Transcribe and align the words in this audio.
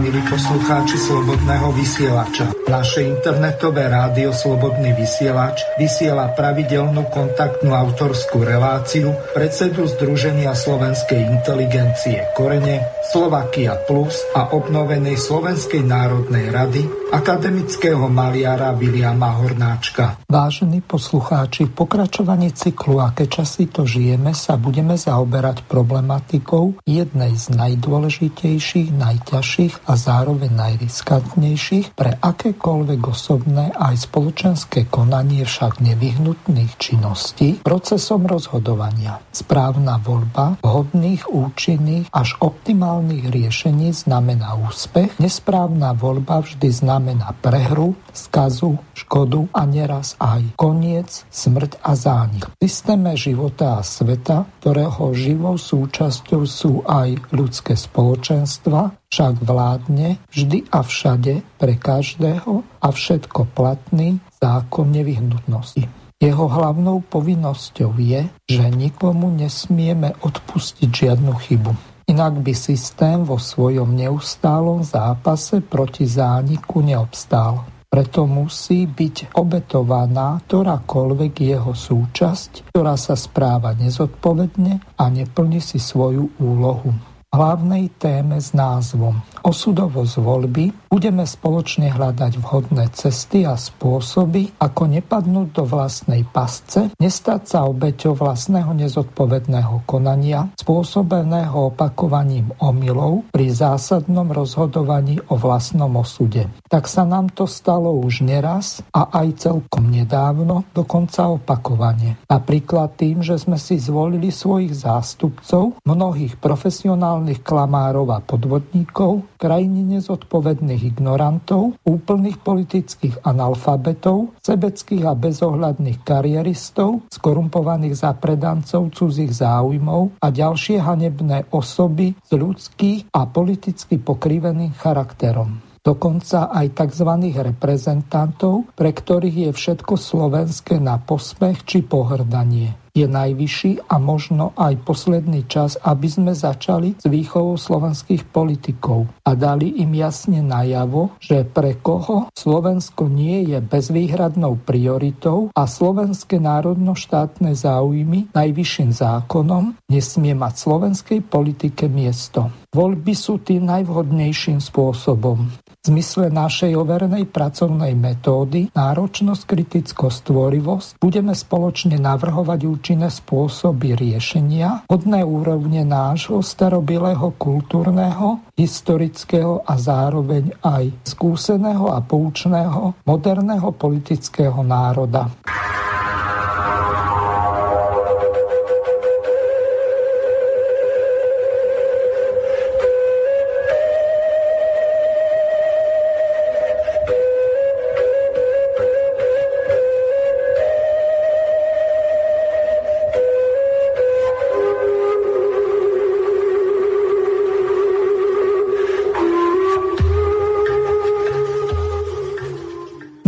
Milí 0.00 0.24
poslucháči 0.32 0.96
Slobodného 0.96 1.76
vysielača, 1.76 2.48
naše 2.72 3.04
internetové 3.04 3.84
rádio 3.84 4.32
Slobodný 4.32 4.96
vysielač 4.96 5.60
vysiela 5.76 6.32
pravidelnú 6.32 7.04
kontaktnú 7.12 7.76
autorskú 7.76 8.40
reláciu 8.40 9.12
predsedu 9.36 9.84
Združenia 9.84 10.56
slovenskej 10.56 11.20
inteligencie 11.20 12.32
Korene, 12.32 12.80
Slovakia 13.12 13.76
Plus 13.84 14.24
a 14.32 14.56
obnovenej 14.56 15.20
Slovenskej 15.20 15.84
národnej 15.84 16.48
rady 16.48 16.88
akademického 17.12 18.08
maliara 18.08 18.72
Viliama 18.72 19.36
Hornáčka. 19.36 20.19
Vážení 20.30 20.78
poslucháči, 20.78 21.66
v 21.66 21.74
pokračovaní 21.74 22.54
cyklu 22.54 23.02
Aké 23.02 23.26
časy 23.26 23.66
to 23.66 23.82
žijeme 23.82 24.30
sa 24.30 24.54
budeme 24.54 24.94
zaoberať 24.94 25.66
problematikou 25.66 26.86
jednej 26.86 27.34
z 27.34 27.50
najdôležitejších, 27.50 28.94
najťažších 28.94 29.90
a 29.90 29.92
zároveň 29.98 30.54
najriskantnejších 30.54 31.98
pre 31.98 32.14
akékoľvek 32.14 33.00
osobné 33.10 33.74
aj 33.74 34.06
spoločenské 34.06 34.86
konanie 34.86 35.42
však 35.42 35.82
nevyhnutných 35.82 36.78
činností 36.78 37.66
procesom 37.66 38.30
rozhodovania. 38.30 39.18
Správna 39.34 39.98
voľba 39.98 40.62
vhodných, 40.62 41.26
účinných 41.26 42.06
až 42.14 42.38
optimálnych 42.38 43.34
riešení 43.34 43.90
znamená 43.90 44.54
úspech, 44.62 45.10
nesprávna 45.18 45.90
voľba 45.90 46.46
vždy 46.46 46.70
znamená 46.70 47.34
prehru, 47.42 47.98
skazu, 48.14 48.78
škodu 48.94 49.50
a 49.50 49.66
neraz 49.66 50.19
aj 50.20 50.52
koniec, 50.60 51.24
smrť 51.32 51.80
a 51.80 51.96
zánik. 51.96 52.44
V 52.60 52.68
systéme 52.68 53.16
života 53.16 53.80
a 53.80 53.86
sveta, 53.86 54.44
ktorého 54.60 55.16
živou 55.16 55.56
súčasťou 55.56 56.42
sú 56.44 56.84
aj 56.84 57.32
ľudské 57.32 57.72
spoločenstva, 57.72 59.00
však 59.08 59.40
vládne 59.40 60.20
vždy 60.28 60.68
a 60.68 60.84
všade 60.84 61.40
pre 61.56 61.74
každého 61.80 62.62
a 62.84 62.88
všetko 62.92 63.48
platný 63.56 64.20
zákon 64.36 64.92
nevyhnutnosti. 64.92 65.88
Jeho 66.20 66.46
hlavnou 66.52 67.00
povinnosťou 67.00 67.96
je, 67.96 68.28
že 68.44 68.64
nikomu 68.68 69.32
nesmieme 69.32 70.12
odpustiť 70.20 70.88
žiadnu 70.92 71.32
chybu. 71.32 71.72
Inak 72.12 72.44
by 72.44 72.52
systém 72.52 73.24
vo 73.24 73.40
svojom 73.40 73.96
neustálom 73.96 74.84
zápase 74.84 75.64
proti 75.64 76.04
zániku 76.04 76.84
neobstál. 76.84 77.64
Preto 77.90 78.22
musí 78.22 78.86
byť 78.86 79.34
obetovaná 79.34 80.38
ktorákoľvek 80.46 81.34
jeho 81.42 81.74
súčasť, 81.74 82.70
ktorá 82.70 82.94
sa 82.94 83.18
správa 83.18 83.74
nezodpovedne 83.74 84.94
a 84.94 85.04
neplní 85.10 85.58
si 85.58 85.82
svoju 85.82 86.38
úlohu 86.38 87.09
hlavnej 87.30 87.94
téme 87.94 88.42
s 88.42 88.50
názvom 88.50 89.22
Osudovosť 89.40 90.20
voľby 90.20 90.64
budeme 90.92 91.24
spoločne 91.24 91.88
hľadať 91.88 92.32
vhodné 92.44 92.92
cesty 92.92 93.48
a 93.48 93.56
spôsoby, 93.56 94.52
ako 94.60 94.82
nepadnúť 95.00 95.48
do 95.56 95.64
vlastnej 95.64 96.28
pasce, 96.28 96.92
nestať 97.00 97.40
sa 97.48 97.58
obeťou 97.64 98.18
vlastného 98.18 98.76
nezodpovedného 98.76 99.88
konania, 99.88 100.52
spôsobeného 100.60 101.72
opakovaním 101.72 102.52
omylov 102.60 103.32
pri 103.32 103.48
zásadnom 103.48 104.28
rozhodovaní 104.28 105.16
o 105.32 105.40
vlastnom 105.40 105.96
osude. 105.96 106.44
Tak 106.68 106.84
sa 106.84 107.08
nám 107.08 107.32
to 107.32 107.48
stalo 107.48 107.96
už 107.96 108.20
neraz 108.20 108.84
a 108.92 109.08
aj 109.24 109.48
celkom 109.48 109.88
nedávno, 109.88 110.68
dokonca 110.76 111.32
opakovane. 111.32 112.20
Napríklad 112.28 113.00
tým, 113.00 113.24
že 113.24 113.40
sme 113.40 113.56
si 113.56 113.80
zvolili 113.80 114.28
svojich 114.28 114.76
zástupcov, 114.76 115.80
mnohých 115.88 116.36
profesionálnych 116.36 117.19
totálnych 117.20 117.44
klamárov 117.44 118.16
a 118.16 118.24
podvodníkov, 118.24 119.36
krajine 119.36 119.84
nezodpovedných 119.84 120.96
ignorantov, 120.96 121.76
úplných 121.84 122.40
politických 122.40 123.28
analfabetov, 123.28 124.40
sebeckých 124.40 125.04
a 125.04 125.12
bezohľadných 125.12 126.00
karieristov, 126.00 127.04
skorumpovaných 127.12 127.92
zapredancov 127.92 128.88
cudzích 128.96 129.36
záujmov 129.36 130.16
a 130.24 130.32
ďalšie 130.32 130.80
hanebné 130.80 131.52
osoby 131.52 132.16
s 132.16 132.32
ľudských 132.32 133.12
a 133.12 133.28
politicky 133.28 134.00
pokriveným 134.00 134.72
charakterom 134.80 135.60
dokonca 135.80 136.52
aj 136.52 136.76
tzv. 136.76 137.08
reprezentantov, 137.40 138.68
pre 138.76 138.92
ktorých 138.92 139.48
je 139.48 139.50
všetko 139.56 139.96
slovenské 139.96 140.76
na 140.76 141.00
posmech 141.00 141.64
či 141.64 141.80
pohrdanie 141.80 142.79
je 143.00 143.06
najvyšší 143.08 143.88
a 143.88 143.96
možno 143.96 144.52
aj 144.60 144.84
posledný 144.84 145.48
čas, 145.48 145.80
aby 145.80 146.08
sme 146.08 146.32
začali 146.36 147.00
s 147.00 147.04
výchovou 147.08 147.56
slovenských 147.56 148.28
politikov 148.28 149.08
a 149.24 149.32
dali 149.32 149.80
im 149.80 149.96
jasne 149.96 150.44
najavo, 150.44 151.16
že 151.22 151.48
pre 151.48 151.80
koho 151.80 152.28
Slovensko 152.36 153.08
nie 153.08 153.48
je 153.48 153.58
bezvýhradnou 153.64 154.60
prioritou 154.60 155.48
a 155.56 155.64
slovenské 155.64 156.36
národno-štátne 156.36 157.56
záujmy 157.56 158.32
najvyšším 158.36 158.90
zákonom 158.92 159.80
nesmie 159.88 160.36
mať 160.36 160.54
slovenskej 160.56 161.20
politike 161.24 161.88
miesto. 161.88 162.52
Voľby 162.70 163.14
sú 163.18 163.42
tým 163.42 163.66
najvhodnejším 163.66 164.62
spôsobom. 164.62 165.50
V 165.80 165.96
zmysle 165.96 166.28
našej 166.28 166.76
overenej 166.76 167.32
pracovnej 167.32 167.96
metódy 167.96 168.68
náročnosť, 168.76 169.42
kritickosť, 169.48 170.28
tvorivosť 170.28 170.88
budeme 171.00 171.32
spoločne 171.32 171.96
navrhovať 171.96 172.68
účinné 172.68 173.08
spôsoby 173.08 173.96
riešenia, 173.96 174.84
hodné 174.92 175.24
úrovne 175.24 175.80
nášho 175.88 176.44
starobilého 176.44 177.32
kultúrneho, 177.32 178.44
historického 178.60 179.64
a 179.64 179.80
zároveň 179.80 180.52
aj 180.60 181.16
skúseného 181.16 181.88
a 181.88 182.04
poučného 182.04 183.00
moderného 183.08 183.72
politického 183.72 184.60
národa. 184.60 185.32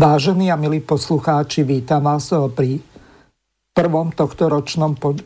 Vážení 0.02 0.50
a 0.50 0.58
milí 0.58 0.82
poslucháči, 0.82 1.62
vítam 1.62 2.02
vás 2.02 2.34
eh, 2.34 2.42
pri 2.50 2.82
prvom 3.70 4.10
tohto 4.10 4.50
ročnom 4.50 4.98
pod... 4.98 5.22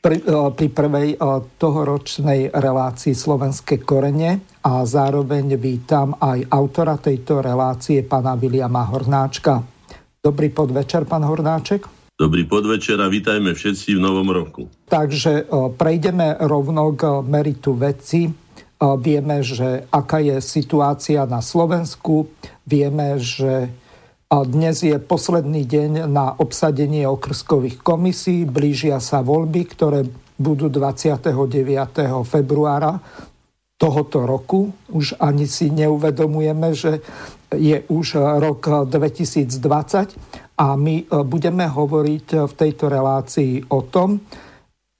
pri, 0.00 0.24
eh, 0.24 0.48
pri 0.56 0.68
prvej 0.72 1.08
eh, 1.12 1.44
tohoročnej 1.60 2.56
relácii 2.56 3.12
Slovenské 3.12 3.84
korene 3.84 4.40
a 4.64 4.80
zároveň 4.88 5.60
vítam 5.60 6.16
aj 6.16 6.48
autora 6.48 6.96
tejto 6.96 7.44
relácie, 7.44 8.00
pana 8.08 8.40
Viliama 8.40 8.88
Hornáčka. 8.88 9.60
Dobrý 10.16 10.48
podvečer, 10.48 11.04
pán 11.04 11.28
Hornáček. 11.28 11.84
Dobrý 12.16 12.48
podvečer 12.48 12.96
a 13.04 13.12
vítajme 13.12 13.52
všetci 13.52 14.00
v 14.00 14.00
novom 14.00 14.32
roku. 14.32 14.72
Takže 14.88 15.52
prejdeme 15.76 16.40
rovno 16.40 16.88
k 16.96 17.20
meritu 17.20 17.76
veci 17.76 18.45
Vieme, 18.76 19.40
že 19.40 19.88
aká 19.88 20.20
je 20.20 20.40
situácia 20.44 21.24
na 21.24 21.40
Slovensku. 21.40 22.28
Vieme, 22.68 23.16
že 23.16 23.72
dnes 24.26 24.76
je 24.82 24.98
posledný 25.00 25.64
deň 25.64 26.10
na 26.10 26.34
obsadenie 26.36 27.06
okrskových 27.08 27.80
komisí. 27.80 28.44
Blížia 28.44 29.00
sa 29.00 29.22
voľby, 29.22 29.62
ktoré 29.70 30.04
budú 30.36 30.68
29. 30.68 31.24
februára 32.26 33.00
tohoto 33.80 34.24
roku. 34.24 34.72
Už 34.92 35.20
ani 35.20 35.44
si 35.48 35.68
neuvedomujeme, 35.72 36.72
že 36.72 37.00
je 37.52 37.84
už 37.86 38.20
rok 38.42 38.88
2020 38.88 40.56
a 40.56 40.66
my 40.74 41.06
budeme 41.24 41.68
hovoriť 41.68 42.26
v 42.44 42.52
tejto 42.56 42.88
relácii 42.88 43.68
o 43.70 43.84
tom, 43.84 44.20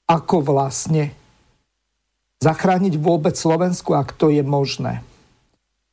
ako 0.07 0.37
vlastne 0.45 1.16
zachrániť 2.41 3.01
vôbec 3.01 3.33
Slovensku, 3.33 3.97
ak 3.97 4.13
to 4.17 4.29
je 4.29 4.45
možné. 4.45 5.01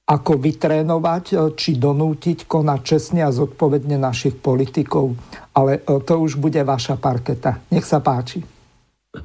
Ako 0.04 0.36
vytrénovať 0.36 1.26
e, 1.32 1.36
či 1.56 1.80
donútiť 1.80 2.44
konať 2.44 2.80
čestne 2.84 3.24
a 3.24 3.32
zodpovedne 3.32 3.96
našich 3.96 4.36
politikov. 4.36 5.16
Ale 5.56 5.80
e, 5.80 6.04
to 6.04 6.14
už 6.20 6.36
bude 6.36 6.60
vaša 6.60 7.00
parketa. 7.00 7.64
Nech 7.72 7.88
sa 7.88 8.04
páči. 8.04 8.44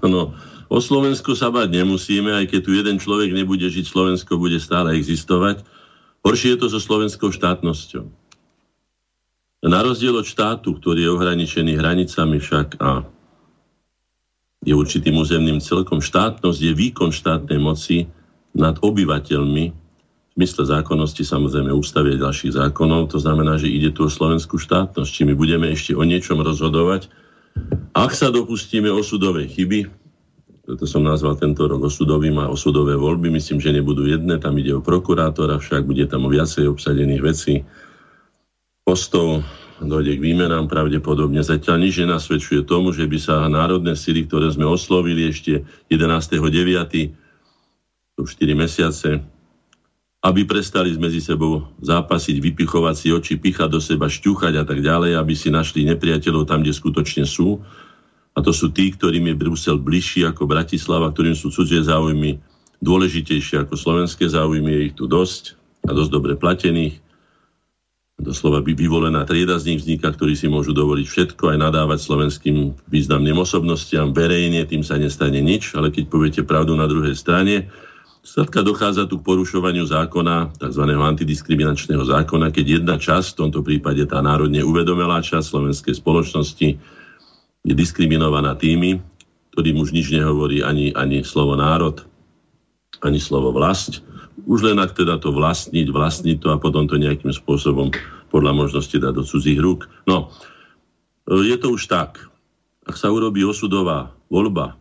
No, 0.06 0.38
o 0.70 0.78
Slovensku 0.78 1.34
sa 1.34 1.50
bať 1.50 1.82
nemusíme, 1.82 2.30
aj 2.30 2.54
keď 2.54 2.60
tu 2.62 2.70
jeden 2.78 2.96
človek 3.02 3.34
nebude 3.34 3.66
žiť, 3.66 3.90
Slovensko 3.90 4.38
bude 4.38 4.62
stále 4.62 4.94
existovať. 4.94 5.66
Horšie 6.22 6.54
je 6.54 6.58
to 6.62 6.66
so 6.70 6.78
slovenskou 6.78 7.34
štátnosťou. 7.34 8.06
Na 9.66 9.82
rozdiel 9.82 10.14
od 10.14 10.22
štátu, 10.22 10.78
ktorý 10.78 11.10
je 11.10 11.14
ohraničený 11.18 11.74
hranicami 11.74 12.38
však 12.38 12.78
a 12.78 13.02
je 14.62 14.74
určitým 14.74 15.14
územným 15.14 15.62
celkom. 15.62 16.02
Štátnosť 16.02 16.60
je 16.60 16.72
výkon 16.74 17.14
štátnej 17.14 17.60
moci 17.62 18.10
nad 18.56 18.74
obyvateľmi 18.82 19.64
v 19.70 20.46
mysle 20.46 20.70
zákonnosti 20.70 21.26
samozrejme 21.26 21.74
ústavy 21.74 22.14
a 22.14 22.22
ďalších 22.22 22.54
zákonov. 22.58 23.10
To 23.10 23.18
znamená, 23.18 23.58
že 23.58 23.70
ide 23.70 23.90
tu 23.90 24.06
o 24.06 24.10
slovenskú 24.10 24.58
štátnosť, 24.58 25.10
či 25.10 25.22
my 25.26 25.34
budeme 25.34 25.66
ešte 25.70 25.98
o 25.98 26.02
niečom 26.06 26.38
rozhodovať. 26.42 27.10
Ak 27.90 28.14
sa 28.14 28.30
dopustíme 28.30 28.86
osudovej 28.86 29.50
chyby, 29.50 29.80
preto 30.68 30.84
som 30.84 31.02
nazval 31.02 31.40
tento 31.40 31.64
rok 31.64 31.90
osudovým 31.90 32.38
a 32.38 32.52
osudové 32.52 32.94
voľby, 32.94 33.32
myslím, 33.34 33.58
že 33.58 33.72
nebudú 33.72 34.04
jedné, 34.06 34.36
tam 34.38 34.54
ide 34.60 34.76
o 34.76 34.84
prokurátora, 34.84 35.58
však 35.58 35.88
bude 35.88 36.06
tam 36.06 36.28
o 36.28 36.30
viacej 36.30 36.68
obsadených 36.70 37.22
vecí, 37.24 37.54
postov, 38.84 39.42
dojde 39.78 40.18
k 40.18 40.24
výmenám 40.24 40.66
pravdepodobne. 40.66 41.42
Zatiaľ 41.42 41.76
nič 41.82 42.02
nenasvedčuje 42.02 42.66
tomu, 42.66 42.90
že 42.90 43.06
by 43.06 43.18
sa 43.18 43.46
národné 43.46 43.94
síly, 43.94 44.26
ktoré 44.26 44.50
sme 44.50 44.66
oslovili 44.66 45.30
ešte 45.30 45.62
11.9., 45.90 47.14
to 48.18 48.26
4 48.26 48.50
mesiace, 48.58 49.22
aby 50.26 50.42
prestali 50.42 50.90
medzi 50.98 51.22
sebou 51.22 51.70
zápasiť, 51.78 52.42
vypichovať 52.42 52.94
si 52.98 53.08
oči, 53.14 53.34
pichať 53.38 53.70
do 53.70 53.78
seba, 53.78 54.10
šťuchať 54.10 54.58
a 54.58 54.64
tak 54.66 54.82
ďalej, 54.82 55.14
aby 55.14 55.34
si 55.38 55.54
našli 55.54 55.86
nepriateľov 55.86 56.50
tam, 56.50 56.66
kde 56.66 56.74
skutočne 56.74 57.22
sú. 57.22 57.62
A 58.34 58.42
to 58.42 58.50
sú 58.50 58.74
tí, 58.74 58.90
ktorým 58.90 59.30
je 59.30 59.38
Brusel 59.38 59.78
bližší 59.78 60.26
ako 60.26 60.50
Bratislava, 60.50 61.14
ktorým 61.14 61.38
sú 61.38 61.54
cudzie 61.54 61.78
záujmy 61.78 62.42
dôležitejšie 62.82 63.66
ako 63.66 63.74
slovenské 63.74 64.26
záujmy, 64.26 64.70
je 64.70 64.82
ich 64.90 64.94
tu 64.94 65.10
dosť 65.10 65.58
a 65.86 65.94
dosť 65.94 66.10
dobre 66.10 66.34
platených. 66.38 66.98
Doslova 68.18 68.58
by 68.66 68.74
vyvolená 68.74 69.22
trieda 69.22 69.54
z 69.62 69.74
nich 69.74 69.80
vzniká, 69.86 70.10
ktorí 70.10 70.34
si 70.34 70.50
môžu 70.50 70.74
dovoliť 70.74 71.06
všetko, 71.06 71.54
aj 71.54 71.58
nadávať 71.62 71.98
slovenským 72.02 72.74
významným 72.90 73.38
osobnostiam 73.38 74.10
verejne, 74.10 74.66
tým 74.66 74.82
sa 74.82 74.98
nestane 74.98 75.38
nič, 75.38 75.78
ale 75.78 75.94
keď 75.94 76.04
poviete 76.10 76.42
pravdu 76.42 76.74
na 76.74 76.90
druhej 76.90 77.14
strane, 77.14 77.70
Skladka 78.28 78.60
dochádza 78.60 79.08
tu 79.08 79.16
k 79.16 79.24
porušovaniu 79.24 79.88
zákona, 79.88 80.60
tzv. 80.60 80.84
antidiskriminačného 80.84 82.04
zákona, 82.04 82.52
keď 82.52 82.82
jedna 82.82 83.00
časť, 83.00 83.32
v 83.32 83.38
tomto 83.40 83.64
prípade 83.64 84.04
tá 84.04 84.20
národne 84.20 84.60
uvedomelá 84.60 85.24
časť 85.24 85.48
slovenskej 85.48 85.96
spoločnosti, 85.96 86.68
je 87.64 87.72
diskriminovaná 87.72 88.52
tými, 88.52 89.00
ktorým 89.56 89.80
už 89.80 89.96
nič 89.96 90.12
nehovorí 90.12 90.60
ani, 90.60 90.92
ani 90.92 91.24
slovo 91.24 91.56
národ, 91.56 92.04
ani 93.00 93.16
slovo 93.16 93.48
vlast. 93.48 94.04
Už 94.46 94.62
len 94.62 94.78
ak 94.78 94.94
teda 94.94 95.18
to 95.18 95.34
vlastniť, 95.34 95.90
vlastniť 95.90 96.36
to 96.38 96.54
a 96.54 96.60
potom 96.62 96.86
to 96.86 97.00
nejakým 97.00 97.34
spôsobom 97.34 97.90
podľa 98.30 98.52
možnosti 98.54 98.94
dať 98.94 99.12
do 99.16 99.24
cudzích 99.24 99.58
rúk. 99.58 99.90
No, 100.06 100.30
je 101.26 101.56
to 101.58 101.74
už 101.74 101.90
tak. 101.90 102.22
Ak 102.86 102.94
sa 102.94 103.10
urobí 103.10 103.42
osudová 103.42 104.14
voľba 104.30 104.78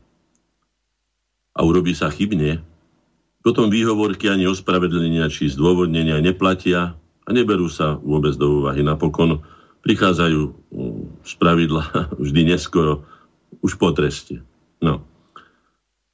a 1.57 1.59
urobí 1.65 1.92
sa 1.98 2.13
chybne, 2.13 2.62
potom 3.42 3.71
výhovorky 3.71 4.27
ani 4.27 4.45
ospravedlenia 4.48 5.31
či 5.31 5.48
zdôvodnenia 5.48 6.19
neplatia 6.19 6.94
a 7.27 7.30
neberú 7.31 7.71
sa 7.71 7.95
vôbec 8.00 8.36
do 8.36 8.63
úvahy. 8.63 8.83
Napokon 8.83 9.39
prichádzajú 9.83 10.42
z 11.24 11.33
pravidla 11.39 11.83
vždy 12.24 12.56
neskoro, 12.56 13.07
už 13.63 13.80
po 13.80 13.95
treste. 13.95 14.44
No. 14.83 15.01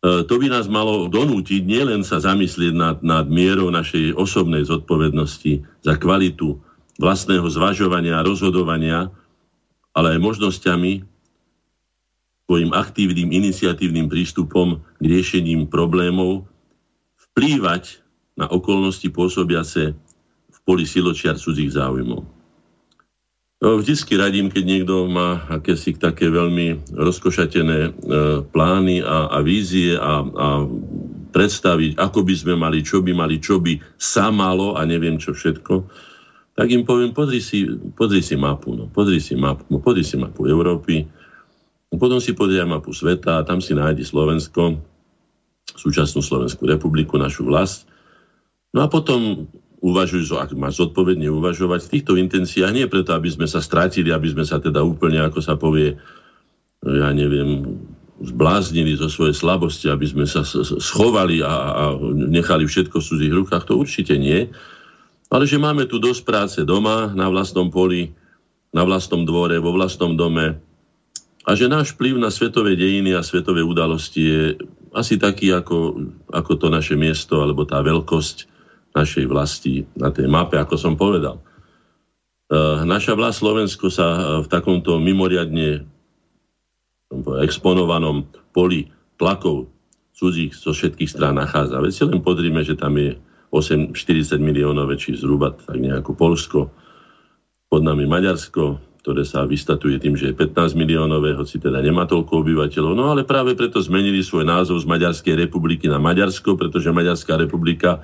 E, 0.03 0.27
to 0.27 0.35
by 0.35 0.51
nás 0.51 0.67
malo 0.67 1.07
donútiť 1.07 1.63
nielen 1.63 2.03
sa 2.03 2.19
zamyslieť 2.19 2.73
nad, 2.75 2.97
nad 2.99 3.23
mierou 3.31 3.71
našej 3.71 4.11
osobnej 4.19 4.67
zodpovednosti 4.67 5.63
za 5.79 5.93
kvalitu 5.95 6.59
vlastného 6.99 7.47
zvažovania 7.47 8.19
a 8.19 8.27
rozhodovania, 8.27 9.07
ale 9.95 10.19
aj 10.19 10.19
možnosťami 10.19 10.91
svojim 12.43 12.75
aktívnym, 12.75 13.31
iniciatívnym 13.31 14.11
prístupom 14.11 14.83
k 14.99 15.03
riešením 15.07 15.71
problémov, 15.71 16.43
vplývať 17.31 18.03
na 18.35 18.51
okolnosti 18.51 19.07
pôsobiace 19.07 19.95
v 20.51 20.57
poli 20.67 20.83
siločiar 20.83 21.39
cudzích 21.39 21.79
záujmov. 21.79 22.42
Vždycky 23.63 24.19
radím, 24.19 24.51
keď 24.51 24.63
niekto 24.67 25.07
má 25.07 25.47
akési 25.47 25.95
také 25.95 26.27
veľmi 26.27 26.83
rozkošatené 26.99 27.79
e, 27.87 27.91
plány 28.43 28.99
a, 28.99 29.31
a 29.31 29.39
vízie 29.39 29.95
a, 29.95 30.19
a 30.19 30.47
predstaviť, 31.31 31.95
ako 31.95 32.27
by 32.27 32.33
sme 32.35 32.59
mali, 32.59 32.83
čo 32.83 32.99
by 32.99 33.15
mali, 33.15 33.39
čo 33.39 33.63
by 33.63 33.79
sa 33.95 34.35
malo 34.35 34.75
a 34.75 34.83
neviem 34.83 35.15
čo 35.15 35.31
všetko, 35.31 35.79
tak 36.59 36.67
im 36.75 36.83
poviem, 36.83 37.15
pozri 37.15 37.39
si, 37.39 37.63
pozri 37.95 38.19
si 38.19 38.35
mapu, 38.35 38.75
no, 38.75 38.91
pozri 38.91 39.23
si 39.23 39.39
mapu, 39.39 39.63
no, 39.71 39.79
pozri 39.79 40.03
si 40.03 40.19
mapu 40.19 40.43
Európy, 40.43 41.07
potom 41.95 42.19
si 42.19 42.35
pozri 42.35 42.59
mapu 42.67 42.91
sveta 42.91 43.39
a 43.39 43.45
tam 43.47 43.63
si 43.63 43.71
nájdi 43.71 44.03
Slovensko, 44.03 44.75
súčasnú 45.71 46.19
Slovenskú 46.19 46.67
republiku, 46.67 47.15
našu 47.15 47.47
vlast. 47.47 47.87
No 48.75 48.83
a 48.83 48.91
potom 48.91 49.47
uvažujú, 49.83 50.39
ak 50.39 50.55
máš 50.55 50.79
zodpovedne 50.79 51.27
uvažovať 51.27 51.83
v 51.83 51.91
týchto 51.99 52.13
intenciách, 52.15 52.71
nie 52.71 52.87
preto, 52.87 53.11
aby 53.11 53.27
sme 53.27 53.43
sa 53.51 53.59
strátili, 53.59 54.15
aby 54.15 54.31
sme 54.31 54.47
sa 54.47 54.63
teda 54.63 54.79
úplne, 54.79 55.19
ako 55.19 55.43
sa 55.43 55.59
povie, 55.59 55.99
ja 56.87 57.11
neviem, 57.11 57.75
zbláznili 58.23 58.95
zo 58.95 59.11
svojej 59.11 59.35
slabosti, 59.35 59.91
aby 59.91 60.07
sme 60.07 60.23
sa 60.23 60.47
schovali 60.79 61.43
a, 61.43 61.51
a 61.51 61.83
nechali 62.15 62.63
všetko 62.63 63.03
v 63.03 63.07
cudzích 63.11 63.33
rukách, 63.35 63.67
to 63.67 63.75
určite 63.75 64.15
nie. 64.15 64.47
Ale 65.27 65.43
že 65.43 65.59
máme 65.59 65.83
tu 65.91 65.99
dosť 65.99 66.21
práce 66.23 66.59
doma, 66.63 67.11
na 67.11 67.27
vlastnom 67.27 67.67
poli, 67.67 68.15
na 68.71 68.87
vlastnom 68.87 69.27
dvore, 69.27 69.59
vo 69.59 69.75
vlastnom 69.75 70.15
dome 70.15 70.55
a 71.43 71.59
že 71.59 71.67
náš 71.67 71.91
vplyv 71.95 72.15
na 72.23 72.31
svetové 72.31 72.79
dejiny 72.79 73.11
a 73.11 73.25
svetové 73.25 73.59
udalosti 73.59 74.21
je 74.23 74.41
asi 74.95 75.19
taký 75.19 75.51
ako, 75.51 76.07
ako 76.31 76.51
to 76.55 76.67
naše 76.71 76.95
miesto 76.95 77.43
alebo 77.43 77.67
tá 77.67 77.83
veľkosť 77.83 78.52
našej 78.93 79.25
vlasti 79.25 79.83
na 79.97 80.13
tej 80.13 80.29
mape, 80.29 80.57
ako 80.57 80.77
som 80.77 80.93
povedal. 80.93 81.37
E, 81.37 81.41
naša 82.85 83.17
vlast 83.17 83.41
Slovensko 83.41 83.89
sa 83.89 84.39
v 84.41 84.47
takomto 84.47 85.01
mimoriadne 85.01 85.85
exponovanom 87.41 88.25
poli 88.53 88.89
tlakov 89.21 89.69
cudzích 90.13 90.53
zo 90.53 90.73
všetkých 90.73 91.09
strán 91.09 91.37
nachádza. 91.37 91.81
Veď 91.81 91.91
si 91.93 92.03
len 92.05 92.21
podrime, 92.21 92.61
že 92.61 92.77
tam 92.77 92.97
je 92.97 93.17
8, 93.53 93.93
40 93.93 94.41
miliónov 94.41 94.89
väčší 94.89 95.17
zhruba 95.17 95.53
tak 95.53 95.77
nejako 95.77 96.17
Polsko, 96.17 96.59
pod 97.69 97.81
nami 97.81 98.05
Maďarsko, 98.05 98.77
ktoré 99.01 99.25
sa 99.25 99.49
vystatuje 99.49 99.97
tým, 99.97 100.13
že 100.13 100.29
je 100.29 100.37
15 100.37 100.77
miliónové, 100.77 101.33
hoci 101.33 101.57
teda 101.57 101.81
nemá 101.81 102.05
toľko 102.05 102.45
obyvateľov. 102.45 102.93
No 102.93 103.09
ale 103.09 103.25
práve 103.25 103.57
preto 103.57 103.81
zmenili 103.81 104.21
svoj 104.21 104.45
názov 104.45 104.79
z 104.79 104.85
Maďarskej 104.85 105.49
republiky 105.49 105.89
na 105.89 105.97
Maďarsko, 105.97 106.53
pretože 106.53 106.93
Maďarská 106.93 107.33
republika 107.35 107.99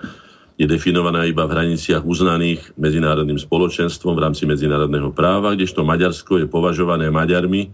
je 0.59 0.67
definovaná 0.67 1.23
iba 1.23 1.47
v 1.47 1.55
hraniciach 1.55 2.03
uznaných 2.03 2.75
medzinárodným 2.75 3.39
spoločenstvom 3.39 4.11
v 4.11 4.23
rámci 4.27 4.43
medzinárodného 4.43 5.15
práva, 5.15 5.55
kdežto 5.55 5.87
Maďarsko 5.87 6.43
je 6.43 6.51
považované 6.51 7.07
Maďarmi, 7.07 7.71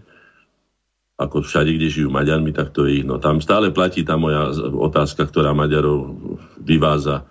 ako 1.18 1.42
všade, 1.42 1.74
kde 1.74 1.90
žijú 1.90 2.08
Maďarmi, 2.14 2.54
tak 2.54 2.70
to 2.70 2.86
je 2.86 3.02
ich. 3.02 3.06
No 3.08 3.18
tam 3.18 3.42
stále 3.42 3.74
platí 3.74 4.06
tá 4.06 4.14
moja 4.14 4.54
otázka, 4.70 5.26
ktorá 5.26 5.50
Maďarov 5.50 6.14
vyváza 6.62 7.26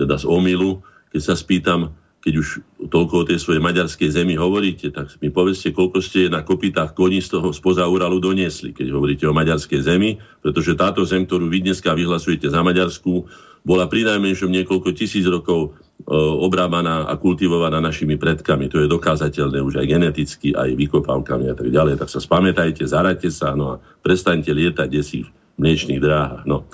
teda 0.00 0.16
z 0.16 0.24
omilu. 0.24 0.80
Keď 1.12 1.20
sa 1.20 1.34
spýtam, 1.36 1.92
keď 2.26 2.42
už 2.42 2.48
toľko 2.90 3.14
o 3.22 3.26
tej 3.30 3.38
svojej 3.38 3.62
maďarskej 3.62 4.10
zemi 4.10 4.34
hovoríte, 4.34 4.90
tak 4.90 5.14
mi 5.22 5.30
povedzte, 5.30 5.70
koľko 5.70 6.02
ste 6.02 6.26
na 6.26 6.42
kopitách 6.42 6.90
koní 6.98 7.22
z 7.22 7.38
toho 7.38 7.54
spoza 7.54 7.86
Uralu 7.86 8.18
doniesli, 8.18 8.74
keď 8.74 8.98
hovoríte 8.98 9.30
o 9.30 9.36
maďarskej 9.38 9.86
zemi, 9.86 10.18
pretože 10.42 10.74
táto 10.74 11.06
zem, 11.06 11.22
ktorú 11.22 11.46
vy 11.46 11.62
dneska 11.62 11.94
vyhlasujete 11.94 12.50
za 12.50 12.66
Maďarsku, 12.66 13.30
bola 13.62 13.86
pri 13.86 14.10
najmenšom 14.10 14.50
niekoľko 14.50 14.90
tisíc 14.98 15.22
rokov 15.22 15.70
e, 15.70 16.10
obrábaná 16.18 17.06
a 17.06 17.14
kultivovaná 17.14 17.78
našimi 17.78 18.18
predkami. 18.18 18.66
To 18.74 18.82
je 18.82 18.90
dokázateľné 18.90 19.62
už 19.62 19.78
aj 19.78 19.86
geneticky, 19.86 20.50
aj 20.50 20.74
vykopávkami 20.74 21.46
a 21.46 21.54
tak 21.54 21.70
ďalej. 21.70 21.94
Tak 21.94 22.10
sa 22.10 22.18
spamätajte, 22.18 22.90
zaraďte 22.90 23.30
sa 23.30 23.54
no 23.54 23.78
a 23.78 23.80
prestaňte 24.02 24.50
lietať 24.50 24.88
desi 24.90 25.22
v 25.22 25.30
mliečných 25.62 26.02
dráhach. 26.02 26.42
No. 26.42 26.66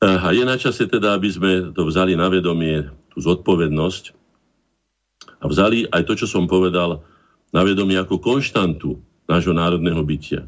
E, 0.00 0.08
a 0.08 0.32
je 0.32 0.44
na 0.48 0.56
čase 0.56 0.88
teda, 0.88 1.20
aby 1.20 1.28
sme 1.28 1.52
to 1.76 1.84
vzali 1.84 2.16
na 2.16 2.32
vedomie, 2.32 2.88
tú 3.12 3.20
zodpovednosť 3.20 4.21
a 5.42 5.44
vzali 5.50 5.90
aj 5.90 6.06
to, 6.06 6.14
čo 6.14 6.26
som 6.30 6.46
povedal, 6.46 7.02
na 7.50 7.60
vedomie 7.66 7.98
ako 7.98 8.22
konštantu 8.22 8.96
nášho 9.26 9.52
národného 9.52 10.00
bytia. 10.06 10.46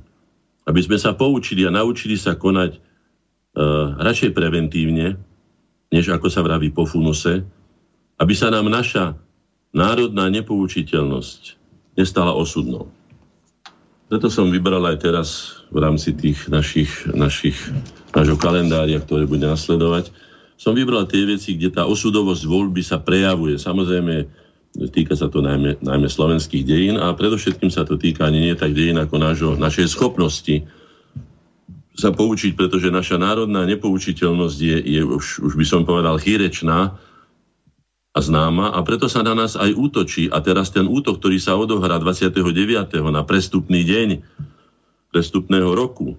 Aby 0.65 0.81
sme 0.81 0.97
sa 0.97 1.13
poučili 1.13 1.67
a 1.67 1.75
naučili 1.75 2.17
sa 2.17 2.39
konať 2.39 2.73
e, 2.73 2.81
radšej 4.01 4.31
preventívne, 4.33 5.19
než 5.93 6.15
ako 6.15 6.31
sa 6.31 6.41
vraví 6.41 6.73
po 6.73 6.87
funuse, 6.89 7.45
aby 8.17 8.33
sa 8.33 8.49
nám 8.49 8.71
naša 8.71 9.19
národná 9.75 10.31
nepoučiteľnosť 10.31 11.43
nestala 11.99 12.33
osudnou. 12.33 12.89
Preto 14.07 14.31
som 14.31 14.49
vybral 14.49 14.85
aj 14.87 14.97
teraz 15.03 15.29
v 15.75 15.83
rámci 15.83 16.15
tých 16.15 16.47
našich, 16.47 16.91
našich, 17.11 17.59
nášho 18.15 18.39
kalendária, 18.39 19.03
ktoré 19.03 19.27
bude 19.27 19.43
nasledovať, 19.43 20.15
som 20.55 20.71
vybral 20.71 21.05
tie 21.11 21.27
veci, 21.27 21.59
kde 21.59 21.75
tá 21.75 21.83
osudovosť 21.85 22.47
voľby 22.47 22.83
sa 22.87 23.03
prejavuje. 23.03 23.59
Samozrejme, 23.59 24.44
Týka 24.75 25.14
sa 25.14 25.31
to 25.31 25.38
najmä, 25.38 25.78
najmä 25.87 26.11
slovenských 26.11 26.66
dejín 26.66 26.97
a 26.99 27.14
predovšetkým 27.14 27.71
sa 27.71 27.87
to 27.87 27.95
týka 27.95 28.26
ani 28.26 28.50
nie 28.50 28.54
tak 28.59 28.75
dejín 28.75 28.99
ako 28.99 29.16
nášho, 29.23 29.50
našej 29.54 29.87
schopnosti 29.87 30.66
sa 31.95 32.11
poučiť, 32.11 32.59
pretože 32.59 32.90
naša 32.90 33.23
národná 33.23 33.62
nepoučiteľnosť 33.71 34.59
je, 34.59 34.78
je 34.99 35.00
už, 35.07 35.47
už 35.47 35.52
by 35.54 35.66
som 35.66 35.87
povedal 35.87 36.19
chýrečná 36.19 36.90
a 38.14 38.19
známa 38.19 38.75
a 38.75 38.83
preto 38.83 39.07
sa 39.07 39.23
na 39.23 39.38
nás 39.38 39.54
aj 39.54 39.78
útočí. 39.78 40.26
A 40.26 40.43
teraz 40.43 40.75
ten 40.75 40.90
útok, 40.90 41.23
ktorý 41.23 41.38
sa 41.38 41.54
odohrá 41.54 42.02
29. 42.02 42.35
na 43.14 43.23
prestupný 43.23 43.87
deň 43.87 44.26
prestupného 45.14 45.71
roku, 45.71 46.19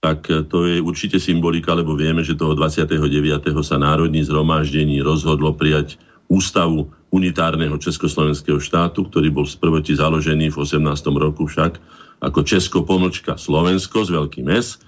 tak 0.00 0.24
to 0.48 0.64
je 0.64 0.80
určite 0.80 1.20
symbolika, 1.20 1.76
lebo 1.76 1.92
vieme, 1.92 2.24
že 2.24 2.32
toho 2.32 2.56
29. 2.56 3.20
sa 3.60 3.76
Národní 3.76 4.24
zhromaždení 4.24 5.04
rozhodlo 5.04 5.52
prijať 5.52 6.00
ústavu 6.30 6.86
unitárneho 7.10 7.74
Československého 7.74 8.62
štátu, 8.62 9.10
ktorý 9.10 9.34
bol 9.34 9.44
v 9.44 9.58
prvoti 9.58 9.98
založený 9.98 10.54
v 10.54 10.56
18. 10.62 10.86
roku 11.18 11.50
však 11.50 11.82
ako 12.22 12.40
Česko 12.46 12.78
pomlčka 12.86 13.34
Slovensko 13.34 14.06
z 14.06 14.14
veľkým 14.14 14.46
S. 14.46 14.78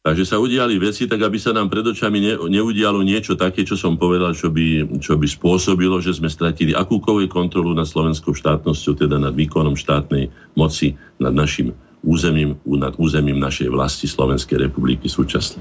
Takže 0.00 0.24
sa 0.24 0.40
udiali 0.40 0.80
veci, 0.80 1.04
tak 1.04 1.20
aby 1.20 1.36
sa 1.36 1.52
nám 1.52 1.68
pred 1.68 1.84
očami 1.84 2.18
ne, 2.24 2.34
neudialo 2.40 3.04
niečo 3.04 3.36
také, 3.36 3.68
čo 3.68 3.76
som 3.76 4.00
povedal, 4.00 4.32
čo 4.32 4.48
by, 4.48 4.96
čo 4.96 5.20
by 5.20 5.28
spôsobilo, 5.28 6.00
že 6.00 6.16
sme 6.16 6.32
stratili 6.32 6.72
akúkoľvek 6.72 7.28
kontrolu 7.28 7.76
nad 7.76 7.84
slovenskou 7.84 8.32
štátnosťou, 8.32 8.96
teda 8.96 9.20
nad 9.20 9.36
výkonom 9.36 9.76
štátnej 9.76 10.32
moci, 10.56 10.96
nad 11.20 11.36
našim 11.36 11.76
územím, 12.00 12.56
nad 12.64 12.96
územím 12.96 13.36
našej 13.36 13.68
vlasti 13.68 14.08
Slovenskej 14.08 14.72
republiky 14.72 15.04
súčasne. 15.04 15.60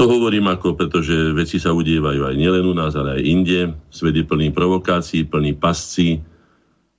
To 0.00 0.08
hovorím 0.08 0.48
ako, 0.48 0.80
pretože 0.80 1.12
veci 1.36 1.60
sa 1.60 1.76
udievajú 1.76 2.24
aj 2.24 2.32
nielen 2.32 2.64
u 2.64 2.72
nás, 2.72 2.96
ale 2.96 3.20
aj 3.20 3.22
inde. 3.22 3.60
Svet 3.92 4.16
je 4.16 4.24
plný 4.24 4.48
provokácií, 4.48 5.28
plný 5.28 5.52
pascí, 5.60 6.24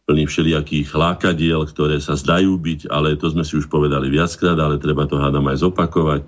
plný 0.06 0.30
všelijakých 0.30 0.94
lákadiel, 0.94 1.66
ktoré 1.66 1.98
sa 1.98 2.14
zdajú 2.14 2.62
byť, 2.62 2.94
ale 2.94 3.18
to 3.18 3.34
sme 3.34 3.42
si 3.42 3.58
už 3.58 3.74
povedali 3.74 4.06
viackrát, 4.06 4.54
ale 4.54 4.78
treba 4.78 5.10
to 5.10 5.18
hádam 5.18 5.50
aj 5.50 5.66
zopakovať, 5.66 6.22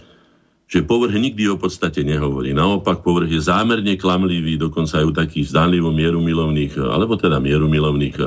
že 0.65 0.81
povrch 0.81 1.13
nikdy 1.13 1.45
o 1.53 1.61
podstate 1.61 2.01
nehovorí. 2.01 2.57
Naopak, 2.57 3.05
povrch 3.05 3.29
je 3.29 3.45
zámerne 3.45 3.93
klamlivý, 3.93 4.57
dokonca 4.57 4.97
aj 4.97 5.05
u 5.05 5.13
takých 5.13 5.53
zdánlivo 5.53 5.93
mierumilovných, 5.93 6.89
alebo 6.89 7.13
teda 7.21 7.37
mierumilovných 7.37 8.17
e, 8.17 8.25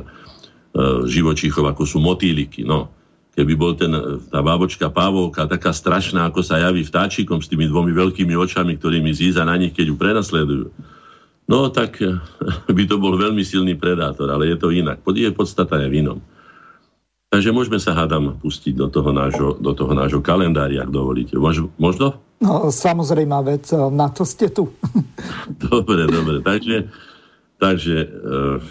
živočíchov, 1.11 1.67
ako 1.67 1.83
sú 1.83 1.99
motýliky. 1.99 2.63
No, 2.63 2.95
keby 3.37 3.53
bol 3.55 3.77
ten, 3.77 3.93
tá 4.33 4.41
bábočka 4.41 4.89
pávovka 4.89 5.45
taká 5.45 5.71
strašná, 5.77 6.25
ako 6.27 6.41
sa 6.41 6.59
javí 6.59 6.83
vtáčikom 6.83 7.45
s 7.45 7.53
tými 7.53 7.69
dvomi 7.69 7.93
veľkými 7.93 8.33
očami, 8.33 8.81
ktorými 8.81 9.13
zíza 9.13 9.45
na 9.45 9.61
nich, 9.61 9.77
keď 9.77 9.93
ju 9.93 9.97
prenasledujú, 10.01 10.67
No 11.47 11.71
tak 11.71 12.03
by 12.77 12.85
to 12.91 12.99
bol 12.99 13.15
veľmi 13.15 13.43
silný 13.47 13.79
predátor, 13.79 14.27
ale 14.31 14.51
je 14.51 14.57
to 14.59 14.75
inak. 14.75 14.99
Je 15.15 15.31
podstata 15.31 15.79
je 15.79 15.89
v 15.91 16.03
inom. 16.03 16.19
Takže 17.27 17.51
môžeme 17.51 17.79
sa 17.83 17.95
hádam 17.95 18.39
pustiť 18.39 18.75
do 18.79 18.87
toho 18.87 19.11
nášho, 19.11 19.59
do 19.59 19.75
toho 19.75 19.93
nášho 19.95 20.23
kalendária, 20.23 20.87
ak 20.87 20.95
dovolíte. 20.95 21.35
Možno? 21.79 22.23
No, 22.39 22.71
samozrejme 22.71 23.35
vec, 23.43 23.67
eh, 23.75 23.91
na 23.91 24.11
to 24.11 24.23
ste 24.23 24.51
tu. 24.51 24.71
dobre, 25.71 26.07
dobre. 26.07 26.39
Takže, 26.43 26.87
takže 27.59 27.97
uh, 28.07 28.63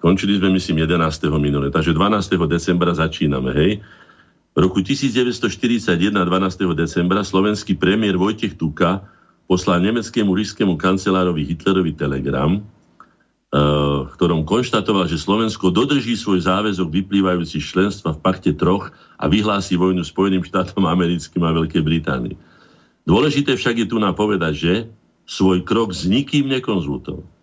končili 0.00 0.38
sme, 0.38 0.54
myslím, 0.54 0.86
11. 0.86 1.30
minule. 1.36 1.68
Takže 1.68 1.92
12. 1.92 2.36
decembra 2.48 2.92
začíname, 2.94 3.50
hej? 3.52 3.70
V 4.56 4.58
roku 4.64 4.80
1941, 4.80 6.00
12. 6.16 6.64
decembra, 6.72 7.20
slovenský 7.20 7.76
premiér 7.76 8.16
Vojtech 8.16 8.56
Tuka 8.56 9.04
poslal 9.44 9.84
nemeckému 9.84 10.32
ríšskému 10.32 10.80
kancelárovi 10.80 11.44
Hitlerovi 11.44 11.92
telegram, 11.92 12.56
eh, 12.56 12.64
v 14.00 14.10
ktorom 14.16 14.48
konštatoval, 14.48 15.12
že 15.12 15.20
Slovensko 15.20 15.68
dodrží 15.68 16.16
svoj 16.16 16.48
záväzok 16.48 16.88
vyplývajúci 16.88 17.60
z 17.60 17.66
členstva 17.68 18.16
v 18.16 18.22
pakte 18.24 18.56
troch 18.56 18.88
a 19.20 19.28
vyhlási 19.28 19.76
vojnu 19.76 20.00
Spojeným 20.00 20.40
štátom 20.40 20.88
americkým 20.88 21.44
a 21.44 21.52
Veľkej 21.52 21.82
Británii. 21.84 22.36
Dôležité 23.04 23.54
však 23.54 23.84
je 23.84 23.86
tu 23.86 24.00
nám 24.00 24.16
povedať, 24.16 24.54
že 24.56 24.72
svoj 25.28 25.62
krok 25.68 25.92
s 25.92 26.08
nikým 26.08 26.48
nekonzultoval. 26.48 27.35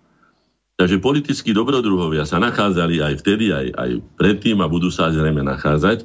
Takže 0.83 0.99
politickí 0.99 1.55
dobrodruhovia 1.55 2.27
sa 2.27 2.43
nachádzali 2.43 2.99
aj 2.99 3.23
vtedy, 3.23 3.55
aj, 3.55 3.71
aj 3.71 3.89
predtým 4.19 4.59
a 4.59 4.67
budú 4.67 4.91
sa 4.91 5.15
zrejme 5.15 5.39
nachádzať. 5.39 6.03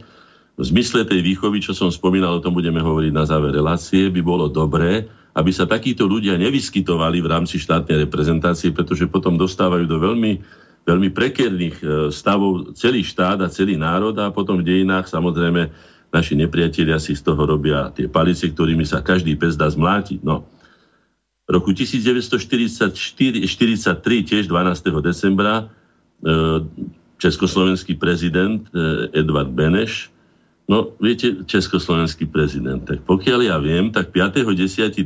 V 0.54 0.62
zmysle 0.62 1.02
tej 1.02 1.18
výchovy, 1.26 1.58
čo 1.58 1.75
som 1.75 1.90
spomínal, 1.90 2.38
o 2.38 2.44
tom 2.47 2.54
budeme 2.54 2.78
hovoriť 2.78 3.11
na 3.11 3.26
záver 3.26 3.58
relácie, 3.58 4.06
by 4.06 4.23
bolo 4.23 4.47
dobré, 4.47 5.11
aby 5.35 5.50
sa 5.50 5.66
takíto 5.66 6.06
ľudia 6.06 6.38
nevyskytovali 6.38 7.18
v 7.18 7.26
rámci 7.26 7.58
štátnej 7.58 8.06
reprezentácie, 8.06 8.70
pretože 8.70 9.11
potom 9.11 9.35
dostávajú 9.35 9.82
do 9.82 9.99
veľmi, 9.99 10.47
veľmi 10.87 11.11
prekerných 11.11 11.76
e, 11.82 11.87
stavov 12.14 12.70
celý 12.78 13.02
štát 13.02 13.42
a 13.42 13.50
celý 13.50 13.75
národ 13.75 14.14
a 14.14 14.30
potom 14.30 14.62
v 14.62 14.78
dejinách 14.78 15.11
samozrejme 15.11 15.75
naši 16.14 16.38
nepriatelia 16.38 17.02
si 17.02 17.18
z 17.18 17.26
toho 17.26 17.50
robia 17.50 17.90
tie 17.99 18.06
palice, 18.06 18.47
ktorými 18.47 18.87
sa 18.87 19.02
každý 19.02 19.35
pes 19.35 19.58
dá 19.58 19.66
zmlátiť. 19.66 20.23
No. 20.23 20.47
Roku 21.49 21.73
1943, 21.73 23.49
tiež 24.28 24.45
12. 24.47 25.00
decembra, 25.00 25.64
e, 25.64 26.33
československý 27.19 27.97
prezident 27.97 28.69
e, 28.71 29.09
Edvard 29.17 29.49
Beneš 29.49 30.12
No, 30.69 30.93
viete, 31.00 31.49
československý 31.49 32.28
prezident, 32.28 32.85
tak 32.85 33.00
pokiaľ 33.09 33.40
ja 33.40 33.57
viem, 33.57 33.88
tak 33.88 34.12
5.10.38 34.12 35.00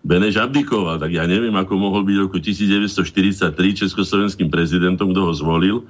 Beneš 0.00 0.40
abdikoval, 0.40 0.96
tak 0.96 1.12
ja 1.12 1.28
neviem, 1.28 1.52
ako 1.52 1.76
mohol 1.76 2.08
byť 2.08 2.16
v 2.16 2.22
roku 2.24 2.40
1943 2.40 3.52
československým 3.84 4.48
prezidentom, 4.48 5.12
kto 5.12 5.28
ho 5.28 5.32
zvolil. 5.36 5.84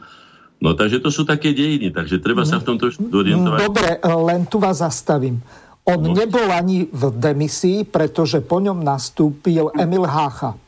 No, 0.58 0.74
takže 0.74 0.98
to 0.98 1.14
sú 1.14 1.22
také 1.22 1.54
dejiny, 1.54 1.94
takže 1.94 2.18
treba 2.18 2.42
sa 2.42 2.58
v 2.58 2.74
tomto 2.74 2.90
orientovať. 2.90 3.58
Dobre, 3.70 3.90
len 4.02 4.42
tu 4.50 4.58
vás 4.58 4.82
zastavím. 4.82 5.38
On 5.88 5.96
no. 5.96 6.12
nebol 6.12 6.52
ani 6.52 6.84
v 6.90 7.02
demisii, 7.14 7.88
pretože 7.88 8.44
po 8.44 8.60
ňom 8.60 8.84
nastúpil 8.84 9.72
Emil 9.74 10.04
Hácha. 10.04 10.58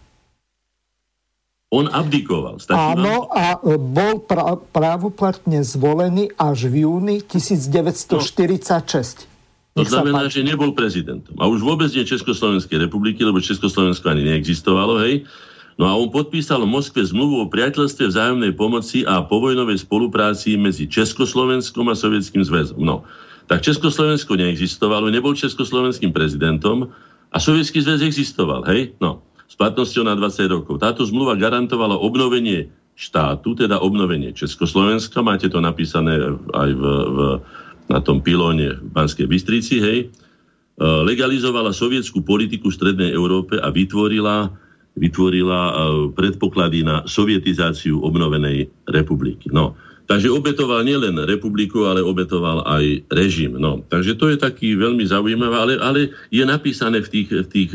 On 1.73 1.88
abdikoval. 1.88 2.61
Stačí 2.61 2.76
Áno, 2.76 3.33
vám? 3.33 3.33
a 3.33 3.57
bol 3.81 4.21
pra- 4.21 4.61
právoplatne 4.61 5.64
zvolený 5.64 6.28
až 6.37 6.69
v 6.69 6.85
júni 6.85 7.25
1946. 7.25 9.25
No. 9.73 9.81
To 9.81 9.88
znamená, 9.88 10.28
že 10.28 10.45
nebol 10.45 10.76
prezidentom. 10.76 11.33
A 11.40 11.49
už 11.49 11.64
vôbec 11.64 11.88
nie 11.97 12.04
Československej 12.04 12.76
republiky, 12.76 13.25
lebo 13.25 13.40
Československo 13.40 14.12
ani 14.12 14.28
neexistovalo, 14.28 15.00
hej. 15.00 15.25
No 15.81 15.88
a 15.88 15.97
on 15.97 16.12
podpísal 16.12 16.61
v 16.61 16.69
Moskve 16.69 17.00
zmluvu 17.00 17.40
o 17.40 17.49
priateľstve 17.49 18.12
vzájomnej 18.12 18.52
pomoci 18.52 19.09
a 19.09 19.25
povojnovej 19.25 19.81
spolupráci 19.81 20.61
medzi 20.61 20.85
Československom 20.85 21.88
a 21.88 21.97
Sovietským 21.97 22.45
zväzom. 22.45 22.85
No, 22.85 23.09
tak 23.52 23.61
Československo 23.61 24.32
neexistovalo, 24.40 25.12
nebol 25.12 25.37
československým 25.37 26.09
prezidentom 26.16 26.88
a 27.28 27.37
Sovietský 27.37 27.85
zväz 27.85 28.00
existoval, 28.00 28.64
hej? 28.64 28.97
No 28.97 29.21
s 29.52 29.54
platnosťou 29.61 30.09
na 30.09 30.16
20 30.16 30.49
rokov. 30.49 30.80
Táto 30.80 31.04
zmluva 31.04 31.37
garantovala 31.37 32.00
obnovenie 32.00 32.73
štátu, 32.97 33.52
teda 33.52 33.85
obnovenie 33.85 34.32
Československa. 34.32 35.21
Máte 35.21 35.52
to 35.52 35.61
napísané 35.61 36.16
aj 36.56 36.71
v, 36.73 36.85
v, 36.88 37.18
na 37.92 38.00
tom 38.00 38.25
pilóne 38.25 38.80
v 38.80 38.88
Banskej 38.88 39.28
Bystrici, 39.28 39.76
hej. 39.85 39.99
E, 40.00 40.14
legalizovala 40.80 41.76
sovietskú 41.76 42.25
politiku 42.25 42.73
v 42.73 42.78
Strednej 42.80 43.12
Európe 43.12 43.61
a 43.61 43.68
vytvorila, 43.68 44.49
vytvorila 44.97 45.61
e, 45.68 45.73
predpoklady 46.16 46.88
na 46.88 47.04
sovietizáciu 47.04 48.00
obnovenej 48.00 48.73
republiky. 48.88 49.52
No, 49.52 49.76
takže 50.06 50.28
obetoval 50.30 50.82
nielen 50.82 51.18
republiku, 51.25 51.87
ale 51.87 52.02
obetoval 52.02 52.64
aj 52.66 53.06
režim. 53.12 53.56
No, 53.56 53.85
takže 53.87 54.18
to 54.18 54.30
je 54.32 54.38
taký 54.38 54.75
veľmi 54.75 55.06
zaujímavé, 55.06 55.56
ale, 55.56 55.75
ale 55.78 56.00
je 56.28 56.44
napísané 56.44 57.00
v 57.02 57.09
tých, 57.09 57.28
v 57.30 57.49
tých 57.49 57.73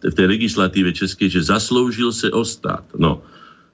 v 0.00 0.14
tej 0.16 0.26
legislatíve 0.32 0.96
českej, 0.96 1.28
že 1.28 1.52
zasloužil 1.52 2.08
sa 2.08 2.32
o 2.32 2.40
stát. 2.40 2.88
No, 2.96 3.20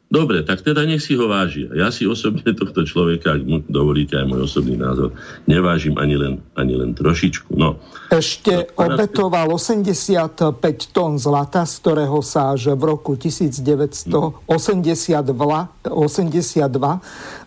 dobre, 0.06 0.42
tak 0.46 0.62
teda 0.62 0.86
nech 0.86 1.02
si 1.02 1.18
ho 1.18 1.26
vážia. 1.26 1.70
Ja 1.74 1.90
si 1.90 2.06
osobne 2.06 2.46
tohto 2.60 2.86
človeka, 2.86 3.36
ak 3.36 3.42
mu 3.42 3.58
dovolíte 3.66 4.16
aj 4.16 4.26
môj 4.26 4.46
osobný 4.46 4.78
názor, 4.78 5.12
nevážim 5.44 5.98
ani 5.98 6.16
len, 6.16 6.34
ani 6.54 6.74
len 6.78 6.94
trošičku. 6.94 7.54
No. 7.58 7.78
Ešte 8.10 8.70
no, 8.70 8.86
obetoval 8.86 9.50
85 9.50 10.94
tón 10.94 11.18
zlata, 11.18 11.66
z 11.66 11.74
ktorého 11.82 12.18
sa 12.22 12.54
až 12.54 12.78
v 12.78 12.82
roku 12.86 13.18
1982 13.18 14.46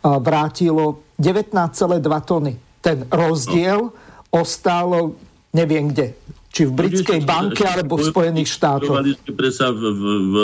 vrátilo 0.04 0.84
19,2 1.20 2.30
tony. 2.30 2.54
Ten 2.80 3.04
rozdiel 3.12 3.92
no. 3.92 3.96
ostal 4.32 5.16
neviem 5.50 5.90
kde, 5.90 6.14
či 6.50 6.66
v 6.66 6.74
britskej 6.74 7.22
banke, 7.30 7.62
alebo 7.62 8.02
v 8.02 8.10
Spojených 8.10 8.50
štátoch. 8.50 8.90
sme 8.90 9.34
presa 9.38 9.70
v, 9.70 9.80
v, 9.80 10.04
v, 10.34 10.38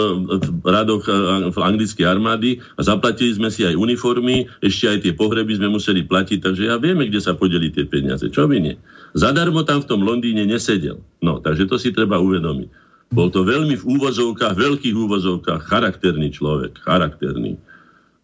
v 0.62 0.68
radoch 0.70 1.02
v 1.50 1.58
anglickej 1.58 2.06
armády 2.06 2.62
a 2.78 2.86
zaplatili 2.86 3.34
sme 3.34 3.50
si 3.50 3.66
aj 3.66 3.74
uniformy, 3.74 4.46
ešte 4.62 4.86
aj 4.86 4.98
tie 5.02 5.14
pohreby 5.18 5.58
sme 5.58 5.74
museli 5.74 6.06
platiť, 6.06 6.46
takže 6.46 6.70
ja 6.70 6.78
vieme, 6.78 7.10
kde 7.10 7.20
sa 7.26 7.34
podeli 7.34 7.74
tie 7.74 7.90
peniaze. 7.90 8.30
Čo 8.30 8.46
by 8.46 8.58
nie? 8.62 8.78
Zadarmo 9.18 9.66
tam 9.66 9.82
v 9.82 9.90
tom 9.90 10.06
Londýne 10.06 10.46
nesedel. 10.46 11.02
No, 11.26 11.42
takže 11.42 11.66
to 11.66 11.82
si 11.82 11.90
treba 11.90 12.22
uvedomiť. 12.22 12.70
Bol 13.10 13.34
to 13.34 13.42
veľmi 13.42 13.74
v 13.80 13.86
úvozovkách, 13.86 14.54
veľkých 14.58 14.96
úvozovkách, 14.98 15.62
charakterný 15.66 16.30
človek, 16.34 16.78
charakterný. 16.86 17.58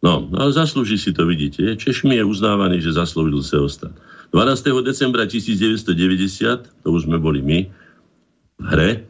No, 0.01 0.25
ale 0.33 0.49
zaslúži 0.53 0.97
si 0.97 1.13
to, 1.13 1.29
vidíte. 1.29 1.77
Češmi 1.77 2.17
je 2.17 2.25
uznávaný, 2.25 2.81
že 2.81 2.97
zaslúžil 2.97 3.45
sa 3.45 3.61
ostať. 3.61 3.93
12. 4.31 4.71
decembra 4.79 5.27
1990, 5.27 6.83
to 6.83 6.87
už 6.87 7.03
sme 7.03 7.19
boli 7.19 7.43
my, 7.43 7.67
v 8.63 8.65
hre, 8.71 9.03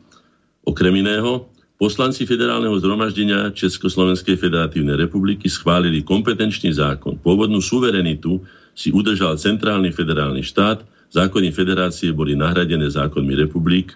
okrem 0.66 0.98
iného, 0.98 1.46
poslanci 1.78 2.25
federálneho 2.25 2.74
zhromaždenia 2.82 3.54
Československej 3.54 4.38
federatívnej 4.38 4.98
republiky 4.98 5.46
schválili 5.46 6.01
kompetenčný 6.01 6.74
zákon. 6.74 7.22
Pôvodnú 7.22 7.62
suverenitu 7.62 8.42
si 8.74 8.90
udržal 8.90 9.38
centrálny 9.38 9.94
federálny 9.94 10.42
štát, 10.42 10.82
zákony 11.13 11.54
federácie 11.54 12.10
boli 12.13 12.34
nahradené 12.34 12.90
zákonmi 12.90 13.34
republik, 13.46 13.94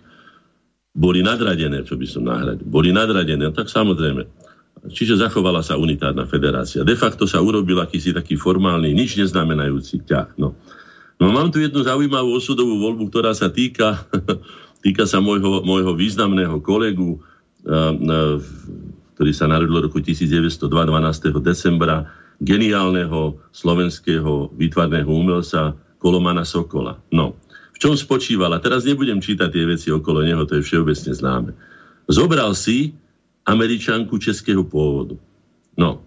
boli 0.93 1.25
nadradené, 1.25 1.81
čo 1.83 1.97
by 1.97 2.05
som 2.05 2.29
nahradil, 2.29 2.65
boli 2.69 2.93
nadradené, 2.93 3.49
tak 3.49 3.67
samozrejme. 3.67 4.25
Čiže 4.85 5.17
zachovala 5.17 5.65
sa 5.65 5.81
unitárna 5.81 6.29
federácia. 6.29 6.85
De 6.85 6.93
facto 6.93 7.25
sa 7.25 7.41
urobil 7.41 7.81
akýsi 7.81 8.13
taký 8.13 8.37
formálny, 8.37 8.93
nič 8.93 9.17
neznamenajúci 9.17 10.05
ťah. 10.05 10.37
No. 10.37 10.53
No 11.19 11.31
mám 11.31 11.47
tu 11.51 11.63
jednu 11.63 11.79
zaujímavú 11.83 12.35
osudovú 12.35 12.75
voľbu, 12.79 13.07
ktorá 13.07 13.31
sa 13.31 13.47
týka, 13.47 14.03
týka 14.85 15.07
sa 15.07 15.23
môjho, 15.23 15.63
môjho 15.63 15.95
významného 15.95 16.59
kolegu, 16.59 17.23
ktorý 19.15 19.31
sa 19.31 19.47
narodil 19.47 19.73
v 19.73 19.85
roku 19.89 19.99
1902, 20.03 20.67
12. 20.67 21.31
decembra, 21.39 22.05
geniálneho 22.43 23.39
slovenského 23.55 24.51
výtvarného 24.59 25.07
umelca 25.07 25.71
Kolomana 26.03 26.43
Sokola. 26.43 26.99
No, 27.15 27.39
v 27.71 27.77
čom 27.79 27.95
spočívala? 27.95 28.59
Teraz 28.59 28.83
nebudem 28.83 29.23
čítať 29.23 29.49
tie 29.51 29.63
veci 29.63 29.87
okolo 29.87 30.19
neho, 30.19 30.43
to 30.43 30.59
je 30.59 30.67
všeobecne 30.67 31.11
známe. 31.15 31.51
Zobral 32.11 32.51
si 32.53 32.91
američanku 33.47 34.19
českého 34.19 34.67
pôvodu. 34.67 35.15
No, 35.79 36.03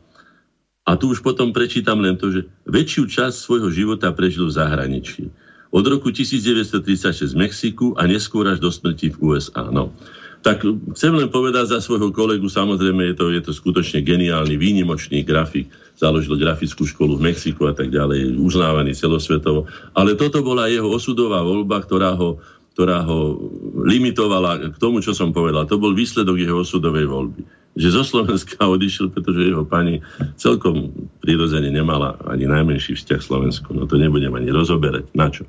a 0.88 0.96
tu 0.96 1.12
už 1.12 1.20
potom 1.20 1.52
prečítam 1.52 2.00
len 2.00 2.16
to, 2.16 2.32
že 2.32 2.48
väčšiu 2.64 3.04
časť 3.12 3.36
svojho 3.36 3.68
života 3.68 4.08
prežil 4.16 4.48
v 4.48 4.56
zahraničí. 4.56 5.28
Od 5.68 5.84
roku 5.84 6.08
1936 6.08 7.36
v 7.36 7.40
Mexiku 7.44 7.92
a 8.00 8.08
neskôr 8.08 8.48
až 8.48 8.56
do 8.56 8.72
smrti 8.72 9.12
v 9.12 9.16
USA. 9.20 9.68
No. 9.68 9.92
Tak 10.40 10.64
chcem 10.96 11.12
len 11.12 11.28
povedať 11.28 11.76
za 11.76 11.84
svojho 11.84 12.08
kolegu, 12.08 12.48
samozrejme 12.48 13.12
je 13.12 13.14
to, 13.20 13.24
je 13.28 13.42
to 13.44 13.52
skutočne 13.52 14.00
geniálny, 14.00 14.56
výnimočný 14.56 15.28
grafik, 15.28 15.68
založil 16.00 16.40
grafickú 16.40 16.88
školu 16.88 17.20
v 17.20 17.34
Mexiku 17.34 17.68
a 17.68 17.76
tak 17.76 17.92
ďalej, 17.92 18.40
uznávaný 18.40 18.96
celosvetovo. 18.96 19.68
Ale 19.92 20.16
toto 20.16 20.40
bola 20.40 20.72
jeho 20.72 20.88
osudová 20.88 21.44
voľba, 21.44 21.84
ktorá 21.84 22.16
ho, 22.16 22.40
ktorá 22.72 23.04
ho 23.04 23.36
limitovala 23.84 24.72
k 24.72 24.76
tomu, 24.80 25.04
čo 25.04 25.12
som 25.12 25.36
povedal. 25.36 25.68
To 25.68 25.76
bol 25.76 25.92
výsledok 25.92 26.40
jeho 26.40 26.64
osudovej 26.64 27.04
voľby 27.04 27.57
že 27.78 27.94
zo 27.94 28.02
Slovenska 28.02 28.58
odišiel, 28.74 29.14
pretože 29.14 29.46
jeho 29.54 29.62
pani 29.62 30.02
celkom 30.34 30.90
prirodzene 31.22 31.70
nemala 31.70 32.18
ani 32.26 32.50
najmenší 32.50 32.98
vzťah 32.98 33.20
Slovensku. 33.22 33.70
No 33.70 33.86
to 33.86 33.96
nebudem 33.96 34.34
ani 34.34 34.50
rozoberať. 34.50 35.06
Na 35.14 35.30
čo? 35.30 35.46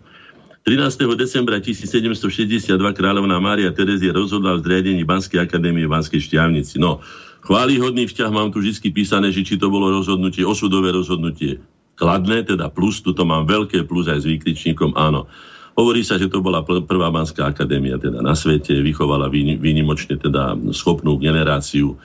13. 0.69 1.01
decembra 1.17 1.57
1762 1.57 2.77
kráľovná 2.77 3.41
Mária 3.41 3.73
Terezia 3.73 4.13
rozhodla 4.13 4.59
v 4.59 4.69
zriadení 4.69 5.01
Banskej 5.01 5.41
akadémie 5.41 5.89
v 5.89 5.93
Banskej 5.97 6.21
Šťavnici. 6.29 6.77
No, 6.77 7.01
chválihodný 7.41 8.05
vzťah 8.05 8.29
mám 8.29 8.53
tu 8.53 8.61
vždy 8.61 8.93
písané, 8.93 9.33
že 9.33 9.41
či 9.41 9.57
to 9.57 9.71
bolo 9.71 9.89
rozhodnutie, 9.89 10.45
osudové 10.45 10.93
rozhodnutie 10.93 11.57
kladné, 11.99 12.47
teda 12.47 12.71
plus, 12.71 13.03
tu 13.03 13.11
to 13.11 13.27
mám 13.27 13.43
veľké 13.43 13.83
plus 13.83 14.07
aj 14.07 14.23
s 14.23 14.25
výkričníkom, 14.29 14.95
áno. 14.95 15.27
Hovorí 15.75 16.03
sa, 16.03 16.19
že 16.19 16.27
to 16.27 16.43
bola 16.43 16.63
prvá 16.63 17.07
Banská 17.07 17.51
akadémia 17.51 17.95
teda 17.95 18.19
na 18.19 18.35
svete, 18.35 18.83
vychovala 18.83 19.31
výnimočne 19.31 20.19
teda 20.19 20.55
schopnú 20.75 21.15
generáciu 21.19 21.95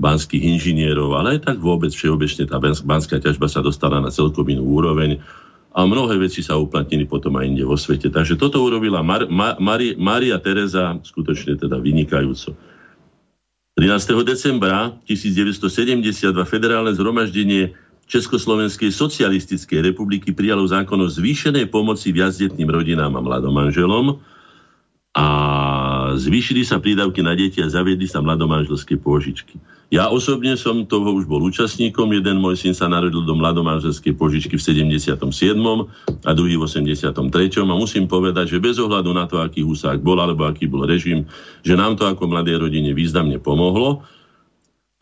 banských 0.00 0.40
inžinierov, 0.56 1.12
ale 1.12 1.36
aj 1.36 1.52
tak 1.52 1.56
vôbec 1.60 1.92
všeobecne 1.92 2.48
tá 2.48 2.56
banská 2.58 3.20
ťažba 3.20 3.46
sa 3.52 3.60
dostala 3.60 4.00
na 4.00 4.08
celkom 4.08 4.48
inú 4.48 4.64
úroveň 4.64 5.20
a 5.70 5.86
mnohé 5.86 6.18
veci 6.18 6.42
sa 6.42 6.58
uplatnili 6.58 7.06
potom 7.06 7.36
aj 7.38 7.46
inde 7.46 7.62
vo 7.62 7.78
svete. 7.78 8.10
Takže 8.10 8.34
toto 8.40 8.58
urobila 8.64 9.04
Mar- 9.04 9.30
Ma- 9.30 9.54
Mari- 9.60 9.94
Maria 9.94 10.40
Teresa 10.40 10.98
skutočne 10.98 11.54
teda 11.54 11.78
vynikajúco. 11.78 12.56
13. 13.78 14.26
decembra 14.26 14.98
1972 15.06 16.34
federálne 16.44 16.90
zhromaždenie 16.90 17.70
Československej 18.10 18.90
socialistickej 18.90 19.86
republiky 19.94 20.34
prijalo 20.34 20.66
zákon 20.66 20.98
o 20.98 21.06
zvýšenej 21.06 21.70
pomoci 21.70 22.10
viacdetným 22.10 22.66
rodinám 22.66 23.14
a 23.14 23.22
mladomanželom 23.22 24.18
a 25.14 25.26
zvýšili 26.16 26.64
sa 26.64 26.80
prídavky 26.80 27.20
na 27.20 27.36
deti 27.36 27.60
a 27.60 27.68
zaviedli 27.68 28.08
sa 28.08 28.24
mladomanželské 28.24 28.96
pôžičky. 28.98 29.60
Ja 29.90 30.06
osobne 30.06 30.54
som 30.54 30.86
toho 30.86 31.18
už 31.18 31.26
bol 31.26 31.42
účastníkom. 31.42 32.14
Jeden 32.14 32.38
môj 32.38 32.62
syn 32.62 32.78
sa 32.78 32.86
narodil 32.86 33.26
do 33.26 33.34
mladomanželskej 33.34 34.14
požičky 34.14 34.54
v 34.54 34.62
77. 34.62 35.18
a 36.22 36.30
druhý 36.30 36.54
v 36.54 36.62
83. 36.62 37.10
A 37.66 37.74
musím 37.74 38.06
povedať, 38.06 38.54
že 38.54 38.62
bez 38.62 38.78
ohľadu 38.78 39.10
na 39.10 39.26
to, 39.26 39.42
aký 39.42 39.66
husák 39.66 39.98
bol 39.98 40.22
alebo 40.22 40.46
aký 40.46 40.70
bol 40.70 40.86
režim, 40.86 41.26
že 41.66 41.74
nám 41.74 41.98
to 41.98 42.06
ako 42.06 42.30
mladej 42.30 42.62
rodine 42.62 42.94
významne 42.94 43.42
pomohlo. 43.42 44.06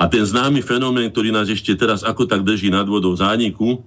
A 0.01 0.09
ten 0.09 0.25
známy 0.25 0.65
fenomén, 0.65 1.13
ktorý 1.13 1.37
nás 1.37 1.53
ešte 1.53 1.77
teraz 1.77 2.01
ako 2.01 2.25
tak 2.25 2.49
drží 2.49 2.73
nad 2.73 2.89
vodou 2.89 3.13
zániku, 3.13 3.85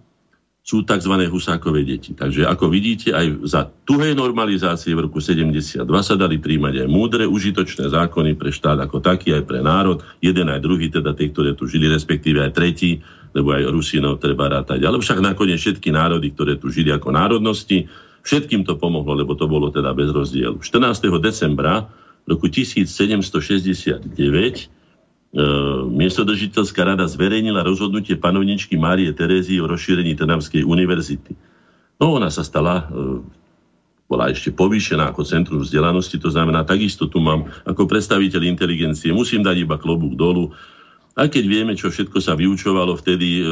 sú 0.62 0.86
tzv. 0.86 1.10
husákové 1.26 1.82
deti. 1.82 2.14
Takže 2.14 2.46
ako 2.46 2.70
vidíte, 2.70 3.18
aj 3.18 3.50
za 3.50 3.66
tuhej 3.66 4.14
normalizácie 4.14 4.94
v 4.94 5.10
roku 5.10 5.18
72 5.18 5.82
sa 5.82 6.14
dali 6.14 6.38
príjmať 6.38 6.86
aj 6.86 6.88
múdre, 6.88 7.26
užitočné 7.26 7.90
zákony 7.90 8.38
pre 8.38 8.54
štát 8.54 8.78
ako 8.78 9.02
taký, 9.02 9.34
aj 9.34 9.44
pre 9.50 9.66
národ. 9.66 10.06
Jeden 10.22 10.54
aj 10.54 10.62
druhý, 10.62 10.94
teda 10.94 11.18
tí, 11.18 11.34
ktoré 11.34 11.58
tu 11.58 11.66
žili, 11.66 11.90
respektíve 11.90 12.46
aj 12.46 12.54
tretí, 12.54 13.02
lebo 13.34 13.58
aj 13.58 13.74
Rusinov 13.74 14.22
treba 14.22 14.54
rátať. 14.54 14.86
Ale 14.86 15.02
však 15.02 15.18
nakoniec 15.18 15.58
všetky 15.58 15.90
národy, 15.90 16.30
ktoré 16.30 16.62
tu 16.62 16.70
žili 16.70 16.94
ako 16.94 17.10
národnosti, 17.10 17.90
všetkým 18.22 18.62
to 18.62 18.78
pomohlo, 18.78 19.18
lebo 19.18 19.34
to 19.34 19.50
bolo 19.50 19.74
teda 19.74 19.98
bez 19.98 20.14
rozdielu. 20.14 20.62
14. 20.62 21.10
decembra 21.18 21.90
roku 22.30 22.46
1769 22.46 24.14
E, 24.14 24.81
miestodržiteľská 25.88 26.84
rada 26.84 27.08
zverejnila 27.08 27.64
rozhodnutie 27.64 28.20
panovničky 28.20 28.76
Márie 28.76 29.16
Terézy 29.16 29.64
o 29.64 29.70
rozšírení 29.70 30.20
Trnavskej 30.20 30.68
univerzity. 30.68 31.32
No 32.04 32.20
ona 32.20 32.28
sa 32.28 32.44
stala, 32.44 32.92
e, 32.92 33.24
bola 34.12 34.28
ešte 34.28 34.52
povýšená 34.52 35.16
ako 35.16 35.24
centrum 35.24 35.64
vzdelanosti, 35.64 36.20
to 36.20 36.28
znamená, 36.28 36.68
takisto 36.68 37.08
tu 37.08 37.24
mám 37.24 37.48
ako 37.64 37.88
predstaviteľ 37.88 38.44
inteligencie, 38.44 39.16
musím 39.16 39.40
dať 39.40 39.64
iba 39.64 39.80
klobúk 39.80 40.20
dolu, 40.20 40.52
aj 41.16 41.32
keď 41.32 41.44
vieme, 41.48 41.74
čo 41.80 41.88
všetko 41.88 42.20
sa 42.20 42.36
vyučovalo 42.36 43.00
vtedy 43.00 43.40
e, 43.40 43.44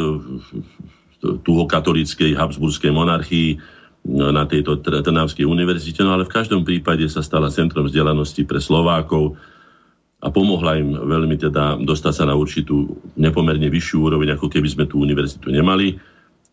tu 1.24 1.52
o 1.56 1.64
katolíckej 1.64 2.36
Habsburskej 2.36 2.92
monarchii 2.92 3.60
na 4.08 4.48
tejto 4.48 4.80
Trnavskej 4.80 5.44
univerzite, 5.44 6.04
no 6.04 6.16
ale 6.16 6.24
v 6.24 6.32
každom 6.32 6.64
prípade 6.64 7.04
sa 7.12 7.20
stala 7.20 7.52
centrom 7.52 7.88
vzdelanosti 7.88 8.48
pre 8.48 8.64
Slovákov, 8.64 9.36
a 10.20 10.28
pomohla 10.28 10.76
im 10.76 10.92
veľmi 11.00 11.40
teda 11.40 11.80
dostať 11.80 12.14
sa 12.14 12.24
na 12.28 12.36
určitú 12.36 13.00
nepomerne 13.16 13.72
vyššiu 13.72 13.98
úroveň, 14.04 14.36
ako 14.36 14.52
keby 14.52 14.68
sme 14.68 14.86
tú 14.86 15.00
univerzitu 15.00 15.48
nemali. 15.48 15.96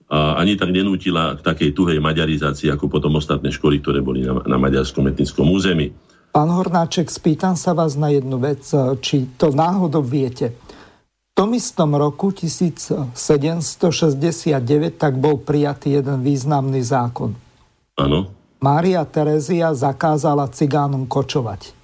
A 0.07 0.39
ani 0.39 0.55
tak 0.55 0.71
nenútila 0.71 1.35
k 1.35 1.43
takej 1.43 1.75
tuhej 1.75 1.99
maďarizácii, 1.99 2.71
ako 2.71 2.87
potom 2.87 3.19
ostatné 3.19 3.51
školy, 3.51 3.83
ktoré 3.83 4.07
boli 4.07 4.23
na, 4.23 4.39
na 4.47 4.55
maďarskom 4.55 5.11
etnickom 5.11 5.51
území. 5.51 5.91
Pán 6.31 6.47
Hornáček, 6.47 7.11
spýtam 7.11 7.59
sa 7.59 7.75
vás 7.75 7.99
na 7.99 8.15
jednu 8.15 8.39
vec, 8.39 8.63
či 9.03 9.35
to 9.35 9.51
náhodou 9.51 10.07
viete. 10.07 10.55
V 11.03 11.45
tom 11.45 11.51
istom 11.59 11.99
roku 11.99 12.31
1769 12.31 13.19
tak 14.95 15.19
bol 15.19 15.43
prijatý 15.43 15.99
jeden 15.99 16.23
významný 16.23 16.87
zákon. 16.87 17.35
Áno. 17.99 18.31
Mária 18.63 19.05
Terezia 19.05 19.75
zakázala 19.77 20.49
cigánom 20.55 21.05
kočovať. 21.05 21.76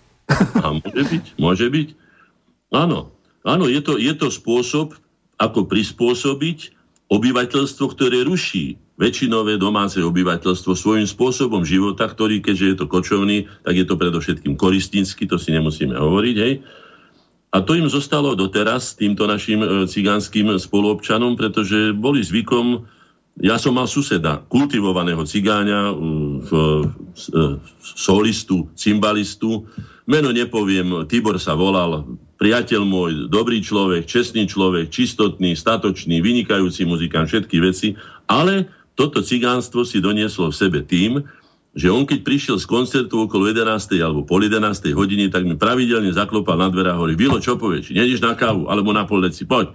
A 0.65 0.67
môže 0.77 1.03
byť, 1.09 1.25
môže 1.37 1.67
byť. 1.69 1.89
Áno, 2.73 3.13
áno, 3.45 3.65
je 3.69 3.81
to, 3.85 4.01
je 4.01 4.13
to 4.17 4.29
spôsob, 4.33 4.97
ako 5.41 5.67
prispôsobiť 5.67 6.73
obyvateľstvo, 7.13 7.85
ktoré 7.93 8.25
ruší 8.25 8.81
väčšinové 8.97 9.59
domáce 9.59 9.99
obyvateľstvo 10.01 10.73
svojím 10.73 11.09
spôsobom 11.09 11.67
života, 11.67 12.09
ktorý, 12.09 12.41
keďže 12.41 12.67
je 12.73 12.77
to 12.79 12.87
kočovný, 12.87 13.51
tak 13.67 13.75
je 13.77 13.85
to 13.85 13.99
predovšetkým 13.99 14.55
koristínsky, 14.55 15.27
to 15.27 15.37
si 15.37 15.51
nemusíme 15.53 15.93
hovoriť, 15.93 16.37
hej. 16.39 16.63
A 17.53 17.61
to 17.61 17.77
im 17.77 17.85
zostalo 17.85 18.33
doteraz, 18.33 18.97
týmto 18.97 19.29
našim 19.29 19.61
e, 19.61 19.85
cigánskym 19.85 20.57
spoluobčanom, 20.57 21.37
pretože 21.37 21.93
boli 21.93 22.25
zvykom 22.25 22.89
ja 23.41 23.57
som 23.57 23.81
mal 23.81 23.89
suseda, 23.89 24.45
kultivovaného 24.53 25.25
cigáňa, 25.25 25.97
v, 26.45 26.51
solistu, 27.81 28.69
cymbalistu. 28.77 29.65
Meno 30.03 30.35
nepoviem, 30.35 31.07
Tibor 31.07 31.39
sa 31.39 31.55
volal, 31.55 32.03
priateľ 32.43 32.83
môj, 32.83 33.13
dobrý 33.31 33.63
človek, 33.63 34.03
čestný 34.03 34.51
človek, 34.51 34.91
čistotný, 34.91 35.55
statočný, 35.55 36.19
vynikajúci 36.19 36.83
muzikant, 36.83 37.31
všetky 37.31 37.63
veci, 37.63 37.95
ale 38.27 38.67
toto 38.99 39.23
cigánstvo 39.23 39.87
si 39.87 40.03
donieslo 40.03 40.51
v 40.51 40.59
sebe 40.59 40.81
tým, 40.83 41.23
že 41.73 41.89
on 41.89 42.05
keď 42.05 42.21
prišiel 42.27 42.57
z 42.61 42.67
koncertu 42.69 43.25
okolo 43.25 43.49
11. 43.49 43.97
alebo 44.03 44.27
pol 44.27 44.45
11. 44.45 44.93
hodiny, 44.93 45.33
tak 45.33 45.47
mi 45.47 45.57
pravidelne 45.57 46.13
zaklopal 46.13 46.59
na 46.59 46.69
dvere 46.69 46.93
a 46.93 46.99
hovorí, 46.99 47.17
Vilo, 47.17 47.41
čo 47.41 47.57
povieš, 47.57 47.95
nedeš 47.95 48.21
na 48.21 48.37
kávu 48.37 48.69
alebo 48.69 48.91
na 48.93 49.09
poldeci, 49.09 49.47
poď. 49.47 49.73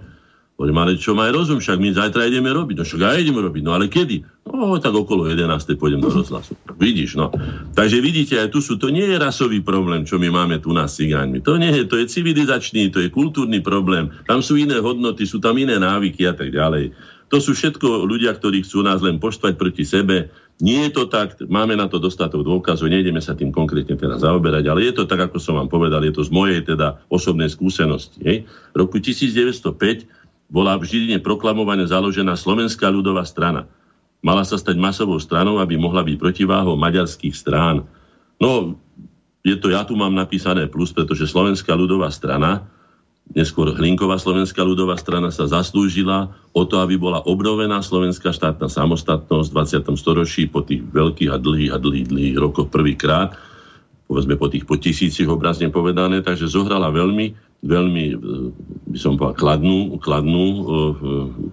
Hovorím, 0.58 0.82
ale 0.82 0.98
čo 0.98 1.14
aj 1.14 1.30
rozum, 1.30 1.62
však 1.62 1.78
my 1.78 1.94
zajtra 1.94 2.26
ideme 2.26 2.50
robiť. 2.50 2.82
No 2.82 2.84
však 2.84 2.98
ja 2.98 3.14
idem 3.14 3.38
robiť, 3.38 3.62
no 3.62 3.78
ale 3.78 3.86
kedy? 3.86 4.26
No 4.42 4.74
tak 4.82 4.90
okolo 4.90 5.30
11. 5.30 5.46
pôjdem 5.78 6.02
do 6.02 6.10
rozhlasu. 6.10 6.58
Vidíš, 6.82 7.14
no. 7.14 7.30
Takže 7.78 8.02
vidíte, 8.02 8.42
aj 8.42 8.50
tu 8.50 8.58
sú, 8.58 8.74
to 8.74 8.90
nie 8.90 9.06
je 9.06 9.22
rasový 9.22 9.62
problém, 9.62 10.02
čo 10.02 10.18
my 10.18 10.26
máme 10.34 10.58
tu 10.58 10.74
na 10.74 10.90
cigáňmi. 10.90 11.46
To 11.46 11.62
nie 11.62 11.70
je, 11.70 11.86
to 11.86 12.02
je 12.02 12.10
civilizačný, 12.10 12.90
to 12.90 12.98
je 12.98 13.06
kultúrny 13.06 13.62
problém. 13.62 14.10
Tam 14.26 14.42
sú 14.42 14.58
iné 14.58 14.82
hodnoty, 14.82 15.30
sú 15.30 15.38
tam 15.38 15.54
iné 15.62 15.78
návyky 15.78 16.26
a 16.26 16.34
tak 16.34 16.50
ďalej. 16.50 16.90
To 17.30 17.38
sú 17.38 17.54
všetko 17.54 18.08
ľudia, 18.08 18.34
ktorí 18.34 18.66
chcú 18.66 18.82
nás 18.82 18.98
len 18.98 19.22
poštvať 19.22 19.54
proti 19.54 19.86
sebe. 19.86 20.32
Nie 20.58 20.90
je 20.90 20.98
to 20.98 21.04
tak, 21.06 21.38
máme 21.46 21.78
na 21.78 21.86
to 21.86 22.02
dostatok 22.02 22.42
dôkazov, 22.42 22.90
nejdeme 22.90 23.22
sa 23.22 23.38
tým 23.38 23.54
konkrétne 23.54 23.94
teraz 23.94 24.26
zaoberať, 24.26 24.66
ale 24.66 24.90
je 24.90 24.94
to 24.96 25.06
tak, 25.06 25.30
ako 25.30 25.38
som 25.38 25.54
vám 25.54 25.70
povedal, 25.70 26.02
je 26.02 26.10
to 26.10 26.26
z 26.26 26.34
mojej 26.34 26.66
teda 26.66 26.98
osobnej 27.06 27.46
skúsenosti. 27.46 28.18
Hej. 28.26 28.36
Roku 28.74 28.98
1905 28.98 30.17
bola 30.48 30.80
v 30.80 30.88
Žiline 30.88 31.20
proklamovane 31.20 31.84
založená 31.84 32.34
Slovenská 32.34 32.88
ľudová 32.88 33.22
strana. 33.28 33.68
Mala 34.24 34.42
sa 34.42 34.58
stať 34.58 34.80
masovou 34.80 35.20
stranou, 35.20 35.62
aby 35.62 35.78
mohla 35.78 36.02
byť 36.02 36.16
protiváhou 36.18 36.74
maďarských 36.74 37.36
strán. 37.36 37.86
No, 38.40 38.74
je 39.46 39.54
to, 39.54 39.70
ja 39.70 39.86
tu 39.86 39.94
mám 39.94 40.16
napísané 40.16 40.66
plus, 40.66 40.90
pretože 40.90 41.30
Slovenská 41.30 41.70
ľudová 41.76 42.10
strana, 42.10 42.66
neskôr 43.36 43.70
Hlinková 43.76 44.16
Slovenská 44.16 44.64
ľudová 44.64 44.96
strana 44.96 45.28
sa 45.28 45.46
zaslúžila 45.46 46.32
o 46.56 46.64
to, 46.64 46.80
aby 46.80 46.96
bola 46.96 47.22
obnovená 47.28 47.78
slovenská 47.84 48.32
štátna 48.32 48.66
samostatnosť 48.66 49.48
v 49.52 49.56
20. 49.86 50.00
storočí 50.00 50.42
po 50.48 50.64
tých 50.64 50.82
veľkých 50.90 51.30
a 51.30 51.38
dlhých 51.38 51.72
a 51.72 51.78
dlhých, 51.78 52.08
dlhých 52.08 52.36
rokoch 52.40 52.72
prvýkrát, 52.72 53.36
povedzme 54.08 54.40
po 54.40 54.48
tých 54.48 54.64
po 54.64 54.80
tisícich 54.80 55.28
obrazne 55.28 55.68
povedané, 55.68 56.24
takže 56.24 56.48
zohrala 56.48 56.88
veľmi 56.90 57.48
veľmi, 57.62 58.04
e, 58.14 58.16
by 58.94 58.98
som 58.98 59.18
povedal, 59.18 59.34
kladnú, 59.34 59.98
kladnú 59.98 60.46
uh, 60.46 60.64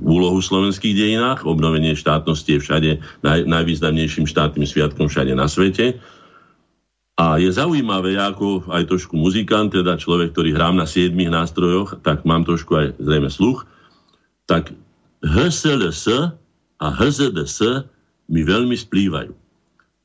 úlohu 0.05 0.37
v 0.37 0.47
slovenských 0.47 0.93
dejinách. 0.93 1.43
Obnovenie 1.43 1.97
štátnosti 1.97 2.57
je 2.57 2.59
všade 2.61 2.91
naj, 3.25 3.49
najvýznamnejším 3.49 4.29
štátnym 4.29 4.69
sviatkom 4.69 5.09
všade 5.09 5.33
na 5.33 5.49
svete. 5.49 5.97
A 7.15 7.39
je 7.39 7.47
zaujímavé, 7.47 8.19
ja 8.19 8.29
ako 8.31 8.67
aj 8.69 8.91
trošku 8.91 9.15
muzikant, 9.15 9.71
teda 9.71 9.95
človek, 9.95 10.35
ktorý 10.35 10.51
hrám 10.51 10.75
na 10.75 10.85
siedmých 10.85 11.31
nástrojoch, 11.31 12.03
tak 12.03 12.27
mám 12.27 12.43
trošku 12.43 12.75
aj 12.75 12.87
zrejme 12.99 13.31
sluch, 13.31 13.63
tak 14.45 14.75
HSLS 15.23 16.11
a 16.83 16.87
HZDS 16.91 17.87
mi 18.27 18.43
veľmi 18.43 18.75
splývajú. 18.75 19.31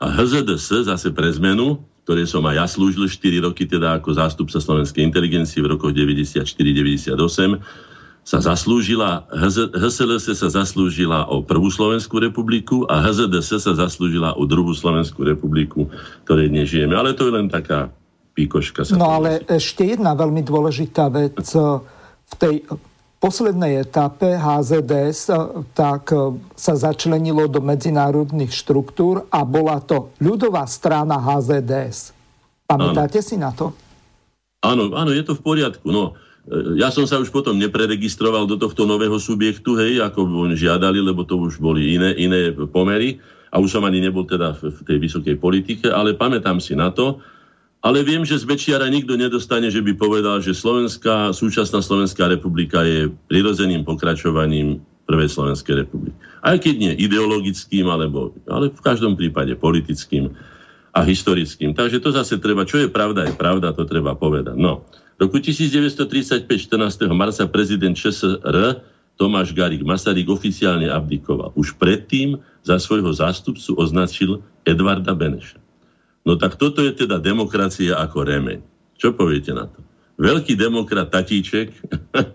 A 0.00 0.06
HZDS 0.06 0.88
zase 0.88 1.12
pre 1.12 1.28
zmenu 1.34 1.82
ktoré 2.04 2.24
som 2.24 2.42
aj 2.48 2.54
ja 2.56 2.66
slúžil 2.66 3.06
4 3.06 3.46
roky 3.46 3.68
teda 3.68 4.00
ako 4.00 4.16
zástupca 4.16 4.58
slovenskej 4.58 5.04
inteligencie 5.04 5.60
v 5.60 5.76
rokoch 5.76 5.92
94-98, 5.92 7.60
sa 8.20 8.38
zaslúžila, 8.38 9.24
HSLS 9.32 10.36
sa 10.36 10.48
zaslúžila 10.52 11.24
o 11.32 11.40
prvú 11.40 11.72
Slovenskú 11.72 12.20
republiku 12.20 12.84
a 12.86 13.00
HZDS 13.00 13.64
sa 13.64 13.72
zaslúžila 13.72 14.36
o 14.36 14.44
druhú 14.44 14.76
Slovenskú 14.76 15.24
republiku, 15.24 15.88
ktorej 16.28 16.52
dnes 16.52 16.68
žijeme. 16.68 16.94
Ale 16.94 17.16
to 17.16 17.26
je 17.26 17.32
len 17.32 17.48
taká 17.48 17.88
píkoška. 18.36 18.84
Sa 18.84 18.94
no 19.00 19.08
ale 19.08 19.42
ešte 19.48 19.88
jedna 19.88 20.12
veľmi 20.12 20.44
dôležitá 20.44 21.08
vec. 21.08 21.40
V 22.30 22.34
tej 22.38 22.62
poslednej 23.20 23.84
etape 23.84 24.40
HZDS 24.40 25.20
eh, 25.30 25.38
tak 25.76 26.10
eh, 26.10 26.34
sa 26.56 26.74
začlenilo 26.74 27.46
do 27.46 27.60
medzinárodných 27.60 28.50
štruktúr 28.50 29.28
a 29.28 29.44
bola 29.44 29.78
to 29.84 30.10
ľudová 30.18 30.64
strana 30.64 31.20
HZDS. 31.20 32.16
Pamätáte 32.64 33.20
ano. 33.20 33.28
si 33.28 33.36
na 33.36 33.52
to? 33.52 33.76
Áno, 34.64 34.92
áno, 34.96 35.12
je 35.12 35.24
to 35.24 35.36
v 35.36 35.44
poriadku. 35.44 35.92
No, 35.92 36.16
eh, 36.48 36.80
ja 36.80 36.88
som 36.88 37.04
sa 37.04 37.20
už 37.20 37.28
potom 37.28 37.60
nepreregistroval 37.60 38.48
do 38.48 38.56
tohto 38.56 38.88
nového 38.88 39.20
subjektu, 39.20 39.76
hej, 39.76 40.00
ako 40.00 40.24
oni 40.24 40.56
žiadali, 40.56 41.04
lebo 41.04 41.28
to 41.28 41.36
už 41.36 41.60
boli 41.60 42.00
iné, 42.00 42.16
iné 42.16 42.56
pomery 42.72 43.20
a 43.52 43.60
už 43.60 43.68
som 43.68 43.84
ani 43.84 44.00
nebol 44.00 44.24
teda 44.24 44.56
v 44.56 44.80
tej 44.86 44.96
vysokej 44.96 45.36
politike, 45.36 45.86
ale 45.92 46.16
pamätám 46.16 46.62
si 46.62 46.72
na 46.72 46.88
to, 46.88 47.20
ale 47.80 48.04
viem, 48.04 48.24
že 48.28 48.36
z 48.36 48.44
Bečiara 48.44 48.92
nikto 48.92 49.16
nedostane, 49.16 49.72
že 49.72 49.80
by 49.80 49.96
povedal, 49.96 50.44
že 50.44 50.52
Slovenská, 50.52 51.32
súčasná 51.32 51.80
Slovenská 51.80 52.28
republika 52.28 52.84
je 52.84 53.08
prirodzeným 53.32 53.88
pokračovaním 53.88 54.84
Prvej 55.08 55.32
Slovenskej 55.32 55.84
republiky. 55.84 56.14
Aj 56.44 56.60
keď 56.60 56.74
nie 56.76 56.92
ideologickým, 57.00 57.88
alebo, 57.88 58.36
ale 58.46 58.70
v 58.70 58.82
každom 58.84 59.16
prípade 59.16 59.56
politickým 59.58 60.30
a 60.94 61.00
historickým. 61.02 61.74
Takže 61.74 61.98
to 62.02 62.14
zase 62.14 62.38
treba, 62.38 62.68
čo 62.68 62.84
je 62.84 62.88
pravda, 62.90 63.26
je 63.26 63.34
pravda, 63.34 63.74
to 63.74 63.86
treba 63.86 64.14
povedať. 64.14 64.54
No, 64.58 64.86
roku 65.18 65.38
1935, 65.38 66.46
14. 66.46 67.10
marca, 67.10 67.42
prezident 67.50 67.96
ČSR 67.96 68.82
Tomáš 69.20 69.52
Garik 69.52 69.84
Masaryk 69.84 70.32
oficiálne 70.32 70.88
abdikoval. 70.88 71.52
Už 71.52 71.76
predtým 71.76 72.40
za 72.64 72.80
svojho 72.80 73.12
zástupcu 73.12 73.76
označil 73.76 74.40
Edvarda 74.64 75.12
Beneša. 75.12 75.59
No 76.30 76.38
tak 76.38 76.54
toto 76.54 76.78
je 76.78 76.94
teda 76.94 77.18
demokracia 77.18 77.98
ako 77.98 78.22
remeň. 78.22 78.62
Čo 78.94 79.18
poviete 79.18 79.50
na 79.50 79.66
to? 79.66 79.82
Veľký 80.20 80.52
demokrat 80.52 81.08
Tatíček 81.08 81.72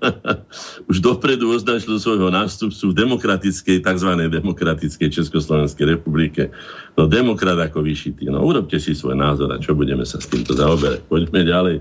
už 0.90 0.98
dopredu 1.06 1.54
označil 1.54 2.02
svojho 2.02 2.34
nástupcu 2.34 2.90
v 2.90 2.98
demokratickej, 2.98 3.86
tzv. 3.86 4.10
demokratickej 4.26 5.08
Československej 5.14 5.94
republike. 5.94 6.50
No 6.98 7.06
demokrat 7.06 7.62
ako 7.62 7.86
vyšitý. 7.86 8.26
No 8.34 8.42
urobte 8.42 8.82
si 8.82 8.98
svoj 8.98 9.14
názor 9.14 9.54
a 9.54 9.62
čo 9.62 9.78
budeme 9.78 10.02
sa 10.02 10.18
s 10.18 10.26
týmto 10.26 10.58
zaoberať. 10.58 11.06
Poďme 11.06 11.46
ďalej. 11.46 11.76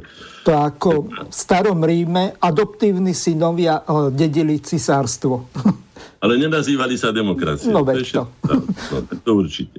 To 0.44 0.52
ako 0.52 0.92
v 1.08 1.32
starom 1.32 1.80
Ríme 1.80 2.36
adoptívni 2.36 3.16
synovia 3.16 3.80
eh, 3.80 4.12
dedili 4.12 4.60
cisárstvo. 4.60 5.48
ale 6.24 6.40
nenazývali 6.40 7.00
sa 7.00 7.12
demokraciou. 7.12 7.72
No, 7.72 7.84
to, 7.84 8.00
to. 8.04 8.24
No, 8.48 8.54
no, 8.64 8.96
to 9.24 9.30
určite. 9.40 9.76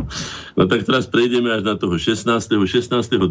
no 0.56 0.62
tak 0.64 0.84
teraz 0.84 1.08
prejdeme 1.08 1.52
až 1.52 1.64
na 1.64 1.76
toho 1.76 1.96
16. 1.96 2.24
16. 2.24 2.88
12. 2.88 3.28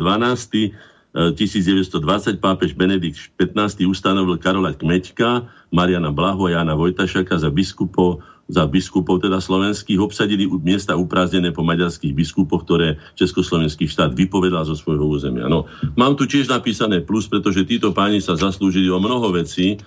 1920 1.18 2.38
pápež 2.38 2.78
Benedikt 2.78 3.18
XV 3.42 3.90
ustanovil 3.90 4.38
Karola 4.38 4.78
Kmeďka, 4.78 5.50
Mariana 5.74 6.14
Blaho 6.14 6.46
a 6.46 6.62
Jana 6.62 6.78
Vojtašaka 6.78 7.42
za 7.42 7.50
biskupov 7.50 8.22
za 8.48 8.64
biskupov 8.64 9.20
teda 9.20 9.44
slovenských 9.44 10.00
obsadili 10.00 10.48
miesta 10.64 10.96
upráznené 10.96 11.52
po 11.52 11.68
maďarských 11.68 12.16
biskupoch, 12.16 12.64
ktoré 12.64 12.96
Československý 13.20 13.92
štát 13.92 14.16
vypovedal 14.16 14.64
zo 14.64 14.72
svojho 14.72 15.04
územia. 15.04 15.52
No, 15.52 15.68
mám 16.00 16.16
tu 16.16 16.24
tiež 16.24 16.48
napísané 16.48 17.04
plus, 17.04 17.28
pretože 17.28 17.68
títo 17.68 17.92
páni 17.92 18.24
sa 18.24 18.40
zaslúžili 18.40 18.88
o 18.88 19.04
mnoho 19.04 19.36
vecí, 19.36 19.84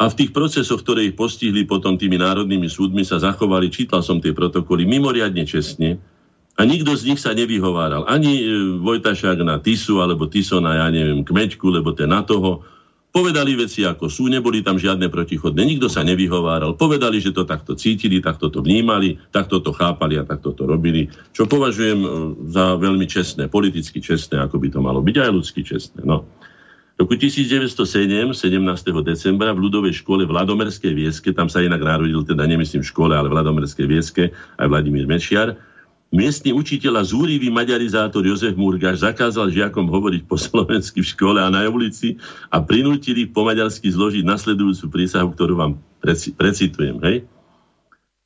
a 0.00 0.08
v 0.08 0.16
tých 0.16 0.30
procesoch, 0.32 0.80
ktoré 0.80 1.12
ich 1.12 1.18
postihli 1.18 1.68
potom 1.68 2.00
tými 2.00 2.16
národnými 2.16 2.72
súdmi, 2.72 3.04
sa 3.04 3.20
zachovali, 3.20 3.68
čítal 3.68 4.00
som 4.00 4.16
tie 4.16 4.32
protokoly, 4.32 4.88
mimoriadne 4.88 5.44
čestne. 5.44 6.00
A 6.60 6.68
nikto 6.68 6.92
z 6.92 7.08
nich 7.08 7.20
sa 7.24 7.32
nevyhováral. 7.32 8.04
Ani 8.04 8.44
e, 8.44 8.76
Vojtašák 8.84 9.40
na 9.40 9.56
Tisu, 9.64 10.04
alebo 10.04 10.28
Tiso 10.28 10.60
na, 10.60 10.84
ja 10.84 10.86
neviem, 10.92 11.24
Kmeďku, 11.24 11.72
lebo 11.72 11.96
ten 11.96 12.12
na 12.12 12.20
toho. 12.20 12.60
Povedali 13.10 13.58
veci 13.58 13.82
ako 13.82 14.06
sú, 14.06 14.28
neboli 14.30 14.62
tam 14.62 14.78
žiadne 14.78 15.10
protichodné, 15.10 15.66
nikto 15.66 15.90
sa 15.90 16.04
nevyhováral. 16.04 16.78
Povedali, 16.78 17.18
že 17.18 17.34
to 17.34 17.48
takto 17.48 17.74
cítili, 17.74 18.22
takto 18.22 18.52
to 18.52 18.62
vnímali, 18.62 19.18
takto 19.34 19.58
to 19.58 19.74
chápali 19.74 20.20
a 20.20 20.22
takto 20.22 20.54
to 20.54 20.68
robili. 20.68 21.08
Čo 21.32 21.48
považujem 21.48 21.98
e, 22.04 22.08
za 22.52 22.76
veľmi 22.76 23.08
čestné, 23.08 23.48
politicky 23.48 24.04
čestné, 24.04 24.44
ako 24.44 24.60
by 24.60 24.68
to 24.68 24.84
malo 24.84 25.00
byť, 25.00 25.16
aj 25.16 25.30
ľudsky 25.32 25.64
čestné. 25.64 26.04
No 26.04 26.28
roku 27.00 27.16
1907, 27.16 27.72
17. 28.36 28.60
decembra, 29.00 29.56
v 29.56 29.64
ľudovej 29.64 30.04
škole 30.04 30.28
v 30.28 30.36
Ladomerskej 30.36 30.92
Vieske, 30.92 31.32
tam 31.32 31.48
sa 31.48 31.64
inak 31.64 31.80
narodil, 31.80 32.20
teda 32.28 32.44
nemyslím 32.44 32.84
v 32.84 32.90
škole, 32.92 33.16
ale 33.16 33.32
v 33.32 33.40
Ladomerskej 33.40 33.86
Vieske, 33.88 34.36
aj 34.60 34.68
Vladimír 34.68 35.08
Mečiar, 35.08 35.56
Miestny 36.10 36.50
učiteľ 36.50 36.98
a 36.98 37.06
zúrivý 37.06 37.54
maďarizátor 37.54 38.26
Jozef 38.26 38.58
Murgáš 38.58 39.06
zakázal 39.06 39.54
žiakom 39.54 39.86
hovoriť 39.86 40.26
po 40.26 40.34
slovensky 40.46 41.06
v 41.06 41.10
škole 41.14 41.38
a 41.38 41.46
na 41.46 41.62
ulici 41.70 42.18
a 42.50 42.58
prinútili 42.58 43.30
ich 43.30 43.32
po 43.32 43.46
maďarsky 43.46 43.94
zložiť 43.94 44.26
nasledujúcu 44.26 44.90
prísahu, 44.90 45.30
ktorú 45.30 45.54
vám 45.54 45.72
precitujem. 46.34 46.98
Hej? 47.06 47.16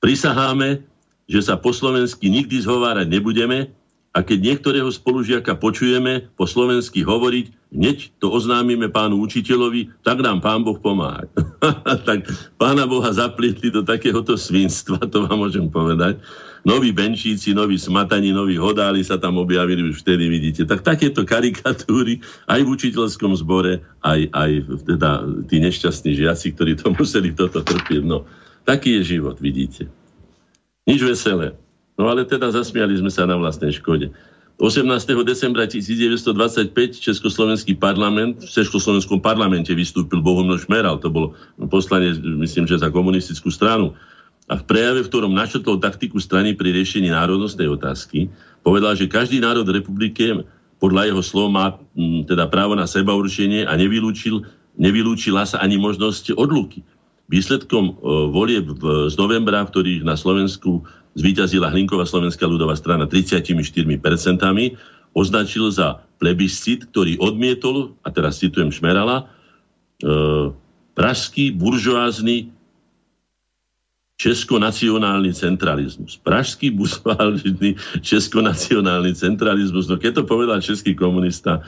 Prisaháme, 0.01 0.81
že 1.29 1.41
sa 1.45 1.61
po 1.61 1.77
slovensky 1.77 2.33
nikdy 2.33 2.65
zhovárať 2.65 3.05
nebudeme 3.05 3.69
a 4.17 4.23
keď 4.25 4.39
niektorého 4.41 4.89
spolužiaka 4.89 5.59
počujeme 5.59 6.31
po 6.41 6.49
slovensky 6.49 7.05
hovoriť, 7.05 7.75
hneď 7.75 8.17
to 8.23 8.33
oznámime 8.33 8.89
pánu 8.89 9.21
učiteľovi, 9.21 9.93
tak 10.07 10.25
nám 10.25 10.41
pán 10.41 10.65
Boh 10.65 10.79
pomáha. 10.81 11.29
tak 12.09 12.31
pána 12.57 12.89
Boha 12.89 13.13
zaplietli 13.13 13.69
do 13.69 13.85
takéhoto 13.85 14.41
svinstva, 14.41 15.05
to 15.05 15.29
vám 15.29 15.37
môžem 15.37 15.67
povedať. 15.69 16.17
Noví 16.65 16.97
benčíci, 16.97 17.53
noví 17.53 17.77
smatani, 17.77 18.33
noví 18.33 18.57
hodáli 18.57 19.05
sa 19.05 19.21
tam 19.21 19.37
objavili 19.37 19.85
už 19.85 20.01
vtedy, 20.01 20.33
vidíte. 20.33 20.65
Tak 20.65 20.81
takéto 20.81 21.21
karikatúry 21.29 22.25
aj 22.49 22.61
v 22.65 22.73
učiteľskom 22.73 23.37
zbore, 23.37 23.85
aj, 24.01 24.33
aj 24.33 24.51
teda 24.89 25.11
tí 25.45 25.61
nešťastní 25.61 26.17
žiaci, 26.17 26.57
ktorí 26.57 26.81
to 26.81 26.89
museli 26.97 27.37
toto 27.37 27.61
trpieť. 27.61 28.09
No, 28.09 28.25
taký 28.65 28.97
je 28.97 29.21
život, 29.21 29.37
vidíte. 29.45 29.93
Nič 30.89 31.05
veselé. 31.05 31.53
No 32.01 32.09
ale 32.09 32.25
teda 32.25 32.49
zasmiali 32.49 32.97
sme 32.97 33.13
sa 33.13 33.29
na 33.29 33.37
vlastnej 33.37 33.77
škode. 33.77 34.09
18. 34.57 34.87
decembra 35.27 35.67
1925 35.67 36.73
Československý 36.97 37.75
parlament, 37.75 38.41
v 38.41 38.49
Československom 38.49 39.19
parlamente 39.19 39.75
vystúpil 39.75 40.23
Bohumil 40.23 40.63
Šmeral, 40.63 41.03
to 41.03 41.11
bol 41.11 41.35
poslanie, 41.69 42.15
myslím, 42.41 42.65
že 42.65 42.79
za 42.79 42.89
komunistickú 42.89 43.51
stranu. 43.51 43.99
A 44.45 44.61
v 44.61 44.63
prejave, 44.69 45.01
v 45.01 45.09
ktorom 45.09 45.33
načrtol 45.33 45.81
taktiku 45.81 46.21
strany 46.21 46.53
pri 46.53 46.77
riešení 46.77 47.09
národnostnej 47.09 47.65
otázky, 47.65 48.29
povedal, 48.61 48.93
že 48.93 49.09
každý 49.09 49.41
národ 49.41 49.65
v 49.65 49.81
republike 49.81 50.45
podľa 50.77 51.09
jeho 51.09 51.23
slov 51.25 51.49
má 51.49 51.81
m, 51.97 52.29
teda 52.29 52.45
právo 52.53 52.77
na 52.77 52.85
seba 52.85 53.17
určenie 53.17 53.65
a 53.65 53.73
nevylúčil, 53.73 54.45
nevylúčila 54.77 55.49
sa 55.49 55.65
ani 55.65 55.81
možnosť 55.81 56.37
odluky. 56.37 56.85
Výsledkom 57.33 57.85
e, 57.89 57.93
volieb 58.29 58.69
z 59.09 59.15
novembra, 59.17 59.65
v 59.65 59.73
ktorých 59.73 60.03
na 60.05 60.13
Slovensku 60.13 60.85
zvíťazila 61.17 61.73
Hlinková 61.73 62.05
slovenská 62.05 62.45
ľudová 62.45 62.77
strana 62.77 63.09
34%, 63.09 63.49
označil 65.15 65.65
za 65.73 66.05
plebiscit, 66.21 66.91
ktorý 66.93 67.17
odmietol, 67.23 67.97
a 68.05 68.13
teraz 68.13 68.45
citujem 68.45 68.69
Šmerala, 68.69 69.25
e, 69.25 69.25
pražský 70.95 71.55
buržoázny 71.57 72.54
českonacionálny 74.15 75.35
centralizmus. 75.35 76.15
Pražský 76.23 76.71
buržoázny 76.71 77.75
českonacionálny 77.99 79.13
centralizmus. 79.15 79.91
No 79.91 79.99
keď 79.99 80.23
to 80.23 80.25
povedal 80.25 80.63
český 80.63 80.95
komunista, 80.95 81.67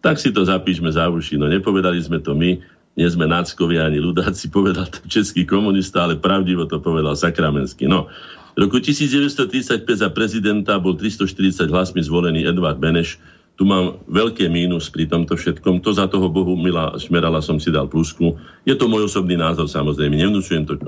tak 0.00 0.18
si 0.18 0.32
to 0.32 0.42
zapíšme 0.42 0.88
za 0.88 1.06
uši. 1.12 1.36
No 1.36 1.46
nepovedali 1.46 2.00
sme 2.00 2.18
to 2.18 2.32
my, 2.32 2.58
nie 2.96 3.08
sme 3.08 3.24
náckovia 3.24 3.88
ani 3.88 4.00
ľudáci, 4.00 4.52
povedal 4.52 4.88
to 4.88 5.04
český 5.08 5.44
komunista, 5.48 6.04
ale 6.04 6.20
pravdivo 6.20 6.68
to 6.68 6.80
povedal 6.80 7.16
Sakramenský. 7.16 7.88
No, 7.88 8.08
v 8.52 8.68
roku 8.68 8.76
1935 8.84 9.88
za 9.88 10.08
prezidenta 10.12 10.76
bol 10.76 10.92
340 10.96 11.72
hlasmi 11.72 12.04
zvolený 12.04 12.44
Edvard 12.44 12.76
Beneš. 12.76 13.16
Tu 13.52 13.68
mám 13.68 14.00
veľké 14.08 14.48
mínus 14.48 14.88
pri 14.88 15.06
tomto 15.06 15.36
všetkom. 15.36 15.84
To 15.84 15.92
za 15.92 16.08
toho 16.08 16.32
Bohu 16.32 16.56
Mila 16.56 16.96
Šmerala 16.96 17.44
som 17.44 17.60
si 17.60 17.68
dal 17.68 17.86
plusku. 17.86 18.34
Je 18.64 18.72
to 18.72 18.88
môj 18.88 19.06
osobný 19.06 19.36
názor, 19.36 19.68
samozrejme. 19.68 20.16
Nevnúčujem 20.16 20.64
to 20.64 20.74
e, 20.76 20.80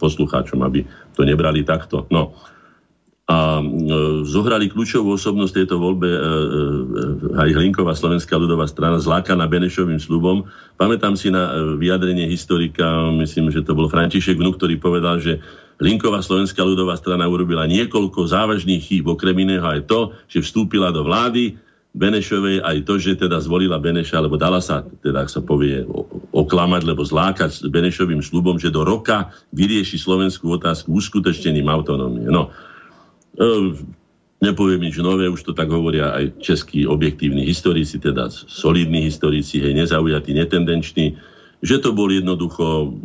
poslucháčom, 0.00 0.64
aby 0.64 0.82
to 1.12 1.22
nebrali 1.28 1.60
takto. 1.60 2.08
No 2.08 2.32
a 3.30 3.62
e, 3.62 3.64
zohrali 4.26 4.66
kľúčovú 4.66 5.14
osobnosť 5.14 5.62
tejto 5.62 5.78
voľbe 5.78 6.10
e, 6.10 6.18
e, 6.18 6.20
aj 7.38 7.48
Hlinková 7.54 7.94
slovenská 7.94 8.34
ľudová 8.34 8.66
strana 8.66 8.98
zlákaná 8.98 9.46
Benešovým 9.46 10.02
slubom. 10.02 10.50
Pamätám 10.74 11.14
si 11.14 11.30
na 11.30 11.54
vyjadrenie 11.78 12.26
historika, 12.26 13.06
myslím, 13.14 13.54
že 13.54 13.62
to 13.62 13.78
bol 13.78 13.86
František 13.86 14.34
Vnuk, 14.34 14.58
ktorý 14.58 14.82
povedal, 14.82 15.22
že 15.22 15.38
Hlinková 15.78 16.26
slovenská 16.26 16.58
ľudová 16.66 16.98
strana 16.98 17.30
urobila 17.30 17.70
niekoľko 17.70 18.26
závažných 18.26 18.82
chýb, 18.82 19.06
okrem 19.06 19.46
iného 19.46 19.64
aj 19.64 19.86
to, 19.86 20.10
že 20.26 20.42
vstúpila 20.42 20.90
do 20.90 21.06
vlády 21.06 21.54
Benešovej, 21.90 22.62
aj 22.62 22.86
to, 22.86 23.02
že 23.02 23.18
teda 23.18 23.42
zvolila 23.42 23.82
Beneša, 23.82 24.22
alebo 24.22 24.38
dala 24.38 24.62
sa, 24.62 24.86
teda 25.02 25.26
ak 25.26 25.30
sa 25.30 25.42
povie, 25.42 25.82
oklamať, 26.30 26.86
lebo 26.86 27.02
zlákať 27.02 27.50
s 27.50 27.66
Benešovým 27.66 28.22
slubom, 28.22 28.62
že 28.62 28.70
do 28.70 28.86
roka 28.86 29.34
vyrieši 29.50 29.98
slovenskú 29.98 30.54
otázku 30.54 30.94
uskutočnením 30.94 31.66
autonómie. 31.66 32.30
No, 32.30 32.54
Ehm, 33.38 33.96
nepoviem 34.42 34.84
nič 34.84 34.98
nové, 34.98 35.30
už 35.30 35.46
to 35.46 35.52
tak 35.54 35.70
hovoria 35.70 36.10
aj 36.16 36.44
českí 36.44 36.88
objektívni 36.88 37.46
historici, 37.46 37.96
teda 37.96 38.32
solidní 38.32 39.06
historici, 39.06 39.62
hej, 39.62 39.76
nezaujatí, 39.76 40.34
netendenční, 40.34 41.14
že 41.64 41.76
to 41.78 41.92
bol 41.92 42.08
jednoducho 42.08 42.96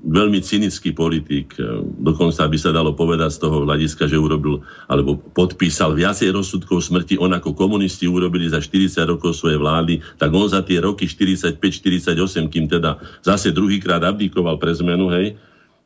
veľmi 0.00 0.40
cynický 0.40 0.96
politik. 0.96 1.52
Ehm, 1.60 1.92
dokonca 2.00 2.48
by 2.48 2.58
sa 2.58 2.72
dalo 2.72 2.96
povedať 2.96 3.36
z 3.36 3.38
toho 3.44 3.68
hľadiska, 3.68 4.08
že 4.08 4.16
urobil 4.16 4.64
alebo 4.88 5.20
podpísal 5.36 5.92
viacej 5.92 6.32
rozsudkov 6.32 6.80
smrti. 6.80 7.20
On 7.20 7.30
ako 7.30 7.52
komunisti 7.52 8.08
urobili 8.08 8.48
za 8.48 8.64
40 8.64 9.04
rokov 9.04 9.36
svoje 9.36 9.60
vlády, 9.60 10.00
tak 10.16 10.32
on 10.32 10.48
za 10.48 10.64
tie 10.64 10.80
roky 10.80 11.04
45-48, 11.04 12.48
kým 12.48 12.64
teda 12.68 12.96
zase 13.20 13.52
druhýkrát 13.52 14.00
abdikoval 14.00 14.56
pre 14.56 14.72
zmenu, 14.72 15.12
hej, 15.12 15.36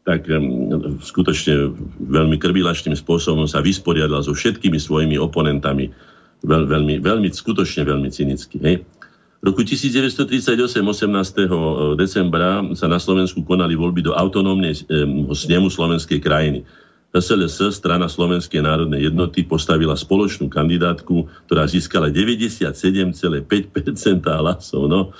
tak 0.05 0.29
skutočne 1.00 1.72
veľmi 1.96 2.37
krvilačným 2.37 2.92
spôsobom 2.92 3.48
sa 3.48 3.64
vysporiadal 3.64 4.20
so 4.20 4.37
všetkými 4.37 4.77
svojimi 4.77 5.16
oponentami. 5.16 5.88
Veľ, 6.44 6.68
veľmi, 6.68 7.00
veľmi, 7.00 7.29
skutočne 7.33 7.88
veľmi 7.88 8.12
cynicky. 8.12 8.61
Hej. 8.61 8.85
V 9.44 9.52
roku 9.52 9.61
1938, 9.61 10.57
18. 10.80 12.00
decembra, 12.00 12.64
sa 12.72 12.88
na 12.88 12.96
Slovensku 12.96 13.44
konali 13.44 13.76
voľby 13.76 14.00
do 14.09 14.16
autonómnej 14.16 14.72
snemu 15.37 15.68
slovenskej 15.68 16.16
krajiny. 16.24 16.64
SLS, 17.12 17.76
strana 17.76 18.09
Slovenskej 18.09 18.64
národnej 18.64 19.04
jednoty, 19.04 19.44
postavila 19.44 20.00
spoločnú 20.00 20.48
kandidátku, 20.48 21.28
ktorá 21.44 21.68
získala 21.68 22.09
97,5% 22.09 23.44
hlasov. 24.24 24.88
No, 24.88 25.12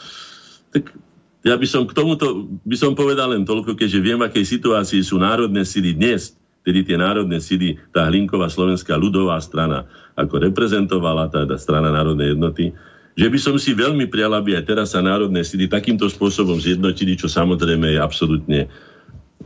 tak 0.73 0.97
ja 1.45 1.61
by 1.61 1.67
som 1.69 1.85
k 1.85 1.93
tomuto 1.93 2.49
by 2.65 2.81
som 2.81 2.97
povedal 2.97 3.37
len 3.37 3.45
toľko, 3.45 3.77
keďže 3.77 4.01
viem, 4.01 4.25
v 4.25 4.33
akej 4.33 4.57
situácii 4.57 5.05
sú 5.05 5.21
národné 5.21 5.69
síly 5.69 5.93
dnes, 5.93 6.33
tedy 6.65 6.81
tie 6.81 6.97
národné 6.97 7.45
síly, 7.45 7.77
tá 7.93 8.09
Hlinková 8.09 8.49
slovenská 8.49 8.97
ľudová 8.97 9.37
strana, 9.45 9.85
ako 10.17 10.49
reprezentovala 10.49 11.29
tá, 11.29 11.45
tá 11.45 11.61
strana 11.61 11.93
národnej 11.93 12.33
jednoty, 12.33 12.73
že 13.14 13.27
by 13.31 13.38
som 13.38 13.55
si 13.55 13.79
veľmi 13.79 14.11
prial, 14.11 14.35
aby 14.35 14.59
aj 14.59 14.64
teraz 14.66 14.94
sa 14.94 15.00
národné 15.03 15.46
síly 15.46 15.70
takýmto 15.70 16.11
spôsobom 16.11 16.59
zjednotili, 16.59 17.14
čo 17.14 17.31
samozrejme 17.31 17.94
je 17.94 17.98
absolútne 18.03 18.61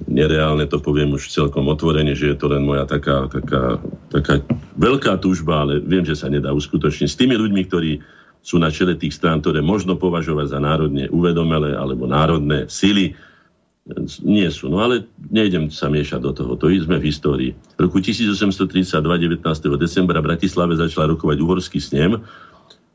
nereálne, 0.06 0.64
to 0.70 0.78
poviem 0.78 1.12
už 1.16 1.28
celkom 1.28 1.66
otvorene, 1.68 2.14
že 2.14 2.32
je 2.32 2.36
to 2.38 2.46
len 2.48 2.62
moja 2.62 2.86
taká, 2.86 3.26
taká, 3.26 3.82
taká 4.08 4.34
veľká 4.78 5.18
túžba, 5.18 5.66
ale 5.66 5.82
viem, 5.82 6.06
že 6.06 6.14
sa 6.14 6.30
nedá 6.30 6.54
uskutočniť. 6.54 7.08
S 7.10 7.18
tými 7.18 7.34
ľuďmi, 7.34 7.62
ktorí 7.66 7.92
sú 8.38 8.62
na 8.62 8.70
čele 8.70 8.94
tých 8.94 9.18
strán, 9.18 9.42
ktoré 9.42 9.60
možno 9.60 9.98
považovať 9.98 10.54
za 10.54 10.60
národne 10.62 11.10
uvedomelé 11.10 11.74
alebo 11.74 12.06
národné 12.06 12.70
sily. 12.70 13.18
Nie 14.22 14.52
sú. 14.52 14.68
No 14.68 14.84
ale 14.84 15.08
nejdem 15.32 15.72
sa 15.72 15.88
miešať 15.88 16.20
do 16.20 16.32
toho. 16.36 16.52
To 16.60 16.68
sme 16.68 17.00
v 17.00 17.08
histórii. 17.08 17.50
V 17.76 17.88
roku 17.88 17.98
1832, 18.04 18.84
19. 19.00 19.42
decembra 19.80 20.20
v 20.20 20.28
Bratislave 20.28 20.76
začal 20.76 21.10
rokovať 21.16 21.36
uhorský 21.40 21.80
snem, 21.80 22.20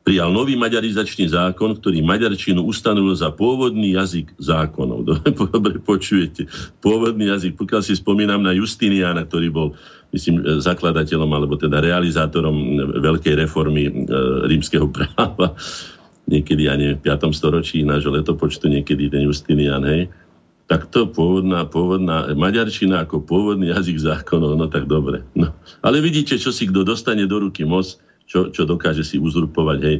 prijal 0.04 0.36
nový 0.36 0.60
maďarizačný 0.60 1.32
zákon, 1.32 1.80
ktorý 1.80 2.04
maďarčinu 2.04 2.60
ustanovil 2.60 3.16
za 3.16 3.32
pôvodný 3.32 3.96
jazyk 3.96 4.36
zákonov. 4.36 5.08
Dobre 5.56 5.80
počujete. 5.80 6.46
Pôvodný 6.84 7.32
jazyk. 7.32 7.56
Pokiaľ 7.56 7.82
si 7.82 7.96
spomínam 7.96 8.44
na 8.44 8.52
Justiniana, 8.52 9.24
ktorý 9.24 9.48
bol 9.50 9.68
myslím, 10.12 10.44
e, 10.44 10.60
zakladateľom 10.60 11.32
alebo 11.32 11.56
teda 11.56 11.80
realizátorom 11.80 12.56
veľkej 13.00 13.34
reformy 13.48 13.88
e, 13.88 13.92
rímskeho 14.52 14.92
práva 14.96 15.56
niekedy 16.28 16.72
ani 16.72 16.96
v 16.96 17.04
5. 17.04 17.36
storočí 17.36 17.84
nášho 17.84 18.12
letopočtu, 18.12 18.72
niekedy 18.72 19.12
ten 19.12 19.28
Justinian, 19.28 19.84
hej, 19.84 20.08
tak 20.72 20.88
to 20.88 21.12
pôvodná, 21.12 21.68
pôvodná 21.68 22.32
maďarčina 22.32 23.04
ako 23.04 23.20
pôvodný 23.20 23.76
jazyk 23.76 24.00
zákonov, 24.00 24.56
no 24.56 24.72
tak 24.72 24.88
dobre. 24.88 25.28
No. 25.36 25.52
Ale 25.84 26.00
vidíte, 26.00 26.40
čo 26.40 26.56
si 26.56 26.72
kto 26.72 26.88
dostane 26.88 27.28
do 27.28 27.44
ruky 27.44 27.68
moc, 27.68 28.00
čo, 28.28 28.50
čo 28.50 28.64
dokáže 28.64 29.04
si 29.06 29.20
uzurpovať, 29.20 29.80
hej. 29.84 29.98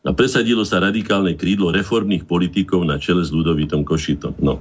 A 0.00 0.16
presadilo 0.16 0.64
sa 0.64 0.80
radikálne 0.80 1.36
krídlo 1.36 1.68
reformných 1.70 2.24
politikov 2.24 2.88
na 2.88 2.96
čele 2.96 3.20
s 3.20 3.28
Ludovitom 3.28 3.84
Košitom. 3.84 4.32
No. 4.40 4.56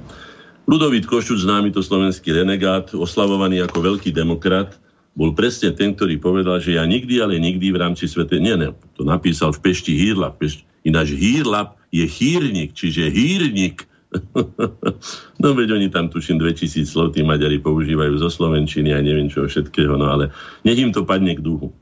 Ludovít 0.68 1.08
Košuc, 1.08 1.42
známy 1.42 1.74
to 1.74 1.82
slovenský 1.82 2.36
renegát, 2.36 2.92
oslavovaný 2.94 3.64
ako 3.66 3.96
veľký 3.96 4.14
demokrat, 4.14 4.78
bol 5.18 5.34
presne 5.34 5.74
ten, 5.74 5.98
ktorý 5.98 6.22
povedal, 6.22 6.62
že 6.62 6.78
ja 6.78 6.86
nikdy, 6.86 7.20
ale 7.20 7.42
nikdy 7.42 7.74
v 7.74 7.82
rámci 7.82 8.06
svete... 8.06 8.38
Nie, 8.38 8.54
ne, 8.54 8.76
to 8.94 9.02
napísal 9.02 9.50
v 9.52 9.60
Pešti 9.66 9.98
Hírlap. 9.98 10.38
Pešti, 10.38 10.64
ináč 10.86 11.18
Hírlap 11.18 11.80
je 11.90 12.06
hírnik, 12.06 12.78
čiže 12.78 13.10
hírnik. 13.10 13.90
no 15.42 15.48
veď 15.54 15.76
oni 15.76 15.88
tam 15.90 16.10
tuším 16.10 16.38
2000 16.42 16.86
slov, 16.86 17.14
tí 17.14 17.26
Maďari 17.26 17.62
používajú 17.62 18.22
zo 18.22 18.30
Slovenčiny 18.30 18.94
a 18.94 19.02
neviem 19.02 19.30
čo 19.30 19.46
všetkého, 19.46 19.98
no 19.98 20.10
ale 20.10 20.34
nech 20.66 20.78
im 20.78 20.94
to 20.94 21.06
padne 21.06 21.34
k 21.34 21.42
duchu. 21.42 21.74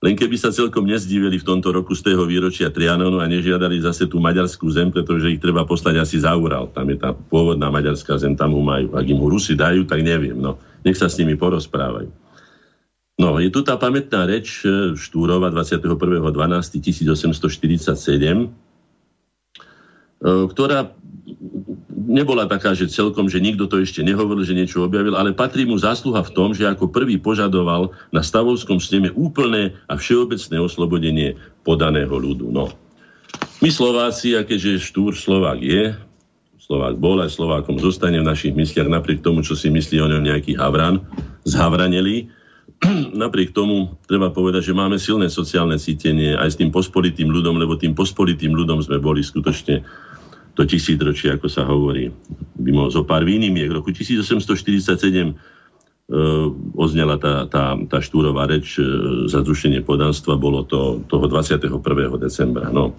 Len 0.00 0.16
keby 0.16 0.32
sa 0.40 0.48
celkom 0.48 0.88
nezdívili 0.88 1.36
v 1.36 1.44
tomto 1.44 1.76
roku 1.76 1.92
z 1.92 2.08
tého 2.08 2.24
výročia 2.24 2.72
Trianonu 2.72 3.20
a 3.20 3.28
nežiadali 3.28 3.84
zase 3.84 4.08
tú 4.08 4.16
maďarskú 4.16 4.64
zem, 4.72 4.88
pretože 4.88 5.28
ich 5.28 5.44
treba 5.44 5.68
poslať 5.68 6.00
asi 6.00 6.24
za 6.24 6.32
Ural. 6.32 6.72
Tam 6.72 6.88
je 6.88 6.96
tá 6.96 7.12
pôvodná 7.12 7.68
maďarská 7.68 8.16
zem, 8.16 8.32
tam 8.32 8.56
ho 8.56 8.64
majú. 8.64 8.96
Ak 8.96 9.04
im 9.04 9.20
ho 9.20 9.28
Rusi 9.28 9.52
dajú, 9.52 9.84
tak 9.84 10.00
neviem. 10.00 10.40
No, 10.40 10.56
nech 10.88 10.96
sa 10.96 11.12
s 11.12 11.20
nimi 11.20 11.36
porozprávajú. 11.36 12.08
No, 13.20 13.36
je 13.36 13.52
tu 13.52 13.60
tá 13.60 13.76
pamätná 13.76 14.24
reč 14.24 14.64
e, 14.64 14.96
Štúrova 14.96 15.52
21.12.1847, 15.52 18.40
e, 18.40 18.48
ktorá 20.24 20.96
nebola 22.10 22.50
taká, 22.50 22.74
že 22.74 22.90
celkom, 22.90 23.30
že 23.30 23.38
nikto 23.38 23.70
to 23.70 23.78
ešte 23.78 24.02
nehovoril, 24.02 24.42
že 24.42 24.58
niečo 24.58 24.82
objavil, 24.82 25.14
ale 25.14 25.30
patrí 25.30 25.62
mu 25.62 25.78
zásluha 25.78 26.26
v 26.26 26.34
tom, 26.34 26.50
že 26.50 26.66
ako 26.66 26.90
prvý 26.90 27.22
požadoval 27.22 27.94
na 28.10 28.26
stavovskom 28.26 28.82
sneme 28.82 29.14
úplné 29.14 29.78
a 29.86 29.94
všeobecné 29.94 30.58
oslobodenie 30.58 31.38
podaného 31.62 32.10
ľudu. 32.10 32.50
No. 32.50 32.74
My 33.62 33.70
Slováci, 33.70 34.34
a 34.34 34.42
keďže 34.42 34.82
Štúr 34.82 35.14
Slovák 35.14 35.62
je, 35.62 35.94
Slovák 36.58 36.98
bol 36.98 37.22
aj 37.22 37.38
Slovákom 37.38 37.78
zostane 37.78 38.18
v 38.18 38.26
našich 38.26 38.54
mysliach 38.58 38.90
napriek 38.90 39.22
tomu, 39.22 39.46
čo 39.46 39.54
si 39.54 39.70
myslí 39.70 40.02
o 40.02 40.10
ňom 40.10 40.26
nejaký 40.26 40.58
Havran, 40.58 40.98
zhavraneli, 41.46 42.26
napriek 43.22 43.52
tomu 43.52 43.92
treba 44.08 44.32
povedať, 44.32 44.72
že 44.72 44.78
máme 44.78 44.96
silné 44.96 45.28
sociálne 45.28 45.76
cítenie 45.76 46.32
aj 46.34 46.56
s 46.56 46.58
tým 46.58 46.72
pospolitým 46.72 47.28
ľudom, 47.28 47.60
lebo 47.60 47.76
tým 47.76 47.92
pospolitým 47.92 48.56
ľudom 48.56 48.80
sme 48.80 48.96
boli 48.96 49.20
skutočne 49.20 49.84
to 50.54 50.62
tisícročie, 50.66 51.34
ako 51.34 51.46
sa 51.46 51.62
hovorí. 51.66 52.10
Mohol 52.58 52.90
zo 52.90 53.02
pár 53.06 53.22
výnimiek. 53.24 53.70
V 53.70 53.78
roku 53.80 53.90
1847 53.94 54.84
e, 54.90 55.34
oznela 56.74 57.16
tá, 57.16 57.46
tá, 57.46 57.78
tá 57.86 57.98
štúrová 58.02 58.50
reč 58.50 58.76
e, 58.76 58.84
za 59.30 59.40
zrušenie 59.40 59.80
podanstva, 59.86 60.40
bolo 60.40 60.66
to 60.66 61.02
toho 61.06 61.26
21. 61.30 61.70
decembra. 62.18 62.68
No. 62.68 62.96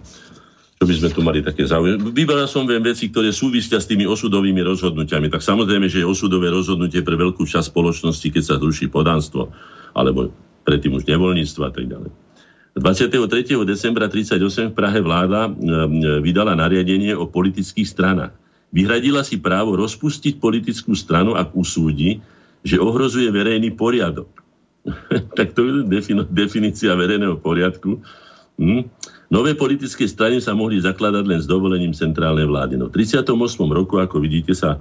Čo 0.81 0.89
by 0.89 0.93
sme 0.97 1.09
tu 1.13 1.21
mali 1.21 1.39
také 1.45 1.69
záujem. 1.69 2.01
Vyberal 2.09 2.49
som 2.49 2.65
viem 2.65 2.81
veci, 2.81 3.13
ktoré 3.13 3.29
súvisia 3.29 3.77
s 3.77 3.85
tými 3.85 4.09
osudovými 4.09 4.65
rozhodnutiami. 4.65 5.29
Tak 5.29 5.45
samozrejme, 5.45 5.85
že 5.85 6.01
je 6.01 6.09
osudové 6.09 6.49
rozhodnutie 6.49 7.05
pre 7.05 7.13
veľkú 7.13 7.45
časť 7.45 7.69
spoločnosti, 7.69 8.27
keď 8.33 8.41
sa 8.41 8.55
zruší 8.57 8.89
podanstvo, 8.89 9.53
alebo 9.93 10.33
predtým 10.65 10.97
už 10.97 11.05
nevoľníctvo 11.05 11.61
a 11.61 11.69
tak 11.69 11.85
ďalej. 11.85 12.09
23. 12.71 13.19
decembra 13.67 14.07
1938 14.07 14.71
v 14.71 14.75
Prahe 14.75 14.99
vláda 15.03 15.51
vydala 16.23 16.55
nariadenie 16.55 17.11
o 17.11 17.27
politických 17.27 17.83
stranách. 17.83 18.31
Vyhradila 18.71 19.27
si 19.27 19.35
právo 19.35 19.75
rozpustiť 19.75 20.39
politickú 20.39 20.95
stranu, 20.95 21.35
ak 21.35 21.51
usúdi, 21.51 22.23
že 22.63 22.79
ohrozuje 22.79 23.27
verejný 23.27 23.75
poriadok. 23.75 24.31
tak 25.37 25.51
to 25.51 25.67
je 25.67 26.01
definícia 26.31 26.95
verejného 26.95 27.35
poriadku. 27.43 27.99
Hm? 28.55 28.87
Nové 29.27 29.51
politické 29.55 30.07
strany 30.07 30.39
sa 30.39 30.55
mohli 30.55 30.79
zakladať 30.79 31.23
len 31.27 31.39
s 31.43 31.47
dovolením 31.47 31.91
centrálnej 31.91 32.47
vlády. 32.47 32.79
No, 32.79 32.87
v 32.87 33.03
38. 33.03 33.35
roku, 33.67 33.99
ako 33.99 34.23
vidíte, 34.23 34.55
sa 34.55 34.79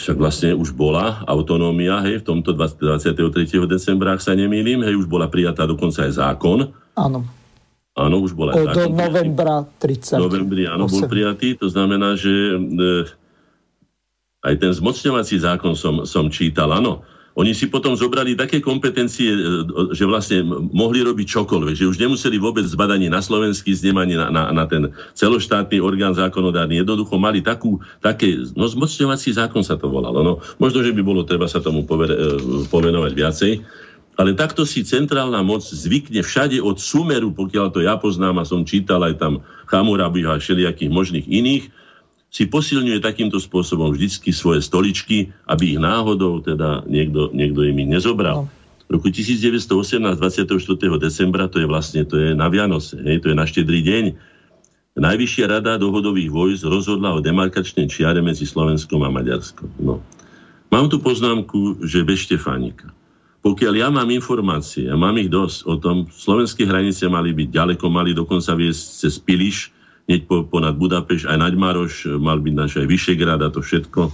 však 0.00 0.16
vlastne 0.16 0.50
už 0.56 0.72
bola 0.72 1.20
autonómia, 1.28 2.00
hej, 2.08 2.24
v 2.24 2.32
tomto 2.32 2.56
23. 2.56 3.12
decembra, 3.68 4.16
ak 4.16 4.24
sa 4.24 4.32
nemýlim, 4.32 4.80
hej, 4.80 4.96
už 4.96 5.04
bola 5.04 5.28
prijatá 5.28 5.68
dokonca 5.68 6.08
aj 6.08 6.12
zákon. 6.16 6.72
Áno. 6.96 7.20
Áno, 7.92 8.16
už 8.24 8.32
bola 8.32 8.56
aj 8.56 8.72
zákon. 8.72 8.96
Do 8.96 8.96
novembra 8.96 9.54
30. 9.76 10.16
novembri, 10.16 10.64
áno, 10.64 10.88
bol 10.88 11.04
prijatý. 11.04 11.52
To 11.60 11.68
znamená, 11.68 12.16
že 12.16 12.32
e, 12.32 12.56
aj 14.40 14.54
ten 14.56 14.72
zmocňovací 14.72 15.36
zákon 15.36 15.76
som, 15.76 16.08
som 16.08 16.32
čítal, 16.32 16.72
áno. 16.72 17.04
Oni 17.40 17.56
si 17.56 17.72
potom 17.72 17.96
zobrali 17.96 18.36
také 18.36 18.60
kompetencie, 18.60 19.32
e, 19.32 19.40
že 19.96 20.04
vlastne 20.04 20.44
mohli 20.76 21.00
robiť 21.00 21.24
čokoľvek, 21.24 21.72
že 21.72 21.88
už 21.88 21.96
nemuseli 21.96 22.36
vôbec 22.36 22.68
zbadanie 22.68 23.08
na 23.08 23.24
slovenský 23.24 23.72
znemaní 23.72 24.20
na, 24.20 24.28
na, 24.28 24.52
na 24.52 24.64
ten 24.68 24.92
celoštátny 25.16 25.80
orgán 25.80 26.12
zákonodárny. 26.12 26.84
Jednoducho 26.84 27.16
mali 27.16 27.40
takú, 27.40 27.80
také, 28.04 28.36
no 28.52 28.68
zmocňovací 28.68 29.32
zákon 29.32 29.64
sa 29.64 29.80
to 29.80 29.88
volalo. 29.88 30.20
No, 30.20 30.32
možno, 30.60 30.84
že 30.84 30.92
by 30.92 31.00
bolo 31.00 31.24
treba 31.24 31.48
sa 31.48 31.64
tomu 31.64 31.88
povere, 31.88 32.12
e, 32.12 32.20
povenovať 32.68 33.12
viacej. 33.16 33.52
Ale 34.20 34.36
takto 34.36 34.68
si 34.68 34.84
centrálna 34.84 35.40
moc 35.40 35.64
zvykne 35.64 36.20
všade 36.20 36.60
od 36.60 36.76
Sumeru, 36.76 37.32
pokiaľ 37.32 37.66
to 37.72 37.80
ja 37.80 37.96
poznám 37.96 38.44
a 38.44 38.44
som 38.44 38.68
čítal 38.68 39.00
aj 39.00 39.16
tam 39.16 39.40
Chamurabi 39.64 40.28
a 40.28 40.36
všelijakých 40.36 40.92
možných 40.92 41.24
iných, 41.24 41.79
si 42.30 42.46
posilňuje 42.46 43.02
takýmto 43.02 43.42
spôsobom 43.42 43.90
vždycky 43.90 44.30
svoje 44.30 44.62
stoličky, 44.62 45.34
aby 45.50 45.74
ich 45.74 45.80
náhodou 45.82 46.38
teda 46.38 46.86
niekto, 46.86 47.34
niekto 47.34 47.66
im 47.66 47.76
ich 47.82 47.90
nezobral. 47.90 48.46
No. 48.46 48.50
V 48.86 48.98
roku 48.98 49.10
1918, 49.10 49.66
24. 50.18 50.50
decembra, 50.98 51.46
to 51.46 51.62
je 51.62 51.66
vlastne 51.66 52.02
to 52.06 52.18
je 52.18 52.34
na 52.34 52.50
Vianoce, 52.50 52.98
hej, 53.02 53.22
to 53.22 53.30
je 53.30 53.36
na 53.38 53.46
štedrý 53.46 53.82
deň, 53.82 54.04
Najvyššia 54.98 55.46
rada 55.46 55.78
dohodových 55.78 56.34
vojsk 56.34 56.66
rozhodla 56.66 57.14
o 57.14 57.22
demarkačnej 57.22 57.86
čiare 57.86 58.18
medzi 58.18 58.42
Slovenskom 58.42 59.06
a 59.06 59.08
Maďarskom. 59.08 59.70
No. 59.78 60.02
Mám 60.74 60.90
tu 60.90 60.98
poznámku, 60.98 61.86
že 61.86 62.02
bez 62.02 62.26
Štefánika. 62.26 62.90
Pokiaľ 63.40 63.74
ja 63.80 63.88
mám 63.88 64.10
informácie, 64.10 64.90
a 64.90 64.98
mám 64.98 65.16
ich 65.16 65.30
dosť 65.30 65.58
o 65.64 65.74
tom, 65.80 65.96
slovenské 66.10 66.66
hranice 66.68 67.08
mali 67.08 67.32
byť 67.32 67.48
ďaleko, 67.48 67.86
mali 67.88 68.12
dokonca 68.12 68.52
viesť 68.52 68.82
cez 69.06 69.16
Piliš, 69.16 69.72
hneď 70.10 70.26
po, 70.26 70.42
ponad 70.42 70.74
Budapeš, 70.74 71.30
aj 71.30 71.38
Naďmaroš, 71.38 72.18
mal 72.18 72.42
byť 72.42 72.54
naš 72.58 72.82
aj 72.82 72.90
Vyšegrad 72.90 73.46
a 73.46 73.48
to 73.54 73.62
všetko. 73.62 74.10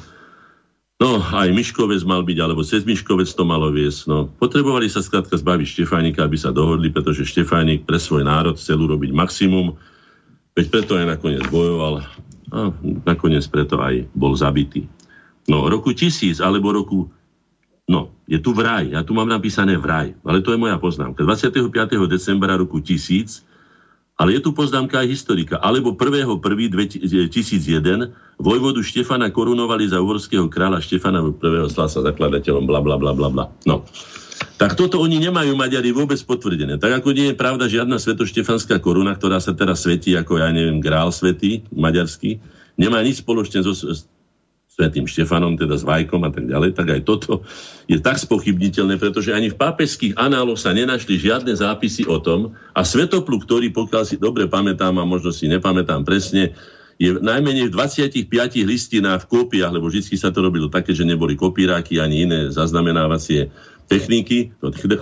No, 1.00 1.20
aj 1.20 1.52
Miškovec 1.56 2.04
mal 2.04 2.20
byť, 2.20 2.36
alebo 2.40 2.60
cez 2.60 2.84
Miškovec 2.84 3.28
to 3.32 3.48
malo 3.48 3.72
viesť. 3.72 4.12
No, 4.12 4.28
potrebovali 4.28 4.92
sa 4.92 5.00
skrátka 5.00 5.40
zbaviť 5.40 5.64
Štefánika, 5.64 6.28
aby 6.28 6.36
sa 6.36 6.52
dohodli, 6.52 6.92
pretože 6.92 7.24
Štefánik 7.24 7.88
pre 7.88 7.96
svoj 7.96 8.28
národ 8.28 8.60
chcel 8.60 8.76
urobiť 8.84 9.16
maximum, 9.16 9.72
veď 10.52 10.66
preto 10.68 11.00
aj 11.00 11.16
nakoniec 11.16 11.44
bojoval 11.48 12.04
a 12.52 12.72
nakoniec 13.08 13.44
preto 13.48 13.80
aj 13.80 14.04
bol 14.12 14.36
zabitý. 14.36 14.84
No, 15.48 15.68
roku 15.72 15.96
tisíc, 15.96 16.44
alebo 16.44 16.76
roku 16.76 17.08
No, 17.86 18.10
je 18.26 18.42
tu 18.42 18.50
vraj. 18.50 18.90
Ja 18.90 19.06
tu 19.06 19.14
mám 19.14 19.30
napísané 19.30 19.78
vraj, 19.78 20.10
ale 20.26 20.42
to 20.42 20.50
je 20.50 20.58
moja 20.58 20.74
poznámka. 20.74 21.22
25. 21.22 21.70
decembra 22.10 22.58
roku 22.58 22.82
1000 22.82 23.45
ale 24.16 24.32
je 24.36 24.40
tu 24.40 24.56
poznámka 24.56 25.04
aj 25.04 25.08
historika. 25.12 25.60
Alebo 25.60 25.92
1.1.2001 25.92 27.12
vojvodu 28.40 28.80
Štefana 28.80 29.28
korunovali 29.28 29.84
za 29.92 30.00
uhorského 30.00 30.48
kráľa 30.48 30.80
Štefana 30.80 31.20
I. 31.20 31.68
stal 31.68 31.88
sa 31.92 32.00
zakladateľom, 32.00 32.64
bla, 32.64 32.80
bla, 32.80 32.96
bla, 32.96 33.12
bla, 33.12 33.28
bla. 33.28 33.44
No. 33.68 33.84
Tak 34.56 34.76
toto 34.76 35.00
oni 35.00 35.20
nemajú 35.20 35.52
Maďari 35.56 35.92
vôbec 35.92 36.20
potvrdené. 36.24 36.80
Tak 36.80 37.04
ako 37.04 37.12
nie 37.12 37.32
je 37.32 37.36
pravda 37.36 37.68
žiadna 37.68 38.00
svetoštefanská 38.00 38.80
koruna, 38.80 39.16
ktorá 39.16 39.40
sa 39.40 39.52
teraz 39.52 39.84
svetí 39.84 40.16
ako, 40.16 40.40
ja 40.40 40.48
neviem, 40.52 40.80
grál 40.80 41.12
svetý 41.12 41.64
maďarský, 41.72 42.40
nemá 42.80 43.00
nič 43.04 43.20
spoločné 43.24 43.64
so, 43.64 43.72
svetým 44.76 45.08
Štefanom, 45.08 45.56
teda 45.56 45.80
s 45.80 45.88
Vajkom 45.88 46.20
a 46.28 46.30
tak 46.30 46.44
ďalej, 46.52 46.76
tak 46.76 46.92
aj 46.92 47.00
toto 47.08 47.40
je 47.88 47.96
tak 47.96 48.20
spochybniteľné, 48.20 49.00
pretože 49.00 49.32
ani 49.32 49.48
v 49.48 49.56
pápežských 49.56 50.20
análoch 50.20 50.60
sa 50.60 50.76
nenašli 50.76 51.16
žiadne 51.16 51.48
zápisy 51.56 52.04
o 52.04 52.20
tom 52.20 52.52
a 52.76 52.84
Svetopluk, 52.84 53.48
ktorý, 53.48 53.72
pokiaľ 53.72 54.04
si 54.04 54.20
dobre 54.20 54.44
pamätám 54.52 55.00
a 55.00 55.08
možno 55.08 55.32
si 55.32 55.48
nepamätám 55.48 56.04
presne, 56.04 56.52
je 57.00 57.12
najmenej 57.16 57.72
v 57.72 57.76
25 57.76 58.28
listinách 58.68 59.24
v 59.24 59.30
kópiách, 59.32 59.72
lebo 59.72 59.88
vždy 59.88 60.16
sa 60.16 60.28
to 60.28 60.44
robilo 60.44 60.68
také, 60.68 60.92
že 60.92 61.08
neboli 61.08 61.36
kopíráky 61.36 61.96
ani 62.00 62.28
iné 62.28 62.40
zaznamenávacie 62.52 63.52
techniky, 63.88 64.52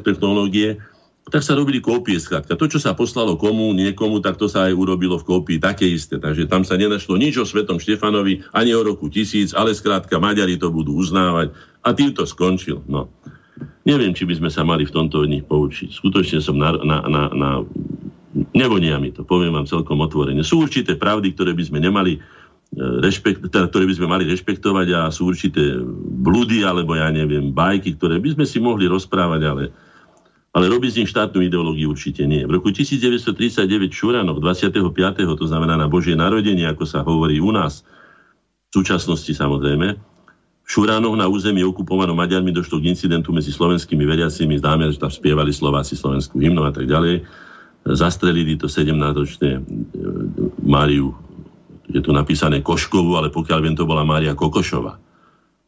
technológie, 0.03 0.79
tak 1.25 1.41
sa 1.41 1.57
robili 1.57 1.81
kópie 1.81 2.21
skrátka. 2.21 2.53
To, 2.53 2.69
čo 2.69 2.77
sa 2.77 2.93
poslalo 2.93 3.41
komu, 3.41 3.73
niekomu, 3.73 4.21
tak 4.21 4.37
to 4.37 4.45
sa 4.45 4.69
aj 4.69 4.77
urobilo 4.77 5.17
v 5.17 5.25
kópii 5.25 5.59
také 5.59 5.89
isté. 5.89 6.21
Takže 6.21 6.45
tam 6.45 6.69
sa 6.69 6.77
nenašlo 6.77 7.17
nič 7.17 7.41
o 7.41 7.49
Svetom 7.49 7.81
Štefanovi, 7.81 8.45
ani 8.53 8.77
o 8.77 8.85
roku 8.85 9.09
tisíc, 9.09 9.57
ale 9.57 9.73
skrátka 9.73 10.21
Maďari 10.21 10.61
to 10.61 10.69
budú 10.69 11.01
uznávať 11.01 11.57
a 11.81 11.97
tým 11.97 12.13
to 12.13 12.29
skončil. 12.29 12.85
No. 12.85 13.09
Neviem, 13.89 14.13
či 14.13 14.29
by 14.29 14.37
sme 14.37 14.51
sa 14.53 14.69
mali 14.69 14.85
v 14.85 14.93
tomto 14.93 15.25
od 15.25 15.33
nich 15.33 15.45
poučiť. 15.49 15.97
Skutočne 15.97 16.45
som 16.45 16.61
na, 16.61 16.77
na, 16.85 16.99
na, 17.09 17.23
na 17.33 17.51
nevonia 18.53 19.01
mi 19.01 19.09
to, 19.09 19.25
poviem 19.25 19.57
vám 19.57 19.69
celkom 19.69 20.01
otvorene. 20.05 20.45
Sú 20.45 20.61
určité 20.61 20.99
pravdy, 20.99 21.33
ktoré 21.33 21.57
by 21.57 21.65
sme 21.65 21.81
nemali 21.81 22.13
e, 22.17 22.21
rešpekt, 23.01 23.49
teda, 23.49 23.71
ktoré 23.73 23.89
by 23.89 23.95
sme 23.97 24.09
mali 24.11 24.25
rešpektovať 24.29 24.89
a 24.93 25.01
sú 25.09 25.33
určité 25.33 25.81
blúdy 26.21 26.67
alebo 26.67 26.99
ja 26.99 27.09
neviem, 27.09 27.55
bajky, 27.55 27.97
ktoré 27.97 28.21
by 28.21 28.37
sme 28.37 28.45
si 28.45 28.59
mohli 28.61 28.91
rozprávať, 28.91 29.41
ale 29.47 29.63
ale 30.55 30.71
robiť 30.71 30.91
z 30.95 30.99
nich 31.03 31.11
štátnu 31.11 31.43
ideológiu 31.43 31.91
určite 31.91 32.23
nie. 32.31 32.47
V 32.47 32.55
roku 32.55 32.71
1939 32.71 33.91
Šuranov 33.91 34.39
25. 34.39 34.79
to 35.35 35.47
znamená 35.51 35.75
na 35.75 35.91
Božie 35.91 36.15
narodenie, 36.15 36.63
ako 36.71 36.87
sa 36.87 37.03
hovorí 37.03 37.43
u 37.43 37.51
nás, 37.51 37.83
v 38.71 38.83
súčasnosti 38.83 39.35
samozrejme, 39.35 39.99
v 40.65 40.69
Šuranoch 40.71 41.19
na 41.19 41.29
území 41.29 41.61
okupovanom 41.61 42.17
Maďarmi 42.17 42.55
došlo 42.55 42.81
k 42.81 42.95
incidentu 42.95 43.35
medzi 43.35 43.53
slovenskými 43.53 44.07
veriacimi, 44.07 44.57
známe, 44.57 44.89
že 44.95 45.03
tam 45.03 45.13
spievali 45.13 45.53
Slováci 45.53 45.99
slovenskú 45.99 46.41
hymnu 46.41 46.65
a 46.65 46.73
tak 46.73 46.89
ďalej. 46.89 47.21
Zastrelili 47.85 48.57
to 48.57 48.65
17-ročné 48.65 49.61
e, 49.61 49.61
Máriu, 50.65 51.13
je 51.85 52.01
tu 52.01 52.17
napísané 52.17 52.65
Koškovu, 52.65 53.13
ale 53.21 53.29
pokiaľ 53.29 53.59
viem, 53.61 53.77
to 53.77 53.85
bola 53.85 54.09
Mária 54.09 54.33
Kokošova 54.33 54.97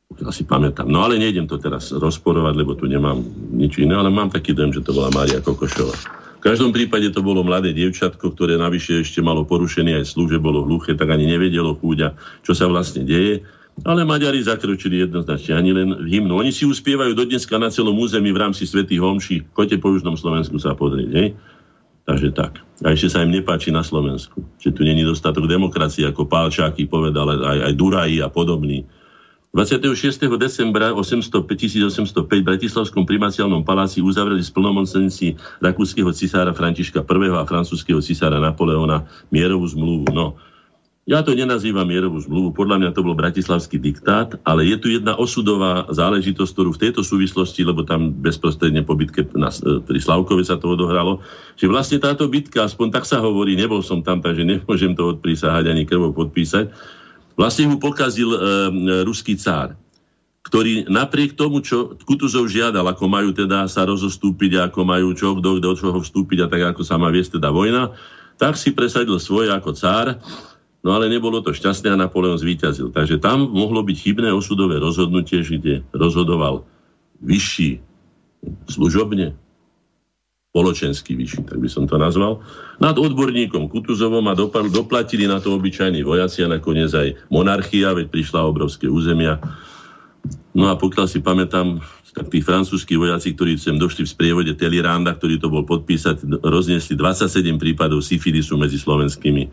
pokiaľ 0.06 0.30
si 0.30 0.46
pamätám. 0.46 0.86
No 0.86 1.02
ale 1.02 1.18
nejdem 1.18 1.50
to 1.50 1.58
teraz 1.58 1.90
rozporovať, 1.90 2.54
lebo 2.54 2.78
tu 2.78 2.86
nemám 2.86 3.18
nič 3.50 3.82
iné, 3.82 3.98
ale 3.98 4.06
mám 4.08 4.30
taký 4.30 4.54
dojem, 4.54 4.78
že 4.78 4.84
to 4.86 4.94
bola 4.94 5.10
Mária 5.10 5.42
Kokošova. 5.42 5.92
V 6.38 6.42
každom 6.46 6.70
prípade 6.70 7.10
to 7.10 7.26
bolo 7.26 7.42
mladé 7.42 7.74
dievčatko, 7.74 8.30
ktoré 8.30 8.54
navyše 8.54 9.02
ešte 9.02 9.18
malo 9.18 9.42
porušený 9.42 9.98
aj 9.98 10.14
sluh, 10.14 10.30
že 10.30 10.38
bolo 10.38 10.62
hluché, 10.62 10.94
tak 10.94 11.10
ani 11.10 11.26
nevedelo 11.26 11.74
chúďa, 11.74 12.14
čo 12.46 12.54
sa 12.54 12.70
vlastne 12.70 13.02
deje. 13.02 13.42
Ale 13.82 14.06
Maďari 14.06 14.40
zakročili 14.40 15.04
jednoznačne, 15.04 15.52
ani 15.58 15.70
len 15.74 15.88
v 16.00 16.06
hymnu. 16.06 16.38
Oni 16.38 16.54
si 16.54 16.64
uspievajú 16.64 17.12
do 17.12 17.26
dneska 17.26 17.60
na 17.60 17.68
celom 17.68 17.98
území 17.98 18.30
v 18.30 18.40
rámci 18.40 18.64
Svetých 18.64 19.02
homší. 19.02 19.44
Choďte 19.52 19.82
po 19.82 19.92
Južnom 19.92 20.16
Slovensku 20.16 20.56
sa 20.56 20.72
pozrieť, 20.72 21.10
hej? 21.12 21.28
Takže 22.06 22.30
tak. 22.32 22.62
A 22.86 22.94
ešte 22.94 23.10
sa 23.12 23.26
im 23.26 23.34
nepáči 23.34 23.74
na 23.74 23.82
Slovensku. 23.82 24.40
Že 24.62 24.70
tu 24.70 24.80
není 24.86 25.02
dostatok 25.02 25.50
demokracie, 25.50 26.08
ako 26.08 26.24
Pálčáky 26.24 26.88
povedal, 26.88 27.36
aj, 27.36 27.68
aj 27.68 27.72
Duraji 27.74 28.22
a 28.22 28.30
podobní 28.30 28.86
26. 29.56 30.20
decembra 30.36 30.92
805, 30.92 31.48
1805 31.48 32.12
v 32.28 32.44
Bratislavskom 32.44 33.08
primaciálnom 33.08 33.64
paláci 33.64 34.04
uzavreli 34.04 34.44
splnomocnenci 34.44 35.32
rakúskeho 35.64 36.12
cisára 36.12 36.52
Františka 36.52 37.00
I. 37.00 37.32
a 37.32 37.48
francúzského 37.48 38.04
cisára 38.04 38.36
Napoleona 38.36 39.08
mierovú 39.32 39.64
zmluvu. 39.64 40.12
No, 40.12 40.36
Ja 41.06 41.22
to 41.22 41.38
nenazývam 41.38 41.86
mierovú 41.86 42.18
zmluvu, 42.18 42.50
podľa 42.50 42.82
mňa 42.82 42.90
to 42.90 43.06
bol 43.06 43.14
bratislavský 43.14 43.78
diktát, 43.78 44.34
ale 44.42 44.66
je 44.66 44.74
tu 44.74 44.90
jedna 44.90 45.14
osudová 45.14 45.86
záležitosť, 45.86 46.50
ktorú 46.50 46.74
v 46.74 46.82
tejto 46.82 47.06
súvislosti, 47.06 47.62
lebo 47.62 47.86
tam 47.86 48.10
bezprostredne 48.10 48.82
po 48.82 48.98
bitke 48.98 49.22
na, 49.38 49.54
pri 49.86 50.02
Slavkove 50.02 50.42
sa 50.42 50.58
to 50.58 50.74
odohralo, 50.74 51.22
že 51.54 51.70
vlastne 51.70 52.02
táto 52.02 52.26
bitka, 52.26 52.66
aspoň 52.66 52.90
tak 52.90 53.06
sa 53.06 53.22
hovorí, 53.22 53.54
nebol 53.54 53.86
som 53.86 54.02
tam, 54.02 54.18
takže 54.18 54.42
nemôžem 54.42 54.98
to 54.98 55.14
odprísahať 55.14 55.70
ani 55.70 55.86
krvou 55.86 56.10
podpísať, 56.10 56.74
vlastne 57.36 57.70
mu 57.70 57.76
pokazil 57.78 58.32
e, 58.32 58.38
ruský 59.06 59.38
cár 59.38 59.78
ktorý 60.46 60.86
napriek 60.86 61.34
tomu, 61.34 61.58
čo 61.58 61.98
Kutuzov 62.06 62.46
žiadal, 62.46 62.86
ako 62.86 63.10
majú 63.10 63.34
teda 63.34 63.66
sa 63.66 63.82
rozostúpiť 63.82 64.70
ako 64.70 64.86
majú 64.86 65.10
čo, 65.10 65.34
kto 65.34 65.58
do 65.58 65.74
čoho 65.74 65.98
vstúpiť 65.98 66.38
a 66.38 66.50
tak, 66.50 66.62
ako 66.70 66.86
sa 66.86 66.94
má 66.94 67.10
viesť 67.10 67.42
teda 67.42 67.50
vojna, 67.50 67.98
tak 68.38 68.54
si 68.54 68.70
presadil 68.70 69.18
svoje 69.18 69.50
ako 69.50 69.74
cár 69.74 70.22
No 70.86 70.94
ale 70.94 71.10
nebolo 71.10 71.42
to 71.42 71.50
šťastné 71.50 71.90
a 71.90 71.98
Napoleon 71.98 72.38
zvíťazil. 72.38 72.94
Takže 72.94 73.18
tam 73.18 73.50
mohlo 73.50 73.82
byť 73.82 73.96
chybné 74.06 74.30
osudové 74.30 74.78
rozhodnutie, 74.78 75.42
kde 75.42 75.82
rozhodoval 75.90 76.62
vyšší 77.18 77.82
služobne, 78.70 79.34
spoločenský 80.56 81.20
vyšší, 81.20 81.52
tak 81.52 81.60
by 81.60 81.68
som 81.68 81.84
to 81.84 82.00
nazval, 82.00 82.40
nad 82.80 82.96
odborníkom 82.96 83.68
Kutuzovom 83.68 84.24
a 84.24 84.38
doplatili 84.72 85.28
na 85.28 85.36
to 85.36 85.52
obyčajní 85.52 86.00
vojaci 86.00 86.48
a 86.48 86.52
nakoniec 86.56 86.88
aj 86.96 87.28
monarchia, 87.28 87.92
veď 87.92 88.08
prišla 88.08 88.40
obrovské 88.48 88.88
územia. 88.88 89.36
No 90.56 90.72
a 90.72 90.80
pokiaľ 90.80 91.12
si 91.12 91.20
pamätám, 91.20 91.84
tak 92.16 92.32
tí 92.32 92.40
francúzskí 92.40 92.96
vojaci, 92.96 93.36
ktorí 93.36 93.60
sem 93.60 93.76
došli 93.76 94.08
v 94.08 94.14
sprievode 94.16 94.52
Teliranda, 94.56 95.12
ktorý 95.12 95.36
to 95.36 95.52
bol 95.52 95.68
podpísať, 95.68 96.40
rozniesli 96.40 96.96
27 96.96 97.60
prípadov 97.60 98.00
syfilisu 98.00 98.56
medzi 98.56 98.80
slovenskými 98.80 99.52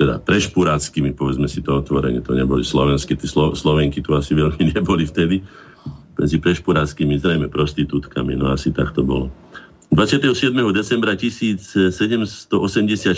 teda 0.00 0.16
prešpuráckými, 0.24 1.12
povedzme 1.12 1.44
si 1.44 1.60
to 1.60 1.76
otvorene, 1.76 2.24
to 2.24 2.32
neboli 2.32 2.64
slovenskí, 2.64 3.20
tí 3.20 3.28
Slo- 3.28 3.52
Slovenky 3.52 4.00
tu 4.00 4.16
asi 4.16 4.32
veľmi 4.32 4.70
neboli 4.78 5.04
vtedy, 5.04 5.42
medzi 6.16 6.36
prešpuráckými 6.40 7.20
zrejme 7.20 7.52
prostitútkami, 7.52 8.32
no 8.38 8.48
asi 8.48 8.72
tak 8.72 8.96
to 8.96 9.04
bolo. 9.04 9.28
27. 9.90 10.54
decembra 10.70 11.18
1786 11.18 12.22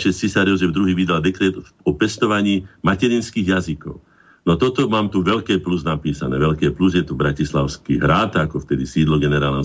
císar 0.09 0.49
Jozef 0.49 0.73
II 0.73 0.97
vydal 0.97 1.21
dekret 1.21 1.53
o 1.85 1.93
pestovaní 1.93 2.65
materinských 2.81 3.53
jazykov. 3.53 4.01
No 4.43 4.59
toto 4.59 4.91
mám 4.91 5.07
tu 5.07 5.23
veľké 5.23 5.63
plus 5.63 5.87
napísané. 5.87 6.35
Veľké 6.35 6.75
plus 6.75 6.99
je 6.99 7.03
tu 7.05 7.15
Bratislavský 7.15 7.95
hrad, 7.95 8.35
ako 8.35 8.67
vtedy 8.67 8.83
sídlo 8.83 9.15
generálneho 9.15 9.63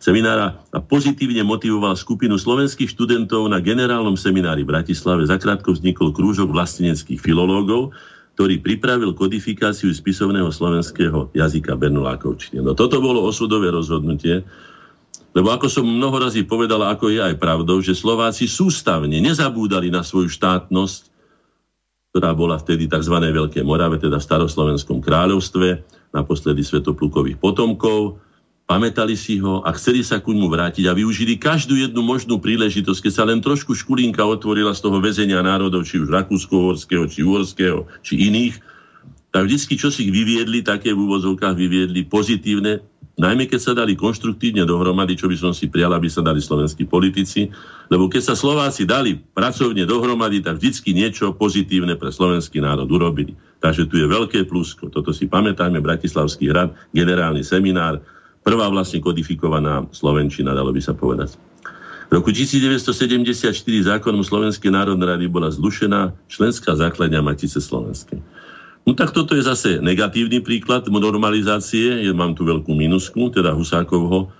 seminára 0.00 0.56
a 0.72 0.80
pozitívne 0.80 1.44
motivoval 1.44 1.92
skupinu 1.92 2.40
slovenských 2.40 2.88
študentov 2.88 3.52
na 3.52 3.60
generálnom 3.60 4.16
seminári 4.16 4.64
v 4.64 4.72
Bratislave. 4.72 5.28
Zakrátko 5.28 5.76
vznikol 5.76 6.16
krúžok 6.16 6.48
vlasteneckých 6.48 7.20
filológov, 7.20 7.92
ktorý 8.40 8.64
pripravil 8.64 9.12
kodifikáciu 9.12 9.92
spisovného 9.92 10.48
slovenského 10.48 11.28
jazyka 11.36 11.76
Bernolákovčine. 11.76 12.64
No 12.64 12.72
toto 12.72 13.04
bolo 13.04 13.28
osudové 13.28 13.68
rozhodnutie, 13.68 14.40
lebo 15.38 15.54
ako 15.54 15.70
som 15.70 15.86
mnoho 15.86 16.18
razy 16.18 16.42
povedala, 16.42 16.90
ako 16.90 17.14
je 17.14 17.22
aj 17.22 17.38
pravdou, 17.38 17.78
že 17.78 17.94
Slováci 17.94 18.50
sústavne 18.50 19.22
nezabúdali 19.22 19.86
na 19.86 20.02
svoju 20.02 20.26
štátnosť, 20.26 21.14
ktorá 22.10 22.34
bola 22.34 22.58
vtedy 22.58 22.90
tzv. 22.90 23.14
Veľké 23.14 23.62
Morave, 23.62 24.02
teda 24.02 24.18
v 24.18 24.26
staroslovenskom 24.26 24.98
kráľovstve, 24.98 25.86
naposledy 26.10 26.66
Svetoplukových 26.66 27.38
potomkov, 27.38 28.18
pamätali 28.66 29.14
si 29.14 29.38
ho 29.38 29.62
a 29.62 29.70
chceli 29.78 30.02
sa 30.02 30.18
ku 30.18 30.34
ňmu 30.34 30.50
vrátiť 30.50 30.90
a 30.90 30.98
využili 30.98 31.38
každú 31.38 31.78
jednu 31.78 32.02
možnú 32.02 32.42
príležitosť, 32.42 33.06
keď 33.06 33.12
sa 33.14 33.22
len 33.22 33.38
trošku 33.38 33.78
škulinka 33.78 34.26
otvorila 34.26 34.74
z 34.74 34.90
toho 34.90 34.98
väzenia 34.98 35.38
národov, 35.38 35.86
či 35.86 36.02
už 36.02 36.10
rakúsko-horského, 36.10 37.06
či 37.06 37.22
uhorského, 37.22 37.86
či 38.02 38.26
iných, 38.26 38.58
tak 39.30 39.46
vždycky 39.46 39.78
čo 39.78 39.94
si 39.94 40.10
vyviedli, 40.10 40.66
také 40.66 40.90
v 40.90 41.06
úvozovkách 41.06 41.54
vyviedli 41.54 42.10
pozitívne 42.10 42.82
Najmä 43.18 43.50
keď 43.50 43.60
sa 43.60 43.72
dali 43.74 43.98
konštruktívne 43.98 44.62
dohromady, 44.62 45.18
čo 45.18 45.26
by 45.26 45.34
som 45.34 45.50
si 45.50 45.66
prijal, 45.66 45.90
aby 45.90 46.06
sa 46.06 46.22
dali 46.22 46.38
slovenskí 46.38 46.86
politici, 46.86 47.50
lebo 47.90 48.06
keď 48.06 48.30
sa 48.30 48.34
Slováci 48.38 48.86
dali 48.86 49.18
pracovne 49.18 49.82
dohromady, 49.82 50.38
tak 50.38 50.62
vždycky 50.62 50.94
niečo 50.94 51.34
pozitívne 51.34 51.98
pre 51.98 52.14
slovenský 52.14 52.62
národ 52.62 52.86
urobili. 52.86 53.34
Takže 53.58 53.90
tu 53.90 53.98
je 53.98 54.06
veľké 54.06 54.46
plusko. 54.46 54.86
Toto 54.86 55.10
si 55.10 55.26
pamätajme, 55.26 55.82
Bratislavský 55.82 56.46
hrad, 56.46 56.70
generálny 56.94 57.42
seminár, 57.42 57.98
prvá 58.46 58.70
vlastne 58.70 59.02
kodifikovaná 59.02 59.82
Slovenčina, 59.90 60.54
dalo 60.54 60.70
by 60.70 60.78
sa 60.78 60.94
povedať. 60.94 61.34
V 62.08 62.22
roku 62.22 62.30
1974 62.30 63.52
zákonom 63.84 64.22
Slovenskej 64.22 64.72
národnej 64.72 65.18
rady 65.18 65.26
bola 65.26 65.50
zlušená 65.50 66.14
členská 66.30 66.72
základňa 66.72 67.20
Matice 67.20 67.58
Slovenskej. 67.58 68.22
No 68.86 68.96
tak 68.96 69.12
toto 69.12 69.34
je 69.36 69.44
zase 69.44 69.82
negatívny 69.82 70.40
príklad 70.40 70.86
normalizácie. 70.88 72.04
Ja 72.04 72.12
mám 72.16 72.38
tu 72.38 72.46
veľkú 72.46 72.72
minusku, 72.72 73.28
teda 73.32 73.52
Husákovho 73.52 74.30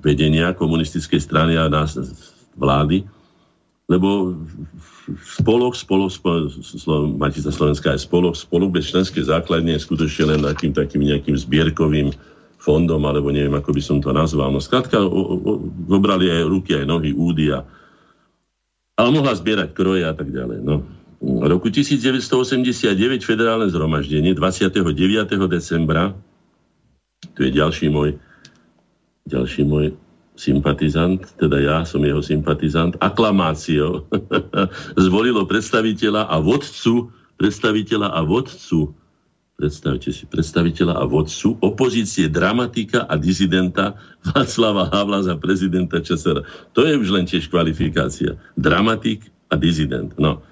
vedenia 0.00 0.54
komunistickej 0.54 1.20
strany 1.20 1.58
a 1.58 1.66
nás 1.66 1.98
vlády, 2.56 3.04
lebo 3.90 4.34
spolok, 5.38 5.76
spolok, 5.76 6.10
spolok 6.10 6.50
Matica 7.18 7.52
Slovenská 7.52 7.94
je 7.94 8.04
spolok, 8.06 8.34
spolok 8.34 8.70
bez 8.74 8.90
členskej 8.90 9.28
základne 9.28 9.76
je 9.76 9.84
skutočne 9.84 10.36
len 10.36 10.40
takým, 10.42 10.72
takým 10.72 11.02
nejakým 11.04 11.36
zbierkovým 11.36 12.10
fondom, 12.58 13.02
alebo 13.06 13.30
neviem, 13.30 13.54
ako 13.54 13.70
by 13.70 13.82
som 13.82 13.98
to 14.02 14.10
nazval. 14.10 14.50
No 14.50 14.58
skrátka, 14.58 14.98
zobrali 15.86 16.32
aj 16.32 16.42
ruky, 16.50 16.74
aj 16.74 16.86
nohy, 16.88 17.14
údy 17.14 17.54
a, 17.54 17.62
ale 18.96 19.08
mohla 19.12 19.36
zbierať 19.36 19.70
kroje 19.76 20.02
a 20.02 20.16
tak 20.16 20.32
ďalej. 20.32 20.64
No 20.64 20.82
roku 21.22 21.72
1989 21.72 23.24
federálne 23.24 23.68
zhromaždenie 23.72 24.36
29. 24.36 24.82
decembra, 25.48 26.12
tu 27.32 27.40
je 27.44 27.50
ďalší 27.52 27.88
môj, 27.88 28.20
ďalší 29.24 29.64
môj 29.64 29.96
sympatizant, 30.36 31.24
teda 31.40 31.56
ja 31.58 31.78
som 31.88 32.04
jeho 32.04 32.20
sympatizant, 32.20 32.94
aklamáciou 33.00 34.04
zvolilo 35.08 35.48
predstaviteľa 35.48 36.28
a 36.28 36.36
vodcu, 36.44 37.08
predstaviteľa 37.40 38.12
a 38.12 38.20
vodcu, 38.20 38.92
predstavte 39.56 40.12
si, 40.12 40.28
predstaviteľa 40.28 41.00
a 41.00 41.04
vodcu 41.08 41.56
opozície 41.64 42.28
dramatika 42.28 43.08
a 43.08 43.16
dizidenta 43.16 43.96
Václava 44.20 44.92
Havla 44.92 45.24
za 45.24 45.34
prezidenta 45.40 46.04
ČSR. 46.04 46.44
To 46.76 46.84
je 46.84 46.92
už 47.00 47.08
len 47.08 47.24
tiež 47.24 47.48
kvalifikácia. 47.48 48.36
Dramatik 48.60 49.24
a 49.48 49.56
dizident. 49.56 50.12
No. 50.20 50.44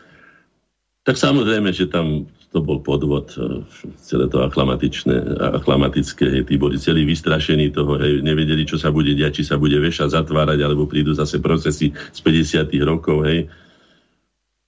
Tak 1.05 1.21
samozrejme, 1.21 1.69
že 1.69 1.85
tam 1.85 2.25
to 2.55 2.63
bol 2.63 2.81
podvod, 2.81 3.35
e, 3.35 3.67
celé 3.99 4.31
to 4.31 4.41
aklamatičné, 4.41 5.37
aklamatické, 5.59 6.25
hej, 6.31 6.43
tí 6.47 6.55
boli 6.55 6.79
celí 6.79 7.03
vystrašení 7.03 7.75
toho, 7.75 7.99
hej, 7.99 8.23
nevedeli, 8.23 8.63
čo 8.63 8.79
sa 8.79 8.95
bude 8.95 9.11
diať, 9.13 9.43
či 9.43 9.45
sa 9.45 9.59
bude 9.59 9.75
vešať, 9.77 10.15
zatvárať, 10.15 10.63
alebo 10.63 10.87
prídu 10.87 11.13
zase 11.13 11.43
procesy 11.43 11.91
z 11.93 12.19
50 12.23 12.71
rokov, 12.87 13.27
hej. 13.27 13.51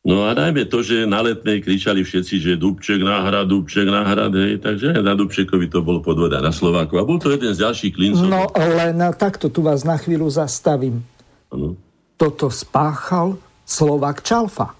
No 0.06 0.22
a 0.22 0.38
najmä 0.38 0.70
to, 0.70 0.86
že 0.86 1.02
na 1.02 1.18
letnej 1.18 1.62
kričali 1.62 2.06
všetci, 2.06 2.34
že 2.38 2.52
Dubček 2.54 3.02
náhrad, 3.02 3.50
Dubček 3.50 3.90
náhrad, 3.90 4.34
hej, 4.38 4.62
takže 4.62 5.02
na 5.02 5.18
Dubčekovi 5.18 5.66
to 5.66 5.82
bol 5.82 5.98
podvod 5.98 6.30
na 6.30 6.54
Slováku. 6.54 6.94
A 6.98 7.02
bol 7.02 7.18
to 7.18 7.34
jeden 7.34 7.50
z 7.50 7.66
ďalších 7.66 7.92
klincov. 7.98 8.30
No 8.30 8.46
len 8.54 9.02
takto 9.18 9.50
tu 9.50 9.66
vás 9.66 9.82
na 9.82 9.98
chvíľu 9.98 10.30
zastavím. 10.30 11.02
Ano. 11.50 11.74
Toto 12.14 12.54
spáchal 12.54 13.34
Slovak 13.66 14.22
Čalfa. 14.22 14.75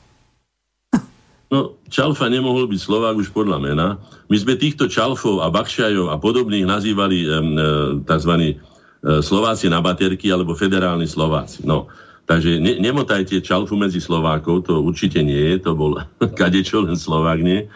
No, 1.47 1.79
Čalfa 1.87 2.27
nemohol 2.27 2.67
byť 2.67 2.81
Slovák 2.83 3.15
už 3.23 3.31
podľa 3.31 3.63
mena. 3.63 3.87
My 4.27 4.37
sme 4.37 4.59
týchto 4.59 4.91
Čalfov 4.91 5.47
a 5.47 5.47
Bakšajov 5.47 6.11
a 6.11 6.19
podobných 6.19 6.67
nazývali 6.67 7.19
e, 7.23 7.27
tzv. 8.03 8.33
E, 8.35 8.55
Slováci 9.23 9.71
na 9.71 9.79
baterky 9.79 10.27
alebo 10.35 10.59
federálni 10.59 11.07
Slováci. 11.07 11.63
No, 11.63 11.87
takže 12.27 12.59
ne, 12.59 12.83
nemotajte 12.83 13.39
Čalfu 13.47 13.79
medzi 13.79 14.03
Slovákov, 14.03 14.67
to 14.67 14.83
určite 14.83 15.23
nie 15.23 15.55
je, 15.55 15.63
to 15.63 15.79
bol 15.79 15.95
kadečo, 16.41 16.83
len 16.83 16.99
Slovák 16.99 17.39
nie. 17.39 17.71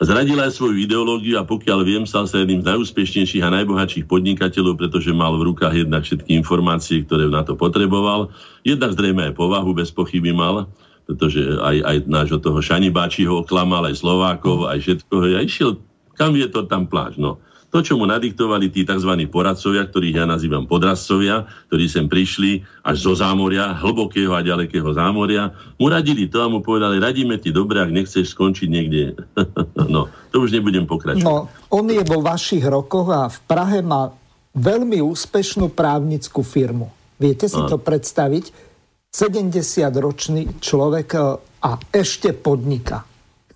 Zradila 0.00 0.48
aj 0.48 0.56
svoju 0.56 0.80
ideológiu 0.80 1.38
a 1.38 1.46
pokiaľ 1.46 1.84
viem, 1.86 2.02
stal 2.08 2.24
sa 2.24 2.42
jedným 2.42 2.64
z 2.64 2.74
najúspešnejších 2.74 3.44
a 3.44 3.54
najbohatších 3.54 4.08
podnikateľov, 4.08 4.80
pretože 4.80 5.12
mal 5.14 5.36
v 5.38 5.52
rukách 5.52 5.86
jednak 5.86 6.02
všetky 6.08 6.40
informácie, 6.40 7.04
ktoré 7.06 7.28
na 7.28 7.44
to 7.46 7.54
potreboval. 7.54 8.32
Jednak 8.64 8.96
zrejme 8.96 9.30
aj 9.30 9.36
povahu 9.36 9.76
bez 9.76 9.92
pochyby 9.94 10.34
mal 10.34 10.66
pretože 11.06 11.40
aj, 11.58 11.76
aj 11.84 11.96
nášho 12.06 12.38
toho 12.38 12.58
Šanibáčiho 12.58 13.44
oklamal, 13.44 13.88
aj 13.88 14.00
Slovákov, 14.00 14.68
aj 14.70 14.78
všetko. 14.82 15.14
Ja 15.32 15.40
išiel, 15.42 15.80
kam 16.14 16.36
je 16.36 16.48
to 16.48 16.66
tam 16.68 16.86
pláž. 16.86 17.16
No. 17.16 17.40
To, 17.70 17.78
čo 17.86 17.94
mu 17.94 18.02
nadiktovali 18.02 18.66
tí 18.66 18.82
tzv. 18.82 19.14
poradcovia, 19.30 19.86
ktorých 19.86 20.16
ja 20.18 20.26
nazývam 20.26 20.66
podrazcovia, 20.66 21.46
ktorí 21.70 21.86
sem 21.86 22.10
prišli 22.10 22.66
až 22.82 22.96
zo 22.98 23.14
zámoria, 23.14 23.78
hlbokého 23.78 24.34
a 24.34 24.42
ďalekého 24.42 24.90
zámoria, 24.90 25.54
mu 25.78 25.86
radili 25.86 26.26
to 26.26 26.42
a 26.42 26.50
mu 26.50 26.66
povedali, 26.66 26.98
radíme 26.98 27.38
ti 27.38 27.54
dobre, 27.54 27.78
ak 27.78 27.94
nechceš 27.94 28.34
skončiť 28.34 28.66
niekde. 28.66 29.14
no, 29.94 30.10
to 30.34 30.42
už 30.42 30.50
nebudem 30.50 30.82
pokračovať. 30.82 31.22
No, 31.22 31.46
on 31.70 31.86
je 31.86 32.02
vo 32.02 32.18
vašich 32.18 32.66
rokoch 32.66 33.06
a 33.14 33.30
v 33.30 33.38
Prahe 33.46 33.86
má 33.86 34.10
veľmi 34.50 34.98
úspešnú 34.98 35.70
právnickú 35.70 36.42
firmu. 36.42 36.90
Viete 37.22 37.46
si 37.46 37.60
a. 37.60 37.70
to 37.70 37.78
predstaviť? 37.78 38.69
70-ročný 39.10 40.62
človek, 40.62 41.08
e, 41.14 41.20
a 41.60 41.70
ešte 41.92 42.32
podniká. 42.32 43.04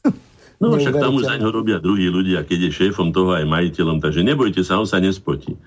No 0.63 0.81
však 0.81 0.97
tam 0.97 1.19
už 1.19 1.29
za 1.29 1.37
ňo 1.37 1.51
robia 1.51 1.77
druhí 1.83 2.09
ľudia, 2.09 2.47
keď 2.47 2.71
je 2.71 2.79
šéfom 2.87 3.13
toho 3.13 3.37
aj 3.37 3.45
majiteľom, 3.45 4.01
takže 4.01 4.25
nebojte 4.25 4.65
sa, 4.65 4.81
on 4.81 4.89
sa 4.89 4.97
nespotí. 4.97 5.59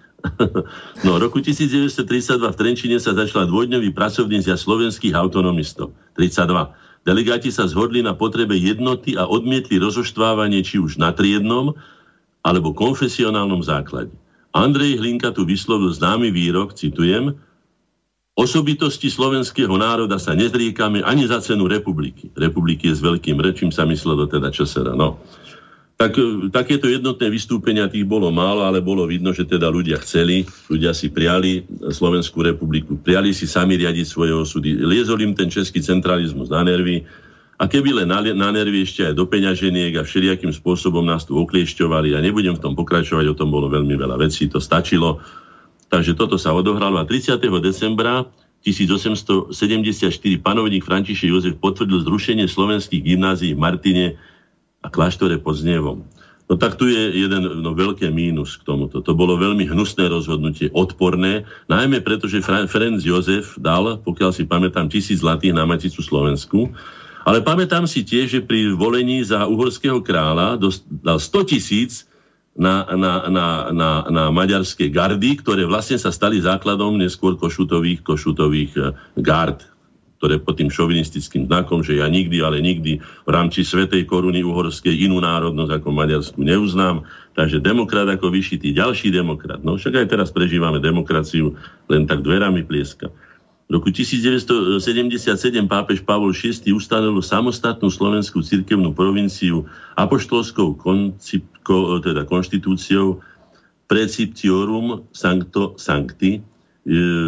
no, 1.05 1.21
roku 1.21 1.37
1932 1.43 1.93
v 2.41 2.57
Trenčine 2.57 2.97
sa 2.97 3.13
začala 3.13 3.45
dvojdňový 3.45 3.93
pracovný 3.93 4.41
zjazd 4.41 4.65
slovenských 4.65 5.13
autonomistov. 5.13 5.93
32. 6.17 7.05
Delegáti 7.05 7.53
sa 7.53 7.69
zhodli 7.69 8.01
na 8.01 8.17
potrebe 8.17 8.57
jednoty 8.57 9.13
a 9.13 9.29
odmietli 9.29 9.77
rozoštvávanie 9.77 10.65
či 10.65 10.81
už 10.81 10.97
na 10.97 11.13
triednom 11.13 11.77
alebo 12.41 12.73
konfesionálnom 12.73 13.61
základe. 13.61 14.11
Andrej 14.55 14.97
Hlinka 14.97 15.31
tu 15.35 15.45
vyslovil 15.45 15.93
známy 15.93 16.33
výrok, 16.33 16.73
citujem, 16.73 17.37
Osobitosti 18.37 19.09
slovenského 19.09 19.73
národa 19.81 20.21
sa 20.21 20.37
nezriekame 20.37 21.01
ani 21.01 21.25
za 21.25 21.41
cenu 21.41 21.65
republiky. 21.65 22.29
Republiky 22.37 22.93
je 22.93 22.95
s 22.95 23.01
veľkým 23.01 23.41
rečím 23.41 23.73
sa 23.73 23.81
myslelo 23.89 24.29
teda 24.29 24.53
Česera. 24.53 24.93
No. 24.93 25.17
Tak, 25.97 26.13
takéto 26.53 26.85
jednotné 26.85 27.33
vystúpenia 27.33 27.89
tých 27.89 28.05
bolo 28.05 28.29
málo, 28.29 28.61
ale 28.61 28.85
bolo 28.85 29.09
vidno, 29.09 29.33
že 29.33 29.49
teda 29.49 29.73
ľudia 29.73 29.97
chceli, 30.05 30.45
ľudia 30.69 30.93
si 30.93 31.09
priali 31.09 31.65
Slovenskú 31.89 32.45
republiku, 32.45 33.01
priali 33.01 33.33
si 33.33 33.49
sami 33.49 33.73
riadiť 33.73 34.05
svoje 34.05 34.37
osudy. 34.37 34.85
Liezol 34.85 35.25
im 35.25 35.33
ten 35.33 35.49
český 35.49 35.81
centralizmus 35.81 36.53
na 36.53 36.61
nervy 36.61 37.01
a 37.57 37.65
keby 37.65 38.05
len 38.05 38.13
na, 38.13 38.21
na 38.21 38.53
nervy 38.53 38.85
ešte 38.85 39.01
aj 39.01 39.17
do 39.17 39.25
peňaženiek 39.25 39.97
a 39.97 40.05
všelijakým 40.05 40.53
spôsobom 40.53 41.01
nás 41.01 41.25
tu 41.25 41.33
okliešťovali 41.33 42.13
a 42.13 42.21
nebudem 42.21 42.53
v 42.53 42.61
tom 42.61 42.77
pokračovať, 42.77 43.33
o 43.33 43.37
tom 43.37 43.49
bolo 43.49 43.65
veľmi 43.65 43.97
veľa 43.97 44.21
vecí, 44.21 44.45
to 44.45 44.61
stačilo 44.61 45.25
Takže 45.87 46.13
toto 46.19 46.35
sa 46.35 46.51
odohralo 46.51 46.99
a 46.99 47.07
30. 47.07 47.39
decembra 47.63 48.27
1874 48.67 49.55
panovník 50.43 50.83
František 50.83 51.31
Jozef 51.31 51.55
potvrdil 51.61 52.03
zrušenie 52.03 52.47
slovenských 52.49 52.99
gymnázií 52.99 53.55
v 53.55 53.63
Martine 53.63 54.05
a 54.83 54.91
kláštore 54.91 55.39
pod 55.39 55.55
Znievom. 55.55 56.03
No 56.47 56.55
tak 56.55 56.79
tu 56.79 56.87
je 56.87 57.27
jeden 57.27 57.43
no, 57.59 57.75
veľké 57.75 58.07
mínus 58.07 58.55
k 58.55 58.63
tomuto. 58.63 59.03
To 59.03 59.11
bolo 59.11 59.35
veľmi 59.35 59.67
hnusné 59.67 60.07
rozhodnutie, 60.07 60.71
odporné, 60.71 61.43
najmä 61.67 61.99
preto, 61.99 62.23
že 62.31 62.39
Ferenc 62.43 63.03
Jozef 63.03 63.59
dal, 63.59 63.99
pokiaľ 63.99 64.31
si 64.31 64.47
pamätám, 64.47 64.87
tisíc 64.87 65.19
zlatých 65.19 65.51
na 65.51 65.67
Maticu 65.67 65.99
Slovensku, 65.99 66.71
ale 67.27 67.43
pamätám 67.43 67.83
si 67.83 68.07
tiež, 68.07 68.39
že 68.39 68.41
pri 68.47 68.71
volení 68.71 69.19
za 69.27 69.43
uhorského 69.43 69.99
kráľa 69.99 70.55
dal 71.03 71.19
100 71.19 71.51
tisíc 71.51 72.07
na, 72.57 72.89
na, 72.97 73.29
na, 73.29 73.47
na, 73.69 73.89
na 74.09 74.23
maďarské 74.33 74.89
gardy, 74.89 75.37
ktoré 75.37 75.69
vlastne 75.69 76.01
sa 76.01 76.09
stali 76.09 76.41
základom 76.41 76.97
neskôr 76.97 77.37
košutových, 77.37 78.01
košutových 78.01 78.71
e, 78.73 78.81
gard, 79.21 79.61
ktoré 80.17 80.41
pod 80.41 80.57
tým 80.57 80.73
šovinistickým 80.73 81.45
znakom, 81.45 81.85
že 81.85 82.01
ja 82.01 82.09
nikdy, 82.09 82.41
ale 82.41 82.57
nikdy 82.57 82.97
v 82.97 83.29
rámci 83.29 83.61
Svetej 83.61 84.09
koruny 84.09 84.41
uhorskej 84.41 85.05
inú 85.05 85.21
národnosť 85.21 85.71
ako 85.77 85.89
Maďarsku 85.93 86.41
neuznám. 86.41 87.05
Takže 87.37 87.61
demokrat 87.61 88.09
ako 88.09 88.33
vyšitý, 88.33 88.73
ďalší 88.73 89.13
demokrat. 89.13 89.61
No 89.61 89.77
však 89.77 89.93
aj 89.93 90.07
teraz 90.09 90.33
prežívame 90.33 90.81
demokraciu, 90.81 91.53
len 91.85 92.09
tak 92.09 92.25
dverami 92.25 92.65
plieska. 92.65 93.13
V 93.67 93.75
roku 93.75 93.91
1977 93.91 95.27
pápež 95.67 95.99
Pavol 95.99 96.31
VI 96.31 96.71
ustanovil 96.71 97.19
samostatnú 97.19 97.91
slovenskú 97.91 98.39
cirkevnú 98.39 98.95
provinciu 98.95 99.67
apoštolskou 99.99 100.79
koncipko, 100.79 101.99
teda 101.99 102.23
konštitúciou 102.23 103.19
Preciptiorum 103.91 105.03
Sancto 105.11 105.75
Sancti, 105.75 106.39
e, 106.39 106.41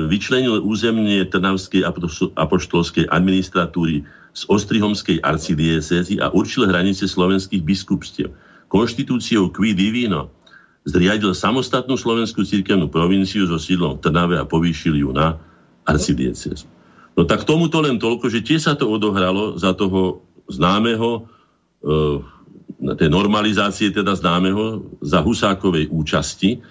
vyčlenil 0.07 0.63
územie 0.63 1.27
Trnavskej 1.27 1.83
apoštolskej 2.39 3.11
administratúry 3.11 4.07
z 4.31 4.41
Ostrihomskej 4.47 5.19
arcidiecezy 5.19 6.23
a 6.23 6.31
určil 6.31 6.71
hranice 6.71 7.03
slovenských 7.03 7.59
biskupstiev. 7.67 8.31
Konštitúciou 8.71 9.51
Qui 9.51 9.75
Divino 9.75 10.31
zriadil 10.87 11.35
samostatnú 11.35 11.99
slovenskú 11.99 12.47
cirkevnú 12.47 12.87
provinciu 12.87 13.43
so 13.43 13.59
sídlom 13.59 13.99
v 13.99 14.07
Trnave 14.07 14.35
a 14.39 14.47
povýšil 14.47 15.03
ju 15.03 15.11
na 15.11 15.35
arcidiecez. 15.89 16.69
No 17.17 17.25
tak 17.25 17.43
tomuto 17.43 17.81
len 17.83 17.99
toľko, 17.99 18.29
že 18.31 18.45
tiež 18.45 18.61
sa 18.69 18.73
to 18.77 18.87
odohralo 18.87 19.57
za 19.59 19.73
toho 19.75 20.23
známeho, 20.47 21.27
e, 21.83 22.93
tej 22.95 23.09
normalizácie 23.11 23.91
teda 23.91 24.15
známeho, 24.15 24.95
za 25.03 25.19
Husákovej 25.19 25.91
účasti. 25.91 26.63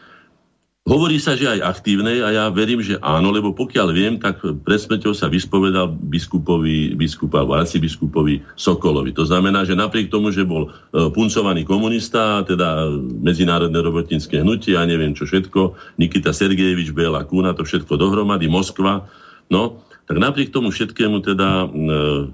Hovorí 0.88 1.20
sa, 1.20 1.36
že 1.36 1.44
aj 1.44 1.60
aktívnej 1.60 2.24
a 2.24 2.32
ja 2.32 2.44
verím, 2.48 2.80
že 2.80 2.96
áno, 3.04 3.28
lebo 3.28 3.52
pokiaľ 3.52 3.88
viem, 3.92 4.16
tak 4.16 4.40
pred 4.40 4.80
smrťou 4.80 5.12
sa 5.12 5.28
vyspovedal 5.28 5.92
biskupovi, 5.92 6.96
biskupa, 6.96 7.44
arcibiskupovi 7.44 8.40
Sokolovi. 8.56 9.12
To 9.12 9.28
znamená, 9.28 9.68
že 9.68 9.76
napriek 9.76 10.08
tomu, 10.08 10.32
že 10.32 10.48
bol 10.48 10.72
e, 10.72 11.12
puncovaný 11.12 11.68
komunista, 11.68 12.40
teda 12.48 12.88
medzinárodné 13.20 13.76
robotnícke 13.84 14.40
hnutie 14.40 14.80
a 14.80 14.88
neviem 14.88 15.12
čo 15.12 15.28
všetko, 15.28 15.76
Nikita 16.00 16.32
Sergejevič, 16.32 16.96
Bela 16.96 17.20
Kuna, 17.28 17.52
to 17.52 17.68
všetko 17.68 18.00
dohromady, 18.00 18.48
Moskva, 18.48 19.04
no, 19.52 19.84
tak 20.08 20.16
napriek 20.16 20.56
tomu 20.56 20.72
všetkému 20.72 21.20
teda 21.20 21.68
e, 21.68 22.32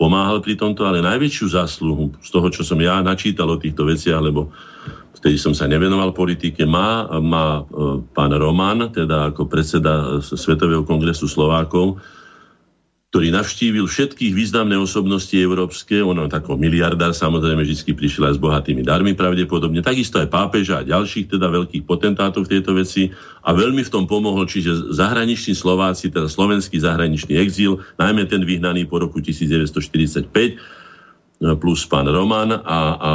pomáhal 0.00 0.40
pri 0.40 0.56
tomto, 0.56 0.88
ale 0.88 1.04
najväčšiu 1.04 1.46
zásluhu 1.52 2.16
z 2.24 2.28
toho, 2.32 2.48
čo 2.48 2.64
som 2.64 2.80
ja 2.80 3.04
načítal 3.04 3.52
o 3.52 3.60
týchto 3.60 3.84
veciach, 3.84 4.22
lebo 4.24 4.48
vtedy 5.16 5.40
som 5.40 5.56
sa 5.56 5.64
nevenoval 5.64 6.12
politike, 6.12 6.68
má, 6.68 7.08
má 7.22 7.62
e, 7.64 8.02
pán 8.12 8.32
Roman, 8.34 8.92
teda 8.92 9.32
ako 9.32 9.48
predseda 9.48 10.20
Svetového 10.20 10.84
kongresu 10.84 11.24
Slovákov, 11.24 12.00
ktorý 13.08 13.32
navštívil 13.32 13.88
všetkých 13.88 14.36
významné 14.36 14.76
osobnosti 14.76 15.32
európske, 15.32 16.04
ono 16.04 16.28
ako 16.28 16.60
miliardár 16.60 17.16
samozrejme 17.16 17.64
vždy 17.64 17.96
prišiel 17.96 18.28
aj 18.28 18.36
s 18.36 18.42
bohatými 18.44 18.84
darmi 18.84 19.16
pravdepodobne, 19.16 19.80
takisto 19.80 20.20
aj 20.20 20.28
pápeža 20.28 20.84
a 20.84 20.86
ďalších 20.86 21.32
teda 21.32 21.48
veľkých 21.48 21.88
potentátov 21.88 22.44
v 22.44 22.60
tejto 22.60 22.76
veci 22.76 23.08
a 23.48 23.56
veľmi 23.56 23.80
v 23.80 23.92
tom 23.92 24.04
pomohol, 24.04 24.44
čiže 24.44 24.92
zahraniční 24.92 25.56
Slováci, 25.56 26.12
teda 26.12 26.28
slovenský 26.28 26.84
zahraničný 26.84 27.32
exíl, 27.40 27.80
najmä 27.96 28.28
ten 28.28 28.44
vyhnaný 28.44 28.84
po 28.84 29.00
roku 29.00 29.24
1945, 29.24 30.60
plus 31.56 31.80
pán 31.88 32.12
Roman 32.12 32.60
a, 32.60 32.80
a 33.00 33.12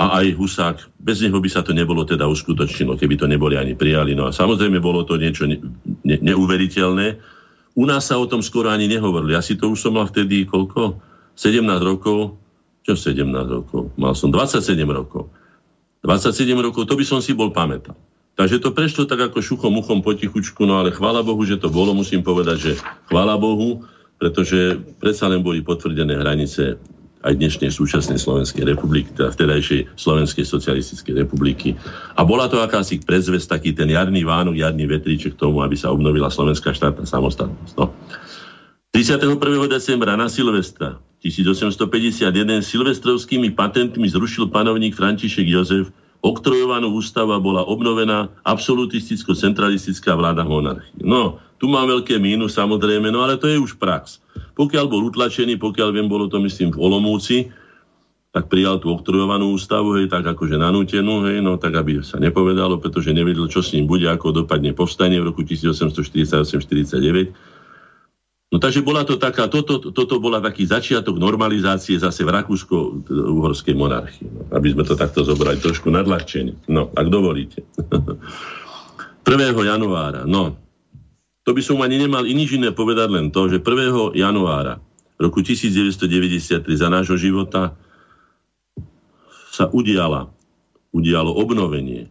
a 0.00 0.24
aj 0.24 0.32
Husák. 0.32 0.76
Bez 0.96 1.20
neho 1.20 1.36
by 1.36 1.48
sa 1.52 1.60
to 1.60 1.76
nebolo 1.76 2.08
teda 2.08 2.24
uskutočnilo, 2.24 2.96
keby 2.96 3.20
to 3.20 3.28
neboli 3.28 3.60
ani 3.60 3.76
prijali. 3.76 4.16
No 4.16 4.24
a 4.24 4.32
samozrejme 4.32 4.80
bolo 4.80 5.04
to 5.04 5.20
niečo 5.20 5.44
ne, 5.44 5.60
ne, 6.08 6.16
neuveriteľné. 6.24 7.20
U 7.76 7.84
nás 7.84 8.08
sa 8.08 8.16
o 8.16 8.24
tom 8.24 8.40
skoro 8.40 8.72
ani 8.72 8.88
nehovorili. 8.88 9.36
Ja 9.36 9.44
si 9.44 9.60
to 9.60 9.68
už 9.68 9.84
som 9.84 10.00
mal 10.00 10.08
vtedy 10.08 10.48
koľko? 10.48 10.96
17 11.36 11.60
rokov. 11.84 12.40
Čo 12.80 12.96
17 12.96 13.28
rokov? 13.28 13.92
Mal 14.00 14.16
som 14.16 14.32
27 14.32 14.72
rokov. 14.88 15.28
27 16.00 16.48
rokov, 16.56 16.88
to 16.88 16.96
by 16.96 17.04
som 17.04 17.20
si 17.20 17.36
bol 17.36 17.52
pamätal. 17.52 17.92
Takže 18.40 18.56
to 18.56 18.72
prešlo 18.72 19.04
tak 19.04 19.20
ako 19.20 19.44
šuchom, 19.44 19.84
uchom, 19.84 20.00
potichučku, 20.00 20.64
no 20.64 20.80
ale 20.80 20.96
chvála 20.96 21.20
Bohu, 21.20 21.44
že 21.44 21.60
to 21.60 21.68
bolo. 21.68 21.92
Musím 21.92 22.24
povedať, 22.24 22.56
že 22.56 22.72
chvála 23.12 23.36
Bohu, 23.36 23.84
pretože 24.16 24.80
predsa 24.96 25.28
len 25.28 25.44
boli 25.44 25.60
potvrdené 25.60 26.16
hranice 26.16 26.80
aj 27.20 27.36
dnešnej 27.36 27.68
súčasnej 27.68 28.16
Slovenskej 28.16 28.64
republiky, 28.64 29.12
teda 29.12 29.32
vtedajšej 29.32 29.92
Slovenskej 29.96 30.44
socialistickej 30.44 31.14
republiky. 31.26 31.76
A 32.16 32.24
bola 32.24 32.48
to 32.48 32.60
akási 32.64 33.00
predzvesť, 33.04 33.60
taký 33.60 33.76
ten 33.76 33.92
jarný 33.92 34.24
Vánok, 34.24 34.56
jarný 34.56 34.88
vetríček 34.88 35.36
k 35.36 35.40
tomu, 35.40 35.60
aby 35.60 35.76
sa 35.76 35.92
obnovila 35.92 36.32
slovenská 36.32 36.72
štátna 36.72 37.04
samostatnosť. 37.04 37.74
No. 37.76 37.92
31. 38.90 39.38
decembra 39.70 40.16
na 40.16 40.26
Silvestra 40.26 40.98
1851 41.20 42.64
silvestrovskými 42.64 43.52
patentmi 43.52 44.08
zrušil 44.08 44.48
panovník 44.48 44.96
František 44.96 45.46
Jozef 45.46 45.92
oktrojovanú 46.20 46.92
ústava 46.92 47.40
bola 47.40 47.64
obnovená 47.64 48.28
absolutisticko-centralistická 48.44 50.16
vláda 50.16 50.44
monarchie. 50.44 51.00
No, 51.00 51.40
tu 51.56 51.68
má 51.68 51.84
veľké 51.84 52.20
mínus 52.20 52.56
samozrejme, 52.56 53.08
no 53.12 53.24
ale 53.24 53.40
to 53.40 53.48
je 53.48 53.56
už 53.60 53.76
prax. 53.76 54.19
Pokiaľ 54.54 54.84
bol 54.90 55.06
utlačený, 55.08 55.56
pokiaľ 55.56 55.88
viem, 55.94 56.08
bolo 56.10 56.28
to 56.28 56.40
myslím 56.42 56.74
v 56.74 56.80
Olomúci, 56.80 57.36
tak 58.30 58.46
prijal 58.46 58.78
tú 58.78 58.94
oktrojovanú 58.94 59.58
ústavu, 59.58 59.98
hej, 59.98 60.06
tak 60.06 60.22
akože 60.22 60.54
nanútenú, 60.54 61.26
hej, 61.26 61.42
no 61.42 61.58
tak 61.58 61.74
aby 61.74 61.98
sa 62.06 62.22
nepovedalo, 62.22 62.78
pretože 62.78 63.10
nevedel, 63.10 63.50
čo 63.50 63.58
s 63.58 63.74
ním 63.74 63.90
bude, 63.90 64.06
ako 64.06 64.46
dopadne 64.46 64.70
povstanie 64.70 65.18
v 65.18 65.34
roku 65.34 65.42
1848-49 65.42 67.34
No 68.50 68.58
takže 68.58 68.82
bola 68.82 69.06
to 69.06 69.14
taká, 69.14 69.46
toto, 69.46 69.78
toto 69.78 70.18
bola 70.18 70.42
taký 70.42 70.66
začiatok 70.66 71.22
normalizácie 71.22 71.94
zase 72.02 72.26
v 72.26 72.34
Rakúsko-Uhorskej 72.34 73.78
monarchii. 73.78 74.26
No, 74.26 74.42
aby 74.50 74.74
sme 74.74 74.82
to 74.82 74.98
takto 74.98 75.22
zobrali 75.22 75.62
trošku 75.62 75.86
nadľahčenie. 75.86 76.66
No, 76.66 76.90
ak 76.90 77.06
dovolíte. 77.06 77.62
1. 79.22 79.54
januára, 79.54 80.26
no, 80.26 80.58
to 81.50 81.58
by 81.58 81.66
som 81.66 81.82
ani 81.82 81.98
nemal 81.98 82.22
nič 82.22 82.54
iné 82.54 82.70
povedať 82.70 83.10
len 83.10 83.34
to, 83.34 83.50
že 83.50 83.58
1. 83.58 84.14
januára 84.14 84.78
roku 85.18 85.42
1993 85.42 86.62
za 86.78 86.86
nášho 86.86 87.18
života 87.18 87.74
sa 89.50 89.66
udiala, 89.66 90.30
udialo 90.94 91.34
obnovenie 91.34 92.06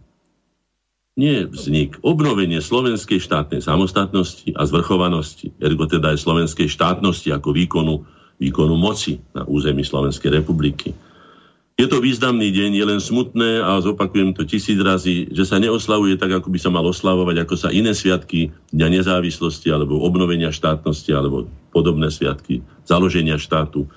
nie 1.16 1.48
vznik, 1.48 1.96
obnovenie 2.04 2.60
slovenskej 2.60 3.24
štátnej 3.24 3.64
samostatnosti 3.64 4.52
a 4.60 4.68
zvrchovanosti, 4.68 5.56
ergo 5.64 5.88
teda 5.88 6.12
aj 6.12 6.20
slovenskej 6.20 6.68
štátnosti 6.68 7.32
ako 7.32 7.56
výkonu 7.56 8.04
výkonu 8.44 8.76
moci 8.76 9.24
na 9.32 9.48
území 9.48 9.88
Slovenskej 9.88 10.36
republiky. 10.36 10.92
Je 11.80 11.88
to 11.88 12.04
významný 12.04 12.52
deň, 12.52 12.76
je 12.76 12.84
len 12.84 13.00
smutné 13.00 13.64
a 13.64 13.80
zopakujem 13.80 14.36
to 14.36 14.44
tisíc 14.44 14.76
razy, 14.84 15.32
že 15.32 15.48
sa 15.48 15.64
neoslavuje 15.64 16.20
tak, 16.20 16.36
ako 16.36 16.52
by 16.52 16.60
sa 16.60 16.68
mal 16.68 16.84
oslavovať, 16.84 17.48
ako 17.48 17.56
sa 17.56 17.72
iné 17.72 17.96
sviatky 17.96 18.52
Dňa 18.76 19.00
nezávislosti 19.00 19.72
alebo 19.72 20.04
obnovenia 20.04 20.52
štátnosti 20.52 21.16
alebo 21.16 21.48
podobné 21.72 22.12
sviatky 22.12 22.60
založenia 22.84 23.40
štátu. 23.40 23.88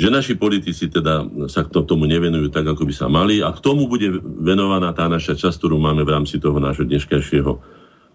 Že 0.00 0.08
naši 0.08 0.34
politici 0.40 0.88
teda 0.88 1.28
sa 1.52 1.68
k 1.68 1.76
tomu 1.84 2.08
nevenujú 2.08 2.48
tak, 2.48 2.64
ako 2.64 2.88
by 2.88 2.94
sa 2.96 3.12
mali 3.12 3.44
a 3.44 3.52
k 3.52 3.60
tomu 3.60 3.92
bude 3.92 4.16
venovaná 4.40 4.88
tá 4.96 5.04
naša 5.04 5.36
časť, 5.36 5.60
ktorú 5.60 5.76
máme 5.76 6.00
v 6.00 6.16
rámci 6.16 6.40
toho 6.40 6.56
nášho 6.56 6.88
dneškajšieho 6.88 7.60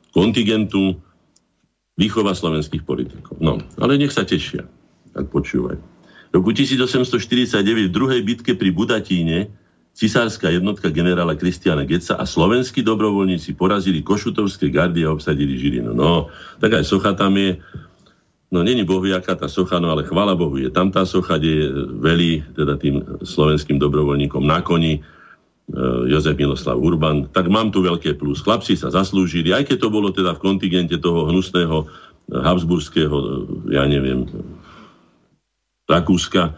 kontingentu 0.09 0.97
výchova 2.01 2.33
slovenských 2.33 2.81
politikov. 2.81 3.37
No, 3.37 3.61
ale 3.77 4.01
nech 4.01 4.09
sa 4.09 4.25
tešia, 4.25 4.65
tak 5.13 5.29
počúvajú 5.29 5.90
roku 6.31 6.55
1849 6.55 7.87
v 7.87 7.91
druhej 7.91 8.21
bitke 8.23 8.55
pri 8.55 8.71
Budatíne 8.71 9.51
cisárska 9.91 10.47
jednotka 10.47 10.87
generála 10.87 11.35
Kristiana 11.35 11.83
Geca 11.83 12.15
a 12.15 12.23
slovenskí 12.23 12.79
dobrovoľníci 12.81 13.59
porazili 13.59 13.99
košutovské 13.99 14.71
gardy 14.71 15.03
a 15.03 15.11
obsadili 15.11 15.59
Žilinu. 15.59 15.91
No, 15.91 16.31
tak 16.63 16.79
aj 16.79 16.87
socha 16.87 17.11
tam 17.13 17.35
je. 17.35 17.59
No, 18.51 18.63
není 18.67 18.83
bohu, 18.83 19.07
jaká 19.07 19.35
tá 19.35 19.47
socha, 19.47 19.79
no 19.79 19.95
ale 19.95 20.03
chvála 20.03 20.35
Bohu, 20.35 20.59
je 20.59 20.67
tam 20.67 20.91
tá 20.91 21.07
socha, 21.07 21.39
kde 21.39 21.71
velí 22.03 22.43
teda 22.51 22.75
tým 22.75 22.99
slovenským 23.23 23.79
dobrovoľníkom 23.79 24.43
na 24.43 24.59
koni 24.59 24.99
e, 24.99 25.01
Jozef 26.11 26.35
Miloslav 26.35 26.75
Urban. 26.75 27.31
Tak 27.31 27.47
mám 27.47 27.71
tu 27.71 27.79
veľké 27.79 28.19
plus. 28.19 28.43
Chlapci 28.43 28.75
sa 28.75 28.91
zaslúžili, 28.91 29.55
aj 29.55 29.71
keď 29.71 29.87
to 29.87 29.89
bolo 29.91 30.11
teda 30.11 30.35
v 30.35 30.43
kontingente 30.43 30.99
toho 30.99 31.31
hnusného 31.31 31.87
habsburského, 32.27 33.47
ja 33.71 33.87
neviem, 33.87 34.27
Rakúska, 35.91 36.55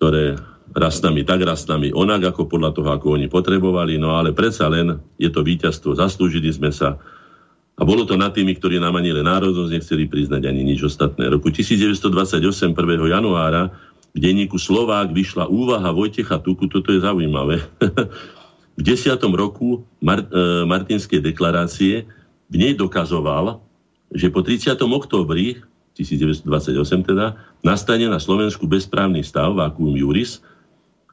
ktoré 0.00 0.40
rastami 0.72 1.22
tak, 1.28 1.44
rastami 1.44 1.92
onak, 1.92 2.32
ako 2.32 2.48
podľa 2.48 2.70
toho, 2.72 2.88
ako 2.96 3.20
oni 3.20 3.28
potrebovali, 3.28 4.00
no 4.00 4.16
ale 4.16 4.32
predsa 4.32 4.72
len 4.72 4.96
je 5.20 5.28
to 5.28 5.44
víťazstvo, 5.44 5.92
zaslúžili 5.92 6.48
sme 6.48 6.72
sa 6.72 6.96
a 7.72 7.82
bolo 7.88 8.04
to 8.04 8.20
na 8.20 8.28
tými, 8.28 8.52
ktorí 8.56 8.76
nám 8.76 9.00
ani 9.00 9.16
len 9.16 9.24
národnosť 9.24 9.72
nechceli 9.72 10.04
priznať 10.04 10.44
ani 10.44 10.60
nič 10.60 10.84
ostatné. 10.84 11.32
Roku 11.32 11.48
1928, 11.48 12.44
1. 12.76 12.76
januára, 13.08 13.72
v 14.12 14.18
denníku 14.20 14.60
Slovák 14.60 15.08
vyšla 15.08 15.48
úvaha 15.48 15.88
Vojtecha 15.88 16.36
Tuku, 16.36 16.68
toto 16.68 16.92
je 16.92 17.00
zaujímavé. 17.00 17.64
v 18.78 18.82
desiatom 18.84 19.32
roku 19.32 19.88
Mar- 20.04 20.28
e, 20.28 20.68
Martinskej 20.68 21.24
deklarácie 21.24 22.04
v 22.52 22.56
nej 22.60 22.76
dokazoval, 22.76 23.64
že 24.12 24.28
po 24.28 24.44
30. 24.44 24.76
októbri 24.76 25.64
1928 25.94 27.08
teda, 27.08 27.36
nastane 27.60 28.08
na 28.08 28.16
Slovensku 28.16 28.64
bezprávny 28.64 29.20
stav, 29.20 29.52
vakuum 29.52 29.92
juris, 29.94 30.40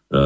e, 0.09 0.15
e, 0.15 0.23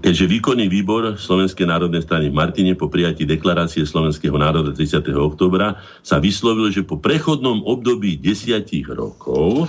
keďže 0.00 0.32
výkonný 0.32 0.66
výbor 0.72 1.20
Slovenskej 1.20 1.68
národnej 1.68 2.02
strany 2.02 2.32
v 2.32 2.38
Martine 2.38 2.72
po 2.72 2.88
prijatí 2.88 3.28
deklarácie 3.28 3.84
Slovenského 3.84 4.34
národa 4.34 4.72
30. 4.72 5.12
oktobra 5.14 5.76
sa 6.00 6.16
vyslovil, 6.16 6.72
že 6.72 6.82
po 6.82 6.96
prechodnom 6.96 7.60
období 7.64 8.18
desiatich 8.18 8.88
rokov 8.88 9.68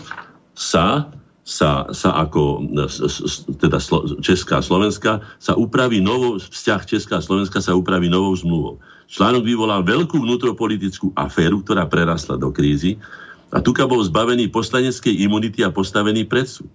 sa 0.58 1.12
sa, 1.48 1.88
sa 1.96 2.12
ako 2.28 2.68
teda 3.56 3.80
Česká 4.20 4.60
Slovenska 4.60 5.24
sa 5.40 5.56
upraví 5.56 6.04
novou, 6.04 6.36
vzťah 6.44 6.82
Česká 6.84 7.24
a 7.24 7.24
Slovenska 7.24 7.64
sa 7.64 7.72
upraví 7.72 8.12
novou 8.12 8.36
zmluvou. 8.36 8.76
Článok 9.08 9.48
vyvolal 9.48 9.88
veľkú 9.88 10.20
vnútropolitickú 10.20 11.16
aféru, 11.16 11.64
ktorá 11.64 11.88
prerastla 11.88 12.36
do 12.36 12.52
krízy 12.52 13.00
a 13.52 13.58
Tuka 13.64 13.88
bol 13.88 14.04
zbavený 14.04 14.52
poslaneckej 14.52 15.24
imunity 15.24 15.64
a 15.64 15.72
postavený 15.72 16.28
pred 16.28 16.48
súd. 16.48 16.72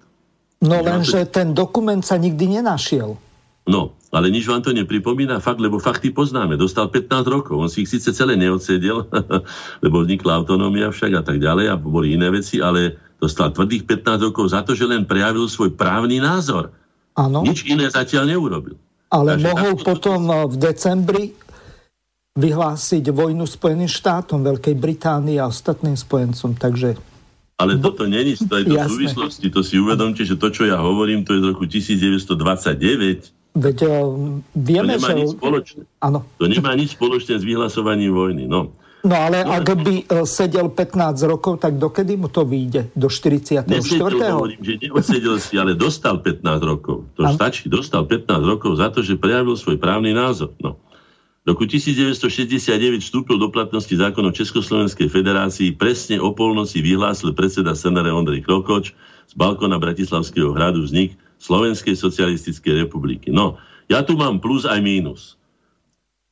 No 0.63 0.79
lenže 0.79 1.27
ten 1.27 1.53
dokument 1.53 2.01
sa 2.07 2.15
nikdy 2.17 2.59
nenašiel. 2.59 3.19
No, 3.63 3.95
ale 4.11 4.31
nič 4.31 4.47
vám 4.51 4.63
to 4.63 4.75
nepripomína 4.75 5.39
fakt, 5.39 5.63
lebo 5.63 5.79
fakty 5.79 6.11
poznáme. 6.11 6.59
Dostal 6.59 6.91
15 6.91 7.27
rokov, 7.31 7.55
on 7.59 7.71
si 7.71 7.87
ich 7.87 7.91
síce 7.91 8.11
celé 8.11 8.35
neodsedel, 8.35 9.07
lebo 9.85 10.03
vznikla 10.03 10.43
autonómia 10.43 10.91
však 10.91 11.13
a 11.19 11.23
tak 11.23 11.39
ďalej 11.39 11.67
a 11.71 11.75
boli 11.79 12.19
iné 12.19 12.31
veci, 12.31 12.59
ale 12.59 12.99
dostal 13.23 13.55
tvrdých 13.55 13.87
15 13.87 14.27
rokov 14.31 14.51
za 14.51 14.67
to, 14.67 14.75
že 14.75 14.87
len 14.87 15.07
prejavil 15.07 15.47
svoj 15.47 15.75
právny 15.79 16.19
názor. 16.19 16.75
Áno. 17.15 17.47
Nič 17.47 17.63
iné 17.67 17.87
zatiaľ 17.87 18.35
neurobil. 18.35 18.75
Ale 19.13 19.37
Takže 19.37 19.47
mohol 19.47 19.73
potom 19.79 20.21
v 20.49 20.55
decembri 20.57 21.25
vyhlásiť 22.33 23.13
vojnu 23.13 23.45
Spojeným 23.45 23.89
štátom, 23.89 24.41
Veľkej 24.41 24.73
Británii 24.73 25.37
a 25.37 25.49
ostatným 25.49 25.97
spojencom. 25.97 26.57
Takže 26.57 26.97
ale 27.63 27.79
toto 27.79 28.11
není 28.11 28.35
z 28.35 28.51
tejto 28.51 28.75
Jasné. 28.75 28.91
súvislosti. 28.91 29.47
To 29.55 29.63
si 29.63 29.79
uvedomte, 29.79 30.27
že 30.27 30.35
to, 30.35 30.51
čo 30.51 30.67
ja 30.67 30.83
hovorím, 30.83 31.23
to 31.23 31.39
je 31.39 31.47
z 31.47 31.47
roku 31.55 31.65
1929. 31.71 33.55
Veď 33.55 33.79
eh, 33.87 34.03
vieme, 34.57 34.99
to 34.99 35.07
nemá 35.07 35.09
že... 35.13 35.19
nič 35.23 35.31
spoločné. 35.39 35.83
Ano. 36.03 36.27
To 36.43 36.47
nemá 36.51 36.75
nič 36.75 36.99
spoločné 36.99 37.39
s 37.39 37.45
vyhlasovaním 37.47 38.11
vojny. 38.17 38.51
No. 38.51 38.75
No 39.03 39.15
ale 39.19 39.47
no, 39.47 39.55
ak 39.55 39.69
by 39.79 39.95
eh, 40.11 40.27
sedel 40.27 40.75
15 40.75 41.23
rokov, 41.31 41.63
tak 41.63 41.79
dokedy 41.79 42.19
mu 42.19 42.27
to 42.33 42.43
vyjde? 42.43 42.91
Do 42.99 43.07
44. 43.07 43.69
Nesedel, 43.69 44.11
hovorím, 44.35 44.59
že 44.59 44.75
neosedel 44.83 45.37
si, 45.39 45.55
ale 45.61 45.79
dostal 45.79 46.19
15 46.19 46.43
rokov. 46.67 47.07
To 47.15 47.31
ano. 47.31 47.37
stačí. 47.37 47.71
Dostal 47.71 48.11
15 48.11 48.43
rokov 48.43 48.75
za 48.81 48.91
to, 48.91 49.07
že 49.07 49.21
prejavil 49.21 49.55
svoj 49.55 49.79
právny 49.79 50.11
názor. 50.17 50.51
No. 50.59 50.83
Roku 51.43 51.67
1969 51.67 53.03
vstúpil 53.03 53.35
do 53.35 53.51
platnosti 53.51 53.91
zákon 53.91 54.23
o 54.23 54.31
Československej 54.31 55.11
federácii. 55.11 55.75
Presne 55.75 56.23
o 56.23 56.31
polnoci 56.31 56.79
vyhlásil 56.79 57.35
predseda 57.35 57.75
Senare 57.75 58.15
Ondrej 58.15 58.47
Krokoč 58.47 58.95
z 59.27 59.35
balkona 59.35 59.75
Bratislavského 59.83 60.55
hradu 60.55 60.87
vznik 60.87 61.19
Slovenskej 61.43 61.99
socialistickej 61.99 62.87
republiky. 62.87 63.35
No, 63.35 63.59
ja 63.91 64.07
tu 64.07 64.15
mám 64.15 64.39
plus 64.39 64.63
aj 64.63 64.79
mínus. 64.79 65.35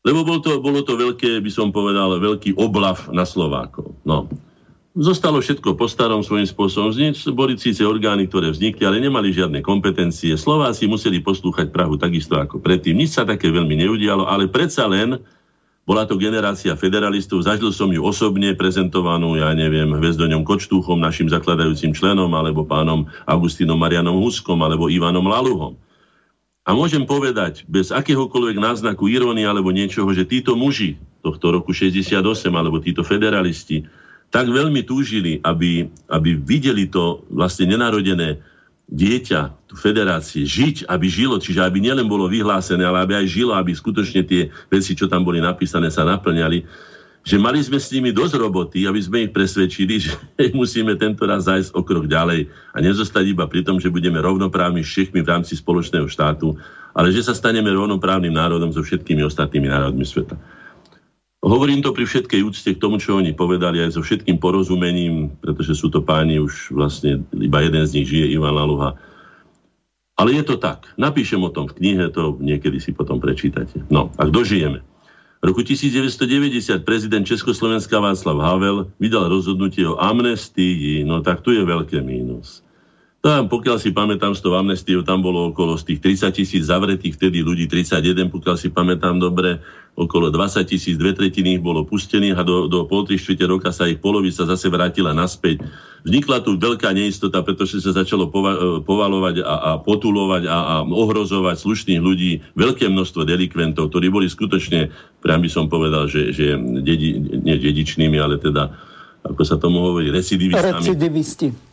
Lebo 0.06 0.22
bol 0.22 0.38
to, 0.38 0.62
bolo 0.62 0.86
to 0.86 0.94
veľké, 0.94 1.42
by 1.42 1.50
som 1.50 1.74
povedal, 1.74 2.14
veľký 2.22 2.54
oblav 2.54 3.10
na 3.10 3.26
Slovákov. 3.26 3.90
No, 4.06 4.30
Zostalo 4.90 5.38
všetko 5.38 5.78
po 5.78 5.86
starom 5.86 6.18
svojím 6.26 6.50
spôsobom. 6.50 6.90
Boli 7.30 7.54
síce 7.54 7.86
orgány, 7.86 8.26
ktoré 8.26 8.50
vznikli, 8.50 8.82
ale 8.82 8.98
nemali 8.98 9.30
žiadne 9.30 9.62
kompetencie. 9.62 10.34
Slováci 10.34 10.90
museli 10.90 11.22
poslúchať 11.22 11.70
Prahu 11.70 11.94
takisto 11.94 12.34
ako 12.34 12.58
predtým. 12.58 12.98
Nič 12.98 13.14
sa 13.14 13.22
také 13.22 13.54
veľmi 13.54 13.86
neudialo, 13.86 14.26
ale 14.26 14.50
predsa 14.50 14.90
len 14.90 15.22
bola 15.86 16.10
to 16.10 16.18
generácia 16.18 16.74
federalistov. 16.74 17.46
Zažil 17.46 17.70
som 17.70 17.86
ju 17.94 18.02
osobne 18.02 18.50
prezentovanú, 18.58 19.38
ja 19.38 19.54
neviem, 19.54 19.94
Hvezdoňom 19.94 20.42
Kočtúchom, 20.42 20.98
našim 20.98 21.30
zakladajúcim 21.30 21.94
členom, 21.94 22.30
alebo 22.34 22.66
pánom 22.66 23.06
Augustínom 23.30 23.78
Marianom 23.78 24.18
Huskom, 24.18 24.58
alebo 24.58 24.90
Ivanom 24.90 25.22
Laluhom. 25.22 25.78
A 26.66 26.74
môžem 26.74 27.06
povedať, 27.06 27.62
bez 27.70 27.94
akéhokoľvek 27.94 28.58
náznaku 28.58 29.06
irónie 29.06 29.46
alebo 29.46 29.70
niečoho, 29.70 30.10
že 30.10 30.26
títo 30.26 30.58
muži 30.58 30.98
tohto 31.22 31.54
roku 31.54 31.70
68, 31.70 32.26
alebo 32.50 32.82
títo 32.82 33.06
federalisti, 33.06 33.86
tak 34.30 34.46
veľmi 34.46 34.86
túžili, 34.86 35.42
aby, 35.42 35.90
aby 36.06 36.38
videli 36.38 36.86
to 36.86 37.26
vlastne 37.34 37.66
nenarodené 37.66 38.38
dieťa, 38.90 39.70
tú 39.70 39.74
federácie, 39.78 40.42
žiť, 40.42 40.90
aby 40.90 41.06
žilo, 41.06 41.38
čiže 41.38 41.62
aby 41.62 41.78
nielen 41.78 42.10
bolo 42.10 42.26
vyhlásené, 42.26 42.82
ale 42.82 43.06
aby 43.06 43.12
aj 43.22 43.26
žilo, 43.30 43.54
aby 43.54 43.70
skutočne 43.70 44.26
tie 44.26 44.50
veci, 44.66 44.98
čo 44.98 45.06
tam 45.06 45.22
boli 45.22 45.38
napísané, 45.38 45.94
sa 45.94 46.02
naplňali, 46.02 46.66
že 47.22 47.36
mali 47.36 47.62
sme 47.62 47.76
s 47.78 47.92
nimi 47.94 48.10
dosť 48.10 48.34
roboty, 48.40 48.88
aby 48.90 48.98
sme 48.98 49.28
ich 49.28 49.32
presvedčili, 49.34 49.94
že 50.04 50.14
musíme 50.54 50.98
tento 50.98 51.22
raz 51.22 51.46
zajsť 51.46 51.70
o 51.78 51.82
krok 51.86 52.10
ďalej 52.10 52.50
a 52.74 52.78
nezostať 52.82 53.24
iba 53.30 53.46
pri 53.46 53.62
tom, 53.62 53.78
že 53.78 53.94
budeme 53.94 54.18
rovnoprávni 54.18 54.82
s 54.82 55.06
v 55.06 55.22
rámci 55.22 55.54
spoločného 55.54 56.10
štátu, 56.10 56.58
ale 56.94 57.14
že 57.14 57.22
sa 57.22 57.34
staneme 57.36 57.70
rovnoprávnym 57.70 58.34
národom 58.34 58.74
so 58.74 58.82
všetkými 58.82 59.22
ostatnými 59.22 59.70
národmi 59.70 60.02
sveta. 60.02 60.34
Hovorím 61.40 61.80
to 61.80 61.96
pri 61.96 62.04
všetkej 62.04 62.40
úcte 62.44 62.70
k 62.76 62.82
tomu, 62.82 63.00
čo 63.00 63.16
oni 63.16 63.32
povedali, 63.32 63.80
aj 63.80 63.96
so 63.96 64.04
všetkým 64.04 64.36
porozumením, 64.36 65.32
pretože 65.40 65.72
sú 65.72 65.88
to 65.88 66.04
páni, 66.04 66.36
už 66.36 66.68
vlastne 66.76 67.24
iba 67.32 67.64
jeden 67.64 67.80
z 67.80 67.94
nich 67.96 68.08
žije, 68.12 68.36
Ivan 68.36 68.60
Laluha. 68.60 68.92
Ale 70.20 70.36
je 70.36 70.44
to 70.44 70.60
tak. 70.60 70.84
Napíšem 71.00 71.40
o 71.40 71.48
tom 71.48 71.64
v 71.64 71.80
knihe, 71.80 72.12
to 72.12 72.36
niekedy 72.44 72.76
si 72.76 72.92
potom 72.92 73.16
prečítate. 73.24 73.80
No, 73.88 74.12
ak 74.20 74.28
dožijeme. 74.28 74.84
V 75.40 75.44
roku 75.48 75.64
1990 75.64 76.84
prezident 76.84 77.24
Československa 77.24 77.96
Václav 77.96 78.36
Havel 78.44 78.92
vydal 79.00 79.32
rozhodnutie 79.32 79.88
o 79.88 79.96
amnestii, 79.96 81.08
no 81.08 81.24
tak 81.24 81.40
tu 81.40 81.56
je 81.56 81.64
veľké 81.64 82.04
mínus. 82.04 82.60
Tam, 83.20 83.52
pokiaľ 83.52 83.76
si 83.76 83.92
pamätám 83.92 84.32
s 84.32 84.40
tou 84.40 84.56
amnestiou, 84.56 85.04
tam 85.04 85.20
bolo 85.20 85.52
okolo 85.52 85.76
z 85.76 85.92
tých 85.92 86.24
30 86.24 86.40
tisíc 86.40 86.62
zavretých 86.72 87.20
vtedy 87.20 87.44
ľudí, 87.44 87.68
31, 87.68 88.32
pokiaľ 88.32 88.56
si 88.56 88.72
pamätám 88.72 89.20
dobre, 89.20 89.60
okolo 89.92 90.32
20 90.32 90.64
tisíc, 90.64 90.96
dve 90.96 91.12
tretiny 91.12 91.60
ich 91.60 91.62
bolo 91.62 91.84
pustených 91.84 92.40
a 92.40 92.42
do, 92.48 92.64
do 92.64 92.88
pol 92.88 93.04
roka 93.44 93.76
sa 93.76 93.84
ich 93.92 94.00
polovica 94.00 94.48
zase 94.48 94.72
vrátila 94.72 95.12
naspäť. 95.12 95.60
Vznikla 96.08 96.40
tu 96.40 96.56
veľká 96.56 96.96
neistota, 96.96 97.44
pretože 97.44 97.84
sa 97.84 97.92
začalo 97.92 98.32
pova- 98.32 98.56
e, 98.56 98.80
povalovať 98.88 99.44
a, 99.44 99.54
a 99.68 99.70
potulovať 99.84 100.48
a, 100.48 100.56
a 100.56 100.74
ohrozovať 100.88 101.60
slušných 101.60 102.00
ľudí, 102.00 102.40
veľké 102.56 102.88
množstvo 102.88 103.28
delikventov, 103.28 103.92
ktorí 103.92 104.08
boli 104.08 104.32
skutočne, 104.32 104.88
priam 105.20 105.44
by 105.44 105.50
som 105.52 105.68
povedal, 105.68 106.08
že, 106.08 106.32
že 106.32 106.56
dedi, 106.56 107.20
nie 107.20 107.60
dedičnými, 107.60 108.16
ale 108.16 108.40
teda, 108.40 108.72
ako 109.28 109.44
sa 109.44 109.60
tomu 109.60 109.84
hovorí, 109.84 110.08
recidivistami. 110.08 110.72
Recidivisti 110.72 111.69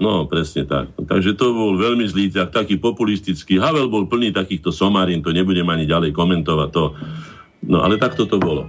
No, 0.00 0.24
presne 0.24 0.64
tak. 0.64 0.96
Takže 0.96 1.36
to 1.36 1.52
bol 1.52 1.76
veľmi 1.76 2.08
zlý, 2.08 2.32
tak, 2.32 2.56
taký 2.56 2.80
populistický. 2.80 3.60
Havel 3.60 3.92
bol 3.92 4.08
plný 4.08 4.32
takýchto 4.32 4.72
somarín, 4.72 5.20
to 5.20 5.30
nebudem 5.30 5.68
ani 5.68 5.84
ďalej 5.84 6.16
komentovať. 6.16 6.68
To. 6.72 6.84
No, 7.68 7.84
ale 7.84 8.00
takto 8.00 8.24
to 8.24 8.40
bolo. 8.40 8.64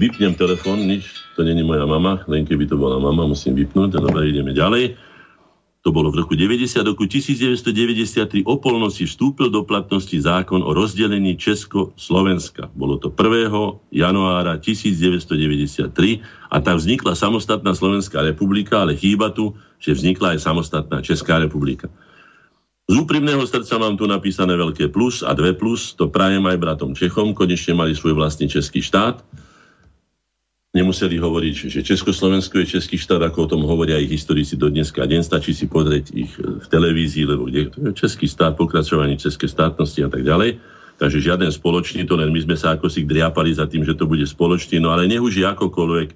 Vypnem 0.00 0.32
telefón, 0.32 0.88
nič, 0.88 1.04
to 1.36 1.44
není 1.44 1.60
moja 1.60 1.84
mama, 1.84 2.24
len 2.26 2.48
keby 2.48 2.64
to 2.64 2.80
bola 2.80 2.96
mama, 2.96 3.28
musím 3.28 3.60
vypnúť. 3.60 4.00
Dobre, 4.00 4.32
ideme 4.32 4.56
ďalej 4.56 5.13
to 5.84 5.92
bolo 5.92 6.08
v 6.08 6.24
roku 6.24 6.32
90, 6.32 6.80
roku 6.80 7.04
1993 7.04 8.48
o 8.48 8.56
polnoci 8.56 9.04
vstúpil 9.04 9.52
do 9.52 9.68
platnosti 9.68 10.16
zákon 10.16 10.64
o 10.64 10.72
rozdelení 10.72 11.36
Česko-Slovenska. 11.36 12.72
Bolo 12.72 12.96
to 12.96 13.12
1. 13.12 13.52
januára 13.92 14.56
1993 14.56 15.92
a 16.48 16.56
tam 16.64 16.80
vznikla 16.80 17.12
samostatná 17.12 17.76
Slovenská 17.76 18.24
republika, 18.24 18.80
ale 18.80 18.96
chýba 18.96 19.28
tu, 19.28 19.52
že 19.76 19.92
vznikla 19.92 20.32
aj 20.32 20.48
samostatná 20.48 21.04
Česká 21.04 21.36
republika. 21.36 21.92
Z 22.88 23.04
úprimného 23.04 23.44
srdca 23.44 23.76
mám 23.76 24.00
tu 24.00 24.08
napísané 24.08 24.56
veľké 24.56 24.88
plus 24.88 25.20
a 25.20 25.36
dve 25.36 25.52
plus, 25.52 25.92
to 25.92 26.08
prajem 26.08 26.48
aj 26.48 26.64
bratom 26.64 26.96
Čechom, 26.96 27.36
konečne 27.36 27.76
mali 27.76 27.92
svoj 27.92 28.16
vlastný 28.16 28.48
český 28.48 28.80
štát 28.80 29.20
nemuseli 30.74 31.22
hovoriť, 31.22 31.54
že 31.70 31.86
Československo 31.86 32.58
je 32.58 32.74
český 32.76 32.98
štát, 32.98 33.22
ako 33.22 33.46
o 33.46 33.50
tom 33.54 33.62
hovoria 33.62 33.94
aj 33.94 34.10
historici 34.10 34.58
do 34.58 34.66
dneska 34.66 35.06
deň. 35.06 35.22
Stačí 35.22 35.54
si 35.54 35.70
pozrieť 35.70 36.10
ich 36.10 36.34
v 36.34 36.66
televízii, 36.66 37.30
lebo 37.30 37.46
kde, 37.46 37.70
to 37.70 37.78
je 37.88 37.92
český 37.94 38.26
stát, 38.26 38.58
pokračovanie 38.58 39.14
českej 39.14 39.46
státnosti 39.46 40.02
a 40.02 40.10
tak 40.10 40.26
ďalej. 40.26 40.58
Takže 40.98 41.22
žiaden 41.22 41.50
spoločný, 41.54 42.02
to 42.06 42.18
len 42.18 42.34
my 42.34 42.42
sme 42.42 42.58
sa 42.58 42.74
ako 42.74 42.90
si 42.90 43.06
driapali 43.06 43.54
za 43.54 43.70
tým, 43.70 43.86
že 43.86 43.94
to 43.94 44.10
bude 44.10 44.26
spoločný, 44.26 44.82
no 44.82 44.90
ale 44.90 45.06
nech 45.06 45.22
už 45.22 45.38
je 45.38 45.46
akokoľvek. 45.46 46.08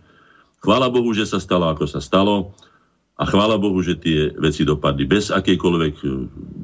Chvála 0.58 0.90
Bohu, 0.90 1.10
že 1.14 1.22
sa 1.22 1.38
stalo, 1.38 1.70
ako 1.70 1.86
sa 1.86 2.02
stalo 2.02 2.50
a 3.14 3.22
chvála 3.26 3.58
Bohu, 3.62 3.78
že 3.78 3.98
tie 3.98 4.34
veci 4.38 4.66
dopadli 4.66 5.06
bez 5.06 5.30
akejkoľvek 5.34 5.94
e, 6.02 6.06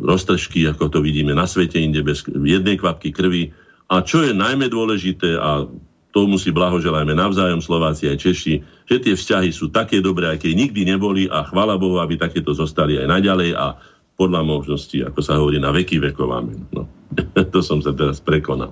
roztržky, 0.02 0.66
ako 0.66 0.90
to 0.90 0.98
vidíme 1.02 1.34
na 1.34 1.46
svete 1.46 1.78
inde, 1.78 2.02
bez 2.02 2.26
jednej 2.26 2.78
kvapky 2.78 3.14
krvi. 3.14 3.54
A 3.90 4.02
čo 4.02 4.22
je 4.22 4.34
najmä 4.34 4.66
dôležité 4.70 5.38
a 5.38 5.66
tomu 6.14 6.38
si 6.38 6.54
blahoželajme 6.54 7.10
navzájom 7.10 7.58
Slováci 7.58 8.06
aj 8.06 8.22
Češi, 8.22 8.54
že 8.86 8.96
tie 9.02 9.18
vzťahy 9.18 9.50
sú 9.50 9.74
také 9.74 9.98
dobré, 9.98 10.30
aké 10.30 10.54
nikdy 10.54 10.86
neboli 10.86 11.26
a 11.26 11.42
chvala 11.42 11.74
Bohu, 11.74 11.98
aby 11.98 12.14
takéto 12.14 12.54
zostali 12.54 13.02
aj 13.02 13.10
naďalej 13.10 13.58
a 13.58 13.74
podľa 14.14 14.46
možností, 14.46 15.02
ako 15.02 15.18
sa 15.18 15.42
hovorí, 15.42 15.58
na 15.58 15.74
veky 15.74 15.98
vekov. 15.98 16.30
No. 16.70 16.86
to 17.52 17.58
som 17.66 17.82
sa 17.82 17.90
teraz 17.90 18.22
prekonal. 18.22 18.70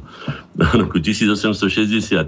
V 0.54 0.62
roku 0.78 1.02
1863, 1.02 2.22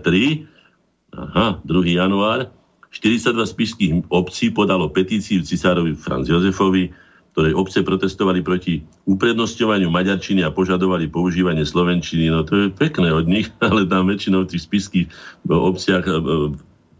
aha, 1.14 1.62
2. 1.62 1.94
január, 1.94 2.50
42 2.90 3.38
spišských 3.54 3.92
obcí 4.10 4.50
podalo 4.50 4.90
petíciu 4.90 5.46
cisárovi 5.46 5.94
Franz 5.94 6.26
Jozefovi, 6.26 6.90
ktoré 7.34 7.50
obce 7.50 7.82
protestovali 7.82 8.46
proti 8.46 8.86
uprednostňovaniu 9.10 9.90
maďarčiny 9.90 10.46
a 10.46 10.54
požadovali 10.54 11.10
používanie 11.10 11.66
slovenčiny. 11.66 12.30
No 12.30 12.46
to 12.46 12.54
je 12.54 12.66
pekné 12.70 13.10
od 13.10 13.26
nich, 13.26 13.50
ale 13.66 13.90
tam 13.90 14.06
väčšinou 14.06 14.46
v 14.46 14.54
tých 14.54 14.62
spiských 14.70 15.06
obciach 15.50 16.06
e, 16.06 16.14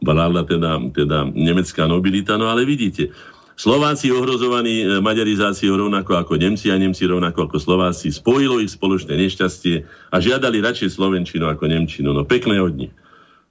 vládla 0.03 0.43
teda, 0.51 0.91
teda 0.91 1.31
nemecká 1.31 1.87
nobilita. 1.87 2.35
No 2.35 2.51
ale 2.51 2.67
vidíte, 2.67 3.15
Slováci 3.55 4.11
ohrozovaní 4.11 4.83
e, 4.83 4.99
maďarizáciou 4.99 5.79
rovnako 5.79 6.19
ako 6.19 6.35
Nemci 6.35 6.75
a 6.75 6.83
Nemci 6.83 7.07
rovnako 7.07 7.47
ako 7.47 7.57
Slováci. 7.63 8.11
Spojilo 8.11 8.59
ich 8.59 8.75
spoločné 8.75 9.15
nešťastie 9.15 9.87
a 10.11 10.17
žiadali 10.19 10.59
radšej 10.59 10.99
Slovenčinu 10.99 11.47
ako 11.47 11.71
Nemčinu. 11.71 12.11
No 12.11 12.27
pekné 12.27 12.59
od 12.59 12.75
nich. 12.75 12.93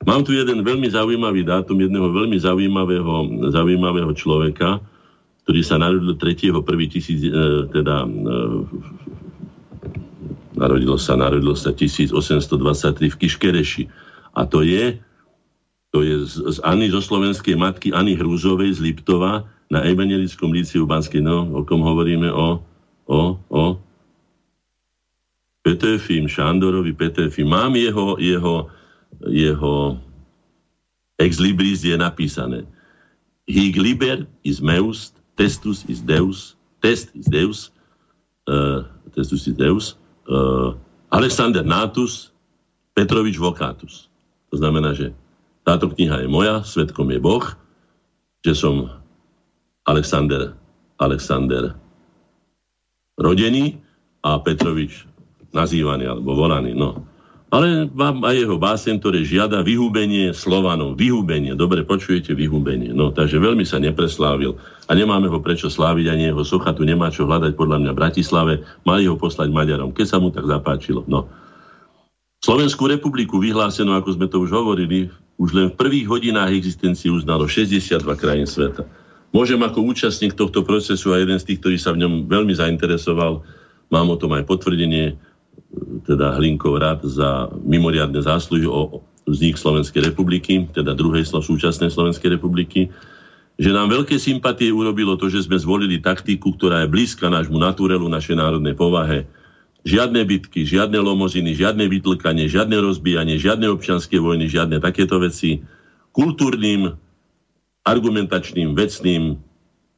Mám 0.03 0.27
tu 0.27 0.35
jeden 0.35 0.67
veľmi 0.67 0.91
zaujímavý 0.91 1.47
dátum 1.47 1.79
jedného 1.79 2.11
veľmi 2.11 2.35
zaujímavého, 2.35 3.47
zaujímavého 3.55 4.11
človeka, 4.11 4.83
ktorý 5.43 5.61
sa 5.61 5.75
narodil 5.75 6.15
3. 6.15 6.55
1. 6.55 6.63
Tisíc, 6.87 7.19
e, 7.27 7.31
teda 7.71 8.07
e, 8.07 8.09
narodil 10.55 10.95
sa, 10.95 11.19
narodil 11.19 11.51
sa 11.59 11.75
1823 11.75 13.11
v 13.11 13.15
Kiškereši. 13.19 13.83
A 14.39 14.47
to 14.47 14.63
je, 14.63 14.97
to 15.91 15.99
je 15.99 16.23
z, 16.23 16.63
zAny, 16.63 16.87
zo 16.89 17.03
slovenskej 17.03 17.59
matkyAny 17.59 18.15
Hrúzovej 18.15 18.79
z 18.79 18.79
Liptova 18.79 19.43
na 19.67 19.83
Evangelickom 19.83 20.55
líciu 20.55 20.87
Banskej, 20.87 21.19
no, 21.19 21.49
o 21.51 21.67
kom 21.67 21.83
hovoríme 21.83 22.31
o, 22.31 22.63
o, 23.11 23.21
o 23.51 23.63
Petefim, 25.63 26.27
Šandorovi 26.27 26.95
Petefim. 26.95 27.51
Mám 27.51 27.75
jeho, 27.79 28.15
jeho, 28.19 28.67
jeho 29.27 29.99
ex 31.19 31.39
libris 31.39 31.83
je 31.83 31.95
napísané. 31.95 32.67
Hig 33.47 33.75
liber 33.75 34.23
is 34.43 34.63
meus 34.63 35.11
testus 35.35 35.85
is 35.89 36.01
Deus, 36.01 36.55
test 36.81 37.09
is 37.15 37.25
Deus, 37.25 37.71
uh, 38.47 38.83
testus 39.15 39.47
is 39.47 39.55
Deus, 39.55 39.95
uh, 40.29 40.73
Alexander 41.13 41.63
Natus, 41.63 42.33
Petrovič 42.93 43.37
Vokatus. 43.37 44.09
To 44.53 44.61
znamená, 44.61 44.93
že 44.93 45.13
táto 45.65 45.89
kniha 45.89 46.25
je 46.25 46.29
moja, 46.29 46.61
svetkom 46.61 47.09
je 47.09 47.19
Boh, 47.21 47.45
že 48.45 48.53
som 48.53 48.89
Alexander, 49.87 50.53
Alexander 50.99 51.73
rodený 53.17 53.79
a 54.21 54.37
Petrovič 54.39 55.05
nazývaný 55.53 56.09
alebo 56.09 56.33
volaný. 56.33 56.73
No 56.73 57.12
ale 57.53 57.85
mám 57.93 58.25
aj 58.25 58.33
jeho 58.33 58.57
básen, 58.57 58.97
ktoré 58.97 59.21
žiada 59.21 59.61
vyhubenie 59.61 60.33
Slovanov. 60.33 60.97
Vyhubenie, 60.97 61.53
dobre 61.53 61.85
počujete, 61.85 62.33
vyhubenie. 62.33 62.89
No, 62.89 63.13
takže 63.13 63.37
veľmi 63.37 63.61
sa 63.61 63.77
nepreslávil 63.77 64.57
a 64.89 64.91
nemáme 64.97 65.29
ho 65.29 65.37
prečo 65.37 65.69
sláviť, 65.69 66.09
ani 66.09 66.33
jeho 66.33 66.41
socha 66.41 66.73
tu 66.73 66.81
nemá 66.81 67.13
čo 67.13 67.29
hľadať 67.29 67.53
podľa 67.53 67.77
mňa 67.85 67.91
v 67.93 67.99
Bratislave. 68.01 68.53
Mali 68.89 69.05
ho 69.05 69.13
poslať 69.13 69.53
Maďarom, 69.53 69.93
keď 69.93 70.05
sa 70.09 70.17
mu 70.17 70.33
tak 70.33 70.49
zapáčilo. 70.49 71.05
No. 71.05 71.29
Slovenskú 72.41 72.89
republiku 72.89 73.37
vyhlásenú, 73.37 73.93
ako 73.93 74.09
sme 74.17 74.27
to 74.33 74.41
už 74.41 74.49
hovorili, 74.49 75.13
už 75.37 75.53
len 75.53 75.69
v 75.69 75.77
prvých 75.77 76.09
hodinách 76.09 76.57
existencie 76.57 77.13
uznalo 77.13 77.45
62 77.45 78.01
krajín 78.17 78.49
sveta. 78.49 78.81
Môžem 79.29 79.61
ako 79.61 79.93
účastník 79.93 80.33
tohto 80.33 80.65
procesu 80.65 81.13
a 81.13 81.21
jeden 81.21 81.37
z 81.37 81.53
tých, 81.53 81.61
ktorý 81.61 81.77
sa 81.77 81.93
v 81.93 82.01
ňom 82.01 82.25
veľmi 82.25 82.53
zainteresoval, 82.57 83.45
mám 83.93 84.07
o 84.09 84.17
tom 84.17 84.33
aj 84.33 84.49
potvrdenie, 84.49 85.21
teda 86.05 86.37
Hlinkov 86.37 86.79
rad 86.79 87.01
za 87.05 87.49
mimoriadne 87.65 88.21
zásluhy 88.21 88.69
o 88.69 89.01
vznik 89.23 89.55
Slovenskej 89.55 90.11
republiky, 90.11 90.67
teda 90.75 90.93
druhej 90.93 91.23
súčasnej 91.23 91.89
Slovenskej 91.89 92.35
republiky, 92.35 92.91
že 93.61 93.69
nám 93.69 93.93
veľké 93.93 94.17
sympatie 94.17 94.73
urobilo 94.73 95.13
to, 95.13 95.29
že 95.29 95.45
sme 95.45 95.61
zvolili 95.61 96.01
taktiku, 96.01 96.57
ktorá 96.57 96.83
je 96.83 96.91
blízka 96.91 97.29
nášmu 97.29 97.61
naturelu, 97.61 98.09
našej 98.09 98.35
národnej 98.35 98.73
povahe. 98.73 99.29
Žiadne 99.83 100.23
bitky, 100.25 100.63
žiadne 100.63 100.97
lomoziny, 100.97 101.53
žiadne 101.53 101.85
vytlkanie, 101.91 102.47
žiadne 102.49 102.79
rozbijanie, 102.79 103.35
žiadne 103.37 103.67
občianské 103.69 104.17
vojny, 104.17 104.47
žiadne 104.49 104.79
takéto 104.79 105.19
veci. 105.21 105.61
Kultúrnym, 106.15 106.97
argumentačným, 107.83 108.73
vecným, 108.73 109.37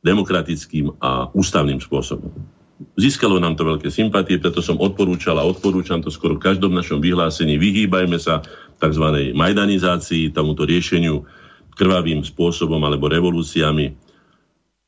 demokratickým 0.02 0.90
a 1.00 1.30
ústavným 1.34 1.80
spôsobom. 1.80 2.34
Získalo 2.76 3.40
nám 3.40 3.56
to 3.56 3.64
veľké 3.64 3.88
sympatie, 3.88 4.36
preto 4.36 4.60
som 4.60 4.76
odporúčal 4.76 5.40
a 5.40 5.48
odporúčam 5.48 6.04
to 6.04 6.12
skoro 6.12 6.36
v 6.36 6.44
každom 6.44 6.76
našom 6.76 7.00
vyhlásení. 7.00 7.56
Vyhýbajme 7.56 8.20
sa 8.20 8.44
tzv. 8.84 9.32
majdanizácii, 9.32 10.36
tomuto 10.36 10.68
riešeniu 10.68 11.24
krvavým 11.80 12.24
spôsobom 12.24 12.80
alebo 12.84 13.08
revolúciami 13.08 13.96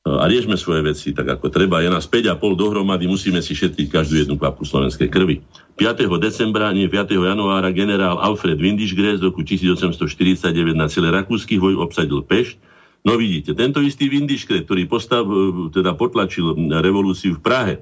a 0.07 0.23
riešme 0.23 0.55
svoje 0.55 0.87
veci 0.87 1.07
tak, 1.11 1.27
ako 1.27 1.51
treba. 1.51 1.83
Je 1.83 1.91
nás 1.91 2.07
5,5 2.07 2.39
dohromady, 2.55 3.11
musíme 3.11 3.43
si 3.43 3.51
šetriť 3.51 3.91
každú 3.91 4.23
jednu 4.23 4.39
kvapku 4.39 4.63
slovenskej 4.63 5.11
krvi. 5.11 5.43
5. 5.75 6.07
decembra, 6.23 6.71
nie 6.71 6.87
5. 6.87 7.11
januára 7.11 7.75
generál 7.75 8.15
Alfred 8.23 8.55
Windischgräs 8.55 9.19
z 9.19 9.27
roku 9.27 9.43
1849 9.43 10.75
na 10.75 10.87
celé 10.87 11.11
rakúskych 11.11 11.59
voj 11.59 11.75
obsadil 11.83 12.23
Pešť 12.23 12.66
No 13.07 13.15
vidíte, 13.15 13.55
tento 13.55 13.79
istý 13.79 14.11
Vindiškret, 14.11 14.67
ktorý 14.67 14.83
postav, 14.83 15.23
teda 15.71 15.95
potlačil 15.95 16.59
revolúciu 16.83 17.39
v 17.39 17.43
Prahe, 17.43 17.75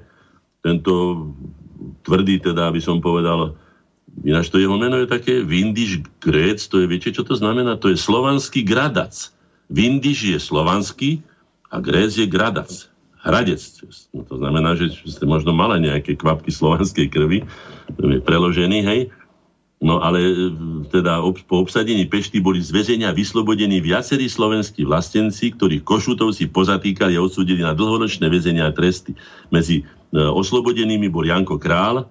tento 0.62 1.26
tvrdý, 2.06 2.38
teda, 2.38 2.70
aby 2.70 2.78
som 2.78 3.02
povedal, 3.02 3.58
ináč 4.22 4.54
to 4.54 4.62
jeho 4.62 4.78
meno 4.78 5.02
je 5.02 5.10
také 5.10 5.42
Vindiš 5.42 6.06
Gréc, 6.22 6.62
to 6.70 6.78
je, 6.78 6.86
viete, 6.86 7.10
čo 7.10 7.26
to 7.26 7.34
znamená? 7.34 7.74
To 7.82 7.90
je 7.90 7.98
slovanský 7.98 8.62
gradac. 8.62 9.34
Vindiš 9.66 10.30
je 10.30 10.38
slovanský 10.38 11.26
a 11.74 11.82
Gréc 11.82 12.14
je 12.14 12.30
gradac. 12.30 12.70
Hradec. 13.26 13.58
No, 14.14 14.22
to 14.22 14.38
znamená, 14.38 14.78
že 14.78 14.94
ste 15.02 15.26
možno 15.26 15.50
mali 15.50 15.82
nejaké 15.82 16.14
kvapky 16.14 16.54
slovanskej 16.54 17.10
krvi, 17.10 17.42
preložený, 17.98 18.78
hej. 18.86 19.10
No 19.76 20.00
ale 20.00 20.18
e, 20.24 20.32
teda 20.88 21.20
po 21.44 21.60
obsadení 21.60 22.08
Pešty 22.08 22.40
boli 22.40 22.64
z 22.64 22.72
väzenia 22.72 23.12
vyslobodení 23.12 23.84
viacerí 23.84 24.24
slovenskí 24.24 24.88
vlastenci, 24.88 25.52
ktorých 25.52 25.84
Košutovci 25.84 26.48
pozatýkali 26.48 27.12
a 27.12 27.20
odsúdili 27.20 27.60
na 27.60 27.76
dlhoročné 27.76 28.24
väzenia 28.32 28.72
a 28.72 28.72
tresty. 28.72 29.12
Medzi 29.52 29.84
e, 29.84 30.16
oslobodenými 30.16 31.12
bol 31.12 31.28
Janko 31.28 31.60
Král, 31.60 32.08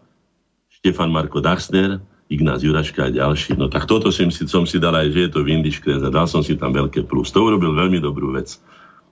Štefan 0.70 1.10
Marko 1.10 1.42
Dachsner, 1.42 1.98
Ignác 2.30 2.62
Juraška 2.62 3.10
a 3.10 3.14
ďalší. 3.14 3.58
No 3.58 3.66
tak 3.66 3.90
toto 3.90 4.14
som 4.14 4.30
si, 4.30 4.46
som 4.46 4.66
si 4.70 4.78
dal 4.78 4.94
aj, 4.94 5.14
že 5.14 5.20
je 5.26 5.32
to 5.34 5.42
Vindiš 5.42 5.82
a 5.90 6.10
dal 6.10 6.30
som 6.30 6.46
si 6.46 6.54
tam 6.58 6.70
veľké 6.74 7.06
plus. 7.10 7.34
To 7.34 7.50
urobil 7.50 7.74
veľmi 7.74 7.98
dobrú 7.98 8.34
vec. 8.34 8.62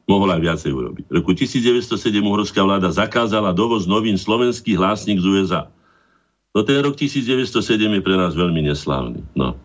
Mohol 0.06 0.38
aj 0.38 0.42
viacej 0.46 0.72
urobiť. 0.74 1.04
V 1.10 1.14
roku 1.22 1.32
1907 1.34 1.90
uhorská 2.22 2.62
vláda 2.62 2.94
zakázala 2.94 3.50
dovoz 3.56 3.90
novín 3.90 4.18
slovenských 4.20 4.76
hlásnik 4.78 5.22
z 5.22 5.26
USA. 5.26 5.62
No 6.54 6.62
ten 6.62 6.86
rok 6.86 6.94
1907 6.94 7.50
je 7.82 8.02
pre 8.06 8.16
nás 8.16 8.38
veľmi 8.38 8.62
neslávny. 8.70 9.26
No. 9.34 9.58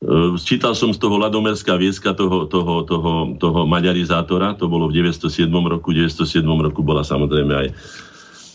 E, 0.00 0.36
čítal 0.40 0.72
som 0.72 0.90
z 0.90 0.98
toho 0.98 1.20
Ladomerská 1.20 1.76
vieska 1.76 2.16
toho, 2.16 2.48
toho, 2.48 2.82
toho, 2.88 3.36
toho 3.36 3.60
maďarizátora, 3.68 4.56
to 4.56 4.72
bolo 4.72 4.88
v 4.88 5.04
907 5.04 5.52
roku. 5.52 5.92
V 5.92 6.08
907 6.08 6.42
roku 6.48 6.80
bola 6.80 7.04
samozrejme 7.04 7.52
aj, 7.52 7.68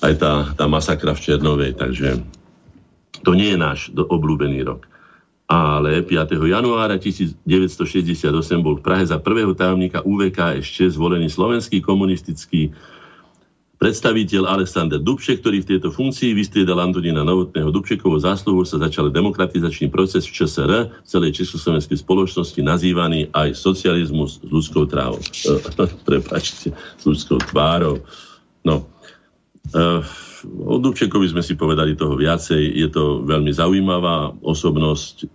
aj 0.01 0.13
tá, 0.17 0.31
tá 0.57 0.65
masakra 0.65 1.13
v 1.13 1.21
Černovej, 1.21 1.77
takže 1.77 2.17
to 3.21 3.37
nie 3.37 3.53
je 3.53 3.57
náš 3.57 3.93
obľúbený 3.93 4.65
rok 4.65 4.89
ale 5.47 6.03
5. 6.03 6.35
januára 6.43 6.99
1968 6.99 7.47
bol 8.59 8.75
v 8.75 8.83
Prahe 8.83 9.07
za 9.07 9.15
prvého 9.15 9.55
tajomníka 9.55 10.03
UVKSČ 10.03 10.91
zvolený 10.91 11.31
slovenský 11.31 11.79
komunistický 11.79 12.75
predstaviteľ 13.77 14.49
Alexander 14.49 14.97
Dubček, 14.97 15.41
ktorý 15.45 15.61
v 15.61 15.69
tejto 15.77 15.93
funkcii 15.93 16.33
vystriedal 16.33 16.81
Antonína 16.81 17.21
Novotného 17.21 17.69
Dubčekovo 17.69 18.17
zásluhu 18.17 18.65
sa 18.65 18.81
začal 18.81 19.13
demokratizačný 19.13 19.93
proces 19.93 20.25
v 20.25 20.33
ČSR, 20.33 20.71
v 20.89 21.07
celej 21.07 21.37
československej 21.41 22.01
spoločnosti, 22.01 22.59
nazývaný 22.65 23.29
aj 23.37 23.53
socializmus 23.53 24.41
s 24.41 24.49
ľudskou 24.49 24.89
trávou. 24.89 25.21
Prepačte, 26.09 26.73
s 26.73 27.03
ľudskou 27.05 27.37
tvárou. 27.53 28.01
No. 28.65 28.89
Uh, 29.75 30.01
o 30.65 30.81
Dubčekovi 30.81 31.29
sme 31.29 31.45
si 31.45 31.53
povedali 31.53 31.93
toho 31.93 32.17
viacej. 32.17 32.61
Je 32.81 32.89
to 32.89 33.21
veľmi 33.29 33.53
zaujímavá 33.53 34.33
osobnosť, 34.41 35.29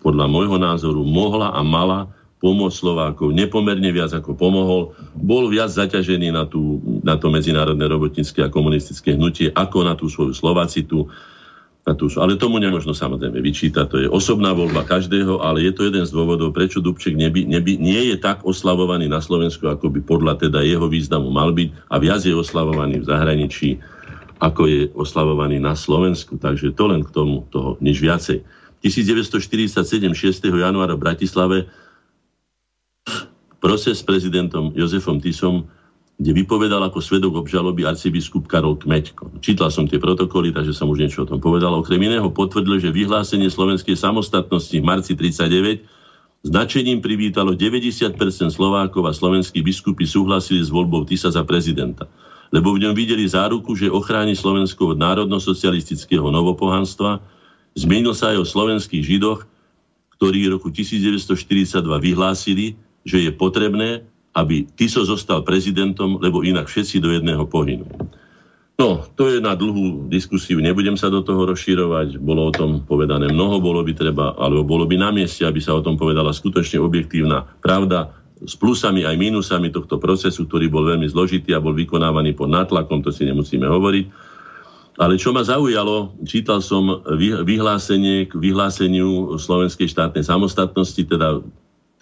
podľa 0.00 0.26
môjho 0.32 0.56
názoru 0.56 1.04
mohla 1.04 1.52
a 1.52 1.60
mala 1.60 2.08
pomôcť 2.42 2.74
Slovákov 2.74 3.30
nepomerne 3.30 3.86
viac 3.94 4.10
ako 4.10 4.34
pomohol. 4.34 4.90
Bol 5.14 5.46
viac 5.46 5.70
zaťažený 5.70 6.34
na, 6.34 6.44
tú, 6.50 6.82
na 7.06 7.14
to 7.14 7.30
medzinárodné 7.30 7.86
robotnícke 7.86 8.42
a 8.42 8.50
komunistické 8.50 9.14
hnutie 9.14 9.54
ako 9.54 9.78
na 9.86 9.94
tú 9.94 10.10
svoju 10.10 10.34
Slovacitu. 10.34 11.06
Na 11.86 11.94
tú, 11.94 12.10
ale 12.18 12.38
tomu 12.38 12.58
nemôžno 12.58 12.94
samozrejme 12.94 13.38
vyčítať. 13.42 13.86
To 13.90 13.96
je 14.02 14.08
osobná 14.10 14.50
voľba 14.54 14.82
každého, 14.82 15.38
ale 15.42 15.66
je 15.66 15.72
to 15.74 15.86
jeden 15.86 16.02
z 16.02 16.14
dôvodov, 16.14 16.54
prečo 16.54 16.82
Dubček 16.82 17.14
neby, 17.14 17.46
neby, 17.46 17.78
nie 17.78 18.10
je 18.10 18.18
tak 18.18 18.42
oslavovaný 18.42 19.06
na 19.06 19.22
Slovensku, 19.22 19.66
ako 19.66 19.90
by 19.90 20.02
podľa 20.02 20.46
teda 20.46 20.62
jeho 20.66 20.86
významu 20.86 21.30
mal 21.30 21.50
byť 21.54 21.90
a 21.90 21.94
viac 22.02 22.22
je 22.26 22.34
oslavovaný 22.34 23.02
v 23.02 23.06
zahraničí 23.06 23.70
ako 24.42 24.66
je 24.66 24.80
oslavovaný 24.98 25.62
na 25.62 25.78
Slovensku. 25.78 26.34
Takže 26.34 26.74
to 26.74 26.90
len 26.90 27.06
k 27.06 27.14
tomu, 27.14 27.46
toho 27.54 27.78
nič 27.78 28.02
viacej. 28.02 28.42
1947, 28.82 29.78
6. 30.10 30.42
januára 30.42 30.98
v 30.98 31.02
Bratislave 31.06 31.70
proces 33.62 34.02
s 34.02 34.04
prezidentom 34.04 34.74
Jozefom 34.74 35.22
Tisom, 35.22 35.70
kde 36.18 36.34
vypovedal 36.34 36.82
ako 36.82 36.98
svedok 36.98 37.46
obžaloby 37.46 37.86
arcibiskup 37.86 38.50
Karol 38.50 38.76
Kmeďko. 38.76 39.38
Čítal 39.38 39.70
som 39.70 39.86
tie 39.86 40.02
protokoly, 40.02 40.50
takže 40.50 40.74
som 40.74 40.90
už 40.90 40.98
niečo 41.06 41.22
o 41.22 41.30
tom 41.30 41.38
povedal. 41.38 41.72
Okrem 41.78 42.02
iného 42.02 42.26
potvrdil, 42.28 42.82
že 42.82 42.90
vyhlásenie 42.90 43.48
slovenskej 43.48 43.94
samostatnosti 43.94 44.74
v 44.74 44.84
marci 44.84 45.14
39 45.14 45.86
značením 46.42 46.98
privítalo 46.98 47.54
90% 47.54 48.18
Slovákov 48.50 49.02
a 49.06 49.14
slovenskí 49.14 49.62
biskupy 49.62 50.04
súhlasili 50.04 50.58
s 50.58 50.74
voľbou 50.74 51.06
Tisa 51.06 51.30
za 51.30 51.46
prezidenta 51.46 52.10
lebo 52.52 52.76
v 52.76 52.84
ňom 52.84 52.94
videli 52.94 53.24
záruku, 53.24 53.72
že 53.72 53.88
ochráni 53.88 54.36
Slovensko 54.36 54.92
od 54.92 55.00
národno-socialistického 55.00 56.28
novopohanstva. 56.28 57.24
Zmenil 57.72 58.12
sa 58.12 58.36
aj 58.36 58.44
o 58.44 58.46
slovenských 58.46 59.00
židoch, 59.00 59.48
ktorí 60.20 60.46
v 60.46 60.60
roku 60.60 60.68
1942 60.68 61.80
vyhlásili, 61.80 62.76
že 63.02 63.22
je 63.22 63.30
potrebné, 63.34 64.06
aby 64.32 64.64
Tiso 64.78 65.04
zostal 65.04 65.44
prezidentom, 65.44 66.16
lebo 66.22 66.40
inak 66.40 66.68
všetci 66.68 67.04
do 67.04 67.12
jedného 67.12 67.44
pohynú. 67.44 67.84
No, 68.80 69.04
to 69.14 69.28
je 69.28 69.38
na 69.38 69.52
dlhú 69.52 70.08
diskusiu, 70.08 70.58
nebudem 70.58 70.96
sa 70.96 71.12
do 71.12 71.20
toho 71.20 71.44
rozširovať, 71.44 72.16
bolo 72.18 72.48
o 72.48 72.52
tom 72.56 72.82
povedané 72.82 73.28
mnoho, 73.28 73.60
bolo 73.60 73.84
by 73.84 73.92
treba, 73.92 74.32
alebo 74.40 74.64
bolo 74.64 74.88
by 74.88 74.96
na 74.96 75.12
mieste, 75.12 75.44
aby 75.44 75.60
sa 75.60 75.76
o 75.76 75.84
tom 75.84 76.00
povedala 76.00 76.32
skutočne 76.32 76.80
objektívna 76.80 77.46
pravda, 77.60 78.10
s 78.42 78.58
plusami 78.58 79.06
aj 79.06 79.14
mínusami 79.14 79.70
tohto 79.70 80.02
procesu, 80.02 80.50
ktorý 80.50 80.66
bol 80.66 80.82
veľmi 80.82 81.06
zložitý 81.06 81.54
a 81.54 81.62
bol 81.62 81.76
vykonávaný 81.78 82.34
pod 82.34 82.50
nátlakom, 82.50 82.98
to 83.04 83.14
si 83.14 83.22
nemusíme 83.22 83.62
hovoriť. 83.62 84.34
Ale 84.98 85.16
čo 85.16 85.32
ma 85.32 85.46
zaujalo, 85.46 86.12
čítal 86.26 86.60
som 86.60 87.00
vyhlásenie 87.46 88.28
k 88.28 88.34
vyhláseniu 88.36 89.40
slovenskej 89.40 89.88
štátnej 89.88 90.26
samostatnosti, 90.26 91.00
teda 91.06 91.40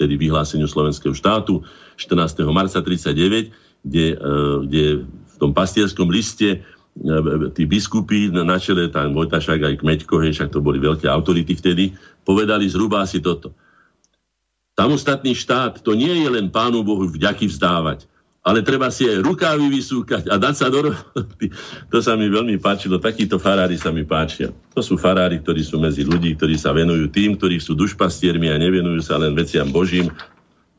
tedy 0.01 0.17
vyhláseniu 0.17 0.65
slovenského 0.65 1.13
štátu 1.13 1.61
14. 2.01 2.49
marca 2.49 2.81
39, 2.81 3.53
kde, 3.85 4.07
e, 4.17 4.29
kde 4.65 4.85
v 5.05 5.37
tom 5.37 5.53
pastierskom 5.53 6.09
liste 6.09 6.57
e, 6.57 6.59
tí 7.53 7.69
biskupy 7.69 8.33
na 8.33 8.57
čele, 8.57 8.89
tam 8.89 9.13
Vojtašák 9.13 9.61
aj 9.61 9.75
Kmeďko, 9.85 10.25
však 10.25 10.49
to 10.49 10.65
boli 10.65 10.81
veľké 10.81 11.05
autority 11.05 11.53
vtedy, 11.53 11.93
povedali 12.25 12.65
zhruba 12.65 13.05
asi 13.05 13.21
toto 13.21 13.53
Samostatný 14.81 15.37
štát 15.37 15.85
to 15.85 15.93
nie 15.93 16.25
je 16.25 16.29
len 16.33 16.49
Pánu 16.49 16.81
Bohu 16.81 17.05
vďaky 17.05 17.53
vzdávať, 17.53 18.09
ale 18.41 18.65
treba 18.65 18.89
si 18.89 19.05
aj 19.05 19.21
rukávy 19.21 19.69
vysúkať 19.69 20.33
a 20.33 20.41
dať 20.41 20.55
sa 20.57 20.67
do 20.73 20.89
roboty. 20.89 21.53
To 21.93 22.01
sa 22.01 22.17
mi 22.17 22.33
veľmi 22.33 22.57
páčilo, 22.57 22.97
takíto 22.97 23.37
farári 23.37 23.77
sa 23.77 23.93
mi 23.93 24.09
páčia. 24.09 24.49
To 24.73 24.81
sú 24.81 24.97
farári, 24.97 25.45
ktorí 25.45 25.61
sú 25.61 25.77
medzi 25.77 26.09
ľudí, 26.09 26.37
ktorí 26.41 26.57
sa 26.57 26.73
venujú 26.73 27.13
tým, 27.13 27.37
ktorí 27.37 27.61
sú 27.61 27.77
dušpastiermi 27.77 28.49
a 28.49 28.57
nevenujú 28.57 29.01
sa 29.05 29.21
len 29.21 29.37
veciam 29.37 29.69
Božím 29.69 30.09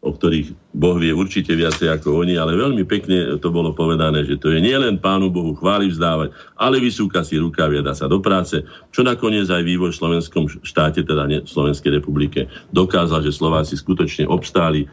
o 0.01 0.09
ktorých 0.09 0.73
Boh 0.73 0.97
vie 0.97 1.13
určite 1.13 1.53
viacej 1.53 1.93
ako 1.93 2.25
oni, 2.25 2.33
ale 2.33 2.57
veľmi 2.57 2.81
pekne 2.89 3.37
to 3.37 3.53
bolo 3.53 3.69
povedané, 3.69 4.25
že 4.25 4.41
to 4.41 4.49
je 4.49 4.57
nielen 4.57 4.97
Pánu 4.97 5.29
Bohu 5.29 5.53
chváli 5.53 5.93
vzdávať, 5.93 6.33
ale 6.57 6.81
vysúka 6.81 7.21
si 7.21 7.37
rukávia, 7.37 7.85
dá 7.85 7.93
sa 7.93 8.09
do 8.09 8.17
práce, 8.17 8.65
čo 8.89 9.05
nakoniec 9.05 9.45
aj 9.53 9.61
vývoj 9.61 9.93
v 9.93 9.99
slovenskom 10.01 10.43
štáte, 10.65 11.05
teda 11.05 11.29
v 11.29 11.45
Slovenskej 11.45 12.01
republike, 12.01 12.49
dokázal, 12.73 13.21
že 13.21 13.29
Slováci 13.29 13.77
skutočne 13.77 14.25
obstáli 14.25 14.89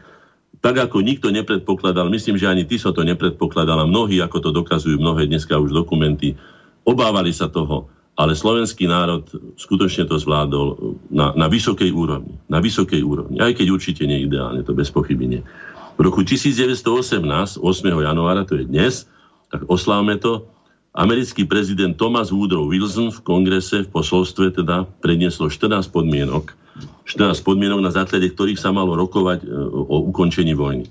tak 0.59 0.75
ako 0.75 0.99
nikto 0.99 1.31
nepredpokladal, 1.31 2.11
myslím, 2.11 2.35
že 2.35 2.51
ani 2.51 2.67
ty 2.67 2.75
so 2.75 2.91
to 2.91 3.07
nepredpokladal 3.07 3.79
a 3.79 3.87
mnohí, 3.87 4.19
ako 4.19 4.37
to 4.43 4.49
dokazujú 4.51 4.99
mnohé 4.99 5.27
dneska 5.31 5.55
už 5.55 5.71
dokumenty, 5.71 6.35
obávali 6.83 7.31
sa 7.31 7.47
toho, 7.47 7.87
ale 8.19 8.35
slovenský 8.35 8.83
národ 8.83 9.23
skutočne 9.55 10.03
to 10.03 10.19
zvládol 10.19 10.99
na, 11.07 11.31
na 11.39 11.47
vysokej 11.47 11.87
úrovni. 11.95 12.35
Na 12.51 12.59
vysokej 12.59 12.99
úrovni. 12.99 13.39
Aj 13.39 13.55
keď 13.55 13.71
určite 13.71 14.03
nie 14.03 14.27
ideálne, 14.27 14.59
to 14.67 14.75
bez 14.75 14.91
pochyby 14.91 15.39
nie. 15.39 15.41
V 15.95 16.03
roku 16.03 16.27
1918, 16.27 17.23
8. 17.23 17.63
januára, 17.87 18.43
to 18.43 18.59
je 18.59 18.67
dnes, 18.67 19.07
tak 19.47 19.63
oslávme 19.71 20.19
to, 20.19 20.43
americký 20.91 21.47
prezident 21.47 21.95
Thomas 21.95 22.35
Woodrow 22.35 22.67
Wilson 22.67 23.15
v 23.15 23.23
kongrese, 23.23 23.87
v 23.87 23.89
posolstve 23.95 24.51
teda 24.51 24.83
prednieslo 24.99 25.47
14 25.47 25.87
podmienok, 25.87 26.51
14 27.09 27.41
podmienok, 27.41 27.81
na 27.81 27.89
základe 27.89 28.29
ktorých 28.29 28.61
sa 28.61 28.69
malo 28.69 28.93
rokovať 28.93 29.43
e, 29.43 29.47
o 29.89 30.13
ukončení 30.13 30.53
vojny. 30.53 30.85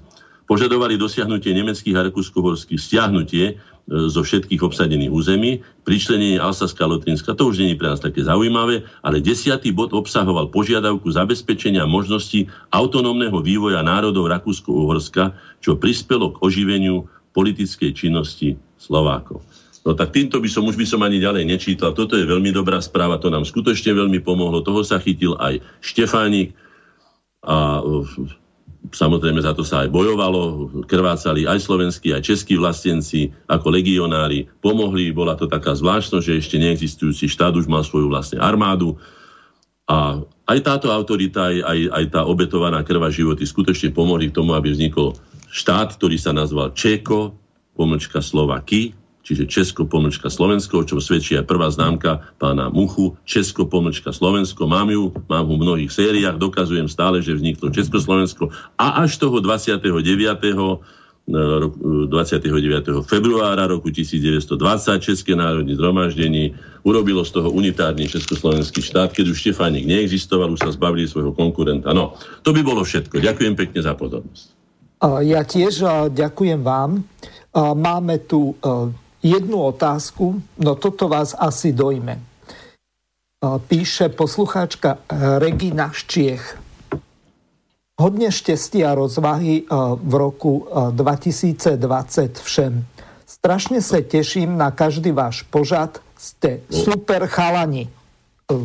Požadovali 0.51 0.99
dosiahnutie 0.99 1.55
nemeckých 1.55 1.97
a 1.97 2.05
rakúsko-horských 2.09 2.81
stiahnutie 2.81 3.61
E, 3.89 4.13
zo 4.13 4.21
všetkých 4.21 4.61
obsadených 4.61 5.09
území, 5.09 5.65
pričlenenie 5.89 6.37
Alsaska 6.37 6.85
a 6.85 6.93
Lotrinska, 6.93 7.33
to 7.33 7.49
už 7.49 7.65
nie 7.65 7.73
je 7.73 7.81
pre 7.81 7.89
nás 7.89 8.05
také 8.05 8.21
zaujímavé, 8.21 8.85
ale 9.01 9.25
desiatý 9.25 9.73
bod 9.73 9.97
obsahoval 9.97 10.53
požiadavku 10.53 11.09
zabezpečenia 11.09 11.89
možnosti 11.89 12.53
autonómneho 12.69 13.41
vývoja 13.41 13.81
národov 13.81 14.29
Rakúsko-Uhorska, 14.29 15.33
čo 15.65 15.81
prispelo 15.81 16.37
k 16.37 16.41
oživeniu 16.45 17.09
politickej 17.33 17.97
činnosti 17.97 18.61
Slovákov. 18.77 19.41
No 19.89 19.97
tak 19.97 20.13
týmto 20.13 20.37
by 20.37 20.53
som, 20.53 20.69
už 20.69 20.77
by 20.77 20.85
som 20.85 21.01
ani 21.01 21.17
ďalej 21.17 21.49
nečítal. 21.49 21.97
Toto 21.97 22.13
je 22.13 22.29
veľmi 22.29 22.53
dobrá 22.53 22.77
správa, 22.85 23.17
to 23.17 23.33
nám 23.33 23.49
skutočne 23.49 23.97
veľmi 23.97 24.21
pomohlo. 24.21 24.61
Toho 24.61 24.85
sa 24.85 25.01
chytil 25.01 25.33
aj 25.41 25.65
Štefánik 25.81 26.53
a 27.41 27.81
Samozrejme 28.89 29.43
za 29.45 29.53
to 29.53 29.67
sa 29.67 29.85
aj 29.85 29.93
bojovalo, 29.93 30.71
krvácali 30.89 31.45
aj 31.45 31.61
slovenskí, 31.61 32.15
aj 32.15 32.25
českí 32.25 32.57
vlastenci 32.57 33.29
ako 33.51 33.75
legionári. 33.75 34.49
Pomohli, 34.65 35.13
bola 35.13 35.37
to 35.37 35.45
taká 35.45 35.77
zvláštnosť, 35.77 36.25
že 36.25 36.39
ešte 36.41 36.57
neexistujúci 36.57 37.29
štát 37.29 37.53
už 37.59 37.69
mal 37.69 37.85
svoju 37.85 38.09
vlastne 38.09 38.41
armádu. 38.41 38.97
A 39.93 40.23
aj 40.49 40.59
táto 40.65 40.89
autorita, 40.89 41.53
aj, 41.53 41.59
aj, 41.69 41.81
aj 41.91 42.05
tá 42.17 42.21
obetovaná 42.25 42.81
krva 42.81 43.13
životy 43.13 43.45
skutočne 43.45 43.93
pomohli 43.93 44.33
k 44.33 44.37
tomu, 44.41 44.57
aby 44.57 44.73
vznikol 44.73 45.19
štát, 45.53 45.99
ktorý 45.99 46.17
sa 46.17 46.33
nazval 46.33 46.73
Čeko, 46.73 47.37
pomlčka 47.77 48.25
Slovaky, 48.25 48.95
čiže 49.29 49.45
Česko 49.45 49.85
pomlčka 49.85 50.33
Slovensko, 50.33 50.89
čo 50.89 50.97
svedčí 51.05 51.37
aj 51.37 51.45
prvá 51.45 51.69
známka 51.69 52.25
pána 52.41 52.73
Muchu, 52.73 53.13
Česko 53.29 53.69
pomlčka 53.69 54.09
Slovensko. 54.09 54.65
Mám 54.65 54.89
ju, 54.89 55.13
mám 55.29 55.45
ho 55.45 55.61
v 55.61 55.65
mnohých 55.69 55.93
sériách, 55.93 56.41
dokazujem 56.41 56.89
stále, 56.89 57.21
že 57.21 57.37
vzniklo 57.37 57.69
Československo 57.69 58.49
a 58.81 59.05
až 59.05 59.21
toho 59.21 59.45
29. 59.45 59.85
29. 61.29 62.09
februára 63.05 63.69
roku 63.69 63.93
1920 63.93 64.49
České 64.97 65.37
národní 65.37 65.77
zhromaždenie 65.77 66.57
urobilo 66.89 67.21
z 67.21 67.37
toho 67.37 67.53
unitárny 67.53 68.09
československý 68.09 68.81
štát, 68.81 69.13
keď 69.13 69.37
už 69.37 69.37
Štefánik 69.37 69.85
neexistoval, 69.85 70.57
už 70.57 70.65
sa 70.65 70.73
zbavili 70.73 71.05
svojho 71.05 71.37
konkurenta. 71.37 71.93
No, 71.93 72.17
to 72.41 72.57
by 72.57 72.65
bolo 72.65 72.81
všetko. 72.81 73.21
Ďakujem 73.21 73.61
pekne 73.61 73.81
za 73.85 73.93
pozornosť. 73.93 74.57
Ja 75.21 75.45
tiež 75.45 75.85
ďakujem 76.17 76.65
vám. 76.65 77.05
Máme 77.77 78.25
tu 78.25 78.57
jednu 79.23 79.63
otázku, 79.63 80.43
no 80.59 80.75
toto 80.75 81.09
vás 81.09 81.35
asi 81.39 81.73
dojme. 81.73 82.21
Píše 83.43 84.09
poslucháčka 84.09 84.99
Regina 85.39 85.95
Ščiech. 85.95 86.59
Hodne 87.99 88.31
šťastia 88.31 88.95
a 88.95 88.99
rozvahy 88.99 89.67
v 90.03 90.13
roku 90.15 90.67
2020 90.71 92.39
všem. 92.39 92.87
Strašne 93.27 93.83
sa 93.83 93.99
teším 94.03 94.55
na 94.55 94.71
každý 94.71 95.11
váš 95.11 95.43
požad. 95.51 95.99
Ste 96.19 96.63
super 96.71 97.27
chalani. 97.27 97.91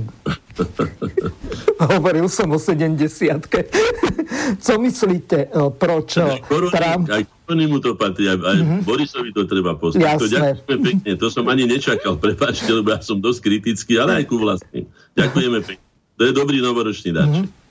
Hovoril 1.91 2.31
som 2.31 2.47
o 2.55 2.59
70 2.59 2.95
Co 4.63 4.79
myslíte, 4.79 5.38
e, 5.43 5.47
proč 5.75 6.17
e, 6.17 6.39
Trump... 6.71 7.09
Aj 7.11 7.23
Korony 7.43 7.67
mu 7.67 7.84
to 7.84 7.91
patrí, 7.99 8.31
aj, 8.31 8.39
aj 8.39 8.57
mm-hmm. 8.63 8.81
Borisovi 8.88 9.36
to 9.36 9.43
treba 9.43 9.75
poznať. 9.75 10.15
To 10.15 10.27
ďakujeme 10.31 10.79
pekne, 10.88 11.11
to 11.19 11.27
som 11.27 11.43
ani 11.51 11.67
nečakal, 11.67 12.15
prepáčte, 12.23 12.71
lebo 12.71 12.95
ja 12.95 13.03
som 13.03 13.19
dosť 13.19 13.43
kritický, 13.43 13.99
ale 13.99 14.23
aj 14.23 14.31
ku 14.31 14.39
vlastným. 14.39 14.88
Ďakujeme 15.19 15.59
pekne. 15.67 15.84
To 16.15 16.21
je 16.23 16.31
dobrý 16.31 16.63
novoročný 16.63 17.11
darček. 17.11 17.51
Mm-hmm. 17.51 17.61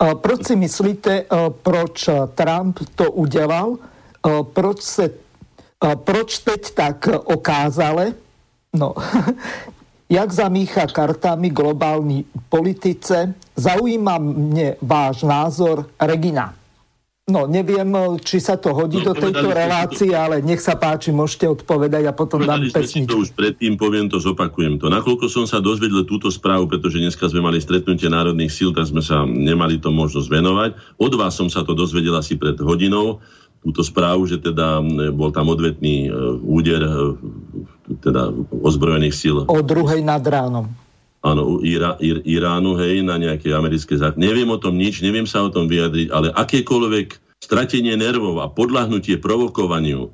Proč 0.00 0.38
si 0.50 0.54
myslíte, 0.58 1.12
e, 1.12 1.24
proč 1.62 2.10
Trump 2.34 2.82
to 2.98 3.12
udělal? 3.12 3.78
Proč, 4.52 4.82
se, 4.82 5.10
proč 6.04 6.38
teď 6.38 6.62
tak 6.74 7.08
okázale? 7.24 8.12
No, 8.74 8.94
jak 10.10 10.32
zamícha 10.32 10.86
kartami 10.86 11.50
globální 11.50 12.24
politice. 12.48 13.34
Zaujíma 13.56 14.18
mne 14.18 14.74
váš 14.82 15.22
názor, 15.22 15.86
Regina. 16.00 16.58
No, 17.30 17.46
neviem, 17.46 17.86
či 18.18 18.42
sa 18.42 18.58
to 18.58 18.74
hodí 18.74 18.98
no, 18.98 19.06
do 19.06 19.14
tejto 19.14 19.54
relácie, 19.54 20.10
to... 20.10 20.18
ale 20.18 20.42
nech 20.42 20.58
sa 20.58 20.74
páči, 20.74 21.14
môžete 21.14 21.46
odpovedať 21.46 22.10
a 22.10 22.12
potom 22.12 22.42
dám 22.42 22.66
pesničku. 22.74 23.06
to 23.06 23.22
už 23.22 23.30
predtým, 23.38 23.78
poviem 23.78 24.10
to, 24.10 24.18
zopakujem 24.18 24.82
to. 24.82 24.90
Nakoľko 24.90 25.30
som 25.30 25.46
sa 25.46 25.62
dozvedel 25.62 26.02
túto 26.02 26.26
správu, 26.26 26.66
pretože 26.66 26.98
dneska 26.98 27.30
sme 27.30 27.38
mali 27.38 27.62
stretnutie 27.62 28.10
národných 28.10 28.50
síl, 28.50 28.74
tak 28.74 28.90
sme 28.90 28.98
sa 28.98 29.22
nemali 29.22 29.78
to 29.78 29.94
možnosť 29.94 30.26
venovať. 30.26 30.70
Od 30.98 31.12
vás 31.14 31.38
som 31.38 31.46
sa 31.46 31.62
to 31.62 31.70
dozvedel 31.70 32.18
asi 32.18 32.34
pred 32.34 32.58
hodinou 32.58 33.22
túto 33.60 33.84
správu, 33.84 34.24
že 34.26 34.40
teda 34.40 34.80
bol 35.12 35.30
tam 35.30 35.52
odvetný 35.52 36.08
e, 36.08 36.10
úder 36.40 36.80
e, 36.80 36.92
teda 37.98 38.30
ozbrojených 38.54 39.16
síl. 39.16 39.36
O 39.50 39.60
druhej 39.64 40.04
nad 40.06 40.22
ránom. 40.22 40.70
Áno, 41.20 41.60
Ira, 41.60 42.00
Ir, 42.00 42.24
Iránu, 42.24 42.80
hej, 42.80 43.04
na 43.04 43.20
nejaké 43.20 43.52
americké 43.52 43.98
zákony. 43.98 44.24
Neviem 44.24 44.48
o 44.48 44.56
tom 44.56 44.78
nič, 44.78 45.04
neviem 45.04 45.28
sa 45.28 45.44
o 45.44 45.52
tom 45.52 45.68
vyjadriť, 45.68 46.08
ale 46.08 46.32
akékoľvek 46.32 47.40
stratenie 47.44 47.92
nervov 47.96 48.40
a 48.40 48.48
podľahnutie 48.48 49.20
provokovaniu 49.20 50.08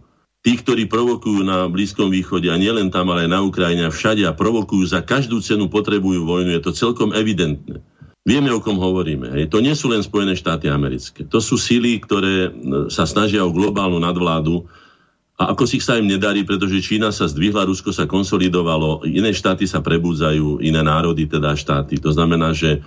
tí, 0.47 0.55
ktorí 0.55 0.87
provokujú 0.87 1.43
na 1.43 1.67
Blízkom 1.67 2.07
východe 2.11 2.47
a 2.51 2.59
nielen 2.59 2.95
tam, 2.95 3.11
ale 3.11 3.27
aj 3.27 3.31
na 3.35 3.41
Ukrajine 3.43 3.83
a 3.87 3.95
všade 3.95 4.23
a 4.23 4.35
provokujú 4.35 4.87
za 4.87 5.03
každú 5.03 5.43
cenu 5.43 5.67
potrebujú 5.67 6.23
vojnu, 6.23 6.55
je 6.55 6.63
to 6.63 6.71
celkom 6.71 7.11
evidentné. 7.11 7.83
Vieme, 8.27 8.51
o 8.51 8.59
kom 8.59 8.79
hovoríme. 8.79 9.31
Hej. 9.39 9.55
To 9.55 9.63
nie 9.63 9.75
sú 9.79 9.87
len 9.91 10.03
Spojené 10.03 10.35
štáty 10.35 10.67
americké. 10.67 11.23
To 11.31 11.39
sú 11.39 11.55
síly, 11.55 12.03
ktoré 12.03 12.51
sa 12.91 13.07
snažia 13.07 13.47
o 13.47 13.55
globálnu 13.55 14.03
nadvládu 14.03 14.67
a 15.37 15.53
ako 15.53 15.69
si 15.69 15.85
sa 15.85 16.01
im 16.01 16.09
nedarí, 16.09 16.49
pretože 16.49 16.81
Čína 16.81 17.13
sa 17.13 17.29
zdvihla, 17.29 17.69
Rusko 17.69 17.93
sa 17.93 18.09
konsolidovalo, 18.09 19.05
iné 19.05 19.37
štáty 19.37 19.69
sa 19.69 19.85
prebudzajú, 19.85 20.65
iné 20.65 20.81
národy, 20.81 21.29
teda 21.29 21.53
štáty. 21.53 22.01
To 22.01 22.09
znamená, 22.09 22.57
že 22.57 22.81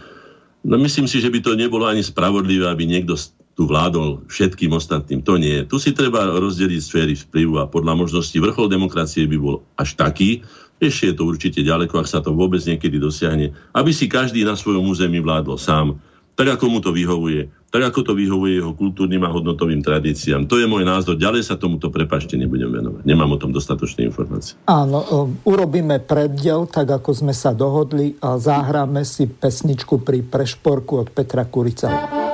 no 0.65 0.81
myslím 0.81 1.05
si, 1.05 1.21
že 1.21 1.29
by 1.29 1.45
to 1.45 1.53
nebolo 1.53 1.85
ani 1.85 2.01
spravodlivé, 2.01 2.65
aby 2.65 2.89
niekto 2.89 3.13
tu 3.53 3.69
vládol 3.69 4.25
všetkým 4.25 4.73
ostatným. 4.73 5.21
To 5.29 5.37
nie. 5.37 5.61
Tu 5.69 5.77
si 5.77 5.93
treba 5.93 6.25
rozdeliť 6.25 6.81
sféry 6.81 7.13
vplyvu 7.13 7.61
a 7.61 7.69
podľa 7.69 8.01
možnosti 8.01 8.33
vrchol 8.33 8.65
demokracie 8.65 9.29
by 9.29 9.37
bol 9.37 9.61
až 9.77 9.93
taký, 9.93 10.41
ešte 10.79 11.11
je 11.11 11.15
to 11.19 11.27
určite 11.27 11.59
ďaleko, 11.59 11.99
ak 11.99 12.07
sa 12.07 12.23
to 12.23 12.31
vôbec 12.31 12.63
niekedy 12.63 12.97
dosiahne, 12.97 13.51
aby 13.75 13.91
si 13.91 14.07
každý 14.07 14.47
na 14.47 14.55
svojom 14.55 14.87
území 14.87 15.19
vládol 15.19 15.59
sám, 15.59 15.99
tak 16.39 16.55
ako 16.55 16.65
mu 16.71 16.79
to 16.79 16.95
vyhovuje, 16.95 17.51
tak 17.69 17.93
ako 17.93 17.99
to 18.01 18.13
vyhovuje 18.17 18.57
jeho 18.57 18.73
kultúrnym 18.73 19.21
a 19.25 19.29
hodnotovým 19.29 19.85
tradíciám. 19.85 20.49
To 20.49 20.57
je 20.57 20.65
môj 20.65 20.85
názor. 20.85 21.21
Ďalej 21.21 21.45
sa 21.45 21.55
tomuto 21.55 21.93
prepašte 21.93 22.33
nebudem 22.33 22.69
venovať. 22.73 23.05
Nemám 23.05 23.37
o 23.37 23.41
tom 23.41 23.53
dostatočné 23.53 24.09
informácie. 24.09 24.57
Áno, 24.65 25.05
um, 25.05 25.37
urobíme 25.45 26.01
preddiel, 26.01 26.65
tak 26.65 26.89
ako 26.89 27.13
sme 27.13 27.33
sa 27.33 27.53
dohodli 27.53 28.17
a 28.25 28.41
zahráme 28.41 29.05
si 29.05 29.29
pesničku 29.29 30.01
pri 30.01 30.25
prešporku 30.25 30.93
od 30.97 31.07
Petra 31.13 31.45
Kurica. 31.45 32.28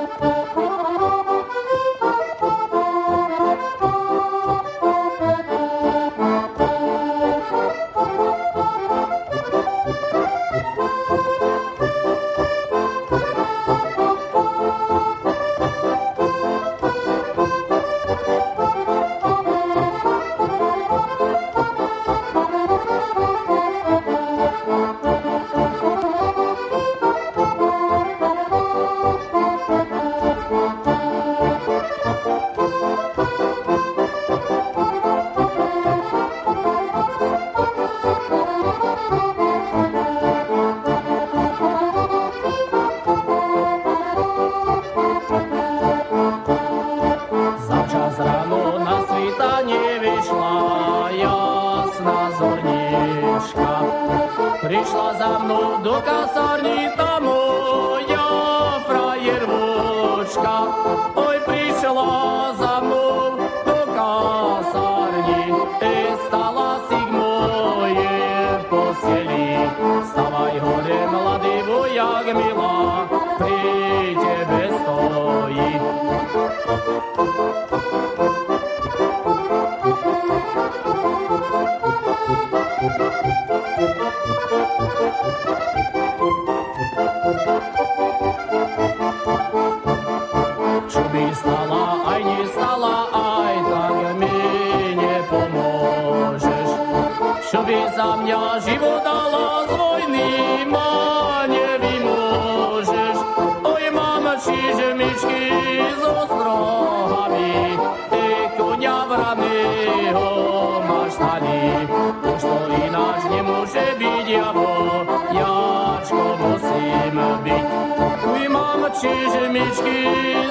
My 118.32 118.48
mamy 118.48 118.90
krzyżymiczki 118.90 119.98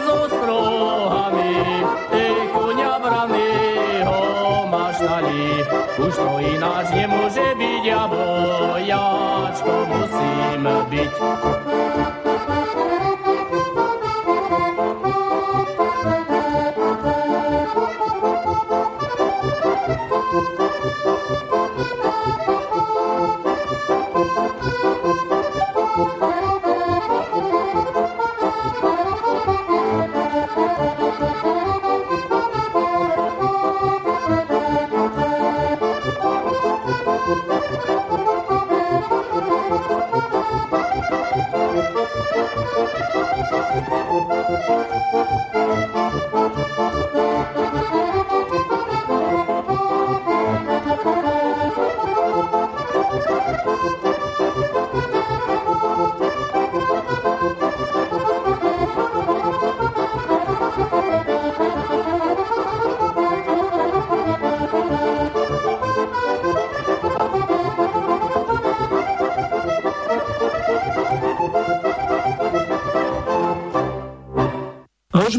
z 0.05 0.07
ostrohami, 0.09 1.55
ty 2.11 2.25
konia 2.53 2.99
branego 2.99 4.67
masz 4.71 4.99
dali. 4.99 5.49
Już 5.99 6.15
to 6.15 6.39
inaczej 6.39 6.97
nie 6.97 7.07
może 7.07 7.55
być, 7.55 7.85
ja 7.85 8.07
bo 8.07 8.15
musím 9.87 10.67
byť. 10.89 11.64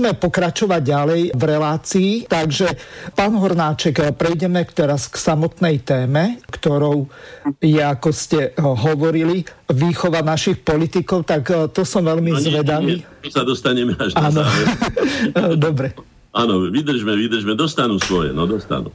Môžeme 0.06 0.22
pokračovať 0.22 0.82
ďalej 0.86 1.22
v 1.34 1.42
relácii, 1.42 2.10
takže 2.30 2.78
pán 3.18 3.34
Hornáček, 3.42 4.14
prejdeme 4.14 4.62
teraz 4.70 5.10
k 5.10 5.18
samotnej 5.18 5.82
téme, 5.82 6.38
ktorou 6.46 7.10
je, 7.58 7.82
ako 7.82 8.14
ste 8.14 8.54
hovorili, 8.54 9.42
výchova 9.66 10.22
našich 10.22 10.62
politikov, 10.62 11.26
tak 11.26 11.50
e, 11.50 11.66
to 11.74 11.82
som 11.82 12.06
veľmi 12.06 12.30
no, 12.30 12.38
zvedavý. 12.38 13.02
Nie, 13.02 13.34
sa 13.34 13.42
dostaneme 13.42 13.98
až 13.98 14.14
na 14.14 14.30
záver. 14.30 14.66
Dobre. 15.66 15.98
Áno, 16.30 16.70
vydržme, 16.70 17.10
vydržme, 17.10 17.58
dostanú 17.58 17.98
svoje, 17.98 18.30
no 18.30 18.46
dostanú. 18.46 18.94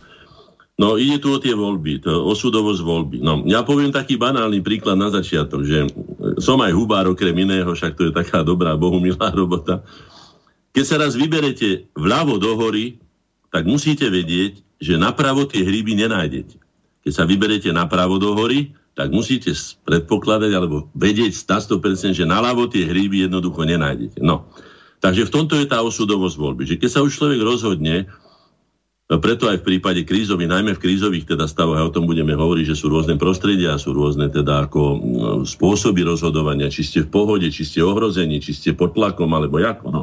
No 0.79 0.95
ide 0.95 1.19
tu 1.19 1.35
o 1.35 1.43
tie 1.43 1.51
voľby, 1.51 2.07
to 2.07 2.23
osudovosť 2.23 2.81
voľby. 2.87 3.17
No, 3.19 3.43
ja 3.51 3.67
poviem 3.67 3.91
taký 3.91 4.15
banálny 4.15 4.63
príklad 4.63 4.95
na 4.95 5.11
začiatok, 5.11 5.67
že 5.67 5.91
som 6.39 6.55
aj 6.63 6.71
hubár 6.71 7.11
okrem 7.11 7.35
iného, 7.35 7.67
však 7.67 7.99
to 7.99 8.07
je 8.07 8.15
taká 8.15 8.47
dobrá, 8.47 8.79
bohumilá 8.79 9.27
robota. 9.35 9.83
Keď 10.71 10.83
sa 10.87 10.95
raz 11.03 11.19
vyberete 11.19 11.91
vľavo 11.99 12.39
do 12.39 12.55
hory, 12.55 12.95
tak 13.51 13.67
musíte 13.67 14.07
vedieť, 14.07 14.63
že 14.79 14.95
napravo 14.95 15.43
tie 15.43 15.61
hríby 15.67 15.99
nenájdete. 15.99 16.55
Keď 17.03 17.11
sa 17.11 17.27
vyberete 17.27 17.69
napravo 17.75 18.15
do 18.17 18.31
hory, 18.33 18.71
tak 18.95 19.11
musíte 19.11 19.51
predpokladať 19.87 20.51
alebo 20.51 20.87
vedieť 20.95 21.35
100%, 21.35 22.15
že 22.15 22.25
naľavo 22.27 22.71
tie 22.71 22.87
hríby 22.87 23.27
jednoducho 23.27 23.67
nenájdete. 23.67 24.23
No. 24.23 24.47
Takže 25.01 25.27
v 25.27 25.33
tomto 25.33 25.57
je 25.59 25.67
tá 25.67 25.83
osudovosť 25.83 26.35
voľby. 26.37 26.63
Že 26.67 26.75
keď 26.79 26.89
sa 26.89 27.03
už 27.03 27.19
človek 27.19 27.41
rozhodne, 27.41 28.07
preto 29.11 29.51
aj 29.51 29.59
v 29.59 29.75
prípade 29.75 30.07
krízových, 30.07 30.47
najmä 30.47 30.71
v 30.77 30.83
krízových 30.87 31.27
teda 31.27 31.43
stavoch, 31.43 31.75
a 31.75 31.83
o 31.83 31.91
tom 31.91 32.07
budeme 32.07 32.31
hovoriť, 32.31 32.71
že 32.71 32.79
sú 32.79 32.87
rôzne 32.87 33.19
prostredia, 33.19 33.75
sú 33.75 33.91
rôzne 33.91 34.31
teda 34.31 34.71
ako 34.71 34.81
spôsoby 35.43 36.07
rozhodovania, 36.07 36.71
či 36.71 36.87
ste 36.87 36.99
v 37.03 37.11
pohode, 37.11 37.47
či 37.51 37.67
ste 37.67 37.83
ohrození, 37.83 38.39
či 38.39 38.55
ste 38.55 38.71
pod 38.71 38.95
tlakom, 38.95 39.27
alebo 39.35 39.59
ako. 39.59 39.85
No 39.91 40.01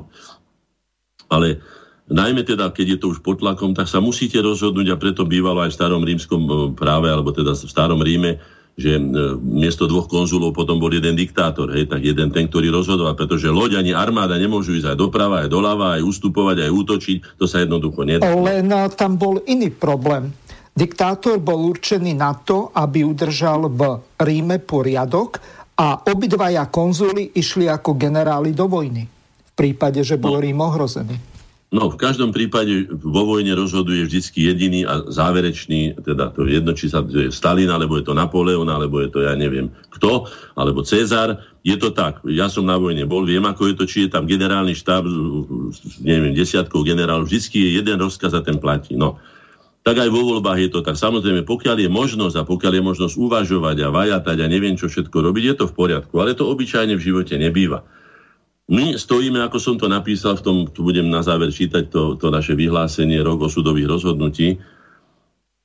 ale 1.29 1.61
najmä 2.09 2.43
teda, 2.43 2.73
keď 2.73 2.87
je 2.97 2.99
to 2.99 3.07
už 3.13 3.21
pod 3.21 3.41
tlakom, 3.41 3.77
tak 3.77 3.87
sa 3.87 4.01
musíte 4.01 4.41
rozhodnúť 4.41 4.97
a 4.97 5.01
preto 5.01 5.29
bývalo 5.29 5.63
aj 5.65 5.71
v 5.73 5.79
starom 5.79 6.03
rímskom 6.03 6.43
e, 6.45 6.53
práve, 6.73 7.13
alebo 7.13 7.31
teda 7.31 7.53
v 7.53 7.69
starom 7.69 8.01
Ríme, 8.01 8.41
že 8.81 8.97
e, 8.97 9.03
miesto 9.39 9.85
dvoch 9.85 10.09
konzulov 10.09 10.57
potom 10.57 10.81
bol 10.81 10.89
jeden 10.89 11.15
diktátor, 11.15 11.69
hej, 11.77 11.87
tak 11.93 12.01
jeden 12.01 12.33
ten, 12.33 12.49
ktorý 12.49 12.73
rozhodoval, 12.73 13.13
pretože 13.13 13.53
loď 13.53 13.85
ani 13.85 13.93
armáda 13.93 14.41
nemôžu 14.41 14.81
ísť 14.81 14.97
aj 14.97 14.99
doprava, 14.99 15.45
aj 15.45 15.53
doľava, 15.53 16.01
aj 16.01 16.03
ustupovať, 16.03 16.65
aj 16.65 16.71
útočiť, 16.73 17.17
to 17.37 17.45
sa 17.45 17.61
jednoducho 17.61 18.01
nedá. 18.09 18.25
Len 18.25 18.67
e, 18.73 18.89
tam 18.97 19.21
bol 19.21 19.45
iný 19.45 19.69
problém. 19.69 20.33
Diktátor 20.79 21.43
bol 21.43 21.75
určený 21.75 22.15
na 22.15 22.39
to, 22.39 22.71
aby 22.71 23.03
udržal 23.03 23.67
v 23.67 23.99
Ríme 24.15 24.63
poriadok 24.63 25.43
a 25.75 26.07
obidvaja 26.07 26.71
konzuli 26.71 27.35
išli 27.35 27.67
ako 27.67 27.99
generáli 27.99 28.55
do 28.55 28.71
vojny 28.71 29.18
prípade, 29.59 29.99
že 30.07 30.15
bol 30.15 30.39
no. 30.39 30.43
Rím 30.47 30.63
ohrozený? 30.63 31.19
No, 31.69 31.93
v 31.93 32.01
každom 32.01 32.33
prípade 32.33 32.89
vo 32.89 33.29
vojne 33.29 33.53
rozhoduje 33.53 34.09
vždycky 34.09 34.49
jediný 34.49 34.89
a 34.89 35.05
záverečný, 35.05 36.01
teda 36.01 36.33
to 36.33 36.49
je 36.49 36.57
jedno, 36.57 36.73
či 36.73 36.89
sa 36.89 37.05
to 37.05 37.13
je 37.13 37.29
Stalin, 37.29 37.69
alebo 37.69 38.01
je 38.01 38.09
to 38.09 38.17
Napoleon, 38.17 38.65
alebo 38.73 39.05
je 39.05 39.13
to 39.13 39.21
ja 39.21 39.37
neviem 39.37 39.69
kto, 39.93 40.33
alebo 40.57 40.81
Cezar. 40.81 41.45
Je 41.69 41.77
to 41.77 41.93
tak. 41.93 42.25
Ja 42.25 42.49
som 42.49 42.65
na 42.65 42.81
vojne 42.81 43.05
bol, 43.05 43.29
viem, 43.29 43.45
ako 43.45 43.69
je 43.69 43.75
to, 43.77 43.85
či 43.85 43.99
je 44.09 44.17
tam 44.17 44.25
generálny 44.25 44.73
štáb, 44.73 45.05
neviem, 46.01 46.33
desiatkov 46.33 46.89
generálov, 46.89 47.29
vždycky 47.29 47.61
je 47.61 47.85
jeden 47.85 48.01
rozkaz 48.01 48.33
a 48.33 48.41
ten 48.41 48.57
platí. 48.57 48.97
No, 48.97 49.21
tak 49.85 50.01
aj 50.01 50.09
vo 50.09 50.25
voľbách 50.25 50.65
je 50.65 50.71
to 50.73 50.81
tak. 50.81 50.97
Samozrejme, 50.97 51.45
pokiaľ 51.45 51.85
je 51.85 51.91
možnosť 51.93 52.37
a 52.41 52.49
pokiaľ 52.49 52.73
je 52.81 52.83
možnosť 52.97 53.15
uvažovať 53.21 53.77
a 53.85 53.93
vajatať 53.93 54.37
a 54.41 54.47
neviem 54.49 54.81
čo 54.81 54.89
všetko 54.89 55.21
robiť, 55.21 55.45
je 55.53 55.55
to 55.61 55.65
v 55.69 55.77
poriadku. 55.77 56.17
Ale 56.17 56.33
to 56.33 56.49
obyčajne 56.49 56.97
v 56.97 57.05
živote 57.13 57.37
nebýva. 57.37 57.85
My 58.69 59.01
stojíme, 59.01 59.41
ako 59.41 59.57
som 59.57 59.75
to 59.81 59.89
napísal, 59.89 60.37
v 60.37 60.45
tom, 60.45 60.57
tu 60.69 60.85
budem 60.85 61.09
na 61.09 61.25
záver 61.25 61.49
čítať 61.49 61.89
to, 61.89 62.21
to 62.21 62.29
naše 62.29 62.53
vyhlásenie 62.53 63.17
rok 63.25 63.49
osudových 63.49 63.89
rozhodnutí. 63.89 64.61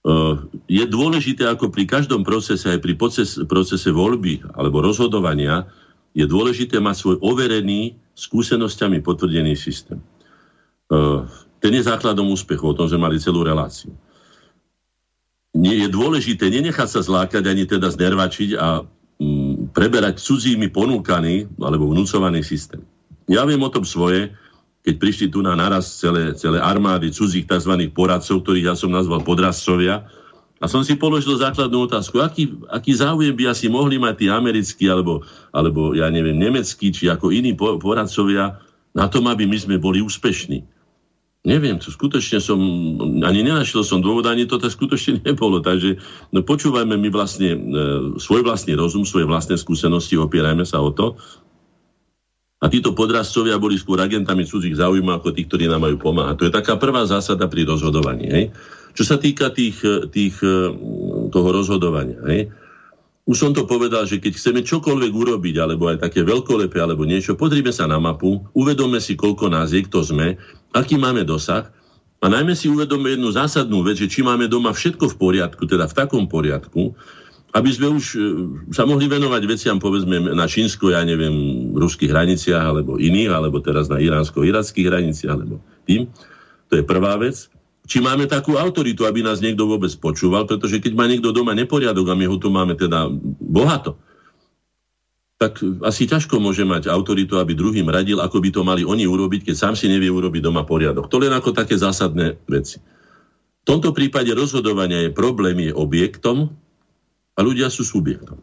Uh, 0.07 0.39
je 0.71 0.87
dôležité, 0.87 1.43
ako 1.51 1.67
pri 1.67 1.83
každom 1.83 2.23
procese, 2.23 2.71
aj 2.71 2.79
pri 2.79 2.95
proces, 2.95 3.35
procese 3.43 3.91
voľby 3.91 4.55
alebo 4.55 4.79
rozhodovania, 4.79 5.67
je 6.15 6.23
dôležité 6.23 6.79
mať 6.79 6.95
svoj 6.95 7.15
overený, 7.19 7.99
skúsenosťami 8.15 9.03
potvrdený 9.03 9.51
systém. 9.59 9.99
Uh, 10.87 11.27
ten 11.59 11.75
je 11.75 11.83
základom 11.83 12.31
úspechu, 12.31 12.71
o 12.71 12.75
tom 12.75 12.87
sme 12.87 13.03
mali 13.03 13.19
celú 13.19 13.43
reláciu. 13.43 13.91
Nie, 15.51 15.75
je 15.75 15.91
dôležité 15.91 16.47
nenechať 16.47 16.87
sa 16.87 17.01
zlákať 17.03 17.51
ani 17.51 17.67
teda 17.67 17.91
znervačiť 17.91 18.49
a 18.55 18.79
mm, 19.19 19.75
preberať 19.75 20.23
cudzími 20.23 20.71
ponúkaný 20.71 21.51
alebo 21.59 21.91
vnúcovaný 21.91 22.47
systém. 22.47 22.79
Ja 23.31 23.47
viem 23.47 23.61
o 23.61 23.71
tom 23.71 23.87
svoje, 23.87 24.35
keď 24.83 24.95
prišli 24.99 25.27
tu 25.31 25.39
na 25.39 25.55
naraz 25.55 25.99
celé, 25.99 26.35
celé 26.35 26.59
armády 26.59 27.07
cudzích 27.07 27.47
tzv. 27.47 27.71
poradcov, 27.95 28.43
ktorých 28.43 28.67
ja 28.71 28.75
som 28.75 28.91
nazval 28.91 29.23
podrazcovia, 29.23 30.03
a 30.63 30.71
som 30.71 30.79
si 30.79 30.95
položil 30.95 31.35
základnú 31.35 31.91
otázku, 31.91 32.23
aký, 32.23 32.55
aký 32.71 32.95
záujem 32.95 33.35
by 33.35 33.51
asi 33.51 33.67
mohli 33.67 33.99
mať 33.99 34.15
tí 34.15 34.25
americkí, 34.31 34.87
alebo, 34.87 35.19
alebo 35.51 35.91
ja 35.91 36.07
neviem, 36.07 36.39
nemeckí, 36.39 36.87
či 36.95 37.11
ako 37.11 37.35
iní 37.35 37.51
poradcovia 37.59 38.63
na 38.95 39.11
tom, 39.11 39.27
aby 39.27 39.43
my 39.43 39.59
sme 39.59 39.75
boli 39.75 39.99
úspešní. 39.99 40.63
Neviem, 41.43 41.75
to 41.75 41.91
skutočne 41.91 42.39
som, 42.39 42.55
ani 43.27 43.43
nenašiel 43.43 43.83
som 43.83 43.99
dôvod, 43.99 44.23
ani 44.23 44.47
to 44.47 44.55
skutočne 44.55 45.19
nebolo. 45.27 45.59
Takže 45.59 45.99
no, 46.31 46.39
počúvajme 46.39 46.95
my 46.95 47.09
vlastne 47.11 47.49
e, 47.51 47.59
svoj 48.15 48.47
vlastný 48.47 48.79
rozum, 48.79 49.03
svoje 49.03 49.27
vlastné 49.27 49.59
skúsenosti, 49.59 50.15
opierajme 50.15 50.63
sa 50.63 50.79
o 50.79 50.95
to 50.95 51.19
a 52.63 52.71
títo 52.71 52.95
podrazcovia 52.95 53.59
boli 53.59 53.75
skôr 53.75 53.99
agentami 53.99 54.47
cudzích 54.47 54.79
záujmov 54.79 55.19
ako 55.19 55.35
tí, 55.35 55.43
ktorí 55.43 55.67
nám 55.67 55.83
majú 55.83 55.99
pomáhať. 55.99 56.35
To 56.39 56.45
je 56.47 56.55
taká 56.55 56.79
prvá 56.79 57.03
zásada 57.03 57.51
pri 57.51 57.67
rozhodovaní. 57.67 58.31
Hej? 58.31 58.45
Čo 58.95 59.03
sa 59.03 59.17
týka 59.19 59.51
tých, 59.51 59.83
tých, 60.15 60.39
eh, 60.39 60.71
toho 61.27 61.49
rozhodovania. 61.51 62.23
Hej? 62.23 62.55
Už 63.23 63.39
som 63.39 63.51
to 63.55 63.67
povedal, 63.67 64.03
že 64.07 64.19
keď 64.19 64.35
chceme 64.35 64.61
čokoľvek 64.63 65.11
urobiť, 65.11 65.55
alebo 65.59 65.91
aj 65.91 66.07
také 66.07 66.23
veľkolepé, 66.23 66.79
alebo 66.79 67.07
niečo, 67.07 67.39
pozrime 67.39 67.71
sa 67.71 67.87
na 67.87 67.99
mapu, 67.99 68.43
uvedome 68.51 68.99
si, 68.99 69.15
koľko 69.15 69.47
nás 69.47 69.71
je, 69.71 69.83
kto 69.83 70.03
sme, 70.03 70.35
aký 70.75 70.99
máme 70.99 71.23
dosah 71.23 71.67
a 72.19 72.25
najmä 72.27 72.51
si 72.51 72.67
uvedome 72.67 73.15
jednu 73.15 73.31
zásadnú 73.31 73.79
vec, 73.83 73.99
že 73.99 74.11
či 74.11 74.23
máme 74.23 74.51
doma 74.51 74.75
všetko 74.75 75.11
v 75.11 75.19
poriadku, 75.19 75.63
teda 75.63 75.87
v 75.87 75.95
takom 75.95 76.27
poriadku, 76.27 76.95
aby 77.53 77.69
sme 77.69 77.87
už 77.93 78.05
e, 78.13 78.19
sa 78.73 78.89
mohli 78.89 79.05
venovať 79.05 79.43
veciam, 79.45 79.77
povedzme, 79.77 80.33
na 80.33 80.49
čínsko, 80.49 80.89
ja 80.89 81.05
neviem, 81.05 81.69
ruských 81.77 82.09
hraniciach, 82.09 82.65
alebo 82.65 82.97
iných, 82.97 83.29
alebo 83.29 83.61
teraz 83.61 83.93
na 83.93 84.01
iránsko-irackých 84.01 84.89
hraniciach, 84.89 85.33
alebo 85.37 85.61
tým. 85.85 86.09
To 86.73 86.73
je 86.81 86.83
prvá 86.83 87.13
vec. 87.21 87.53
Či 87.85 88.01
máme 88.01 88.25
takú 88.25 88.57
autoritu, 88.57 89.05
aby 89.05 89.21
nás 89.21 89.37
niekto 89.37 89.69
vôbec 89.69 89.93
počúval, 90.01 90.49
pretože 90.49 90.81
keď 90.81 90.97
má 90.97 91.05
niekto 91.05 91.29
doma 91.29 91.53
neporiadok 91.53 92.09
a 92.09 92.17
my 92.17 92.25
ho 92.25 92.37
tu 92.41 92.49
máme 92.49 92.73
teda 92.73 93.11
bohato, 93.37 94.01
tak 95.37 95.59
asi 95.83 96.07
ťažko 96.07 96.39
môže 96.39 96.63
mať 96.63 96.87
autoritu, 96.87 97.35
aby 97.35 97.51
druhým 97.51 97.91
radil, 97.91 98.23
ako 98.23 98.39
by 98.39 98.49
to 98.49 98.61
mali 98.63 98.81
oni 98.87 99.03
urobiť, 99.03 99.51
keď 99.51 99.55
sám 99.59 99.73
si 99.75 99.91
nevie 99.91 100.07
urobiť 100.07 100.39
doma 100.39 100.63
poriadok. 100.63 101.11
To 101.11 101.19
len 101.19 101.35
ako 101.35 101.51
také 101.51 101.75
zásadné 101.75 102.39
veci. 102.47 102.79
V 103.63 103.65
tomto 103.67 103.91
prípade 103.91 104.31
rozhodovania 104.31 105.03
je 105.03 105.11
problém, 105.11 105.67
je 105.67 105.71
objektom, 105.75 106.55
a 107.33 107.39
ľudia 107.41 107.69
sú 107.69 107.81
subjektom. 107.85 108.37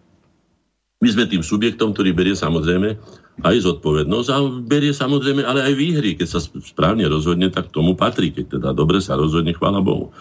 My 1.01 1.09
sme 1.09 1.25
tým 1.25 1.41
subjektom, 1.41 1.97
ktorý 1.97 2.13
berie 2.13 2.37
samozrejme 2.37 3.01
aj 3.41 3.57
zodpovednosť 3.65 4.29
a 4.29 4.37
berie 4.61 4.93
samozrejme 4.93 5.41
ale 5.49 5.65
aj 5.65 5.73
výhry. 5.73 6.13
Keď 6.13 6.29
sa 6.29 6.41
správne 6.45 7.09
rozhodne, 7.09 7.49
tak 7.49 7.73
tomu 7.73 7.97
patrí. 7.97 8.29
Keď 8.29 8.61
teda 8.61 8.71
dobre 8.77 9.01
sa 9.01 9.17
rozhodne, 9.17 9.57
chvála 9.57 9.81
Bohu. 9.81 10.13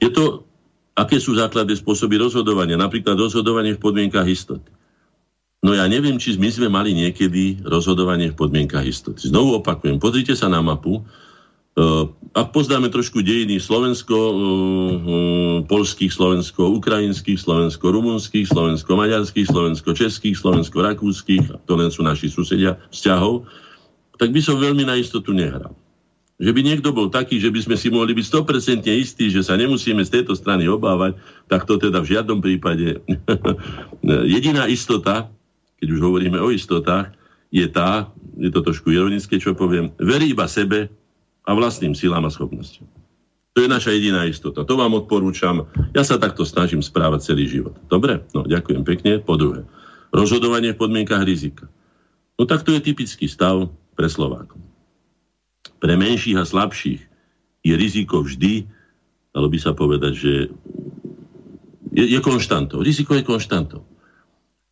Je 0.00 0.08
to, 0.08 0.48
aké 0.96 1.20
sú 1.20 1.36
základné 1.36 1.76
spôsoby 1.76 2.16
rozhodovania. 2.16 2.80
Napríklad 2.80 3.20
rozhodovanie 3.20 3.76
v 3.76 3.84
podmienkach 3.84 4.24
istoty. 4.24 4.64
No 5.62 5.76
ja 5.76 5.86
neviem, 5.86 6.18
či 6.18 6.40
my 6.40 6.50
sme 6.50 6.72
mali 6.72 6.90
niekedy 6.96 7.62
rozhodovanie 7.62 8.32
v 8.32 8.38
podmienkach 8.38 8.82
istoty. 8.82 9.28
Znovu 9.30 9.60
opakujem, 9.60 10.00
pozrite 10.00 10.34
sa 10.34 10.50
na 10.50 10.58
mapu, 10.58 11.04
Eh, 11.72 12.04
ak 12.36 12.52
poznáme 12.52 12.92
trošku 12.92 13.24
dejiny 13.24 13.56
Slovensko, 13.56 14.12
eh, 14.12 14.36
eh, 14.36 15.58
polských 15.64 16.12
Slovensko, 16.12 16.68
ukrajinských 16.76 17.40
Slovensko, 17.40 17.96
rumunských 17.96 18.44
Slovensko, 18.44 18.92
maďarských 18.92 19.48
Slovensko, 19.48 19.96
českých 19.96 20.36
Slovensko, 20.36 20.84
rakúskych, 20.84 21.48
to 21.64 21.72
len 21.72 21.88
sú 21.88 22.04
naši 22.04 22.28
susedia 22.28 22.76
vzťahov, 22.92 23.48
tak 24.20 24.36
by 24.36 24.40
som 24.44 24.60
veľmi 24.60 24.84
na 24.84 25.00
istotu 25.00 25.32
nehral. 25.32 25.72
Že 26.36 26.52
by 26.52 26.60
niekto 26.60 26.92
bol 26.92 27.08
taký, 27.08 27.40
že 27.40 27.48
by 27.48 27.64
sme 27.64 27.76
si 27.80 27.88
mohli 27.88 28.12
byť 28.12 28.26
100% 28.28 28.92
istí, 28.92 29.32
že 29.32 29.40
sa 29.40 29.56
nemusíme 29.56 30.04
z 30.04 30.20
tejto 30.20 30.36
strany 30.36 30.68
obávať, 30.68 31.16
tak 31.48 31.64
to 31.64 31.80
teda 31.80 32.04
v 32.04 32.10
žiadnom 32.12 32.44
prípade. 32.44 33.00
Jediná 34.34 34.68
istota, 34.68 35.32
keď 35.80 35.88
už 35.88 36.00
hovoríme 36.04 36.36
o 36.36 36.52
istotách, 36.52 37.16
je 37.48 37.64
tá, 37.64 38.12
je 38.36 38.52
to 38.52 38.60
trošku 38.60 38.92
ironické, 38.92 39.40
čo 39.40 39.56
poviem, 39.56 39.88
verí 39.96 40.36
iba 40.36 40.44
sebe 40.44 40.92
a 41.42 41.50
vlastným 41.52 41.94
silám 41.94 42.26
a 42.26 42.30
schopnosťom. 42.30 42.86
To 43.52 43.58
je 43.60 43.68
naša 43.68 43.92
jediná 43.92 44.24
istota. 44.24 44.64
To 44.64 44.74
vám 44.80 44.96
odporúčam. 44.96 45.68
Ja 45.92 46.00
sa 46.06 46.16
takto 46.16 46.48
snažím 46.48 46.80
správať 46.80 47.32
celý 47.32 47.44
život. 47.52 47.76
Dobre? 47.92 48.24
No, 48.32 48.48
ďakujem 48.48 48.80
pekne. 48.80 49.20
Po 49.20 49.36
druhé, 49.36 49.68
rozhodovanie 50.08 50.72
v 50.72 50.80
podmienkach 50.80 51.20
rizika. 51.20 51.68
No 52.40 52.48
tak 52.48 52.64
to 52.64 52.72
je 52.72 52.80
typický 52.80 53.28
stav 53.28 53.68
pre 53.92 54.08
Slovákov. 54.08 54.56
Pre 55.84 55.94
menších 55.94 56.40
a 56.40 56.48
slabších 56.48 57.02
je 57.62 57.74
riziko 57.76 58.24
vždy, 58.24 58.64
dalo 59.36 59.52
by 59.52 59.58
sa 59.60 59.76
povedať, 59.76 60.12
že 60.16 60.32
je, 61.92 62.04
je 62.08 62.18
konštantou. 62.24 62.80
Riziko 62.80 63.12
je 63.12 63.22
konštantou. 63.22 63.84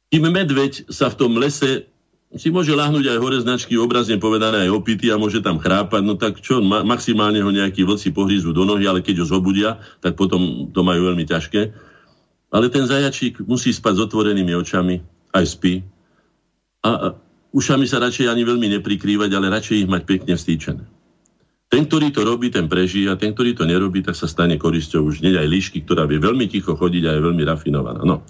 Kým 0.09 0.25
medveď 0.27 0.89
sa 0.89 1.13
v 1.13 1.19
tom 1.21 1.37
lese 1.37 1.90
si 2.31 2.55
môže 2.55 2.71
lahnúť 2.71 3.11
aj 3.11 3.19
hore 3.19 3.39
značky, 3.43 3.75
obrazne 3.75 4.15
povedané 4.15 4.71
aj 4.71 4.71
opity 4.71 5.11
a 5.11 5.19
môže 5.19 5.43
tam 5.43 5.59
chrápať, 5.59 6.03
no 6.07 6.15
tak 6.15 6.39
čo, 6.39 6.63
ma, 6.63 6.87
maximálne 6.87 7.43
ho 7.43 7.51
nejakí 7.51 7.83
vlci 7.83 8.15
pohrízu 8.15 8.55
do 8.55 8.63
nohy, 8.63 8.87
ale 8.87 9.03
keď 9.03 9.27
ho 9.27 9.27
zobudia, 9.27 9.83
tak 9.99 10.15
potom 10.15 10.71
to 10.71 10.81
majú 10.87 11.11
veľmi 11.11 11.27
ťažké. 11.27 11.75
Ale 12.55 12.71
ten 12.71 12.87
zajačík 12.87 13.43
musí 13.51 13.75
spať 13.75 13.95
s 13.99 14.01
otvorenými 14.07 14.55
očami, 14.55 15.03
aj 15.35 15.45
spí. 15.59 15.83
A, 16.87 16.91
a 16.91 17.07
ušami 17.51 17.87
sa 17.91 17.99
radšej 17.99 18.31
ani 18.31 18.47
veľmi 18.47 18.79
neprikrývať, 18.79 19.31
ale 19.35 19.51
radšej 19.51 19.87
ich 19.87 19.91
mať 19.91 20.03
pekne 20.07 20.35
vstýčené. 20.39 20.83
Ten, 21.71 21.87
ktorý 21.87 22.15
to 22.15 22.23
robí, 22.27 22.51
ten 22.51 22.67
prežije 22.71 23.11
a 23.11 23.19
ten, 23.19 23.35
ktorý 23.35 23.59
to 23.59 23.67
nerobí, 23.67 24.03
tak 24.07 24.19
sa 24.19 24.31
stane 24.31 24.59
korisťou 24.59 25.07
už 25.07 25.23
nie 25.23 25.35
aj 25.35 25.51
líšky, 25.51 25.83
ktorá 25.83 26.07
vie 26.07 26.19
veľmi 26.19 26.47
ticho 26.51 26.75
chodiť 26.79 27.03
a 27.07 27.15
je 27.15 27.27
veľmi 27.27 27.43
rafinovaná. 27.47 28.03
No. 28.07 28.23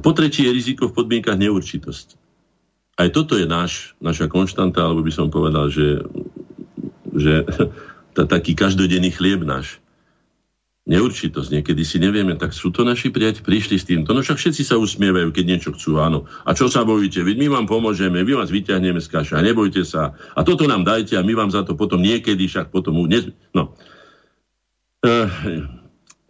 Po 0.00 0.12
tretie 0.12 0.48
je 0.48 0.52
riziko 0.52 0.88
v 0.88 0.96
podmienkach 0.96 1.40
neurčitosti 1.40 2.27
aj 2.98 3.08
toto 3.14 3.38
je 3.38 3.46
náš, 3.46 3.94
naša 4.02 4.26
konštanta, 4.26 4.82
alebo 4.82 5.06
by 5.06 5.12
som 5.14 5.30
povedal, 5.30 5.70
že, 5.70 6.02
že 7.14 7.46
tá, 8.18 8.26
taký 8.26 8.58
každodenný 8.58 9.14
chlieb 9.14 9.46
náš. 9.46 9.78
Neurčitosť. 10.88 11.52
Niekedy 11.52 11.84
si 11.84 12.00
nevieme, 12.00 12.32
tak 12.40 12.56
sú 12.56 12.72
to 12.72 12.80
naši 12.80 13.12
priateľi, 13.12 13.44
prišli 13.44 13.76
s 13.76 13.84
týmto. 13.84 14.16
No 14.16 14.24
však 14.24 14.40
všetci 14.40 14.64
sa 14.64 14.80
usmievajú, 14.80 15.30
keď 15.36 15.44
niečo 15.44 15.70
chcú, 15.76 16.00
áno. 16.00 16.24
A 16.48 16.56
čo 16.56 16.66
sa 16.72 16.80
bojíte? 16.80 17.20
My 17.20 17.46
vám 17.46 17.68
pomôžeme, 17.68 18.24
my 18.24 18.32
vás 18.32 18.48
vyťahneme 18.48 18.96
z 18.96 19.08
kaša, 19.12 19.44
nebojte 19.44 19.84
sa. 19.84 20.16
A 20.32 20.40
toto 20.48 20.64
nám 20.64 20.88
dajte 20.88 21.20
a 21.20 21.22
my 21.22 21.36
vám 21.36 21.52
za 21.52 21.60
to 21.62 21.76
potom 21.76 22.00
niekedy, 22.00 22.48
však 22.48 22.72
potom... 22.72 23.04
Ne... 23.04 23.36
No. 23.52 23.76
Uh, 25.04 25.28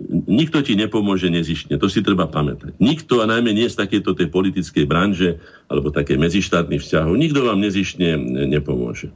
nikto 0.07 0.63
ti 0.63 0.79
nepomôže 0.79 1.27
nezištne. 1.27 1.75
To 1.77 1.91
si 1.91 2.07
treba 2.07 2.31
pamätať. 2.31 2.79
Nikto, 2.79 3.19
a 3.19 3.27
najmä 3.27 3.51
nie 3.51 3.67
z 3.67 3.83
takéto 3.83 4.15
tej 4.15 4.31
politickej 4.31 4.87
branže, 4.87 5.43
alebo 5.67 5.91
také 5.91 6.15
medzištátnych 6.15 6.79
vzťahov, 6.79 7.19
nikto 7.19 7.43
vám 7.43 7.59
nezištne 7.59 8.15
nepomôže. 8.47 9.11
E, 9.11 9.15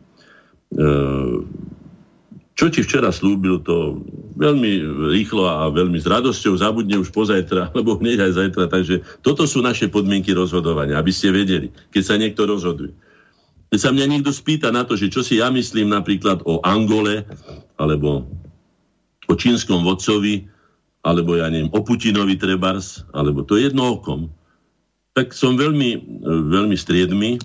čo 2.58 2.66
ti 2.68 2.82
včera 2.82 3.14
slúbil, 3.14 3.62
to 3.62 4.02
veľmi 4.34 4.82
rýchlo 5.14 5.46
a 5.46 5.70
veľmi 5.70 6.02
s 6.02 6.06
radosťou 6.10 6.58
zabudne 6.58 6.98
už 6.98 7.14
pozajtra, 7.14 7.68
alebo 7.72 8.02
hneď 8.02 8.26
aj 8.26 8.32
zajtra. 8.42 8.64
Takže 8.66 9.22
toto 9.22 9.46
sú 9.46 9.62
naše 9.62 9.86
podmienky 9.86 10.34
rozhodovania, 10.34 10.98
aby 10.98 11.14
ste 11.14 11.30
vedeli, 11.30 11.70
keď 11.94 12.02
sa 12.02 12.18
niekto 12.18 12.42
rozhoduje. 12.42 12.90
Keď 13.72 13.78
sa 13.80 13.88
mňa 13.94 14.04
niekto 14.04 14.34
spýta 14.34 14.68
na 14.68 14.84
to, 14.84 15.00
že 15.00 15.08
čo 15.08 15.24
si 15.24 15.40
ja 15.40 15.48
myslím 15.48 15.94
napríklad 15.94 16.44
o 16.44 16.60
Angole, 16.60 17.24
alebo 17.80 18.28
o 19.30 19.34
čínskom 19.38 19.80
vodcovi, 19.80 20.51
alebo 21.02 21.34
ja 21.34 21.50
neviem, 21.50 21.70
o 21.74 21.82
Putinovi 21.82 22.38
trebars, 22.38 23.02
alebo 23.10 23.42
to 23.42 23.58
je 23.58 23.70
jedno 23.70 23.98
okom, 23.98 24.30
tak 25.12 25.34
som 25.36 25.58
veľmi, 25.58 26.22
veľmi 26.48 26.76
striedmy, 26.78 27.42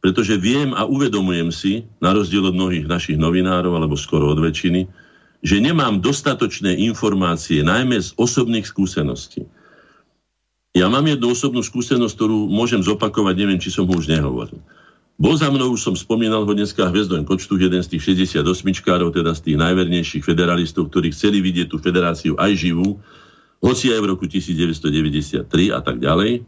pretože 0.00 0.38
viem 0.40 0.72
a 0.72 0.86
uvedomujem 0.88 1.50
si, 1.52 1.84
na 2.00 2.14
rozdiel 2.14 2.48
od 2.48 2.56
mnohých 2.56 2.86
našich 2.88 3.18
novinárov, 3.18 3.76
alebo 3.76 3.98
skoro 3.98 4.32
od 4.32 4.40
väčšiny, 4.40 4.88
že 5.44 5.60
nemám 5.60 6.00
dostatočné 6.00 6.72
informácie, 6.88 7.60
najmä 7.60 8.00
z 8.00 8.16
osobných 8.16 8.64
skúseností. 8.64 9.44
Ja 10.74 10.88
mám 10.88 11.06
jednu 11.06 11.30
osobnú 11.36 11.60
skúsenosť, 11.62 12.14
ktorú 12.16 12.48
môžem 12.48 12.80
zopakovať, 12.80 13.34
neviem, 13.36 13.60
či 13.60 13.70
som 13.70 13.86
ho 13.86 13.94
už 13.94 14.08
nehovoril. 14.08 14.58
Bol 15.14 15.38
za 15.38 15.46
mnou, 15.46 15.70
už 15.70 15.86
som 15.86 15.94
spomínal 15.94 16.42
ho 16.42 16.54
dneska 16.54 16.90
Hvezdon 16.90 17.22
Kočtu, 17.22 17.54
jeden 17.54 17.78
z 17.78 17.94
tých 17.94 18.26
68-čkárov, 18.26 19.14
teda 19.14 19.30
z 19.30 19.46
tých 19.46 19.56
najvernejších 19.62 20.26
federalistov, 20.26 20.90
ktorí 20.90 21.14
chceli 21.14 21.38
vidieť 21.38 21.70
tú 21.70 21.78
federáciu 21.78 22.34
aj 22.34 22.50
živú, 22.58 22.98
hoci 23.62 23.94
aj 23.94 24.00
v 24.02 24.06
roku 24.10 24.26
1993 24.26 25.46
a 25.70 25.80
tak 25.80 26.02
ďalej. 26.02 26.42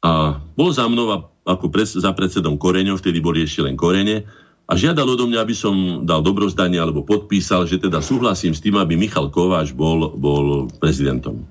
A 0.00 0.40
bol 0.56 0.72
za 0.72 0.88
mnou 0.88 1.12
ako 1.44 1.68
pres, 1.68 1.92
za 1.92 2.16
predsedom 2.16 2.56
Koreňov, 2.56 3.04
vtedy 3.04 3.20
boli 3.20 3.44
ešte 3.44 3.60
len 3.60 3.76
Korene, 3.76 4.24
a 4.70 4.78
žiadal 4.78 5.02
odo 5.02 5.26
mňa, 5.26 5.38
aby 5.42 5.52
som 5.52 6.06
dal 6.06 6.22
dobrozdanie 6.22 6.78
alebo 6.78 7.02
podpísal, 7.02 7.66
že 7.66 7.82
teda 7.82 7.98
súhlasím 7.98 8.54
s 8.54 8.62
tým, 8.62 8.78
aby 8.78 8.94
Michal 8.94 9.26
Kováč 9.26 9.74
bol, 9.74 10.14
bol 10.14 10.70
prezidentom. 10.78 11.42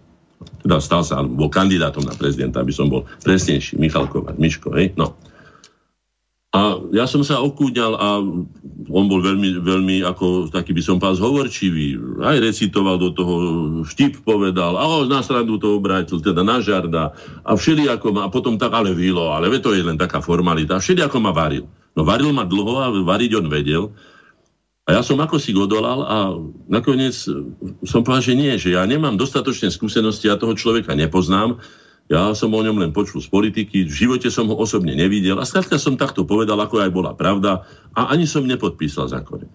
Teda 0.64 0.80
stal 0.80 1.04
sa, 1.04 1.20
alebo 1.20 1.46
bol 1.46 1.50
kandidátom 1.52 2.08
na 2.08 2.16
prezidenta, 2.16 2.64
aby 2.64 2.72
som 2.72 2.88
bol 2.88 3.04
presnejší. 3.20 3.76
Michal 3.76 4.08
Kováč, 4.08 4.40
Miško, 4.40 4.72
hej? 4.72 4.96
No. 4.96 5.20
A 6.50 6.82
ja 6.98 7.06
som 7.06 7.22
sa 7.22 7.38
okúďal 7.46 7.94
a 7.94 8.26
on 8.90 9.06
bol 9.06 9.22
veľmi, 9.22 9.62
veľmi 9.62 10.02
ako 10.02 10.50
taký 10.50 10.74
by 10.74 10.82
som 10.82 10.98
pás 10.98 11.22
hovorčivý. 11.22 11.94
Aj 12.26 12.42
recitoval 12.42 12.98
do 12.98 13.14
toho, 13.14 13.36
štip 13.86 14.26
povedal, 14.26 14.74
a 14.74 15.06
na 15.06 15.22
srandu 15.22 15.62
to 15.62 15.78
obrátil, 15.78 16.18
teda 16.18 16.42
na 16.42 16.58
žarda. 16.58 17.14
A 17.46 17.54
všelijako 17.54 18.18
ma, 18.18 18.26
a 18.26 18.34
potom 18.34 18.58
tak, 18.58 18.74
ale 18.74 18.98
vilo, 18.98 19.30
ale 19.30 19.62
to 19.62 19.78
je 19.78 19.86
len 19.86 19.94
taká 19.94 20.26
formalita. 20.26 20.82
Všelijako 20.82 21.22
ma 21.22 21.30
varil. 21.30 21.70
No 21.94 22.02
varil 22.02 22.34
ma 22.34 22.50
dlho 22.50 22.82
a 22.82 22.90
variť 22.98 23.32
on 23.38 23.46
vedel. 23.46 23.94
A 24.90 24.98
ja 24.98 25.02
som 25.06 25.22
ako 25.22 25.38
si 25.38 25.54
odolal 25.54 26.02
a 26.02 26.34
nakoniec 26.66 27.14
som 27.86 28.02
povedal, 28.02 28.26
že 28.26 28.34
nie, 28.34 28.58
že 28.58 28.74
ja 28.74 28.82
nemám 28.90 29.22
dostatočné 29.22 29.70
skúsenosti, 29.70 30.26
ja 30.26 30.34
toho 30.34 30.58
človeka 30.58 30.98
nepoznám 30.98 31.62
ja 32.10 32.34
som 32.34 32.50
o 32.50 32.62
ňom 32.66 32.82
len 32.82 32.90
počul 32.90 33.22
z 33.22 33.30
politiky, 33.30 33.86
v 33.86 33.94
živote 33.94 34.34
som 34.34 34.50
ho 34.50 34.58
osobne 34.58 34.98
nevidel 34.98 35.38
a 35.38 35.46
skrátka 35.46 35.78
som 35.78 35.94
takto 35.94 36.26
povedal, 36.26 36.58
ako 36.58 36.82
aj 36.82 36.90
bola 36.90 37.14
pravda 37.14 37.62
a 37.94 38.10
ani 38.10 38.26
som 38.26 38.50
nepodpísal 38.50 39.14
zákony. 39.14 39.46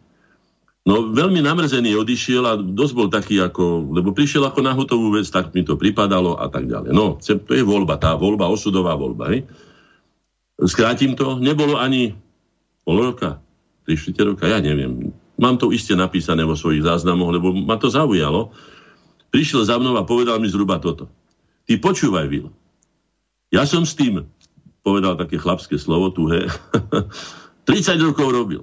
No 0.85 1.11
veľmi 1.11 1.43
namrzený 1.43 1.99
odišiel 1.99 2.43
a 2.47 2.55
dosť 2.55 2.95
bol 2.95 3.09
taký 3.11 3.43
ako, 3.43 3.91
lebo 3.91 4.15
prišiel 4.15 4.47
ako 4.47 4.61
na 4.63 4.77
hotovú 4.77 5.17
vec, 5.17 5.27
tak 5.33 5.51
mi 5.51 5.67
to 5.67 5.75
pripadalo 5.75 6.39
a 6.39 6.47
tak 6.47 6.71
ďalej. 6.71 6.95
No, 6.95 7.19
to 7.19 7.53
je 7.57 7.65
voľba, 7.65 7.99
tá 7.99 8.15
voľba, 8.15 8.47
osudová 8.47 8.95
voľba. 8.95 9.35
Hej. 9.35 9.49
Skrátim 10.63 11.19
to, 11.19 11.41
nebolo 11.41 11.81
ani 11.81 12.15
pol 12.85 13.01
roka, 13.01 13.41
tri 13.89 13.97
roka, 14.23 14.45
ja 14.47 14.61
neviem. 14.61 15.11
Mám 15.41 15.59
to 15.59 15.73
iste 15.75 15.97
napísané 15.99 16.47
vo 16.47 16.55
svojich 16.55 16.87
záznamoch, 16.87 17.35
lebo 17.35 17.51
ma 17.51 17.81
to 17.81 17.91
zaujalo. 17.91 18.55
Prišiel 19.35 19.67
za 19.67 19.81
mnou 19.81 19.99
a 19.99 20.07
povedal 20.07 20.39
mi 20.39 20.47
zhruba 20.47 20.79
toto. 20.79 21.11
Ty 21.65 21.73
počúvaj, 21.81 22.29
Vil. 22.29 22.53
Ja 23.55 23.65
som 23.65 23.87
s 23.87 23.97
tým, 23.97 24.27
povedal 24.85 25.17
také 25.17 25.41
chlapské 25.41 25.81
slovo, 25.81 26.13
tuhé, 26.13 26.51
30 27.71 27.97
rokov 28.05 28.29
robil. 28.35 28.63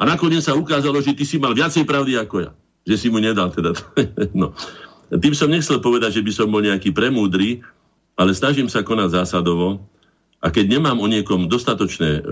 A 0.00 0.08
nakoniec 0.08 0.42
sa 0.42 0.56
ukázalo, 0.56 0.98
že 1.04 1.12
ty 1.12 1.22
si 1.22 1.36
mal 1.36 1.52
viacej 1.52 1.84
pravdy 1.84 2.16
ako 2.18 2.48
ja. 2.48 2.50
Že 2.88 2.96
si 2.98 3.06
mu 3.12 3.22
nedal 3.22 3.52
teda. 3.54 3.76
no. 4.40 4.56
Tým 5.12 5.36
som 5.36 5.52
nechcel 5.52 5.78
povedať, 5.78 6.18
že 6.18 6.24
by 6.24 6.32
som 6.32 6.48
bol 6.48 6.64
nejaký 6.64 6.90
premúdry, 6.90 7.60
ale 8.16 8.32
snažím 8.32 8.66
sa 8.66 8.80
konať 8.80 9.22
zásadovo 9.22 9.84
a 10.42 10.48
keď 10.48 10.80
nemám 10.80 10.98
o 10.98 11.06
niekom 11.06 11.46
dostatočné 11.46 12.18
e, 12.18 12.22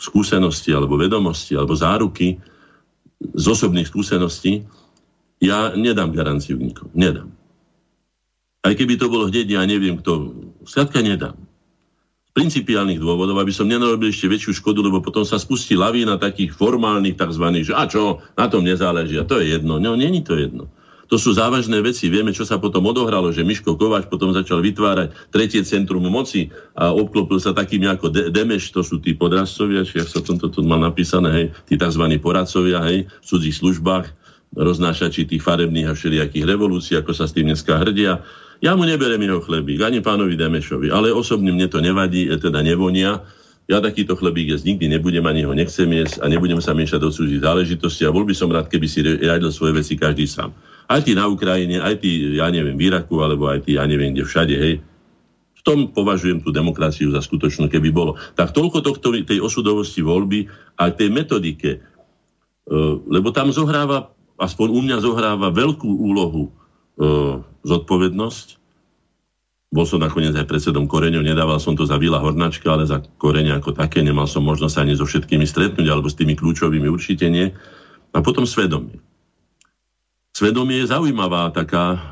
skúsenosti 0.00 0.72
alebo 0.72 0.96
vedomosti 0.96 1.54
alebo 1.54 1.76
záruky 1.76 2.40
z 3.20 3.44
osobných 3.44 3.86
skúseností, 3.86 4.64
ja 5.40 5.72
nedám 5.76 6.12
garanciu 6.12 6.56
nikomu. 6.56 6.90
Nedám. 6.96 7.28
Aj 8.60 8.76
keby 8.76 9.00
to 9.00 9.08
bolo 9.08 9.32
hneď, 9.32 9.56
ja 9.56 9.62
neviem 9.64 9.96
kto. 9.96 10.36
Skladka 10.68 11.00
nedám. 11.00 11.36
Z 12.28 12.32
principiálnych 12.36 13.00
dôvodov, 13.00 13.40
aby 13.40 13.50
som 13.50 13.66
nenarobil 13.66 14.12
ešte 14.12 14.28
väčšiu 14.30 14.60
škodu, 14.60 14.84
lebo 14.84 15.00
potom 15.00 15.24
sa 15.24 15.40
spustí 15.40 15.74
lavína 15.74 16.20
takých 16.20 16.54
formálnych 16.54 17.16
tzv. 17.16 17.44
že 17.64 17.72
a 17.72 17.88
čo, 17.88 18.20
na 18.36 18.46
tom 18.46 18.62
nezáleží. 18.62 19.16
A 19.16 19.24
to 19.24 19.40
je 19.40 19.56
jedno. 19.56 19.80
No, 19.80 19.96
není 19.96 20.20
to 20.20 20.36
jedno. 20.36 20.68
To 21.10 21.18
sú 21.18 21.34
závažné 21.34 21.82
veci. 21.82 22.06
Vieme, 22.06 22.30
čo 22.30 22.46
sa 22.46 22.62
potom 22.62 22.86
odohralo, 22.86 23.34
že 23.34 23.42
Miško 23.42 23.74
Kováč 23.74 24.06
potom 24.06 24.30
začal 24.30 24.62
vytvárať 24.62 25.34
tretie 25.34 25.58
centrum 25.66 26.06
moci 26.06 26.54
a 26.78 26.94
obklopil 26.94 27.42
sa 27.42 27.50
takými 27.50 27.90
ako 27.90 28.14
de- 28.14 28.30
Demeš, 28.30 28.70
to 28.70 28.86
sú 28.86 29.02
tí 29.02 29.18
podrazcovia, 29.18 29.82
či 29.82 29.98
ak 29.98 30.06
sa 30.06 30.22
tomto 30.22 30.54
tu 30.54 30.62
mal 30.62 30.78
napísané, 30.78 31.28
hej, 31.34 31.46
tí 31.66 31.74
tzv. 31.74 32.04
poradcovia, 32.22 32.78
hej, 32.86 33.10
v 33.10 33.24
cudzích 33.26 33.58
službách, 33.58 34.06
roznášači 34.54 35.26
tých 35.26 35.42
farebných 35.42 35.90
a 35.90 35.98
všelijakých 35.98 36.46
revolúcií, 36.46 36.94
ako 36.94 37.10
sa 37.10 37.26
s 37.26 37.34
tým 37.34 37.50
dneska 37.50 37.82
hrdia. 37.82 38.22
Ja 38.60 38.76
mu 38.76 38.84
neberem 38.84 39.24
jeho 39.24 39.40
chlebík, 39.40 39.80
ani 39.80 40.04
pánovi 40.04 40.36
Demešovi, 40.36 40.92
ale 40.92 41.08
osobne 41.08 41.48
mne 41.48 41.64
to 41.72 41.80
nevadí, 41.80 42.28
e, 42.28 42.36
teda 42.36 42.60
nevonia. 42.60 43.24
ja 43.70 43.78
takýto 43.78 44.18
chlebík 44.18 44.50
jesť 44.50 44.66
nikdy 44.74 44.98
nebudem, 44.98 45.22
ani 45.24 45.46
ho 45.46 45.54
nechcem 45.54 45.86
jesť 45.86 46.20
a 46.20 46.28
nebudem 46.28 46.58
sa 46.58 46.74
miešať 46.74 47.00
do 47.00 47.08
cudzích 47.14 47.38
záležitosti 47.38 48.02
a 48.02 48.10
bol 48.10 48.26
by 48.26 48.34
som 48.34 48.50
rád, 48.50 48.66
keby 48.66 48.86
si 48.90 48.98
riadil 49.00 49.48
svoje 49.54 49.78
veci 49.78 49.94
každý 49.94 50.26
sám. 50.26 50.50
Aj 50.90 50.98
tí 50.98 51.14
na 51.14 51.30
Ukrajine, 51.30 51.78
aj 51.78 52.02
tí, 52.02 52.34
ja 52.34 52.50
neviem, 52.50 52.74
v 52.74 52.90
Iraku, 52.90 53.22
alebo 53.22 53.46
aj 53.46 53.62
tí, 53.62 53.78
ja 53.78 53.86
neviem, 53.86 54.10
kde 54.10 54.26
všade, 54.26 54.54
hej. 54.58 54.82
V 55.54 55.62
tom 55.62 55.86
považujem 55.94 56.42
tú 56.42 56.50
demokraciu 56.50 57.14
za 57.14 57.22
skutočnú, 57.22 57.70
keby 57.70 57.94
bolo. 57.94 58.18
Tak 58.34 58.50
toľko 58.50 58.82
tohto, 58.82 59.14
tej 59.22 59.38
osudovosti 59.38 60.02
voľby 60.02 60.50
a 60.74 60.90
tej 60.90 61.14
metodike. 61.14 61.78
E, 61.78 61.78
lebo 63.06 63.30
tam 63.30 63.54
zohráva, 63.54 64.10
aspoň 64.34 64.66
u 64.66 64.80
mňa 64.82 64.98
zohráva 64.98 65.54
veľkú 65.54 65.86
úlohu 65.86 66.50
e, 66.50 66.50
zodpovednosť, 67.64 68.60
bol 69.70 69.86
som 69.86 70.02
nakoniec 70.02 70.34
aj 70.34 70.50
predsedom 70.50 70.90
Koreňov, 70.90 71.22
nedával 71.22 71.62
som 71.62 71.78
to 71.78 71.86
za 71.86 71.94
Vila 71.94 72.18
Hornačka, 72.18 72.74
ale 72.74 72.90
za 72.90 72.98
Koreňa 72.98 73.62
ako 73.62 73.78
také, 73.78 74.02
nemal 74.02 74.26
som 74.26 74.42
možnosť 74.42 74.82
ani 74.82 74.98
so 74.98 75.06
všetkými 75.06 75.46
stretnúť, 75.46 75.86
alebo 75.86 76.10
s 76.10 76.18
tými 76.18 76.34
kľúčovými 76.34 76.90
určite 76.90 77.30
nie. 77.30 77.54
A 78.10 78.18
potom 78.18 78.42
svedomie. 78.50 78.98
Svedomie 80.34 80.82
je 80.82 80.90
zaujímavá 80.90 81.54
taká, 81.54 82.02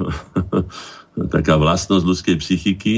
taká 1.35 1.59
vlastnosť 1.59 2.07
ľudskej 2.07 2.37
psychiky, 2.39 2.95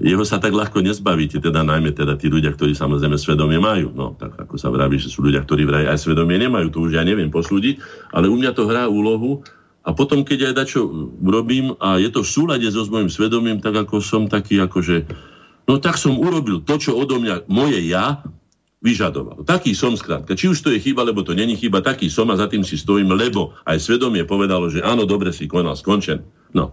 jeho 0.00 0.24
sa 0.26 0.42
tak 0.42 0.56
ľahko 0.56 0.82
nezbavíte, 0.82 1.38
teda 1.38 1.62
najmä 1.62 1.94
teda 1.94 2.18
tí 2.18 2.26
ľudia, 2.26 2.50
ktorí 2.50 2.74
samozrejme 2.74 3.14
svedomie 3.14 3.62
majú. 3.62 3.94
No, 3.94 4.16
tak 4.18 4.34
ako 4.34 4.58
sa 4.58 4.72
vraví, 4.72 4.98
že 4.98 5.06
sú 5.06 5.22
ľudia, 5.22 5.44
ktorí 5.46 5.62
vraj 5.68 5.86
aj 5.86 6.02
svedomie 6.02 6.40
nemajú, 6.40 6.72
to 6.72 6.82
už 6.88 6.98
ja 6.98 7.06
neviem 7.06 7.30
posúdiť, 7.30 7.78
ale 8.10 8.26
u 8.26 8.34
mňa 8.34 8.50
to 8.56 8.66
hrá 8.66 8.90
úlohu 8.90 9.44
a 9.84 9.92
potom, 9.92 10.24
keď 10.24 10.50
aj 10.50 10.54
dačo 10.64 10.80
urobím 11.20 11.76
a 11.76 12.00
je 12.00 12.08
to 12.08 12.24
v 12.24 12.32
súlade 12.32 12.64
so 12.72 12.88
mojim 12.88 13.12
svedomím, 13.12 13.60
tak 13.60 13.76
ako 13.76 14.00
som 14.00 14.32
taký 14.32 14.56
akože, 14.64 15.04
no 15.68 15.76
tak 15.76 16.00
som 16.00 16.16
urobil 16.16 16.64
to, 16.64 16.80
čo 16.80 16.96
odo 16.96 17.20
mňa 17.20 17.44
moje 17.52 17.84
ja 17.84 18.24
vyžadoval. 18.80 19.44
Taký 19.44 19.72
som 19.76 19.96
skrátka. 19.96 20.36
Či 20.36 20.52
už 20.52 20.60
to 20.60 20.72
je 20.72 20.80
chyba, 20.80 21.04
lebo 21.04 21.24
to 21.24 21.32
není 21.32 21.56
chyba, 21.56 21.84
taký 21.84 22.08
som 22.08 22.28
a 22.32 22.36
za 22.36 22.48
tým 22.48 22.64
si 22.64 22.76
stojím, 22.76 23.12
lebo 23.12 23.56
aj 23.64 23.80
svedomie 23.80 24.24
povedalo, 24.28 24.68
že 24.68 24.84
áno, 24.84 25.08
dobre 25.08 25.32
si 25.32 25.48
konal, 25.48 25.76
skončen. 25.76 26.20
No. 26.52 26.72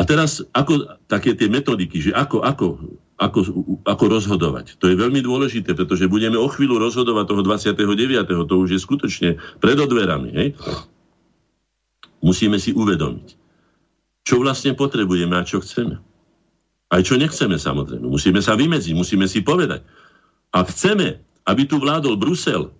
A 0.00 0.04
teraz, 0.08 0.40
ako 0.56 0.96
také 1.08 1.36
tie 1.36 1.52
metodiky, 1.52 2.00
že 2.00 2.16
ako, 2.16 2.40
ako, 2.40 2.66
ako, 3.20 3.40
ako 3.84 4.04
rozhodovať. 4.08 4.80
To 4.80 4.88
je 4.88 4.96
veľmi 4.96 5.20
dôležité, 5.20 5.76
pretože 5.76 6.08
budeme 6.08 6.40
o 6.40 6.48
chvíľu 6.48 6.80
rozhodovať 6.80 7.24
toho 7.28 7.42
29. 7.44 8.48
To 8.48 8.54
už 8.64 8.76
je 8.76 8.80
skutočne 8.80 9.28
pred 9.60 9.76
odverami. 9.76 10.32
Hej? 10.32 10.48
Musíme 12.20 12.60
si 12.60 12.72
uvedomiť, 12.76 13.28
čo 14.24 14.40
vlastne 14.40 14.76
potrebujeme 14.76 15.34
a 15.36 15.46
čo 15.46 15.60
chceme. 15.60 16.00
Aj 16.90 17.00
čo 17.06 17.14
nechceme 17.14 17.54
samozrejme. 17.54 18.02
Musíme 18.02 18.42
sa 18.42 18.58
vymedziť, 18.58 18.92
musíme 18.98 19.30
si 19.30 19.40
povedať. 19.40 19.86
Ak 20.50 20.74
chceme, 20.74 21.22
aby 21.46 21.62
tu 21.64 21.78
vládol 21.78 22.18
Brusel, 22.18 22.74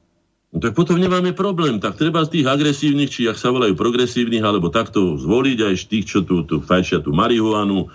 no 0.51 0.57
tak 0.59 0.75
potom 0.75 0.99
nemáme 0.99 1.31
problém. 1.31 1.79
Tak 1.79 1.95
treba 1.95 2.27
z 2.27 2.39
tých 2.39 2.47
agresívnych, 2.51 3.11
či 3.11 3.31
ak 3.31 3.39
sa 3.39 3.55
volajú 3.55 3.79
progresívnych, 3.79 4.43
alebo 4.43 4.69
takto 4.69 5.15
zvoliť 5.15 5.59
aj 5.63 5.75
tých, 5.87 6.05
čo 6.11 6.19
tu, 6.27 6.43
tu 6.43 6.59
fajšia 6.59 7.07
tú 7.07 7.15
marihuanu, 7.15 7.87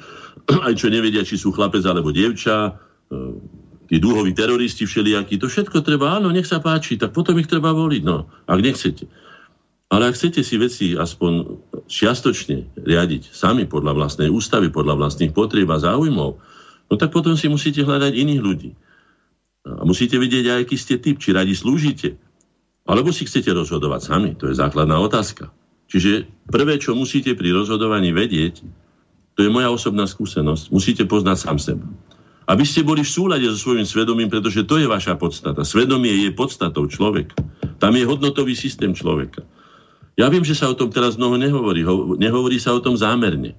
aj 0.67 0.73
čo 0.79 0.87
nevedia, 0.87 1.27
či 1.27 1.35
sú 1.35 1.51
chlapec 1.51 1.83
alebo 1.83 2.15
dievča, 2.15 2.71
e, 2.71 3.21
tí 3.91 3.99
dúhoví 3.99 4.31
teroristi 4.33 4.87
všelijakí, 4.87 5.37
to 5.37 5.51
všetko 5.51 5.83
treba, 5.83 6.17
áno, 6.17 6.33
nech 6.33 6.47
sa 6.47 6.63
páči, 6.63 6.97
tak 6.97 7.13
potom 7.13 7.37
ich 7.37 7.51
treba 7.51 7.75
voliť, 7.75 8.01
no, 8.01 8.25
ak 8.49 8.59
nechcete. 8.63 9.05
Ale 9.95 10.11
ak 10.11 10.19
chcete 10.19 10.43
si 10.43 10.59
veci 10.59 10.91
aspoň 10.91 11.63
čiastočne 11.87 12.83
riadiť 12.83 13.31
sami 13.31 13.63
podľa 13.63 13.95
vlastnej 13.95 14.27
ústavy, 14.27 14.67
podľa 14.67 14.99
vlastných 14.99 15.31
potrieb 15.31 15.71
a 15.71 15.79
záujmov, 15.79 16.31
no 16.91 16.93
tak 16.99 17.15
potom 17.15 17.39
si 17.39 17.47
musíte 17.47 17.79
hľadať 17.79 18.11
iných 18.11 18.41
ľudí. 18.43 18.71
A 19.63 19.87
musíte 19.87 20.19
vidieť 20.19 20.51
aj, 20.51 20.59
aký 20.67 20.75
ste 20.75 20.99
typ, 20.99 21.15
či 21.15 21.31
radi 21.31 21.55
slúžite. 21.55 22.19
Alebo 22.83 23.15
si 23.15 23.23
chcete 23.23 23.47
rozhodovať 23.55 24.01
sami. 24.03 24.35
To 24.35 24.51
je 24.51 24.59
základná 24.59 24.99
otázka. 24.99 25.47
Čiže 25.87 26.27
prvé, 26.51 26.75
čo 26.75 26.91
musíte 26.91 27.31
pri 27.31 27.55
rozhodovaní 27.55 28.11
vedieť, 28.11 28.67
to 29.39 29.47
je 29.47 29.49
moja 29.49 29.71
osobná 29.71 30.03
skúsenosť, 30.11 30.75
musíte 30.75 31.07
poznať 31.07 31.37
sám 31.39 31.57
seba. 31.57 31.87
Aby 32.51 32.67
ste 32.67 32.83
boli 32.83 32.99
v 32.99 33.15
súlade 33.15 33.47
so 33.47 33.55
svojím 33.55 33.87
svedomím, 33.87 34.27
pretože 34.27 34.67
to 34.67 34.75
je 34.75 34.91
vaša 34.91 35.15
podstata. 35.15 35.63
Svedomie 35.63 36.13
je 36.27 36.35
podstatou 36.35 36.83
človeka. 36.91 37.39
Tam 37.79 37.95
je 37.95 38.03
hodnotový 38.03 38.59
systém 38.59 38.91
človeka. 38.91 39.39
Ja 40.15 40.31
viem, 40.31 40.47
že 40.47 40.55
sa 40.55 40.71
o 40.71 40.75
tom 40.75 40.87
teraz 40.87 41.19
mnoho 41.19 41.35
nehovorí. 41.35 41.83
Ho, 41.83 42.15
nehovorí 42.15 42.55
sa 42.55 42.71
o 42.71 42.79
tom 42.79 42.95
zámerne. 42.95 43.55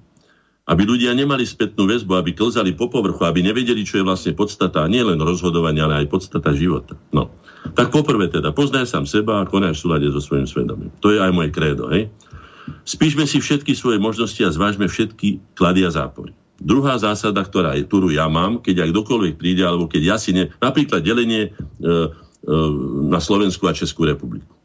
Aby 0.67 0.83
ľudia 0.83 1.15
nemali 1.15 1.47
spätnú 1.47 1.87
väzbu, 1.87 2.17
aby 2.17 2.35
klzali 2.35 2.75
po 2.75 2.91
povrchu, 2.91 3.23
aby 3.23 3.39
nevedeli, 3.39 3.87
čo 3.87 4.01
je 4.01 4.07
vlastne 4.07 4.35
podstata, 4.35 4.83
nie 4.89 4.99
len 4.99 5.21
rozhodovania, 5.21 5.87
ale 5.87 6.03
aj 6.03 6.11
podstata 6.11 6.51
života. 6.51 6.97
No. 7.15 7.31
Tak 7.77 7.93
poprvé 7.93 8.27
teda, 8.27 8.51
poznaj 8.51 8.89
sám 8.89 9.07
seba 9.07 9.39
a 9.39 9.47
konaj 9.47 9.77
v 9.77 9.79
súlade 9.79 10.07
so 10.11 10.19
svojím 10.19 10.49
svedomím. 10.49 10.91
To 10.99 11.13
je 11.13 11.23
aj 11.23 11.31
moje 11.31 11.55
krédo, 11.55 11.87
hej? 11.87 12.11
Spíšme 12.83 13.23
si 13.23 13.39
všetky 13.39 13.71
svoje 13.75 13.95
možnosti 13.95 14.39
a 14.43 14.51
zvážme 14.51 14.91
všetky 14.91 15.39
klady 15.55 15.87
a 15.87 15.91
zápory. 15.91 16.35
Druhá 16.57 16.97
zásada, 16.97 17.45
ktorá 17.45 17.77
je, 17.77 17.85
ktorú 17.85 18.11
ja 18.11 18.25
mám, 18.27 18.59
keď 18.59 18.87
aj 18.87 18.89
kdokoľvek 18.91 19.33
príde, 19.37 19.63
alebo 19.63 19.85
keď 19.85 20.01
ja 20.03 20.17
si 20.17 20.33
ne... 20.33 20.49
Napríklad 20.57 21.05
delenie 21.05 21.47
e, 21.47 21.49
e, 21.53 21.99
na 23.07 23.21
Slovensku 23.21 23.69
a 23.69 23.77
Českú 23.77 24.09
republiku. 24.09 24.57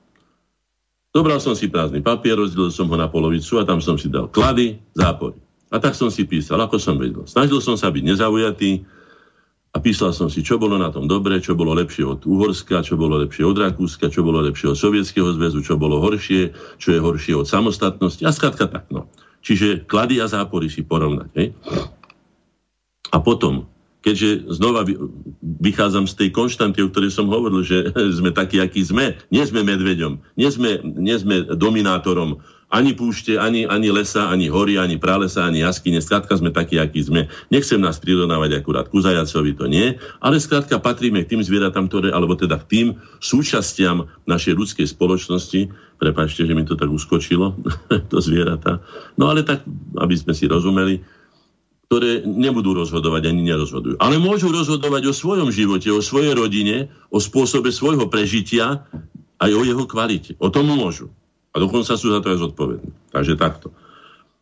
Zobral 1.13 1.45
som 1.45 1.53
si 1.53 1.69
prázdny 1.69 2.01
papier, 2.01 2.41
rozdelil 2.41 2.73
som 2.73 2.89
ho 2.89 2.97
na 2.97 3.05
polovicu 3.05 3.61
a 3.61 3.69
tam 3.69 3.85
som 3.85 4.01
si 4.01 4.09
dal 4.09 4.33
klady, 4.33 4.81
zápory. 4.97 5.37
A 5.69 5.77
tak 5.77 5.93
som 5.93 6.09
si 6.09 6.25
písal, 6.25 6.61
ako 6.61 6.81
som 6.81 6.97
vedel. 6.97 7.29
Snažil 7.29 7.61
som 7.61 7.77
sa 7.77 7.93
byť 7.93 8.01
nezaujatý 8.01 8.85
a 9.73 9.81
písal 9.81 10.13
som 10.13 10.29
si, 10.29 10.45
čo 10.45 10.61
bolo 10.61 10.77
na 10.77 10.93
tom 10.93 11.09
dobre, 11.09 11.41
čo 11.41 11.57
bolo 11.57 11.73
lepšie 11.77 12.05
od 12.05 12.21
Uhorska, 12.25 12.85
čo 12.85 12.97
bolo 12.97 13.21
lepšie 13.25 13.45
od 13.45 13.57
Rakúska, 13.57 14.13
čo 14.13 14.21
bolo 14.21 14.45
lepšie 14.45 14.73
od 14.73 14.77
Sovietskeho 14.77 15.33
zväzu, 15.33 15.65
čo 15.65 15.81
bolo 15.81 16.01
horšie, 16.01 16.53
čo 16.77 16.89
je 16.93 17.01
horšie 17.01 17.37
od 17.37 17.49
samostatnosti. 17.49 18.21
A 18.25 18.33
skladka 18.33 18.69
tak, 18.69 18.89
no. 18.93 19.09
Čiže 19.41 19.89
klady 19.89 20.21
a 20.21 20.29
zápory 20.29 20.69
si 20.69 20.85
porovnať. 20.85 21.29
Hej? 21.37 21.57
A 23.13 23.17
potom 23.21 23.72
keďže 24.03 24.51
znova 24.51 24.85
vychádzam 25.63 26.11
z 26.11 26.15
tej 26.19 26.29
konštanty, 26.35 26.83
o 26.83 26.91
ktorej 26.91 27.15
som 27.15 27.31
hovoril, 27.31 27.63
že 27.63 27.95
sme 28.19 28.35
takí, 28.35 28.59
akí 28.59 28.83
sme. 28.83 29.17
Nie 29.31 29.47
sme 29.47 29.63
medveďom, 29.63 30.19
nie 30.37 30.51
sme, 30.51 30.83
nie 30.83 31.17
sme 31.17 31.47
dominátorom 31.55 32.43
ani 32.73 32.97
púšte, 32.97 33.37
ani, 33.37 33.69
ani 33.69 33.93
lesa, 33.93 34.33
ani 34.33 34.49
hory, 34.49 34.81
ani 34.81 34.97
pralesa, 34.97 35.45
ani 35.45 35.61
jaskyne. 35.61 36.01
Skrátka 36.01 36.33
sme 36.41 36.49
takí, 36.49 36.81
akí 36.81 37.05
sme. 37.05 37.29
Nechcem 37.53 37.77
nás 37.77 38.01
prirovnávať 38.01 38.65
akurát 38.65 38.89
ku 38.89 39.05
zajacovi, 39.05 39.53
to 39.53 39.69
nie. 39.69 40.01
Ale 40.25 40.41
skrátka 40.41 40.81
patríme 40.81 41.21
k 41.21 41.37
tým 41.37 41.45
zvieratám, 41.45 41.93
ktoré, 41.93 42.09
alebo 42.17 42.33
teda 42.33 42.57
k 42.65 42.69
tým 42.73 42.87
súčastiam 43.21 44.09
našej 44.25 44.57
ľudskej 44.57 44.87
spoločnosti. 44.89 45.69
Prepačte, 46.01 46.49
že 46.49 46.57
mi 46.57 46.65
to 46.65 46.73
tak 46.73 46.89
uskočilo, 46.89 47.61
to 48.11 48.19
zvieratá. 48.25 48.81
No 49.21 49.29
ale 49.29 49.45
tak, 49.45 49.69
aby 50.01 50.17
sme 50.17 50.33
si 50.33 50.49
rozumeli, 50.49 51.05
ktoré 51.93 52.25
nebudú 52.25 52.73
rozhodovať 52.73 53.29
ani 53.29 53.53
nerozhodujú. 53.53 54.01
Ale 54.01 54.17
môžu 54.17 54.49
rozhodovať 54.49 55.13
o 55.13 55.15
svojom 55.15 55.53
živote, 55.53 55.93
o 55.93 56.01
svojej 56.01 56.33
rodine, 56.33 56.89
o 57.13 57.21
spôsobe 57.21 57.69
svojho 57.69 58.09
prežitia, 58.09 58.89
aj 59.37 59.53
o 59.53 59.61
jeho 59.61 59.85
kvalite. 59.85 60.33
O 60.41 60.49
tom 60.49 60.73
môžu. 60.73 61.13
A 61.53 61.61
dokonca 61.61 61.93
sú 61.93 62.09
za 62.09 62.25
to 62.25 62.33
aj 62.33 62.49
zodpovední. 62.49 62.97
Takže 63.13 63.37
takto. 63.37 63.77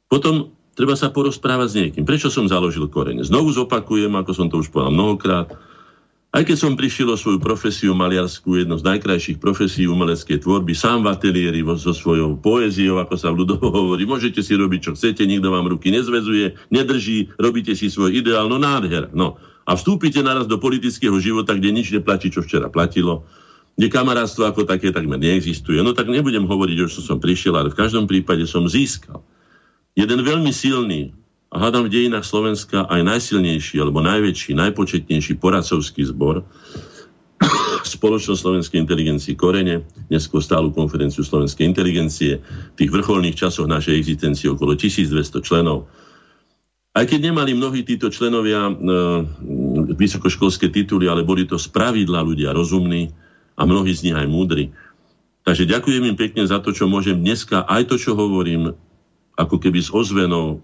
Potom 0.07 0.55
treba 0.79 0.95
sa 0.95 1.11
porozprávať 1.11 1.67
s 1.67 1.75
niekým. 1.75 2.07
Prečo 2.07 2.31
som 2.31 2.47
založil 2.47 2.87
korene? 2.87 3.27
Znovu 3.27 3.51
zopakujem, 3.51 4.15
ako 4.15 4.31
som 4.31 4.47
to 4.47 4.63
už 4.63 4.71
povedal 4.71 4.95
mnohokrát, 4.95 5.51
aj 6.31 6.47
keď 6.47 6.57
som 6.63 6.79
prišiel 6.79 7.11
o 7.11 7.19
svoju 7.19 7.43
profesiu 7.43 7.91
maliarskú, 7.91 8.55
jednu 8.55 8.79
z 8.79 8.87
najkrajších 8.87 9.43
profesí 9.43 9.91
umeleckej 9.91 10.39
tvorby, 10.47 10.79
sám 10.79 11.03
v 11.03 11.11
ateliéri 11.11 11.67
so 11.75 11.91
svojou 11.91 12.39
poéziou, 12.39 13.03
ako 13.03 13.15
sa 13.19 13.35
v 13.35 13.43
ľudovo 13.43 13.67
hovorí, 13.83 14.07
môžete 14.07 14.39
si 14.39 14.55
robiť, 14.55 14.81
čo 14.87 14.93
chcete, 14.95 15.27
nikto 15.27 15.51
vám 15.51 15.67
ruky 15.67 15.91
nezvezuje, 15.91 16.55
nedrží, 16.71 17.35
robíte 17.43 17.75
si 17.75 17.91
svoj 17.91 18.15
ideál, 18.15 18.47
no 18.47 18.63
nádher. 18.63 19.11
No. 19.11 19.43
A 19.67 19.75
vstúpite 19.75 20.23
naraz 20.23 20.47
do 20.47 20.55
politického 20.63 21.19
života, 21.19 21.59
kde 21.59 21.75
nič 21.75 21.91
neplatí, 21.91 22.31
čo 22.31 22.47
včera 22.47 22.71
platilo, 22.71 23.27
kde 23.75 23.91
kamarátstvo 23.91 24.47
ako 24.47 24.71
také 24.71 24.95
takmer 24.95 25.19
neexistuje. 25.19 25.83
No 25.83 25.99
tak 25.99 26.07
nebudem 26.07 26.47
hovoriť, 26.47 26.77
že 26.87 27.03
som 27.03 27.19
prišiel, 27.19 27.59
ale 27.59 27.75
v 27.75 27.79
každom 27.79 28.07
prípade 28.07 28.47
som 28.47 28.71
získal 28.71 29.19
jeden 29.99 30.23
veľmi 30.23 30.55
silný 30.55 31.11
a 31.51 31.57
hádam 31.59 31.91
v 31.91 31.95
dejinách 31.99 32.23
Slovenska 32.23 32.87
aj 32.87 33.03
najsilnejší 33.03 33.83
alebo 33.83 33.99
najväčší, 33.99 34.55
najpočetnejší 34.55 35.35
poradcovský 35.43 36.07
zbor 36.07 36.47
Spoločnosť 37.97 38.39
slovenskej 38.39 38.79
inteligencie 38.79 39.35
Korene, 39.35 39.83
neskôr 40.13 40.45
stálu 40.45 40.71
konferenciu 40.71 41.27
slovenskej 41.27 41.67
inteligencie, 41.67 42.39
v 42.39 42.77
tých 42.77 42.93
vrcholných 42.93 43.35
časoch 43.35 43.67
našej 43.67 43.97
existencie 43.97 44.47
okolo 44.53 44.77
1200 44.77 45.41
členov. 45.43 45.91
Aj 46.95 47.07
keď 47.07 47.33
nemali 47.33 47.57
mnohí 47.57 47.87
títo 47.87 48.13
členovia 48.13 48.69
e, 48.69 48.73
vysokoškolské 49.95 50.69
tituly, 50.69 51.09
ale 51.09 51.25
boli 51.25 51.49
to 51.49 51.57
spravidla 51.57 52.21
ľudia 52.21 52.53
rozumní 52.53 53.11
a 53.57 53.63
mnohí 53.65 53.95
z 53.95 54.11
nich 54.11 54.17
aj 54.19 54.27
múdri. 54.29 54.69
Takže 55.47 55.65
ďakujem 55.65 56.05
im 56.13 56.19
pekne 56.19 56.45
za 56.45 56.61
to, 56.61 56.77
čo 56.77 56.91
môžem 56.91 57.17
dneska, 57.17 57.65
aj 57.65 57.89
to, 57.89 57.97
čo 57.97 58.13
hovorím, 58.13 58.77
ako 59.41 59.57
keby 59.57 59.81
s 59.81 59.89
ozvenou 59.89 60.61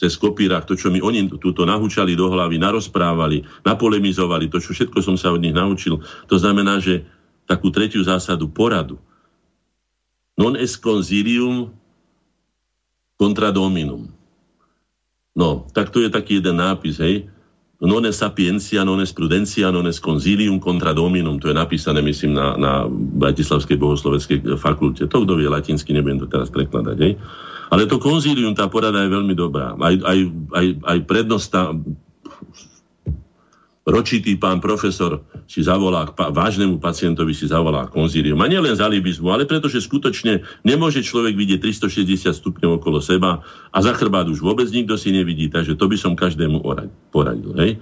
cez 0.00 0.16
kopírach, 0.16 0.64
to, 0.64 0.72
čo 0.72 0.88
mi 0.88 1.04
oni 1.04 1.28
túto 1.36 1.68
nahúčali 1.68 2.16
do 2.16 2.32
hlavy, 2.32 2.56
narozprávali, 2.56 3.44
napolemizovali, 3.68 4.48
to, 4.48 4.56
čo 4.56 4.72
všetko 4.72 5.04
som 5.04 5.20
sa 5.20 5.28
od 5.28 5.44
nich 5.44 5.52
naučil. 5.52 6.00
To 6.00 6.36
znamená, 6.40 6.80
že 6.80 7.04
takú 7.44 7.68
tretiu 7.68 8.00
zásadu, 8.00 8.48
poradu. 8.48 8.96
Non 10.40 10.56
es 10.56 10.80
consilium 10.80 11.68
contra 13.20 13.52
dominum. 13.52 14.08
No, 15.36 15.68
tak 15.76 15.92
to 15.92 16.00
je 16.00 16.08
taký 16.08 16.40
jeden 16.40 16.56
nápis, 16.56 16.96
hej. 16.96 17.28
Non 17.80 18.04
es 18.04 18.20
sapiencia, 18.20 18.84
non 18.84 19.00
es 19.00 19.08
prudencia, 19.16 19.72
non 19.72 19.88
es 19.88 20.04
consilium 20.04 20.60
contra 20.60 20.92
dominum. 20.92 21.40
To 21.40 21.48
je 21.48 21.56
napísané, 21.56 22.04
myslím, 22.04 22.36
na, 22.36 22.52
na 22.60 22.72
Bratislavskej 22.92 23.80
bohosloveckej 23.80 24.60
fakulte. 24.60 25.08
To, 25.08 25.24
kto 25.24 25.32
vie 25.40 25.48
latinsky, 25.48 25.96
nebudem 25.96 26.20
to 26.20 26.28
teraz 26.28 26.52
prekladať, 26.52 26.96
hej. 27.00 27.16
Ale 27.72 27.88
to 27.88 27.96
konzílium, 27.96 28.52
tá 28.52 28.68
porada 28.68 29.00
je 29.00 29.14
veľmi 29.16 29.32
dobrá. 29.32 29.72
Aj, 29.80 29.96
aj, 29.96 30.18
aj, 30.52 30.66
aj 30.76 30.98
prednosta, 31.08 31.72
ročitý 33.88 34.36
pán 34.36 34.60
profesor 34.60 35.24
si 35.48 35.64
zavolá, 35.64 36.04
vážnemu 36.12 36.76
pacientovi 36.76 37.32
si 37.32 37.48
zavolá 37.48 37.88
konzílium. 37.88 38.38
A 38.44 38.46
nielen 38.46 38.76
z 38.76 38.84
alibizmu, 38.84 39.32
ale 39.32 39.48
pretože 39.48 39.80
skutočne 39.80 40.44
nemôže 40.62 41.00
človek 41.00 41.32
vidieť 41.34 41.60
360 41.64 42.30
stupňov 42.30 42.80
okolo 42.80 43.00
seba 43.00 43.40
a 43.72 43.78
za 43.80 43.96
chrbát 43.96 44.28
už 44.28 44.44
vôbec 44.44 44.68
nikto 44.68 45.00
si 45.00 45.10
nevidí, 45.10 45.48
takže 45.48 45.80
to 45.80 45.88
by 45.88 45.96
som 45.96 46.12
každému 46.12 46.60
poradil. 47.08 47.56
Hej? 47.56 47.80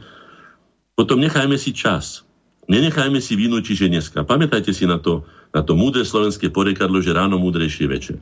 Potom 0.94 1.18
nechajme 1.18 1.58
si 1.58 1.74
čas. 1.74 2.26
Nenechajme 2.68 3.18
si 3.18 3.32
vynúčiť, 3.32 3.74
že 3.74 3.86
dneska. 3.88 4.28
Pamätajte 4.28 4.76
si 4.76 4.84
na 4.84 5.00
to, 5.00 5.24
na 5.56 5.64
to 5.64 5.72
múdre 5.72 6.04
slovenské 6.04 6.52
porekadlo, 6.52 7.00
že 7.00 7.16
ráno 7.16 7.40
múdrejšie 7.40 7.88
večer. 7.88 8.20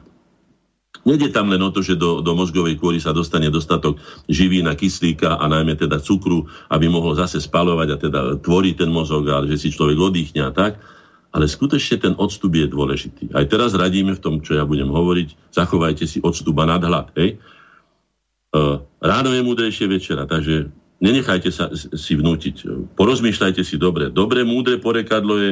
Nede 1.04 1.28
tam 1.28 1.52
len 1.52 1.60
o 1.60 1.70
to, 1.74 1.84
že 1.84 1.98
do, 1.98 2.24
do 2.24 2.32
mozgovej 2.32 2.80
kôry 2.80 3.02
sa 3.02 3.12
dostane 3.12 3.50
dostatok 3.52 4.00
živín 4.30 4.70
a 4.70 4.74
kyslíka 4.78 5.36
a 5.36 5.44
najmä 5.50 5.76
teda 5.76 6.00
cukru, 6.00 6.48
aby 6.72 6.88
mohol 6.88 7.18
zase 7.18 7.42
spalovať 7.42 7.88
a 7.92 7.96
teda 8.00 8.20
tvoriť 8.40 8.74
ten 8.86 8.90
mozog, 8.90 9.28
ale 9.28 9.50
že 9.52 9.60
si 9.60 9.68
človek 9.74 9.98
oddychne 9.98 10.46
a 10.46 10.50
tak. 10.54 10.80
Ale 11.36 11.44
skutočne 11.44 12.00
ten 12.00 12.14
odstup 12.16 12.56
je 12.56 12.64
dôležitý. 12.64 13.36
Aj 13.36 13.44
teraz 13.44 13.76
radíme 13.76 14.16
v 14.16 14.22
tom, 14.22 14.40
čo 14.40 14.56
ja 14.56 14.64
budem 14.64 14.88
hovoriť, 14.88 15.52
zachovajte 15.52 16.08
si 16.08 16.18
odstup 16.24 16.56
a 16.64 16.64
nadhľad. 16.64 17.12
Hej? 17.12 17.36
E, 17.36 18.58
ráno 19.04 19.30
je 19.36 19.42
múdrejšie 19.44 19.84
večera, 19.84 20.24
takže 20.24 20.72
nenechajte 21.04 21.50
sa 21.52 21.68
si 21.76 22.16
vnútiť. 22.16 22.88
Porozmýšľajte 22.96 23.60
si 23.60 23.76
dobre. 23.76 24.08
Dobre, 24.08 24.48
múdre 24.48 24.80
porekadlo 24.80 25.36
je 25.36 25.50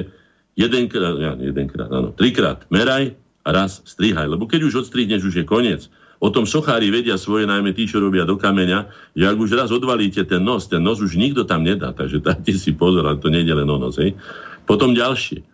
jedenkrát, 0.57 1.15
ja, 1.21 1.33
jedenkrát, 1.37 1.91
áno, 1.91 2.15
trikrát 2.15 2.65
meraj, 2.71 3.13
raz 3.45 3.85
strihaj. 3.85 4.27
Lebo 4.27 4.49
keď 4.49 4.67
už 4.67 4.89
odstrihneš, 4.89 5.29
už 5.29 5.35
je 5.41 5.47
koniec. 5.47 5.87
O 6.25 6.33
tom 6.33 6.49
sochári 6.49 6.89
vedia 6.89 7.21
svoje, 7.21 7.45
najmä 7.45 7.77
tí, 7.77 7.85
čo 7.85 8.01
robia 8.01 8.25
do 8.25 8.41
kameňa, 8.41 8.89
že 9.13 9.25
ak 9.29 9.37
už 9.37 9.51
raz 9.61 9.69
odvalíte 9.69 10.25
ten 10.25 10.41
nos, 10.41 10.65
ten 10.67 10.81
nos 10.81 11.05
už 11.05 11.21
nikto 11.21 11.45
tam 11.45 11.61
nedá, 11.61 11.93
takže 11.93 12.23
dajte 12.27 12.57
si 12.57 12.73
pozor, 12.73 13.05
ale 13.05 13.21
to 13.21 13.29
nejde 13.29 13.53
len 13.53 13.69
o 13.69 13.77
nos. 13.77 14.01
Hej. 14.01 14.17
Potom 14.65 14.97
ďalšie. 14.97 15.45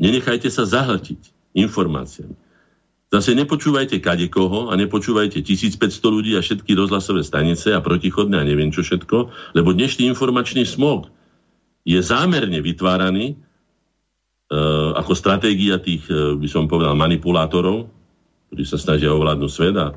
Nenechajte 0.00 0.52
sa 0.52 0.68
zahltiť 0.68 1.52
informáciami. 1.56 2.36
Zase 3.10 3.34
nepočúvajte 3.34 3.98
kadekoho 3.98 4.70
a 4.70 4.78
nepočúvajte 4.78 5.42
1500 5.42 5.82
ľudí 6.14 6.38
a 6.38 6.44
všetky 6.46 6.78
rozhlasové 6.78 7.26
stanice 7.26 7.74
a 7.74 7.82
protichodné 7.82 8.38
a 8.38 8.46
neviem 8.46 8.70
čo 8.70 8.86
všetko, 8.86 9.16
lebo 9.58 9.74
dnešný 9.74 10.06
informačný 10.14 10.62
smog 10.62 11.10
je 11.82 11.98
zámerne 11.98 12.62
vytváraný 12.62 13.34
ako 14.98 15.14
stratégia 15.14 15.78
tých, 15.78 16.02
e, 16.10 16.34
by 16.34 16.48
som 16.50 16.66
povedal, 16.66 16.98
manipulátorov, 16.98 17.86
ktorí 18.50 18.64
sa 18.66 18.82
snažia 18.82 19.14
ovládnuť 19.14 19.50
svet 19.50 19.76
a 19.78 19.94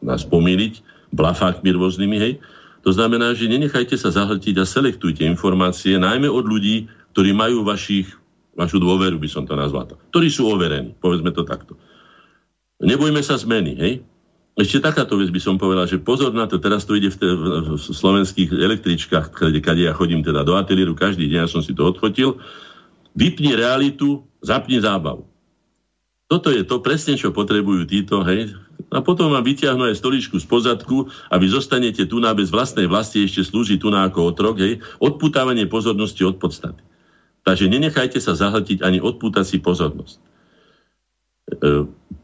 nás 0.00 0.24
pomýliť 0.24 0.80
blafákmi 1.12 1.68
rôznymi, 1.76 2.16
hej. 2.16 2.40
To 2.82 2.90
znamená, 2.90 3.36
že 3.36 3.46
nenechajte 3.46 3.94
sa 3.94 4.10
zahltiť 4.10 4.58
a 4.58 4.64
selektujte 4.66 5.22
informácie, 5.28 6.00
najmä 6.00 6.26
od 6.26 6.48
ľudí, 6.48 6.88
ktorí 7.12 7.36
majú 7.36 7.62
vašich, 7.62 8.08
vašu 8.56 8.80
dôveru, 8.80 9.20
by 9.20 9.28
som 9.28 9.44
to 9.44 9.54
nazval. 9.54 9.86
Ktorí 10.10 10.32
sú 10.32 10.48
overení, 10.48 10.96
povedzme 10.96 11.30
to 11.30 11.44
takto. 11.44 11.76
Nebojme 12.80 13.20
sa 13.20 13.36
zmeny, 13.36 13.76
hej. 13.76 13.94
Ešte 14.52 14.84
takáto 14.84 15.16
vec 15.16 15.32
by 15.32 15.40
som 15.40 15.56
povedal, 15.56 15.84
že 15.88 16.00
pozor 16.00 16.32
na 16.32 16.44
to, 16.44 16.60
teraz 16.60 16.84
to 16.84 16.96
ide 16.96 17.12
v, 17.12 17.16
te, 17.16 17.28
v 17.28 17.76
slovenských 17.76 18.52
električkách, 18.52 19.32
kde, 19.32 19.60
kde 19.64 19.88
ja 19.88 19.96
chodím 19.96 20.20
teda 20.24 20.44
do 20.44 20.56
ateliéru 20.56 20.92
každý 20.92 21.28
deň, 21.28 21.38
ja 21.44 21.48
som 21.48 21.64
si 21.64 21.72
to 21.72 21.88
odfotil, 21.88 22.40
Vypni 23.12 23.52
realitu, 23.52 24.24
zapni 24.40 24.80
zábavu. 24.80 25.28
Toto 26.32 26.48
je 26.48 26.64
to 26.64 26.80
presne, 26.80 27.20
čo 27.20 27.28
potrebujú 27.28 27.84
títo, 27.84 28.24
hej. 28.24 28.56
A 28.88 29.04
potom 29.04 29.28
vám 29.28 29.44
vyťahnú 29.44 29.84
aj 29.88 30.00
stoličku 30.00 30.40
z 30.40 30.48
pozadku 30.48 31.08
a 31.28 31.36
vy 31.36 31.52
zostanete 31.52 32.08
tu 32.08 32.20
na 32.20 32.32
bez 32.32 32.48
vlastnej 32.48 32.88
vlasti, 32.88 33.24
ešte 33.24 33.44
slúži 33.44 33.76
tu 33.76 33.92
na 33.92 34.08
ako 34.08 34.32
otrok, 34.32 34.56
hej. 34.64 34.80
Odputávanie 34.96 35.68
pozornosti 35.68 36.24
od 36.24 36.40
podstaty. 36.40 36.80
Takže 37.44 37.68
nenechajte 37.68 38.16
sa 38.16 38.32
zahltiť 38.32 38.80
ani 38.80 39.04
odpútať 39.04 39.44
si 39.44 39.58
pozornosť. 39.60 40.16
E, 41.52 41.68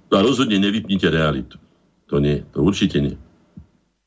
a 0.09 0.19
rozhodne 0.25 0.57
nevypnite 0.57 1.05
realitu. 1.13 1.61
To 2.09 2.17
nie, 2.17 2.49
to 2.57 2.65
určite 2.65 2.97
nie. 3.05 3.17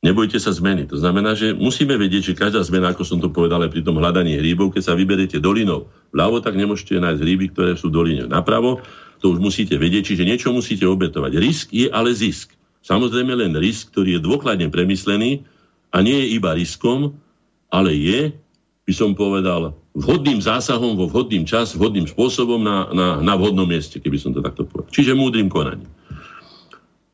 Nebojte 0.01 0.41
sa 0.41 0.49
zmeny. 0.49 0.89
To 0.89 0.97
znamená, 0.97 1.37
že 1.37 1.53
musíme 1.53 1.93
vedieť, 1.93 2.33
že 2.33 2.39
každá 2.41 2.65
zmena, 2.65 2.89
ako 2.89 3.05
som 3.05 3.21
to 3.21 3.29
povedal 3.29 3.61
aj 3.61 3.69
pri 3.69 3.85
tom 3.85 4.01
hľadaní 4.01 4.33
hríbov, 4.33 4.73
keď 4.73 4.89
sa 4.89 4.97
vyberiete 4.97 5.37
dolinou 5.37 5.93
vľavo, 6.09 6.41
tak 6.41 6.57
nemôžete 6.57 6.97
nájsť 6.97 7.21
hríby, 7.21 7.53
ktoré 7.53 7.77
sú 7.77 7.93
doline 7.93 8.25
napravo. 8.25 8.81
To 9.21 9.29
už 9.29 9.37
musíte 9.37 9.77
vedieť, 9.77 10.09
čiže 10.09 10.25
niečo 10.25 10.49
musíte 10.49 10.89
obetovať. 10.89 11.37
Risk 11.37 11.69
je 11.69 11.85
ale 11.93 12.17
zisk. 12.17 12.49
Samozrejme 12.81 13.29
len 13.45 13.53
risk, 13.53 13.93
ktorý 13.93 14.17
je 14.17 14.25
dôkladne 14.25 14.73
premyslený 14.73 15.45
a 15.93 16.01
nie 16.01 16.17
je 16.17 16.27
iba 16.33 16.57
riskom, 16.57 17.13
ale 17.69 17.93
je, 17.93 18.33
by 18.89 18.93
som 18.97 19.13
povedal, 19.13 19.77
vhodným 19.93 20.41
zásahom 20.41 20.97
vo 20.97 21.05
vhodným 21.05 21.45
čas, 21.45 21.77
vhodným 21.77 22.09
spôsobom 22.09 22.57
na, 22.57 22.89
na, 22.89 23.07
na 23.21 23.33
vhodnom 23.37 23.69
mieste, 23.69 24.01
keby 24.01 24.17
som 24.17 24.33
to 24.33 24.41
takto 24.41 24.65
povedal. 24.65 24.89
Čiže 24.89 25.13
múdrym 25.13 25.45
konaním. 25.45 25.93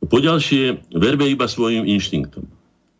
Poďalšie, 0.08 0.96
verbe 0.96 1.28
iba 1.28 1.52
svojim 1.52 1.84
inštinktom 1.84 2.57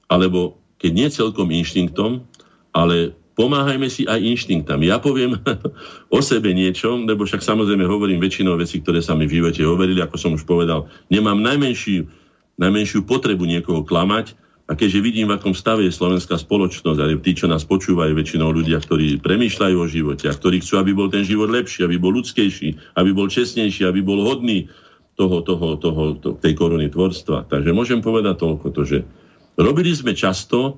alebo 0.08 0.60
keď 0.78 0.92
nie 0.94 1.08
celkom 1.10 1.50
inštinktom, 1.52 2.24
ale 2.72 3.16
pomáhajme 3.38 3.86
si 3.88 4.10
aj 4.10 4.18
inštinktami. 4.18 4.90
Ja 4.90 4.98
poviem 4.98 5.38
o 6.16 6.20
sebe 6.20 6.52
niečo, 6.52 6.98
lebo 6.98 7.24
však 7.24 7.46
samozrejme 7.46 7.86
hovorím 7.86 8.18
väčšinou 8.22 8.58
veci, 8.58 8.82
ktoré 8.82 9.00
sa 9.00 9.14
mi 9.14 9.30
v 9.30 9.42
živote 9.42 9.62
hovorili, 9.62 10.02
ako 10.02 10.16
som 10.18 10.32
už 10.34 10.44
povedal. 10.44 10.90
Nemám 11.14 11.38
najmenšiu, 11.38 12.10
najmenšiu 12.58 13.06
potrebu 13.06 13.46
niekoho 13.46 13.86
klamať, 13.86 14.34
a 14.68 14.76
keďže 14.76 15.00
vidím, 15.00 15.32
v 15.32 15.40
akom 15.40 15.56
stave 15.56 15.88
je 15.88 15.96
slovenská 15.96 16.36
spoločnosť, 16.36 17.00
ale 17.00 17.16
tí, 17.24 17.32
čo 17.32 17.48
nás 17.48 17.64
počúvajú, 17.64 18.12
väčšinou 18.12 18.52
ľudia, 18.52 18.84
ktorí 18.84 19.24
premýšľajú 19.24 19.76
o 19.80 19.88
živote 19.88 20.28
a 20.28 20.36
ktorí 20.36 20.60
chcú, 20.60 20.84
aby 20.84 20.92
bol 20.92 21.08
ten 21.08 21.24
život 21.24 21.48
lepší, 21.48 21.88
aby 21.88 21.96
bol 21.96 22.12
ľudskejší, 22.12 23.00
aby 23.00 23.16
bol 23.16 23.32
čestnejší, 23.32 23.88
aby 23.88 24.04
bol 24.04 24.20
hodný 24.28 24.68
toho, 25.16 25.40
toho, 25.40 25.80
toho, 25.80 26.20
toho 26.20 26.36
tej 26.44 26.54
koruny 26.60 26.92
tvorstva. 26.92 27.48
Takže 27.48 27.72
môžem 27.72 28.04
povedať 28.04 28.44
toľko, 28.44 28.66
to, 28.76 28.82
že 28.84 28.98
Robili 29.58 29.90
sme 29.90 30.14
často, 30.14 30.78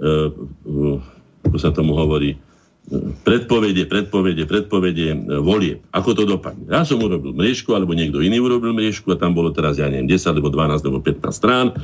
e, 0.00 0.32
ako 1.44 1.56
sa 1.60 1.68
tomu 1.68 1.92
hovorí, 1.92 2.32
e, 2.32 2.38
predpovede, 3.20 3.84
predpovede, 3.84 4.48
predpovede 4.48 5.06
e, 5.12 5.16
volie. 5.44 5.84
Ako 5.92 6.16
to 6.16 6.24
dopadne. 6.24 6.64
Ja 6.72 6.88
som 6.88 7.04
urobil 7.04 7.36
mriežku, 7.36 7.76
alebo 7.76 7.92
niekto 7.92 8.24
iný 8.24 8.40
urobil 8.40 8.72
mriežku 8.72 9.12
a 9.12 9.20
tam 9.20 9.36
bolo 9.36 9.52
teraz, 9.52 9.76
ja 9.76 9.92
neviem, 9.92 10.08
10, 10.08 10.32
alebo 10.32 10.48
12, 10.48 10.80
alebo 10.80 11.04
15 11.04 11.28
strán. 11.28 11.76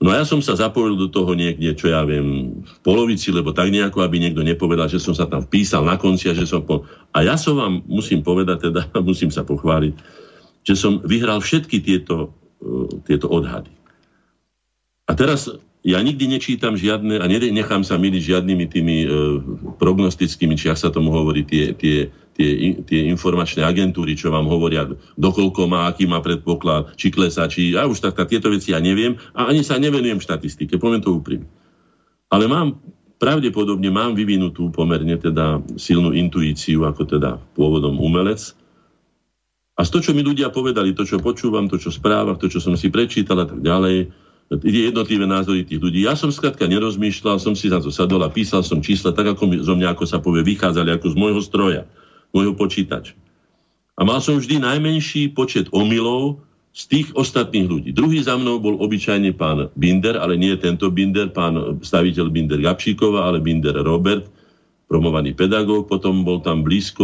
No 0.00 0.14
a 0.14 0.22
ja 0.22 0.24
som 0.24 0.38
sa 0.38 0.54
zapojil 0.54 0.96
do 0.96 1.10
toho 1.10 1.34
niekde, 1.34 1.74
čo 1.74 1.90
ja 1.90 2.06
viem, 2.06 2.62
v 2.62 2.78
polovici, 2.86 3.34
lebo 3.34 3.50
tak 3.50 3.74
nejako, 3.74 4.06
aby 4.06 4.22
niekto 4.22 4.46
nepovedal, 4.46 4.86
že 4.86 5.02
som 5.02 5.12
sa 5.18 5.26
tam 5.26 5.42
vpísal 5.44 5.82
na 5.82 5.98
konci 5.98 6.30
a 6.30 6.32
že 6.32 6.46
som... 6.46 6.62
Po... 6.62 6.86
A 7.10 7.26
ja 7.26 7.34
som 7.34 7.58
vám, 7.58 7.82
musím 7.90 8.22
povedať, 8.22 8.70
teda 8.70 8.86
musím 9.10 9.34
sa 9.34 9.42
pochváliť, 9.42 9.98
že 10.62 10.78
som 10.78 11.02
vyhral 11.02 11.42
všetky 11.42 11.82
tieto, 11.82 12.30
tieto 13.02 13.26
odhady. 13.26 13.79
A 15.10 15.12
teraz 15.18 15.50
ja 15.82 15.98
nikdy 15.98 16.30
nečítam 16.30 16.78
žiadne, 16.78 17.18
a 17.18 17.26
nechám 17.26 17.82
sa 17.82 17.98
miliť 17.98 18.22
žiadnymi 18.22 18.64
tými 18.70 18.96
e, 19.02 19.06
prognostickými, 19.80 20.54
či 20.54 20.70
ak 20.70 20.78
sa 20.78 20.94
tomu 20.94 21.10
hovorí, 21.10 21.42
tie, 21.42 21.74
tie, 21.74 22.06
tie, 22.38 22.78
tie 22.86 23.00
informačné 23.10 23.66
agentúry, 23.66 24.14
čo 24.14 24.30
vám 24.30 24.46
hovoria, 24.46 24.86
dokoľko 25.18 25.66
má, 25.66 25.90
aký 25.90 26.06
má 26.06 26.22
predpoklad, 26.22 26.94
či 26.94 27.10
klesá, 27.10 27.50
či... 27.50 27.74
Ja 27.74 27.90
už 27.90 28.06
tak, 28.06 28.14
tak 28.14 28.30
tieto 28.30 28.52
veci 28.52 28.70
ja 28.70 28.78
neviem 28.78 29.18
a 29.34 29.50
ani 29.50 29.66
sa 29.66 29.82
nevenujem 29.82 30.22
štatistike, 30.22 30.78
poviem 30.78 31.02
to 31.02 31.16
úprimne. 31.16 31.48
Ale 32.30 32.46
mám, 32.46 32.78
pravdepodobne 33.18 33.90
mám 33.90 34.14
vyvinutú 34.14 34.70
pomerne 34.70 35.16
teda 35.18 35.64
silnú 35.74 36.14
intuíciu, 36.14 36.86
ako 36.86 37.02
teda 37.08 37.40
pôvodom 37.58 37.98
umelec. 37.98 38.52
A 39.74 39.82
z 39.82 39.90
to, 39.90 39.98
čo 40.04 40.12
mi 40.12 40.20
ľudia 40.20 40.52
povedali, 40.52 40.92
to, 40.92 41.08
čo 41.08 41.18
počúvam, 41.24 41.66
to, 41.66 41.80
čo 41.80 41.88
správam, 41.88 42.36
to, 42.36 42.52
čo 42.52 42.60
som 42.60 42.76
si 42.76 42.92
prečítal 42.92 43.42
a 43.42 43.48
tak 43.48 43.64
ďalej, 43.64 44.28
jednotlivé 44.58 45.30
názory 45.30 45.62
tých 45.62 45.78
ľudí. 45.78 46.02
Ja 46.02 46.18
som 46.18 46.34
skrátka 46.34 46.66
nerozmýšľal, 46.66 47.38
som 47.38 47.54
si 47.54 47.70
za 47.70 47.78
to 47.78 47.94
sadol 47.94 48.26
a 48.26 48.34
písal 48.34 48.66
som 48.66 48.82
čísla 48.82 49.14
tak, 49.14 49.30
ako 49.30 49.62
zo 49.62 49.74
mňa, 49.78 49.94
ako 49.94 50.04
sa 50.10 50.18
povie, 50.18 50.42
vychádzali 50.42 50.90
ako 50.90 51.06
z 51.14 51.16
môjho 51.16 51.40
stroja, 51.40 51.82
môjho 52.34 52.58
počítača. 52.58 53.14
A 53.94 54.02
mal 54.02 54.18
som 54.18 54.42
vždy 54.42 54.58
najmenší 54.58 55.30
počet 55.38 55.70
omylov 55.70 56.42
z 56.74 56.82
tých 56.86 57.08
ostatných 57.14 57.66
ľudí. 57.66 57.90
Druhý 57.94 58.22
za 58.22 58.34
mnou 58.38 58.58
bol 58.58 58.78
obyčajne 58.78 59.34
pán 59.38 59.70
Binder, 59.78 60.18
ale 60.18 60.34
nie 60.34 60.54
tento 60.58 60.90
Binder, 60.90 61.30
pán 61.30 61.78
staviteľ 61.82 62.26
Binder 62.30 62.58
Gabčíkova, 62.58 63.30
ale 63.30 63.42
Binder 63.42 63.74
Robert, 63.82 64.26
promovaný 64.90 65.34
pedagóg. 65.34 65.86
Potom 65.86 66.26
bol 66.26 66.42
tam 66.42 66.66
blízko 66.66 67.02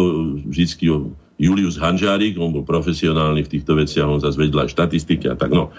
vždycky 0.51 0.90
Julius 1.39 1.78
Hanžárik, 1.78 2.39
on 2.39 2.55
bol 2.55 2.66
profesionálny 2.66 3.47
v 3.47 3.52
týchto 3.59 3.78
veciach, 3.78 4.09
on 4.09 4.23
zase 4.23 4.39
vedľa 4.40 4.70
štatistiky 4.70 5.31
a 5.31 5.39
tak. 5.39 5.52
No. 5.52 5.70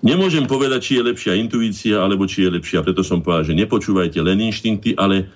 Nemôžem 0.00 0.48
povedať, 0.48 0.80
či 0.80 0.92
je 0.96 1.06
lepšia 1.12 1.36
intuícia, 1.36 2.00
alebo 2.00 2.24
či 2.24 2.48
je 2.48 2.56
lepšia, 2.56 2.80
preto 2.80 3.04
som 3.04 3.20
povedal, 3.20 3.52
že 3.52 3.58
nepočúvajte 3.60 4.16
len 4.24 4.40
inštinkty, 4.48 4.96
ale 4.96 5.28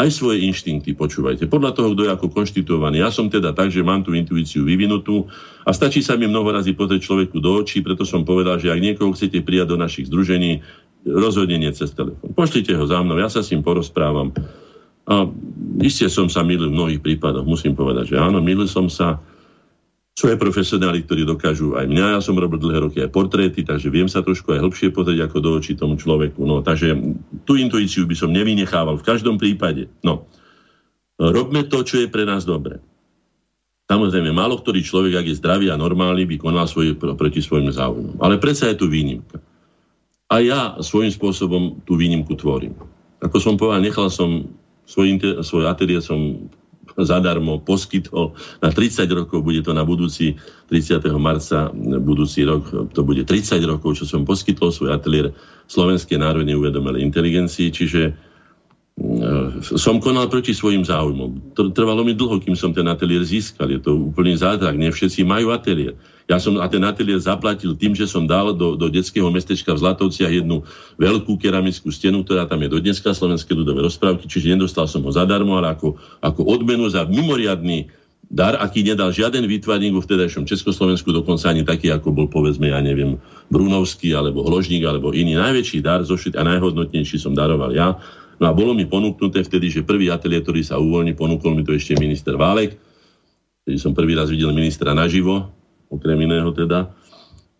aj 0.00 0.08
svoje 0.10 0.42
inštinkty 0.48 0.96
počúvajte. 0.96 1.44
Podľa 1.46 1.76
toho, 1.76 1.92
kto 1.92 2.08
je 2.08 2.14
ako 2.14 2.26
konštituovaný. 2.32 3.04
Ja 3.04 3.12
som 3.12 3.28
teda 3.28 3.52
tak, 3.52 3.68
že 3.68 3.84
mám 3.84 4.00
tú 4.00 4.16
intuíciu 4.16 4.64
vyvinutú 4.64 5.28
a 5.62 5.70
stačí 5.76 6.00
sa 6.00 6.16
mi 6.16 6.24
mnoho 6.24 6.48
razy 6.48 6.72
pozrieť 6.72 7.04
človeku 7.04 7.36
do 7.38 7.60
očí, 7.60 7.84
preto 7.84 8.08
som 8.08 8.24
povedal, 8.24 8.56
že 8.56 8.72
ak 8.72 8.80
niekoho 8.80 9.12
chcete 9.12 9.44
prijať 9.44 9.74
do 9.74 9.76
našich 9.76 10.08
združení, 10.08 10.64
rozhodne 11.04 11.60
nie 11.60 11.70
cez 11.76 11.92
telefón. 11.92 12.32
Pošlite 12.32 12.72
ho 12.72 12.84
za 12.88 12.98
mnou, 13.04 13.20
ja 13.20 13.28
sa 13.28 13.44
s 13.44 13.52
ním 13.52 13.60
porozprávam. 13.60 14.32
A 15.10 15.26
iste 15.84 16.08
som 16.08 16.32
sa 16.32 16.46
milil 16.46 16.72
v 16.72 16.76
mnohých 16.76 17.00
prípadoch, 17.04 17.44
musím 17.44 17.76
povedať, 17.76 18.14
že 18.14 18.16
áno, 18.16 18.40
milil 18.40 18.70
som 18.70 18.88
sa, 18.88 19.20
sú 20.20 20.28
aj 20.28 20.36
profesionáli, 20.36 21.00
ktorí 21.08 21.24
dokážu 21.24 21.72
aj 21.80 21.88
mňa, 21.88 22.06
ja 22.12 22.20
som 22.20 22.36
robil 22.36 22.60
dlhé 22.60 22.78
roky 22.84 22.98
aj 23.00 23.08
portréty, 23.08 23.64
takže 23.64 23.88
viem 23.88 24.04
sa 24.04 24.20
trošku 24.20 24.52
aj 24.52 24.60
hĺbšie 24.60 24.92
pozrieť 24.92 25.32
ako 25.32 25.38
do 25.40 25.50
očí 25.56 25.72
tomu 25.72 25.96
človeku. 25.96 26.44
No, 26.44 26.60
takže 26.60 26.92
tú 27.48 27.56
intuíciu 27.56 28.04
by 28.04 28.12
som 28.12 28.28
nevynechával 28.28 29.00
v 29.00 29.06
každom 29.08 29.40
prípade. 29.40 29.88
No, 30.04 30.28
robme 31.16 31.64
to, 31.64 31.80
čo 31.80 32.04
je 32.04 32.12
pre 32.12 32.28
nás 32.28 32.44
dobre. 32.44 32.84
Samozrejme, 33.88 34.28
málo 34.36 34.60
ktorý 34.60 34.84
človek, 34.84 35.24
ak 35.24 35.26
je 35.32 35.40
zdravý 35.40 35.72
a 35.72 35.80
normálny, 35.80 36.28
by 36.28 36.36
konal 36.36 36.68
svoj, 36.68 37.00
proti 37.00 37.40
svojim 37.40 37.72
záujmom. 37.72 38.20
Ale 38.20 38.36
predsa 38.36 38.68
je 38.70 38.76
tu 38.76 38.92
výnimka. 38.92 39.40
A 40.30 40.44
ja 40.44 40.76
svojím 40.84 41.10
spôsobom 41.10 41.80
tú 41.88 41.96
výnimku 41.96 42.36
tvorím. 42.36 42.76
Ako 43.24 43.40
som 43.40 43.56
povedal, 43.56 43.82
nechal 43.82 44.12
som 44.12 44.46
svoj, 44.84 45.16
svoj 45.42 45.64
ateliér 45.66 46.04
som 46.04 46.46
zadarmo 47.04 47.60
poskytol 47.62 48.32
na 48.64 48.70
30 48.72 49.04
rokov, 49.12 49.44
bude 49.44 49.60
to 49.60 49.72
na 49.74 49.84
budúci 49.84 50.36
30. 50.72 51.02
marca, 51.18 51.72
budúci 52.00 52.46
rok, 52.46 52.92
to 52.94 53.00
bude 53.02 53.26
30 53.26 53.60
rokov, 53.66 54.00
čo 54.00 54.04
som 54.06 54.24
poskytol 54.24 54.70
svoj 54.70 54.94
ateliér 54.96 55.34
Slovenskej 55.70 56.18
národnej 56.18 56.58
uvedomelej 56.58 57.04
inteligencii, 57.06 57.70
čiže 57.70 58.29
som 59.60 59.96
konal 59.96 60.28
proti 60.28 60.52
svojim 60.52 60.84
záujmom. 60.84 61.56
Trvalo 61.72 62.04
mi 62.04 62.12
dlho, 62.12 62.36
kým 62.36 62.52
som 62.52 62.68
ten 62.76 62.84
ateliér 62.84 63.24
získal. 63.24 63.72
Je 63.72 63.80
to 63.80 63.96
úplný 63.96 64.36
zázrak. 64.36 64.76
Nie 64.76 64.92
všetci 64.92 65.24
majú 65.24 65.56
ateliér. 65.56 65.96
Ja 66.28 66.36
som 66.38 66.60
a 66.60 66.68
ten 66.68 66.84
ateliér 66.84 67.18
zaplatil 67.18 67.74
tým, 67.74 67.96
že 67.96 68.06
som 68.06 68.28
dal 68.28 68.52
do, 68.54 68.76
do 68.76 68.86
detského 68.92 69.26
mestečka 69.32 69.72
v 69.72 69.82
Zlatovciach 69.82 70.30
jednu 70.30 70.62
veľkú 71.00 71.40
keramickú 71.40 71.90
stenu, 71.90 72.22
ktorá 72.22 72.44
tam 72.46 72.60
je 72.60 72.70
do 72.70 72.78
dneska 72.78 73.10
slovenské 73.10 73.50
ľudové 73.56 73.82
rozprávky, 73.82 74.30
čiže 74.30 74.54
nedostal 74.54 74.86
som 74.86 75.02
ho 75.02 75.10
zadarmo, 75.10 75.58
ale 75.58 75.74
ako, 75.74 75.98
ako 76.22 76.40
odmenu 76.46 76.86
za 76.86 77.02
mimoriadný 77.08 77.90
dar, 78.30 78.54
aký 78.62 78.86
nedal 78.86 79.10
žiaden 79.10 79.42
výtvarník 79.42 79.90
vo 79.90 80.06
vtedajšom 80.06 80.46
Československu, 80.46 81.10
dokonca 81.10 81.50
ani 81.50 81.66
taký, 81.66 81.90
ako 81.90 82.14
bol 82.14 82.26
povedzme, 82.30 82.70
ja 82.70 82.78
neviem, 82.78 83.18
Brunovský 83.50 84.14
alebo 84.14 84.46
Hložník 84.46 84.86
alebo 84.86 85.10
iný. 85.10 85.34
Najväčší 85.34 85.82
dar 85.82 86.06
zo 86.06 86.14
a 86.14 86.42
najhodnotnejší 86.46 87.18
som 87.18 87.34
daroval 87.34 87.74
ja. 87.74 87.98
No 88.40 88.48
a 88.48 88.56
bolo 88.56 88.72
mi 88.72 88.88
ponúknuté 88.88 89.44
vtedy, 89.44 89.68
že 89.68 89.84
prvý 89.84 90.08
ateliér, 90.08 90.40
ktorý 90.40 90.64
sa 90.64 90.80
uvoľní, 90.80 91.12
ponúkol 91.12 91.52
mi 91.52 91.62
to 91.62 91.76
ešte 91.76 92.00
minister 92.00 92.40
Válek. 92.40 92.80
Vtedy 93.62 93.76
som 93.76 93.92
prvý 93.92 94.16
raz 94.16 94.32
videl 94.32 94.56
ministra 94.56 94.96
naživo, 94.96 95.52
okrem 95.92 96.24
iného 96.24 96.48
teda, 96.56 96.88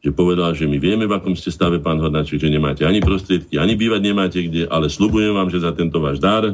že 0.00 0.16
povedal, 0.16 0.56
že 0.56 0.64
my 0.64 0.80
vieme, 0.80 1.04
v 1.04 1.12
akom 1.12 1.36
ste 1.36 1.52
stave, 1.52 1.76
pán 1.76 2.00
Hornáček, 2.00 2.40
že 2.40 2.48
nemáte 2.48 2.88
ani 2.88 3.04
prostriedky, 3.04 3.60
ani 3.60 3.76
bývať 3.76 4.00
nemáte 4.00 4.40
kde, 4.40 4.64
ale 4.72 4.88
slubujem 4.88 5.36
vám, 5.36 5.52
že 5.52 5.60
za 5.60 5.76
tento 5.76 6.00
váš 6.00 6.16
dar, 6.16 6.48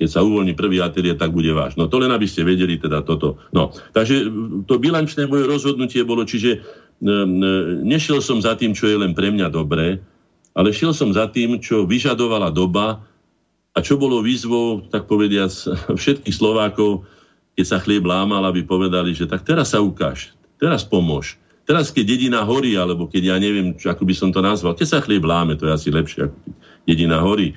keď 0.00 0.08
sa 0.08 0.24
uvoľní 0.24 0.56
prvý 0.56 0.80
ateliér, 0.80 1.20
tak 1.20 1.36
bude 1.36 1.52
váš. 1.52 1.76
No 1.76 1.92
to 1.92 2.00
len, 2.00 2.08
aby 2.08 2.24
ste 2.24 2.48
vedeli 2.48 2.80
teda 2.80 3.04
toto. 3.04 3.36
No, 3.52 3.76
takže 3.92 4.32
to 4.64 4.80
bilančné 4.80 5.28
moje 5.28 5.44
rozhodnutie 5.44 6.00
bolo, 6.08 6.24
čiže 6.24 6.64
nešiel 7.84 8.24
som 8.24 8.40
za 8.40 8.56
tým, 8.56 8.72
čo 8.72 8.88
je 8.88 8.96
len 8.96 9.12
pre 9.12 9.28
mňa 9.36 9.52
dobré, 9.52 10.00
ale 10.56 10.72
šiel 10.72 10.96
som 10.96 11.12
za 11.12 11.28
tým, 11.28 11.60
čo 11.60 11.84
vyžadovala 11.84 12.48
doba 12.56 13.04
a 13.78 13.84
čo 13.84 13.94
bolo 13.94 14.18
výzvou, 14.26 14.90
tak 14.90 15.06
povediac, 15.06 15.54
všetkých 16.02 16.34
Slovákov, 16.34 17.06
keď 17.54 17.64
sa 17.64 17.78
chlieb 17.78 18.02
lámal, 18.02 18.42
aby 18.50 18.66
povedali, 18.66 19.14
že 19.14 19.30
tak 19.30 19.46
teraz 19.46 19.70
sa 19.70 19.78
ukáž, 19.78 20.34
Teraz 20.58 20.82
pomôž. 20.82 21.38
Teraz, 21.68 21.94
keď 21.94 22.18
dedina 22.18 22.42
horí, 22.42 22.74
alebo 22.74 23.06
keď 23.06 23.22
ja 23.30 23.36
neviem, 23.38 23.78
čo, 23.78 23.94
ako 23.94 24.02
by 24.02 24.14
som 24.16 24.34
to 24.34 24.42
nazval, 24.42 24.74
keď 24.74 24.88
sa 24.90 24.98
chlieb 24.98 25.22
láme, 25.22 25.54
to 25.54 25.70
je 25.70 25.72
asi 25.72 25.88
lepšie, 25.94 26.26
ako 26.26 26.36
dedina 26.82 27.22
horí. 27.22 27.54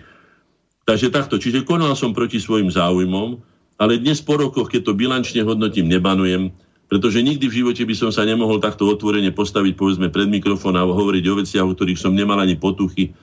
Takže 0.85 1.09
takto, 1.09 1.41
čiže 1.41 1.65
konal 1.65 1.97
som 1.97 2.13
proti 2.13 2.37
svojim 2.37 2.69
záujmom, 2.69 3.41
ale 3.81 3.97
dnes 3.97 4.21
po 4.21 4.37
rokoch, 4.37 4.69
keď 4.69 4.91
to 4.91 4.93
bilančne 4.93 5.41
hodnotím, 5.41 5.89
nebanujem, 5.89 6.53
pretože 6.91 7.23
nikdy 7.23 7.47
v 7.47 7.57
živote 7.63 7.81
by 7.87 7.95
som 7.95 8.11
sa 8.11 8.27
nemohol 8.27 8.59
takto 8.59 8.85
otvorene 8.85 9.31
postaviť, 9.31 9.73
povedzme, 9.79 10.11
pred 10.11 10.27
mikrofón 10.27 10.75
a 10.77 10.83
hovoriť 10.83 11.23
o 11.31 11.33
veciach, 11.39 11.65
o 11.65 11.73
ktorých 11.73 11.97
som 11.97 12.11
nemal 12.11 12.37
ani 12.37 12.59
potuchy. 12.59 13.15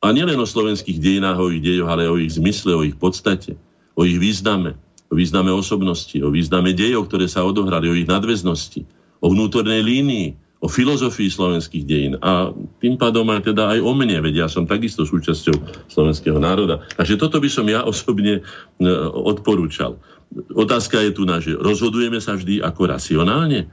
A 0.00 0.16
nielen 0.16 0.40
o 0.40 0.48
slovenských 0.48 0.96
dejinách, 0.96 1.36
o 1.36 1.52
ich 1.52 1.60
dejoch, 1.60 1.88
ale 1.92 2.08
o 2.08 2.16
ich 2.16 2.32
zmysle, 2.40 2.72
o 2.72 2.82
ich 2.84 2.96
podstate, 2.96 3.56
o 3.96 4.08
ich 4.08 4.16
význame, 4.16 4.72
o 5.12 5.14
význame 5.14 5.52
osobnosti, 5.52 6.16
o 6.24 6.32
význame 6.32 6.72
dejov, 6.72 7.12
ktoré 7.12 7.28
sa 7.28 7.44
odohrali, 7.44 7.92
o 7.92 7.98
ich 7.98 8.08
nadväznosti 8.08 9.00
o 9.20 9.26
vnútornej 9.28 9.84
línii, 9.84 10.28
o 10.60 10.68
filozofii 10.68 11.32
slovenských 11.32 11.84
dejín 11.88 12.14
a 12.20 12.52
tým 12.84 13.00
pádom 13.00 13.24
aj 13.32 13.48
teda 13.48 13.72
aj 13.72 13.80
o 13.80 13.92
mne, 13.96 14.20
veď 14.20 14.44
ja 14.44 14.48
som 14.48 14.68
takisto 14.68 15.08
súčasťou 15.08 15.88
slovenského 15.88 16.36
národa. 16.36 16.84
Takže 17.00 17.16
toto 17.16 17.40
by 17.40 17.48
som 17.48 17.64
ja 17.64 17.80
osobne 17.92 18.40
e, 18.40 18.88
odporúčal. 19.16 19.96
Otázka 20.52 21.00
je 21.00 21.12
tu 21.16 21.24
na, 21.24 21.40
že 21.40 21.56
rozhodujeme 21.56 22.20
sa 22.20 22.36
vždy 22.36 22.60
ako 22.60 22.92
racionálne? 22.92 23.72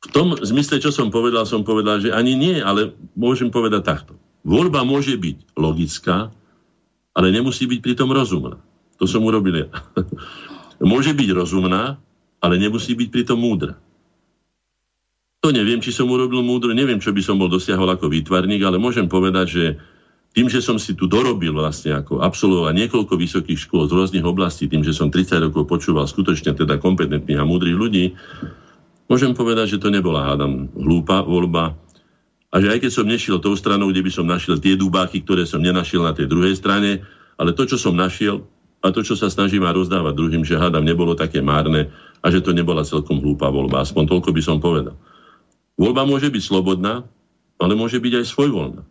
V 0.00 0.08
tom 0.16 0.32
zmysle, 0.32 0.80
čo 0.80 0.88
som 0.88 1.12
povedal, 1.12 1.44
som 1.44 1.60
povedal, 1.60 2.00
že 2.00 2.08
ani 2.08 2.32
nie, 2.32 2.56
ale 2.56 2.96
môžem 3.12 3.52
povedať 3.52 3.84
takto. 3.84 4.16
Voľba 4.40 4.86
môže 4.88 5.16
byť 5.16 5.56
logická, 5.56 6.32
ale 7.12 7.28
nemusí 7.28 7.68
byť 7.68 7.80
pritom 7.84 8.08
rozumná. 8.08 8.56
To 9.00 9.04
som 9.04 9.24
urobil 9.24 9.64
ja. 9.64 9.68
môže 10.92 11.12
byť 11.12 11.28
rozumná, 11.32 12.00
ale 12.40 12.54
nemusí 12.56 12.96
byť 12.96 13.08
pritom 13.12 13.36
múdra. 13.36 13.76
To 15.40 15.48
neviem, 15.52 15.80
či 15.80 15.88
som 15.88 16.08
urobil 16.08 16.44
múdro, 16.44 16.76
neviem, 16.76 17.00
čo 17.00 17.16
by 17.16 17.20
som 17.24 17.40
bol 17.40 17.48
dosiahol 17.48 17.88
ako 17.88 18.12
výtvarník, 18.12 18.60
ale 18.60 18.76
môžem 18.76 19.08
povedať, 19.08 19.46
že 19.48 19.64
tým, 20.36 20.46
že 20.46 20.60
som 20.62 20.76
si 20.76 20.92
tu 20.94 21.08
dorobil 21.08 21.50
vlastne 21.50 21.96
ako 21.96 22.20
absolvoval 22.22 22.76
niekoľko 22.76 23.16
vysokých 23.16 23.66
škôl 23.66 23.88
z 23.88 23.96
rôznych 23.96 24.22
oblastí, 24.22 24.68
tým, 24.68 24.84
že 24.84 24.94
som 24.94 25.08
30 25.08 25.48
rokov 25.48 25.64
počúval 25.66 26.06
skutočne 26.06 26.54
teda 26.54 26.76
kompetentných 26.76 27.40
a 27.40 27.48
múdrych 27.48 27.74
ľudí, 27.74 28.04
môžem 29.08 29.32
povedať, 29.32 29.76
že 29.76 29.82
to 29.82 29.88
nebola, 29.88 30.28
hádam, 30.28 30.70
hlúpa 30.76 31.24
voľba. 31.24 31.74
A 32.50 32.58
že 32.58 32.66
aj 32.66 32.82
keď 32.82 32.90
som 32.90 33.06
nešiel 33.06 33.38
tou 33.38 33.54
stranou, 33.54 33.94
kde 33.94 34.02
by 34.02 34.10
som 34.10 34.26
našiel 34.26 34.58
tie 34.58 34.74
dubáky, 34.74 35.22
ktoré 35.22 35.46
som 35.46 35.62
nenašiel 35.62 36.02
na 36.02 36.10
tej 36.10 36.26
druhej 36.26 36.58
strane, 36.58 37.06
ale 37.38 37.54
to, 37.54 37.62
čo 37.64 37.78
som 37.78 37.94
našiel 37.94 38.42
a 38.82 38.90
to, 38.90 39.06
čo 39.06 39.14
sa 39.14 39.30
snažím 39.30 39.62
aj 39.68 39.76
rozdávať 39.76 40.14
druhým, 40.16 40.42
že 40.42 40.58
hádam, 40.58 40.82
nebolo 40.82 41.14
také 41.14 41.44
márne 41.44 41.92
a 42.20 42.26
že 42.32 42.42
to 42.42 42.50
nebola 42.50 42.82
celkom 42.82 43.22
hlúpa 43.22 43.52
voľba. 43.52 43.86
Aspoň 43.86 44.08
toľko 44.08 44.30
by 44.34 44.42
som 44.42 44.58
povedal. 44.58 44.96
Voľba 45.78 46.04
môže 46.04 46.28
byť 46.28 46.42
slobodná, 46.42 47.06
ale 47.60 47.72
môže 47.76 48.00
byť 48.00 48.12
aj 48.20 48.26
svojvoľná. 48.28 48.82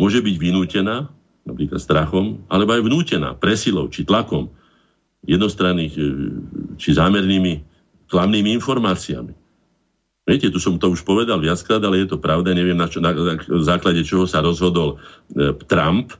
Môže 0.00 0.18
byť 0.24 0.36
vynútená, 0.36 1.12
napríklad 1.44 1.80
strachom, 1.80 2.44
alebo 2.48 2.76
aj 2.76 2.82
vnútená, 2.84 3.36
presilou 3.36 3.88
či 3.88 4.04
tlakom 4.04 4.52
jednostranných 5.24 5.94
e, 5.96 6.02
či 6.76 6.96
zámernými 6.96 7.64
klamnými 8.08 8.52
informáciami. 8.60 9.47
Viete, 10.28 10.52
tu 10.52 10.60
som 10.60 10.76
to 10.76 10.92
už 10.92 11.08
povedal 11.08 11.40
viackrát, 11.40 11.80
ale 11.80 12.04
je 12.04 12.12
to 12.12 12.20
pravda, 12.20 12.52
neviem 12.52 12.76
na, 12.76 12.84
čo, 12.84 13.00
na, 13.00 13.16
na 13.16 13.40
základe 13.64 14.04
čoho 14.04 14.28
sa 14.28 14.44
rozhodol 14.44 15.00
e, 15.32 15.56
Trump, 15.64 16.12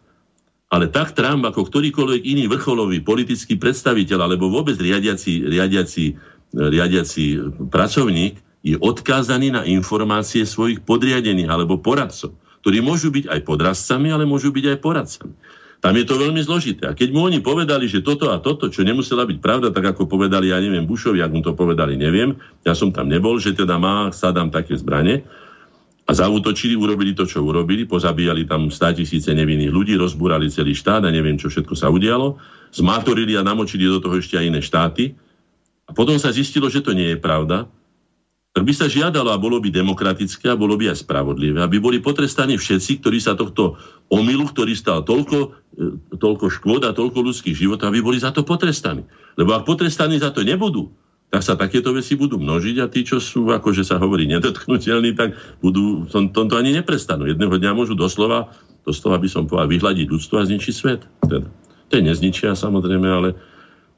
ale 0.72 0.88
tak 0.88 1.12
Trump 1.12 1.44
ako 1.44 1.68
ktorýkoľvek 1.68 2.24
iný 2.24 2.48
vrcholový 2.48 3.04
politický 3.04 3.60
predstaviteľ 3.60 4.24
alebo 4.24 4.48
vôbec 4.48 4.80
riadiaci, 4.80 5.44
riadiaci, 5.52 6.16
riadiaci 6.56 7.24
pracovník 7.68 8.40
je 8.64 8.80
odkázaný 8.80 9.52
na 9.52 9.62
informácie 9.68 10.48
svojich 10.48 10.80
podriadených 10.88 11.52
alebo 11.52 11.76
poradcov, 11.76 12.32
ktorí 12.64 12.80
môžu 12.80 13.12
byť 13.12 13.28
aj 13.28 13.40
podrazcami, 13.44 14.08
ale 14.08 14.24
môžu 14.24 14.48
byť 14.52 14.64
aj 14.72 14.78
poradcami. 14.80 15.34
Tam 15.78 15.94
je 15.94 16.02
to 16.02 16.18
veľmi 16.18 16.42
zložité. 16.42 16.90
A 16.90 16.96
keď 16.98 17.14
mu 17.14 17.22
oni 17.22 17.38
povedali, 17.38 17.86
že 17.86 18.02
toto 18.02 18.34
a 18.34 18.42
toto, 18.42 18.66
čo 18.66 18.82
nemusela 18.82 19.22
byť 19.22 19.38
pravda, 19.38 19.70
tak 19.70 19.94
ako 19.94 20.10
povedali, 20.10 20.50
ja 20.50 20.58
neviem, 20.58 20.82
Bushovi, 20.82 21.22
ak 21.22 21.30
mu 21.30 21.38
to 21.38 21.54
povedali, 21.54 21.94
neviem, 21.94 22.34
ja 22.66 22.74
som 22.74 22.90
tam 22.90 23.06
nebol, 23.06 23.38
že 23.38 23.54
teda 23.54 23.78
má 23.78 24.10
Sadam 24.10 24.50
také 24.50 24.74
zbranie, 24.74 25.22
a 26.08 26.16
zautočili, 26.16 26.72
urobili 26.72 27.12
to, 27.12 27.28
čo 27.28 27.44
urobili, 27.44 27.84
pozabíjali 27.84 28.48
tam 28.48 28.72
100 28.72 29.04
tisíce 29.04 29.28
nevinných 29.28 29.68
ľudí, 29.68 29.92
rozbúrali 30.00 30.48
celý 30.48 30.72
štát 30.72 31.04
a 31.04 31.12
neviem, 31.12 31.36
čo 31.36 31.52
všetko 31.52 31.76
sa 31.76 31.92
udialo, 31.92 32.40
zmátorili 32.72 33.36
a 33.36 33.44
namočili 33.44 33.84
do 33.84 34.00
toho 34.00 34.16
ešte 34.16 34.40
aj 34.40 34.44
iné 34.48 34.64
štáty. 34.64 35.12
A 35.84 35.92
potom 35.92 36.16
sa 36.16 36.32
zistilo, 36.32 36.72
že 36.72 36.80
to 36.80 36.96
nie 36.96 37.12
je 37.12 37.20
pravda, 37.20 37.68
tak 38.58 38.66
by 38.66 38.74
sa 38.74 38.90
žiadalo 38.90 39.30
a 39.30 39.38
bolo 39.38 39.62
by 39.62 39.70
demokratické 39.70 40.50
a 40.50 40.58
bolo 40.58 40.74
by 40.74 40.90
aj 40.90 41.06
spravodlivé, 41.06 41.62
aby 41.62 41.78
boli 41.78 42.02
potrestaní 42.02 42.58
všetci, 42.58 42.98
ktorí 42.98 43.22
sa 43.22 43.38
tohto 43.38 43.78
omilu, 44.10 44.50
ktorý 44.50 44.74
stal 44.74 45.06
toľko, 45.06 45.54
e, 45.78 46.18
toľko 46.18 46.50
škôd 46.50 46.82
a 46.82 46.90
toľko 46.90 47.22
ľudských 47.22 47.54
životov, 47.54 47.94
aby 47.94 48.02
boli 48.02 48.18
za 48.18 48.34
to 48.34 48.42
potrestaní. 48.42 49.06
Lebo 49.38 49.54
ak 49.54 49.62
potrestaní 49.62 50.18
za 50.18 50.34
to 50.34 50.42
nebudú, 50.42 50.90
tak 51.30 51.46
sa 51.46 51.54
takéto 51.54 51.94
veci 51.94 52.18
budú 52.18 52.34
množiť 52.34 52.82
a 52.82 52.90
tí, 52.90 53.06
čo 53.06 53.22
sú, 53.22 53.46
akože 53.46 53.86
sa 53.86 54.02
hovorí, 54.02 54.26
nedotknutelní, 54.26 55.14
tak 55.14 55.38
budú, 55.62 56.10
tom, 56.10 56.34
tomto 56.34 56.58
ani 56.58 56.74
neprestanú. 56.74 57.30
Jedného 57.30 57.62
dňa 57.62 57.78
môžu 57.78 57.94
doslova, 57.94 58.50
doslova 58.82 59.22
by 59.22 59.30
som 59.30 59.46
povedal, 59.46 59.70
vyhľadiť 59.70 60.06
ľudstvo 60.10 60.34
a 60.34 60.48
zničiť 60.50 60.74
svet. 60.74 61.06
Teda. 61.30 61.46
To 61.46 61.94
nezničia 61.94 62.58
samozrejme, 62.58 63.06
ale 63.06 63.38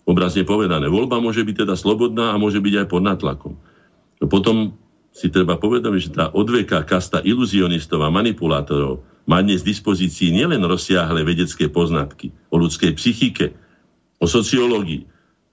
obrazne 0.04 0.44
povedané. 0.44 0.92
Voľba 0.92 1.16
môže 1.16 1.40
byť 1.48 1.64
teda 1.64 1.80
slobodná 1.80 2.36
a 2.36 2.36
môže 2.36 2.60
byť 2.60 2.84
aj 2.84 2.86
pod 2.92 3.02
natlakom. 3.08 3.54
No 4.20 4.28
potom 4.28 4.76
si 5.10 5.32
treba 5.32 5.58
povedať, 5.58 5.90
že 5.98 6.14
tá 6.14 6.30
odveká 6.30 6.86
kasta 6.86 7.24
iluzionistov 7.24 8.04
a 8.04 8.12
manipulátorov 8.12 9.02
má 9.26 9.42
dnes 9.42 9.64
v 9.64 9.74
dispozícii 9.74 10.30
nielen 10.30 10.62
rozsiahle 10.62 11.26
vedecké 11.26 11.66
poznatky 11.66 12.30
o 12.52 12.60
ľudskej 12.60 12.94
psychike, 12.94 13.52
o 14.20 14.26
sociológii, 14.28 15.08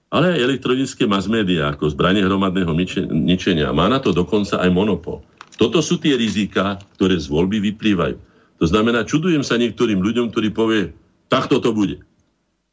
ale 0.08 0.36
aj 0.36 0.44
elektronické 0.44 1.04
mass 1.04 1.28
media 1.28 1.72
ako 1.72 1.92
zbranie 1.92 2.24
hromadného 2.24 2.72
ničenia. 3.12 3.74
Má 3.74 3.90
na 3.92 4.00
to 4.00 4.14
dokonca 4.14 4.56
aj 4.60 4.70
monopol. 4.72 5.20
Toto 5.58 5.82
sú 5.82 5.98
tie 5.98 6.14
rizika, 6.14 6.78
ktoré 6.96 7.18
z 7.18 7.28
voľby 7.28 7.58
vyplývajú. 7.74 8.16
To 8.62 8.64
znamená, 8.66 9.02
čudujem 9.02 9.42
sa 9.42 9.58
niektorým 9.58 9.98
ľuďom, 9.98 10.30
ktorí 10.30 10.54
povie, 10.54 10.94
takto 11.26 11.58
to 11.58 11.74
bude. 11.74 12.02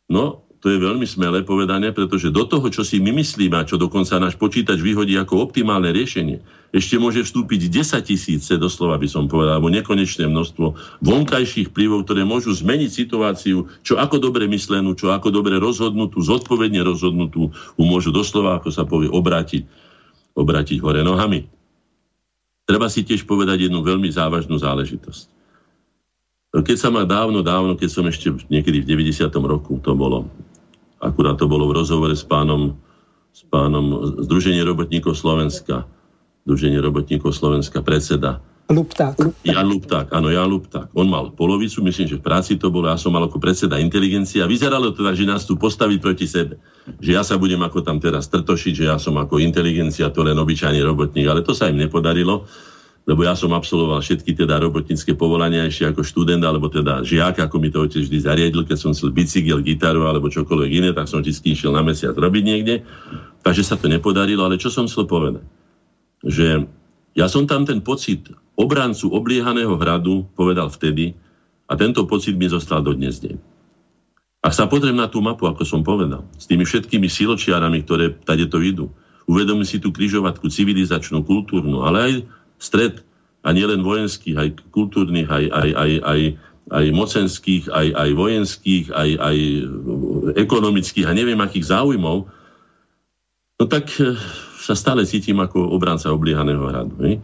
No, 0.06 0.45
to 0.66 0.74
je 0.74 0.82
veľmi 0.82 1.06
smelé 1.06 1.46
povedané, 1.46 1.94
pretože 1.94 2.34
do 2.34 2.42
toho, 2.42 2.66
čo 2.74 2.82
si 2.82 2.98
my 2.98 3.14
myslíme 3.22 3.54
a 3.54 3.70
čo 3.70 3.78
dokonca 3.78 4.18
náš 4.18 4.34
počítač 4.34 4.82
vyhodí 4.82 5.14
ako 5.14 5.46
optimálne 5.46 5.94
riešenie, 5.94 6.42
ešte 6.74 6.98
môže 6.98 7.22
vstúpiť 7.22 7.70
10 7.70 8.02
tisíce, 8.02 8.50
doslova 8.58 8.98
by 8.98 9.06
som 9.06 9.30
povedal, 9.30 9.62
alebo 9.62 9.70
nekonečné 9.70 10.26
množstvo 10.26 10.74
vonkajších 11.06 11.70
vplyvov, 11.70 12.10
ktoré 12.10 12.26
môžu 12.26 12.50
zmeniť 12.50 12.90
situáciu, 12.90 13.70
čo 13.86 14.02
ako 14.02 14.18
dobre 14.18 14.50
myslenú, 14.50 14.98
čo 14.98 15.14
ako 15.14 15.30
dobre 15.30 15.62
rozhodnutú, 15.62 16.26
zodpovedne 16.26 16.82
rozhodnutú, 16.82 17.54
môžu 17.78 18.10
doslova, 18.10 18.58
ako 18.58 18.74
sa 18.74 18.90
povie, 18.90 19.06
obrátiť, 19.06 19.70
obrátiť 20.34 20.82
hore 20.82 21.06
nohami. 21.06 21.46
Treba 22.66 22.90
si 22.90 23.06
tiež 23.06 23.30
povedať 23.30 23.70
jednu 23.70 23.86
veľmi 23.86 24.10
závažnú 24.10 24.58
záležitosť. 24.58 25.30
Keď 26.58 26.78
sa 26.82 26.90
ma 26.90 27.06
dávno, 27.06 27.46
dávno, 27.46 27.78
keď 27.78 27.90
som 27.94 28.10
ešte 28.10 28.34
niekedy 28.50 28.82
v 28.82 29.14
90. 29.14 29.30
roku 29.46 29.78
to 29.78 29.94
bolo, 29.94 30.26
akurát 31.00 31.36
to 31.40 31.46
bolo 31.50 31.68
v 31.70 31.82
rozhovore 31.82 32.14
s 32.14 32.24
pánom, 32.24 32.78
s 33.32 33.44
pánom 33.48 34.16
Združenie 34.24 34.64
robotníkov 34.64 35.16
Slovenska, 35.20 35.88
Združenie 36.46 36.80
robotníkov 36.80 37.34
Slovenska, 37.34 37.82
predseda. 37.82 38.40
Lupták. 38.66 39.14
Jan 39.46 39.70
Lupták, 39.70 40.10
áno, 40.10 40.34
Jan 40.34 40.50
Lupták. 40.50 40.90
On 40.98 41.06
mal 41.06 41.30
polovicu, 41.38 41.86
myslím, 41.86 42.10
že 42.10 42.18
v 42.18 42.26
práci 42.26 42.58
to 42.58 42.74
bolo, 42.74 42.90
ja 42.90 42.98
som 42.98 43.14
mal 43.14 43.22
ako 43.30 43.38
predseda 43.38 43.78
inteligencie 43.78 44.42
a 44.42 44.50
vyzeralo 44.50 44.90
to 44.90 45.06
tak, 45.06 45.14
že 45.14 45.30
nás 45.30 45.46
tu 45.46 45.54
postaviť 45.54 46.02
proti 46.02 46.26
sebe. 46.26 46.58
Že 46.98 47.12
ja 47.14 47.22
sa 47.22 47.38
budem 47.38 47.62
ako 47.62 47.86
tam 47.86 48.02
teraz 48.02 48.26
trtošiť, 48.26 48.74
že 48.74 48.86
ja 48.90 48.98
som 48.98 49.22
ako 49.22 49.38
inteligencia, 49.38 50.10
to 50.10 50.26
len 50.26 50.34
obyčajný 50.42 50.82
robotník, 50.82 51.30
ale 51.30 51.46
to 51.46 51.54
sa 51.54 51.70
im 51.70 51.78
nepodarilo 51.78 52.50
lebo 53.06 53.22
ja 53.22 53.38
som 53.38 53.54
absolvoval 53.54 54.02
všetky 54.02 54.34
teda 54.34 54.58
robotnícke 54.58 55.14
povolania 55.14 55.70
ešte 55.70 55.94
ako 55.94 56.02
študent, 56.02 56.42
alebo 56.42 56.74
teda 56.74 57.06
žiak, 57.06 57.38
ako 57.38 57.62
mi 57.62 57.70
to 57.70 57.86
otec 57.86 58.02
vždy 58.02 58.18
zariadil, 58.18 58.66
keď 58.66 58.78
som 58.82 58.92
chcel 58.98 59.14
bicykel, 59.14 59.62
gitaru 59.62 60.10
alebo 60.10 60.26
čokoľvek 60.26 60.72
iné, 60.74 60.90
tak 60.90 61.06
som 61.06 61.22
vždy 61.22 61.54
išiel 61.54 61.70
na 61.78 61.86
mesiac 61.86 62.18
robiť 62.18 62.44
niekde. 62.44 62.82
Takže 63.46 63.62
sa 63.62 63.78
to 63.78 63.86
nepodarilo, 63.86 64.42
ale 64.42 64.58
čo 64.58 64.74
som 64.74 64.90
chcel 64.90 65.06
povedať? 65.06 65.46
Že 66.26 66.66
ja 67.14 67.30
som 67.30 67.46
tam 67.46 67.62
ten 67.70 67.86
pocit 67.86 68.26
obrancu 68.58 69.14
obliehaného 69.14 69.78
hradu 69.78 70.26
povedal 70.34 70.74
vtedy 70.74 71.14
a 71.70 71.78
tento 71.78 72.10
pocit 72.10 72.34
mi 72.34 72.50
zostal 72.50 72.82
do 72.82 72.98
dnes 72.98 73.22
deň. 73.22 73.38
Ak 74.46 74.54
sa 74.54 74.66
pozriem 74.66 74.98
na 74.98 75.10
tú 75.10 75.22
mapu, 75.22 75.46
ako 75.46 75.62
som 75.62 75.86
povedal, 75.86 76.26
s 76.38 76.50
tými 76.50 76.66
všetkými 76.66 77.06
siločiarami, 77.06 77.86
ktoré 77.86 78.18
tady 78.18 78.50
to 78.50 78.62
idú, 78.66 78.86
uvedomím 79.30 79.66
si 79.66 79.78
tú 79.78 79.90
križovatku 79.94 80.50
civilizačnú, 80.50 81.26
kultúrnu, 81.26 81.82
ale 81.82 81.98
aj 82.02 82.14
stred 82.66 83.06
a 83.46 83.54
nielen 83.54 83.86
vojenských, 83.86 84.36
aj 84.42 84.50
kultúrnych, 84.74 85.30
aj, 85.30 85.46
aj, 85.54 85.70
aj, 85.78 85.92
aj, 86.02 86.22
aj 86.74 86.86
mocenských, 86.90 87.70
aj, 87.70 87.88
aj 87.94 88.10
vojenských, 88.18 88.86
aj, 88.90 89.10
aj 89.22 89.38
ekonomických 90.34 91.06
a 91.06 91.14
neviem 91.14 91.38
akých 91.38 91.70
záujmov, 91.70 92.26
no 93.62 93.64
tak 93.70 93.86
eh, 94.02 94.18
sa 94.58 94.74
stále 94.74 95.06
cítim 95.06 95.38
ako 95.38 95.62
obranca 95.62 96.10
obliehaného 96.10 96.66
hradu. 96.66 96.98
Ne? 96.98 97.22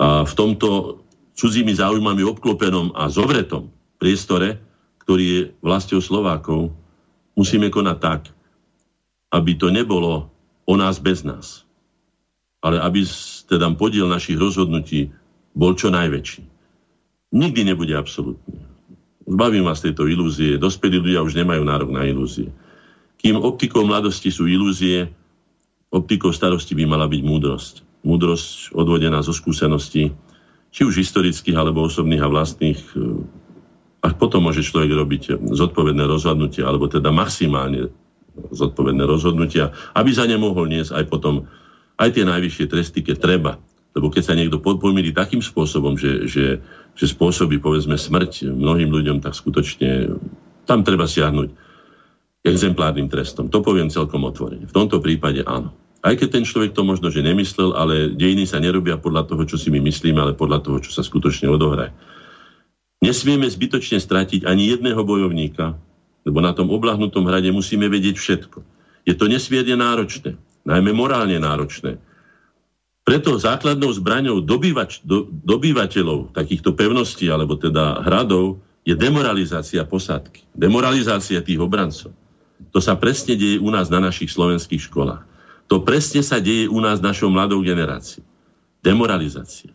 A 0.00 0.24
v 0.24 0.32
tomto 0.32 1.04
cudzími 1.36 1.76
záujmami 1.76 2.24
obklopenom 2.24 2.96
a 2.96 3.12
zovretom 3.12 3.68
priestore, 4.00 4.56
ktorý 5.04 5.24
je 5.28 5.40
vlastou 5.60 6.00
Slovákov, 6.00 6.72
musíme 7.36 7.68
konať 7.68 7.98
tak, 8.00 8.20
aby 9.36 9.52
to 9.52 9.68
nebolo 9.68 10.32
o 10.64 10.74
nás 10.80 10.96
bez 10.96 11.20
nás 11.20 11.63
ale 12.64 12.80
aby 12.80 13.04
teda 13.44 13.68
podiel 13.76 14.08
našich 14.08 14.40
rozhodnutí 14.40 15.12
bol 15.52 15.76
čo 15.76 15.92
najväčší. 15.92 16.42
Nikdy 17.36 17.60
nebude 17.68 17.92
absolútny. 17.92 18.56
Zbavím 19.28 19.68
vás 19.68 19.84
tejto 19.84 20.08
ilúzie. 20.08 20.56
Dospelí 20.56 20.96
ľudia 21.00 21.20
už 21.20 21.36
nemajú 21.36 21.60
nárok 21.60 21.90
na 21.92 22.08
ilúzie. 22.08 22.48
Kým 23.20 23.36
optikou 23.40 23.84
mladosti 23.84 24.32
sú 24.32 24.48
ilúzie, 24.48 25.08
optikou 25.92 26.32
starosti 26.32 26.72
by 26.72 26.84
mala 26.88 27.04
byť 27.08 27.22
múdrosť. 27.24 27.74
Múdrosť 28.04 28.76
odvodená 28.76 29.20
zo 29.24 29.32
skúseností, 29.32 30.12
či 30.68 30.80
už 30.84 31.00
historických, 31.00 31.56
alebo 31.56 31.88
osobných 31.88 32.20
a 32.20 32.28
vlastných. 32.28 32.80
A 34.04 34.12
potom 34.12 34.44
môže 34.44 34.60
človek 34.60 34.92
robiť 34.92 35.22
zodpovedné 35.40 36.04
rozhodnutia, 36.04 36.68
alebo 36.68 36.88
teda 36.92 37.08
maximálne 37.08 37.88
zodpovedné 38.52 39.08
rozhodnutia, 39.08 39.72
aby 39.96 40.10
za 40.12 40.28
ne 40.28 40.36
mohol 40.36 40.68
niesť 40.68 41.00
aj 41.00 41.04
potom 41.08 41.48
aj 41.98 42.08
tie 42.10 42.24
najvyššie 42.26 42.66
tresty, 42.66 43.00
keď 43.06 43.16
treba. 43.20 43.52
Lebo 43.94 44.10
keď 44.10 44.22
sa 44.26 44.34
niekto 44.34 44.58
pomýli 44.58 45.14
takým 45.14 45.38
spôsobom, 45.38 45.94
že, 45.94 46.26
že, 46.26 46.58
že 46.98 47.06
spôsobí, 47.06 47.62
povedzme, 47.62 47.94
smrť 47.94 48.50
mnohým 48.50 48.90
ľuďom, 48.90 49.22
tak 49.22 49.38
skutočne 49.38 50.18
tam 50.66 50.82
treba 50.82 51.06
siahnuť 51.06 51.54
exemplárnym 52.44 53.06
trestom. 53.06 53.46
To 53.48 53.62
poviem 53.62 53.88
celkom 53.88 54.26
otvorene. 54.26 54.66
V 54.66 54.74
tomto 54.74 54.98
prípade 54.98 55.46
áno. 55.46 55.70
Aj 56.04 56.12
keď 56.12 56.36
ten 56.36 56.44
človek 56.44 56.76
to 56.76 56.84
možno, 56.84 57.08
že 57.08 57.24
nemyslel, 57.24 57.72
ale 57.72 58.12
dejiny 58.12 58.44
sa 58.44 58.60
nerobia 58.60 59.00
podľa 59.00 59.24
toho, 59.24 59.48
čo 59.48 59.56
si 59.56 59.72
my 59.72 59.80
myslíme, 59.80 60.20
ale 60.20 60.36
podľa 60.36 60.60
toho, 60.60 60.76
čo 60.84 60.92
sa 60.92 61.00
skutočne 61.00 61.48
odohraje. 61.48 61.94
Nesmieme 63.00 63.48
zbytočne 63.48 63.96
stratiť 63.96 64.44
ani 64.44 64.68
jedného 64.68 65.00
bojovníka, 65.00 65.72
lebo 66.28 66.44
na 66.44 66.52
tom 66.52 66.68
oblahnutom 66.68 67.24
hrade 67.24 67.48
musíme 67.48 67.88
vedieť 67.88 68.20
všetko. 68.20 68.58
Je 69.08 69.16
to 69.16 69.24
nesmierne 69.28 69.80
náročné 69.80 70.36
najmä 70.64 70.90
morálne 70.96 71.36
náročné. 71.36 72.00
Preto 73.04 73.36
základnou 73.36 73.92
zbraňou 73.92 74.40
dobývač, 74.40 75.04
do, 75.04 75.28
dobývateľov 75.44 76.32
takýchto 76.32 76.72
pevností, 76.72 77.28
alebo 77.28 77.60
teda 77.60 78.00
hradov, 78.00 78.64
je 78.84 78.96
demoralizácia 78.96 79.84
posádky. 79.84 80.44
Demoralizácia 80.56 81.44
tých 81.44 81.60
obrancov. 81.60 82.12
To 82.72 82.80
sa 82.80 82.96
presne 82.96 83.36
deje 83.36 83.60
u 83.60 83.68
nás 83.68 83.92
na 83.92 84.00
našich 84.00 84.32
slovenských 84.32 84.88
školách. 84.88 85.24
To 85.68 85.84
presne 85.84 86.20
sa 86.24 86.40
deje 86.40 86.68
u 86.68 86.80
nás 86.80 87.00
našou 87.00 87.28
mladou 87.32 87.60
generáciou. 87.64 88.24
Demoralizácia. 88.84 89.72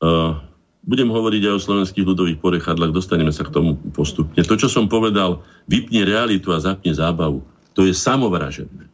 Uh, 0.00 0.36
budem 0.84 1.08
hovoriť 1.08 1.42
aj 1.48 1.54
o 1.56 1.64
slovenských 1.64 2.04
ľudových 2.04 2.40
porechadlách, 2.40 2.92
dostaneme 2.92 3.32
sa 3.32 3.44
k 3.44 3.52
tomu 3.52 3.76
postupne. 3.92 4.40
To, 4.40 4.54
čo 4.56 4.68
som 4.68 4.88
povedal, 4.88 5.44
vypne 5.68 6.04
realitu 6.04 6.52
a 6.52 6.60
zapne 6.60 6.92
zábavu, 6.92 7.40
to 7.72 7.84
je 7.84 7.92
samovražené. 7.92 8.88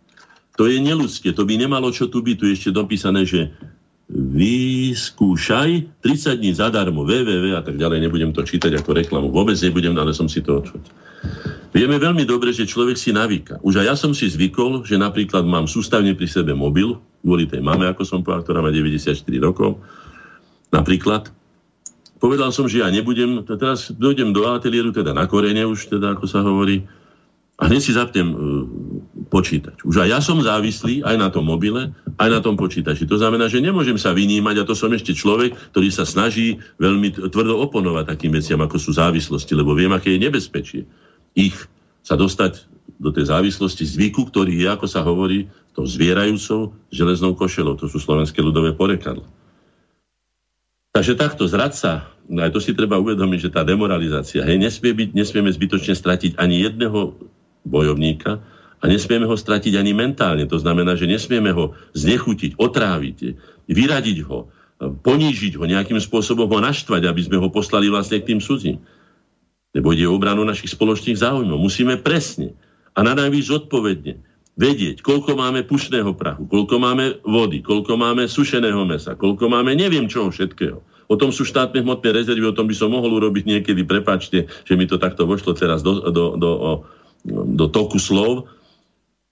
To 0.61 0.69
je 0.69 0.77
neludské, 0.81 1.33
to 1.33 1.49
by 1.49 1.57
nemalo 1.57 1.89
čo 1.89 2.13
tu 2.13 2.21
byť. 2.21 2.37
Tu 2.37 2.45
je 2.53 2.55
ešte 2.57 2.71
dopísané, 2.77 3.25
že 3.25 3.49
vyskúšaj 4.13 6.03
30 6.05 6.41
dní 6.45 6.53
zadarmo, 6.53 7.09
www 7.09 7.57
a 7.57 7.65
tak 7.65 7.81
ďalej, 7.81 8.05
nebudem 8.05 8.31
to 8.37 8.45
čítať 8.45 8.77
ako 8.77 8.93
reklamu. 8.93 9.33
Vôbec 9.33 9.57
nebudem, 9.57 9.97
ale 9.97 10.13
som 10.13 10.29
si 10.29 10.45
to 10.45 10.61
odčuť. 10.61 10.85
Vieme 11.73 11.97
veľmi 11.97 12.29
dobre, 12.29 12.53
že 12.53 12.69
človek 12.69 13.01
si 13.01 13.17
navíka. 13.17 13.57
Už 13.65 13.81
aj 13.81 13.87
ja 13.89 13.97
som 13.97 14.13
si 14.13 14.29
zvykol, 14.29 14.85
že 14.85 15.01
napríklad 15.01 15.49
mám 15.49 15.65
sústavne 15.65 16.13
pri 16.13 16.29
sebe 16.29 16.53
mobil, 16.53 17.01
kvôli 17.25 17.49
tej 17.49 17.65
mame, 17.65 17.89
ako 17.89 18.05
som 18.05 18.21
povedal, 18.21 18.45
ktorá 18.45 18.61
má 18.61 18.69
94 18.69 19.17
rokov, 19.41 19.81
napríklad. 20.69 21.33
Povedal 22.21 22.53
som, 22.53 22.69
že 22.69 22.85
ja 22.85 22.93
nebudem, 22.93 23.41
teraz 23.49 23.89
dojdem 23.89 24.37
do 24.37 24.45
ateliéru, 24.53 24.93
teda 24.93 25.17
na 25.17 25.25
korene 25.25 25.65
už, 25.65 25.89
teda 25.89 26.13
ako 26.13 26.29
sa 26.29 26.45
hovorí, 26.45 26.85
a 27.57 27.71
hneď 27.71 27.81
si 27.81 27.93
zapnem 27.97 28.29
uh, 28.29 28.39
počítač. 29.33 29.81
Už 29.89 30.05
aj 30.05 30.09
ja 30.13 30.21
som 30.21 30.37
závislý 30.45 31.01
aj 31.09 31.17
na 31.17 31.33
tom 31.33 31.49
mobile, 31.49 31.89
aj 32.21 32.29
na 32.29 32.45
tom 32.45 32.61
počítači. 32.61 33.09
To 33.09 33.17
znamená, 33.17 33.49
že 33.49 33.65
nemôžem 33.65 33.97
sa 33.97 34.13
vynímať 34.13 34.61
a 34.61 34.69
to 34.69 34.77
som 34.77 34.93
ešte 34.93 35.17
človek, 35.17 35.57
ktorý 35.73 35.89
sa 35.89 36.05
snaží 36.05 36.61
veľmi 36.77 37.33
tvrdo 37.33 37.57
oponovať 37.65 38.13
takým 38.13 38.37
veciam, 38.37 38.61
ako 38.61 38.77
sú 38.77 38.93
závislosti, 38.93 39.57
lebo 39.57 39.73
viem, 39.73 39.89
aké 39.97 40.13
je 40.13 40.21
nebezpečie 40.21 40.83
ich 41.35 41.57
sa 42.03 42.19
dostať 42.19 42.67
do 42.99 43.11
tej 43.11 43.31
závislosti 43.31 43.83
zvyku, 43.87 44.31
ktorý 44.31 44.63
je, 44.63 44.69
ako 44.69 44.87
sa 44.87 45.03
hovorí, 45.03 45.49
to 45.73 45.89
zvierajúcou 45.89 46.75
železnou 46.93 47.33
košelou. 47.33 47.79
To 47.81 47.89
sú 47.89 47.99
slovenské 47.99 48.45
ľudové 48.45 48.77
porekadla. 48.77 49.25
Takže 50.93 51.17
takto 51.17 51.49
zradca, 51.49 52.05
no 52.29 52.45
aj 52.45 52.53
to 52.53 52.61
si 52.61 52.77
treba 52.77 53.01
uvedomiť, 53.01 53.49
že 53.49 53.55
tá 53.55 53.65
demoralizácia, 53.65 54.45
hej, 54.45 54.61
nesmie 54.61 54.93
byť, 54.93 55.17
nesmieme 55.17 55.49
zbytočne 55.49 55.97
stratiť 55.97 56.37
ani 56.37 56.69
jedného 56.69 57.17
bojovníka 57.65 58.45
a 58.83 58.85
nesmieme 58.91 59.31
ho 59.31 59.39
stratiť 59.39 59.79
ani 59.79 59.95
mentálne. 59.95 60.45
To 60.51 60.59
znamená, 60.59 60.99
že 60.99 61.07
nesmieme 61.07 61.55
ho 61.55 61.79
znechutiť, 61.95 62.59
otráviť, 62.59 63.19
vyradiť 63.71 64.19
ho, 64.27 64.51
ponížiť 64.83 65.55
ho, 65.55 65.65
nejakým 65.71 66.03
spôsobom 66.03 66.51
ho 66.51 66.59
naštvať, 66.59 67.07
aby 67.07 67.21
sme 67.23 67.39
ho 67.39 67.47
poslali 67.47 67.87
vlastne 67.87 68.19
k 68.19 68.35
tým 68.35 68.41
cudzím. 68.43 68.83
Lebo 69.71 69.95
ide 69.95 70.11
o 70.11 70.19
obranu 70.19 70.43
našich 70.43 70.75
spoločných 70.75 71.15
záujmov. 71.15 71.63
Musíme 71.63 72.03
presne 72.03 72.59
a 72.93 73.07
na 73.07 73.15
najvíc 73.15 73.49
zodpovedne 73.49 74.19
vedieť, 74.59 75.01
koľko 75.01 75.39
máme 75.39 75.65
pušného 75.65 76.13
prachu, 76.13 76.45
koľko 76.45 76.77
máme 76.77 77.25
vody, 77.25 77.65
koľko 77.65 77.97
máme 77.97 78.29
sušeného 78.29 78.85
mesa, 78.85 79.17
koľko 79.17 79.49
máme 79.49 79.73
neviem 79.73 80.11
čoho 80.11 80.29
všetkého. 80.29 80.83
O 81.09 81.17
tom 81.17 81.33
sú 81.33 81.49
štátne 81.49 81.81
hmotné 81.81 82.13
rezervy, 82.13 82.45
o 82.45 82.57
tom 82.57 82.69
by 82.69 82.77
som 82.77 82.93
mohol 82.93 83.17
urobiť 83.17 83.49
niekedy, 83.49 83.85
prepačte, 83.85 84.45
že 84.49 84.75
mi 84.77 84.85
to 84.85 85.01
takto 85.01 85.25
vošlo 85.25 85.57
teraz 85.57 85.81
do, 85.81 86.05
do, 86.05 86.37
do, 86.37 86.51
do, 87.25 87.41
do 87.49 87.67
toku 87.73 87.97
slov, 87.97 88.49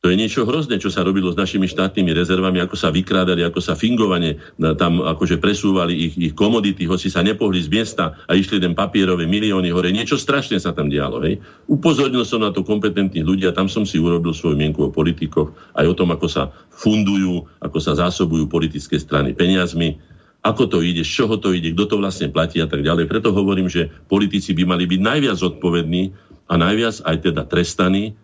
to 0.01 0.09
je 0.09 0.17
niečo 0.17 0.49
hrozné, 0.49 0.81
čo 0.81 0.89
sa 0.89 1.05
robilo 1.05 1.29
s 1.29 1.37
našimi 1.37 1.69
štátnymi 1.69 2.17
rezervami, 2.17 2.57
ako 2.65 2.73
sa 2.73 2.89
vykrádali, 2.89 3.45
ako 3.45 3.61
sa 3.61 3.77
fingovane 3.77 4.41
tam 4.81 5.05
akože 5.05 5.37
presúvali 5.37 5.93
ich, 5.93 6.15
ich 6.17 6.33
komodity, 6.33 6.89
hoci 6.89 7.13
sa 7.13 7.21
nepohli 7.21 7.61
z 7.61 7.69
miesta 7.69 8.17
a 8.25 8.33
išli 8.33 8.65
len 8.65 8.73
papierové 8.73 9.29
milióny 9.29 9.69
hore. 9.69 9.93
Niečo 9.93 10.17
strašné 10.17 10.57
sa 10.57 10.73
tam 10.73 10.89
dialo. 10.89 11.21
Hej. 11.21 11.45
Upozornil 11.69 12.25
som 12.25 12.41
na 12.41 12.49
to 12.49 12.65
kompetentných 12.65 13.29
ľudí 13.29 13.45
a 13.45 13.53
tam 13.53 13.69
som 13.69 13.85
si 13.85 14.01
urobil 14.01 14.33
svoju 14.33 14.57
mienku 14.57 14.89
o 14.89 14.91
politikoch, 14.91 15.53
aj 15.77 15.85
o 15.85 15.93
tom, 15.93 16.17
ako 16.17 16.33
sa 16.33 16.49
fundujú, 16.73 17.45
ako 17.61 17.77
sa 17.77 17.93
zásobujú 17.93 18.49
politické 18.49 18.97
strany 18.97 19.37
peniazmi, 19.37 20.01
ako 20.41 20.65
to 20.65 20.79
ide, 20.81 21.05
z 21.05 21.13
čoho 21.13 21.37
to 21.37 21.53
ide, 21.53 21.77
kto 21.77 21.85
to 21.85 21.97
vlastne 22.01 22.33
platí 22.33 22.57
a 22.57 22.65
tak 22.65 22.81
ďalej. 22.81 23.05
Preto 23.05 23.37
hovorím, 23.37 23.69
že 23.69 23.93
politici 24.09 24.57
by 24.57 24.65
mali 24.65 24.89
byť 24.89 25.01
najviac 25.05 25.37
zodpovední 25.37 26.17
a 26.49 26.57
najviac 26.57 27.05
aj 27.05 27.17
teda 27.21 27.45
trestaní 27.45 28.17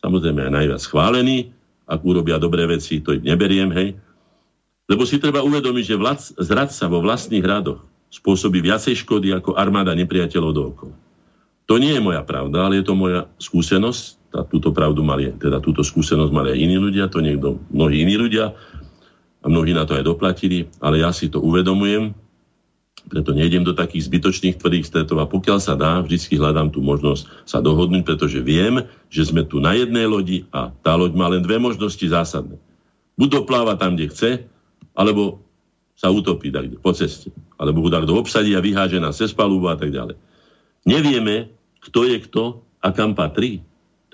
samozrejme 0.00 0.48
aj 0.48 0.52
najviac 0.52 0.82
chválený, 0.82 1.50
ak 1.86 2.00
urobia 2.02 2.36
dobré 2.42 2.66
veci, 2.66 2.98
to 2.98 3.14
im 3.14 3.22
neberiem, 3.22 3.70
hej. 3.70 3.94
Lebo 4.86 5.02
si 5.06 5.18
treba 5.18 5.42
uvedomiť, 5.42 5.84
že 5.86 5.96
vlad, 5.98 6.18
zradca 6.38 6.84
vo 6.86 7.02
vlastných 7.02 7.42
radoch 7.42 7.82
spôsobí 8.10 8.62
viacej 8.62 9.02
škody 9.02 9.34
ako 9.34 9.58
armáda 9.58 9.94
nepriateľov 9.98 10.52
dookola. 10.54 10.94
To 11.66 11.82
nie 11.82 11.98
je 11.98 12.02
moja 12.02 12.22
pravda, 12.22 12.70
ale 12.70 12.78
je 12.78 12.86
to 12.86 12.94
moja 12.94 13.26
skúsenosť. 13.42 14.30
Tá, 14.30 14.42
túto 14.46 14.70
pravdu 14.70 15.02
mali, 15.02 15.30
teda 15.34 15.58
túto 15.58 15.82
skúsenosť 15.82 16.30
mali 16.30 16.54
aj 16.54 16.58
iní 16.58 16.76
ľudia, 16.78 17.10
to 17.10 17.22
niekto, 17.22 17.58
mnohí 17.70 18.06
iní 18.06 18.14
ľudia 18.18 18.54
a 19.42 19.46
mnohí 19.46 19.74
na 19.74 19.86
to 19.86 19.94
aj 19.94 20.06
doplatili, 20.06 20.66
ale 20.82 21.02
ja 21.02 21.10
si 21.14 21.30
to 21.30 21.42
uvedomujem 21.42 22.14
preto 23.06 23.30
nejdem 23.30 23.62
do 23.62 23.76
takých 23.76 24.10
zbytočných 24.10 24.58
tvrdých 24.58 24.88
stretov 24.88 25.22
a 25.22 25.30
pokiaľ 25.30 25.58
sa 25.62 25.78
dá, 25.78 26.02
vždy 26.02 26.16
hľadám 26.40 26.74
tú 26.74 26.82
možnosť 26.82 27.46
sa 27.46 27.62
dohodnúť, 27.62 28.02
pretože 28.02 28.42
viem, 28.42 28.82
že 29.12 29.28
sme 29.28 29.46
tu 29.46 29.62
na 29.62 29.78
jednej 29.78 30.08
lodi 30.10 30.48
a 30.50 30.74
tá 30.82 30.98
loď 30.98 31.12
má 31.14 31.30
len 31.30 31.44
dve 31.44 31.60
možnosti 31.62 32.02
zásadné. 32.02 32.58
Buď 33.14 33.42
dopláva 33.42 33.78
tam, 33.78 33.94
kde 33.94 34.10
chce, 34.10 34.30
alebo 34.96 35.40
sa 35.96 36.12
utopí 36.12 36.52
tak, 36.52 36.68
po 36.80 36.92
ceste. 36.92 37.32
Alebo 37.56 37.80
ho 37.80 37.88
kto 37.88 38.12
obsadí 38.20 38.52
a 38.52 38.60
vyháže 38.60 39.00
na 39.00 39.16
cez 39.16 39.32
palúbu 39.32 39.72
a 39.72 39.76
tak 39.80 39.88
ďalej. 39.88 40.20
Nevieme, 40.84 41.50
kto 41.80 42.04
je 42.04 42.16
kto 42.20 42.60
a 42.84 42.92
kam 42.92 43.16
patrí. 43.16 43.64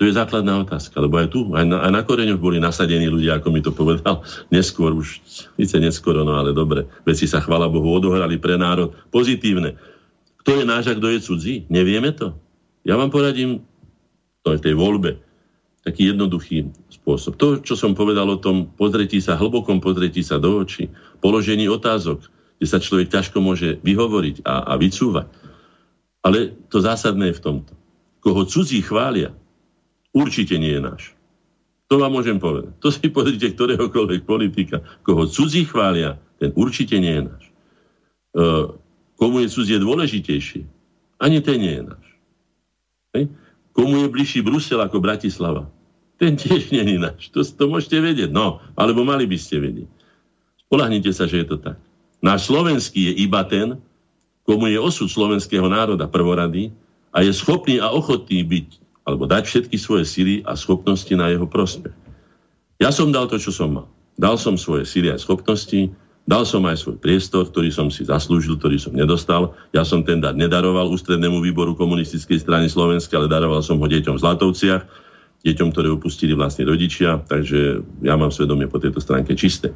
To 0.01 0.09
je 0.09 0.17
základná 0.17 0.57
otázka, 0.57 0.97
lebo 0.97 1.21
aj 1.21 1.29
tu, 1.29 1.53
aj 1.53 1.65
na, 1.69 1.77
aj 1.85 1.91
na 1.93 2.01
koreňoch 2.01 2.41
boli 2.41 2.57
nasadení 2.57 3.05
ľudia, 3.05 3.37
ako 3.37 3.47
mi 3.53 3.61
to 3.61 3.69
povedal, 3.69 4.25
neskôr 4.55 4.89
už, 4.89 5.21
síce 5.53 5.75
neskôr, 5.77 6.17
no 6.17 6.33
ale 6.33 6.49
dobre, 6.49 6.89
veci 7.05 7.29
sa, 7.29 7.43
chvala 7.43 7.69
Bohu, 7.69 7.93
odohrali 7.93 8.41
pre 8.41 8.57
národ 8.57 8.93
pozitívne. 9.13 9.77
Kto 10.41 10.59
je 10.59 10.65
náš 10.65 10.91
a 10.91 10.97
kto 10.97 11.07
je 11.13 11.19
cudzí? 11.23 11.53
Nevieme 11.69 12.11
to. 12.11 12.35
Ja 12.83 12.99
vám 12.99 13.13
poradím, 13.13 13.63
to 14.43 14.57
je 14.57 14.59
tej 14.59 14.75
voľbe, 14.75 15.21
taký 15.85 16.11
jednoduchý 16.11 16.67
spôsob. 16.91 17.39
To, 17.39 17.59
čo 17.61 17.75
som 17.77 17.95
povedal 17.95 18.27
o 18.27 18.41
tom 18.41 18.67
pozretí 18.75 19.21
sa, 19.23 19.39
hlbokom 19.39 19.79
pozretí 19.79 20.19
sa 20.25 20.41
do 20.41 20.63
očí, 20.63 20.91
položení 21.23 21.69
otázok, 21.69 22.27
kde 22.59 22.67
sa 22.67 22.79
človek 22.79 23.11
ťažko 23.13 23.37
môže 23.39 23.79
vyhovoriť 23.83 24.43
a, 24.43 24.73
a 24.73 24.73
vycúvať. 24.79 25.27
Ale 26.23 26.55
to 26.71 26.79
zásadné 26.79 27.31
je 27.31 27.37
v 27.39 27.43
tomto. 27.43 27.71
Koho 28.23 28.47
cudzí 28.47 28.79
chvália, 28.79 29.35
určite 30.13 30.55
nie 30.61 30.77
je 30.77 30.81
náš. 30.81 31.03
To 31.91 31.99
vám 31.99 32.15
môžem 32.15 32.39
povedať. 32.39 32.73
To 32.79 32.89
si 32.89 33.05
pozrite 33.11 33.53
ktoréhokoľvek 33.53 34.25
politika. 34.25 34.81
Koho 35.03 35.27
cudzí 35.27 35.67
chvália, 35.67 36.17
ten 36.41 36.55
určite 36.57 36.97
nie 36.97 37.21
je 37.21 37.23
náš. 37.27 37.43
E, 37.43 37.51
komu 39.19 39.45
je 39.45 39.53
cudzie 39.53 39.77
dôležitejšie, 39.77 40.65
ani 41.21 41.37
ten 41.43 41.57
nie 41.61 41.73
je 41.77 41.83
náš. 41.85 42.05
Hej? 43.13 43.23
Komu 43.77 44.05
je 44.05 44.07
bližší 44.09 44.39
Brusel 44.41 44.81
ako 44.81 45.01
Bratislava, 45.01 45.69
ten 46.17 46.33
tiež 46.33 46.73
nie 46.73 46.81
je 46.81 46.97
náš. 46.97 47.29
To, 47.33 47.45
to 47.45 47.69
môžete 47.69 47.99
vedieť. 47.99 48.29
No, 48.33 48.63
alebo 48.73 49.05
mali 49.05 49.29
by 49.29 49.37
ste 49.37 49.61
vedieť. 49.61 49.89
Spolahnite 50.65 51.11
sa, 51.13 51.29
že 51.29 51.43
je 51.43 51.47
to 51.53 51.57
tak. 51.61 51.77
Náš 52.23 52.49
slovenský 52.49 53.11
je 53.11 53.13
iba 53.27 53.43
ten, 53.45 53.77
komu 54.47 54.65
je 54.71 54.79
osud 54.79 55.11
slovenského 55.11 55.67
národa 55.69 56.09
prvorady 56.09 56.73
a 57.13 57.21
je 57.21 57.31
schopný 57.35 57.77
a 57.77 57.91
ochotný 57.91 58.41
byť 58.41 58.82
alebo 59.03 59.27
dať 59.27 59.43
všetky 59.43 59.75
svoje 59.75 60.07
sily 60.07 60.35
a 60.47 60.55
schopnosti 60.55 61.11
na 61.15 61.31
jeho 61.31 61.47
prospech. 61.47 61.93
Ja 62.79 62.91
som 62.91 63.11
dal 63.11 63.27
to, 63.31 63.39
čo 63.39 63.51
som 63.51 63.75
mal. 63.75 63.87
Dal 64.15 64.35
som 64.39 64.59
svoje 64.59 64.87
sily 64.87 65.09
a 65.11 65.17
schopnosti, 65.17 65.91
dal 66.23 66.43
som 66.47 66.63
aj 66.63 66.79
svoj 66.79 66.97
priestor, 66.99 67.49
ktorý 67.49 67.73
som 67.73 67.91
si 67.91 68.07
zaslúžil, 68.07 68.55
ktorý 68.55 68.79
som 68.79 68.95
nedostal. 68.95 69.51
Ja 69.75 69.83
som 69.83 70.05
ten 70.07 70.23
dar 70.23 70.35
nedaroval 70.37 70.91
ústrednému 70.91 71.43
výboru 71.43 71.75
komunistickej 71.75 72.43
strany 72.43 72.67
Slovenska, 72.71 73.19
ale 73.19 73.27
daroval 73.27 73.59
som 73.59 73.79
ho 73.81 73.87
deťom 73.87 74.15
v 74.15 74.23
Zlatovciach, 74.23 74.83
deťom, 75.43 75.67
ktoré 75.75 75.91
upustili 75.91 76.31
vlastne 76.31 76.63
rodičia, 76.63 77.19
takže 77.27 77.83
ja 78.05 78.15
mám 78.15 78.31
svedomie 78.31 78.71
po 78.71 78.79
tejto 78.79 79.03
stránke 79.03 79.35
čisté. 79.35 79.75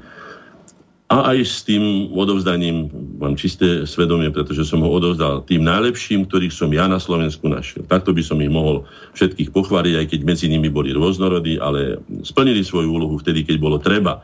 A 1.07 1.31
aj 1.31 1.39
s 1.39 1.63
tým 1.63 2.11
odovzdaním 2.11 2.91
mám 3.15 3.39
čisté 3.39 3.87
svedomie, 3.87 4.27
pretože 4.27 4.67
som 4.67 4.83
ho 4.83 4.91
odovzdal 4.91 5.39
tým 5.47 5.63
najlepším, 5.63 6.27
ktorých 6.27 6.51
som 6.51 6.67
ja 6.67 6.83
na 6.83 6.99
Slovensku 6.99 7.47
našiel. 7.47 7.87
Takto 7.87 8.11
by 8.11 8.19
som 8.19 8.43
ich 8.43 8.51
mohol 8.51 8.83
všetkých 9.15 9.55
pochváliť, 9.55 9.93
aj 10.03 10.05
keď 10.11 10.19
medzi 10.27 10.51
nimi 10.51 10.67
boli 10.67 10.91
rôznorodí, 10.91 11.63
ale 11.63 12.03
splnili 12.27 12.59
svoju 12.59 12.91
úlohu 12.91 13.15
vtedy, 13.23 13.47
keď 13.47 13.55
bolo 13.55 13.79
treba. 13.79 14.19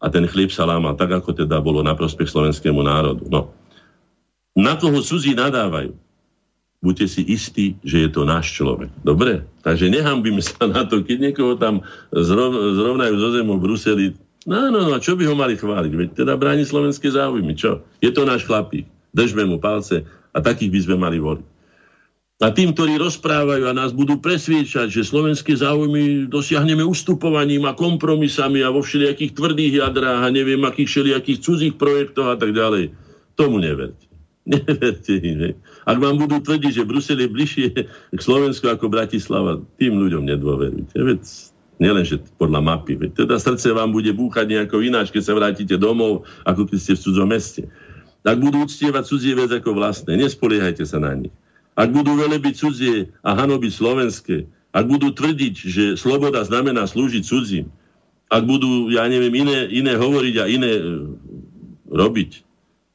A 0.00 0.08
ten 0.08 0.24
chlieb 0.24 0.48
sa 0.48 0.64
lámal 0.64 0.96
tak, 0.96 1.12
ako 1.12 1.36
teda 1.36 1.60
bolo 1.60 1.84
na 1.84 1.92
prospech 1.92 2.32
slovenskému 2.32 2.80
národu. 2.80 3.28
No. 3.28 3.52
Na 4.56 4.80
koho 4.80 5.04
cudzí 5.04 5.36
nadávajú, 5.36 5.92
buďte 6.80 7.06
si 7.12 7.22
istí, 7.28 7.76
že 7.84 8.08
je 8.08 8.08
to 8.08 8.24
náš 8.24 8.56
človek. 8.56 8.88
Dobre? 9.04 9.44
Takže 9.60 9.92
nehambíme 9.92 10.40
sa 10.40 10.64
na 10.64 10.88
to, 10.88 11.04
keď 11.04 11.28
niekoho 11.28 11.60
tam 11.60 11.84
zrov, 12.08 12.56
zrovnajú 12.56 13.14
zo 13.20 13.28
zemou 13.36 13.60
v 13.60 13.64
Bruseli, 13.68 14.06
No, 14.46 14.70
no, 14.70 14.86
no, 14.86 15.02
čo 15.02 15.18
by 15.18 15.26
ho 15.26 15.34
mali 15.34 15.58
chváliť? 15.58 15.92
Veď 15.92 16.08
teda 16.22 16.38
bráni 16.38 16.62
slovenské 16.62 17.10
záujmy, 17.10 17.58
čo? 17.58 17.82
Je 17.98 18.14
to 18.14 18.22
náš 18.22 18.46
chlapík. 18.46 18.86
Držme 19.10 19.42
mu 19.42 19.58
palce 19.58 20.06
a 20.06 20.38
takých 20.38 20.70
by 20.70 20.80
sme 20.86 20.96
mali 21.02 21.18
voliť. 21.18 21.46
A 22.36 22.52
tým, 22.52 22.76
ktorí 22.76 23.00
rozprávajú 23.00 23.64
a 23.64 23.72
nás 23.72 23.96
budú 23.96 24.20
presviečať, 24.20 24.92
že 24.92 25.08
slovenské 25.08 25.56
záujmy 25.56 26.28
dosiahneme 26.28 26.84
ustupovaním 26.84 27.64
a 27.64 27.72
kompromisami 27.72 28.60
a 28.60 28.68
vo 28.68 28.84
všelijakých 28.84 29.32
tvrdých 29.32 29.72
jadrách 29.80 30.28
a 30.28 30.28
neviem 30.28 30.60
akých 30.68 30.84
všelijakých 30.84 31.40
cudzích 31.40 31.74
projektoch 31.80 32.28
a 32.28 32.36
tak 32.36 32.52
ďalej, 32.52 32.92
tomu 33.40 33.58
neverte. 33.58 34.04
Neverte 34.46 35.18
im. 35.18 35.58
Ak 35.90 35.98
vám 35.98 36.22
budú 36.22 36.38
tvrdiť, 36.38 36.70
že 36.70 36.86
Brusel 36.86 37.18
je 37.18 37.26
bližšie 37.26 37.66
k 38.14 38.20
Slovensku 38.20 38.70
ako 38.70 38.92
Bratislava, 38.92 39.58
tým 39.80 39.98
ľuďom 39.98 40.22
nedôverujte. 40.22 40.94
Veď 41.02 41.20
Nielenže 41.76 42.24
podľa 42.40 42.64
mapy. 42.64 42.96
Teda 43.12 43.36
srdce 43.36 43.68
vám 43.76 43.92
bude 43.92 44.08
búchať 44.16 44.48
nejako 44.48 44.80
ináč, 44.80 45.12
keď 45.12 45.22
sa 45.22 45.36
vrátite 45.36 45.76
domov, 45.76 46.24
ako 46.48 46.64
keď 46.64 46.78
ste 46.80 46.92
v 46.96 47.02
cudzom 47.04 47.28
meste. 47.28 47.62
Ak 48.26 48.40
budú 48.40 48.64
uctievať 48.64 49.04
cudzie 49.06 49.36
vec 49.36 49.52
ako 49.52 49.76
vlastné, 49.76 50.18
nespoliehajte 50.18 50.82
sa 50.88 50.98
na 50.98 51.14
nich. 51.14 51.34
Ak 51.76 51.92
budú 51.92 52.16
velebiť 52.16 52.54
cudzie 52.56 53.12
a 53.20 53.36
hanobiť 53.36 53.72
slovenské, 53.76 54.36
ak 54.72 54.84
budú 54.88 55.12
tvrdiť, 55.12 55.54
že 55.54 55.84
sloboda 56.00 56.40
znamená 56.42 56.88
slúžiť 56.88 57.22
cudzím, 57.22 57.68
ak 58.32 58.42
budú, 58.42 58.90
ja 58.90 59.06
neviem, 59.06 59.46
iné, 59.46 59.70
iné 59.70 59.94
hovoriť 59.94 60.34
a 60.42 60.44
iné 60.50 60.72
e, 60.74 60.82
robiť, 61.92 62.42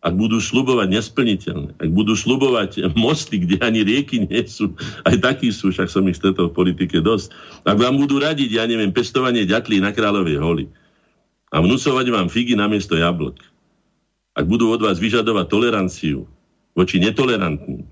ak 0.01 0.13
budú 0.17 0.41
slubovať 0.41 0.97
nesplniteľné, 0.97 1.77
ak 1.77 1.89
budú 1.93 2.17
slubovať 2.17 2.89
mosty, 2.97 3.37
kde 3.45 3.61
ani 3.61 3.85
rieky 3.85 4.25
nie 4.25 4.43
sú, 4.49 4.73
aj 5.05 5.21
takí 5.21 5.53
sú, 5.53 5.69
však 5.69 5.93
som 5.93 6.09
ich 6.09 6.17
stretol 6.17 6.49
v 6.49 6.57
politike 6.57 7.05
dosť, 7.05 7.29
ak 7.69 7.77
vám 7.77 8.01
budú 8.01 8.17
radiť, 8.17 8.49
ja 8.49 8.65
neviem, 8.65 8.89
pestovanie 8.89 9.45
ďatlí 9.45 9.77
na 9.77 9.93
kráľovej 9.93 10.37
holi 10.41 10.65
a 11.53 11.61
vnúcovať 11.61 12.05
vám 12.09 12.27
figy 12.33 12.57
namiesto 12.57 12.97
jablk, 12.97 13.37
ak 14.33 14.45
budú 14.49 14.73
od 14.73 14.81
vás 14.81 14.97
vyžadovať 14.97 15.45
toleranciu 15.45 16.25
voči 16.73 16.97
netolerantným, 16.97 17.85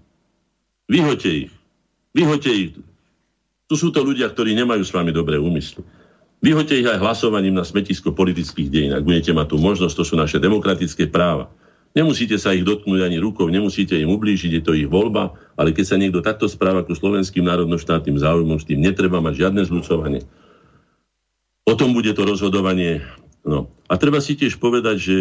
vyhoďte 0.89 1.31
ich. 1.45 1.53
Vyhoďte 2.17 2.51
ich. 2.57 2.73
To 3.69 3.77
sú 3.77 3.93
to 3.93 4.01
ľudia, 4.01 4.33
ktorí 4.33 4.57
nemajú 4.57 4.81
s 4.81 4.89
vami 4.89 5.13
dobré 5.13 5.37
úmysly. 5.37 5.85
Vyhoďte 6.41 6.75
ich 6.79 6.89
aj 6.89 7.03
hlasovaním 7.03 7.53
na 7.53 7.67
smetisko 7.67 8.15
politických 8.17 8.71
dejín. 8.71 8.91
Ak 8.97 9.05
budete 9.05 9.29
mať 9.35 9.53
tú 9.53 9.57
možnosť, 9.61 9.93
to 9.93 10.03
sú 10.07 10.15
naše 10.17 10.41
demokratické 10.41 11.05
práva. 11.05 11.51
Nemusíte 11.97 12.37
sa 12.37 12.53
ich 12.53 12.61
dotknúť 12.61 13.01
ani 13.01 13.17
rukou, 13.17 13.49
nemusíte 13.49 13.97
im 13.97 14.13
ublížiť, 14.13 14.61
je 14.61 14.63
to 14.63 14.77
ich 14.77 14.85
voľba, 14.85 15.33
ale 15.57 15.73
keď 15.73 15.85
sa 15.89 15.97
niekto 15.97 16.21
takto 16.21 16.45
správa 16.45 16.85
ku 16.85 16.93
slovenským 16.93 17.41
národnoštátnym 17.41 18.21
záujmom, 18.21 18.61
s 18.61 18.69
tým 18.69 18.77
netreba 18.77 19.17
mať 19.17 19.45
žiadne 19.45 19.61
zľucovanie. 19.65 20.21
O 21.65 21.73
tom 21.73 21.97
bude 21.97 22.13
to 22.13 22.25
rozhodovanie. 22.29 23.01
No. 23.41 23.73
A 23.89 23.97
treba 23.97 24.21
si 24.21 24.37
tiež 24.37 24.61
povedať, 24.61 24.97
že 25.01 25.17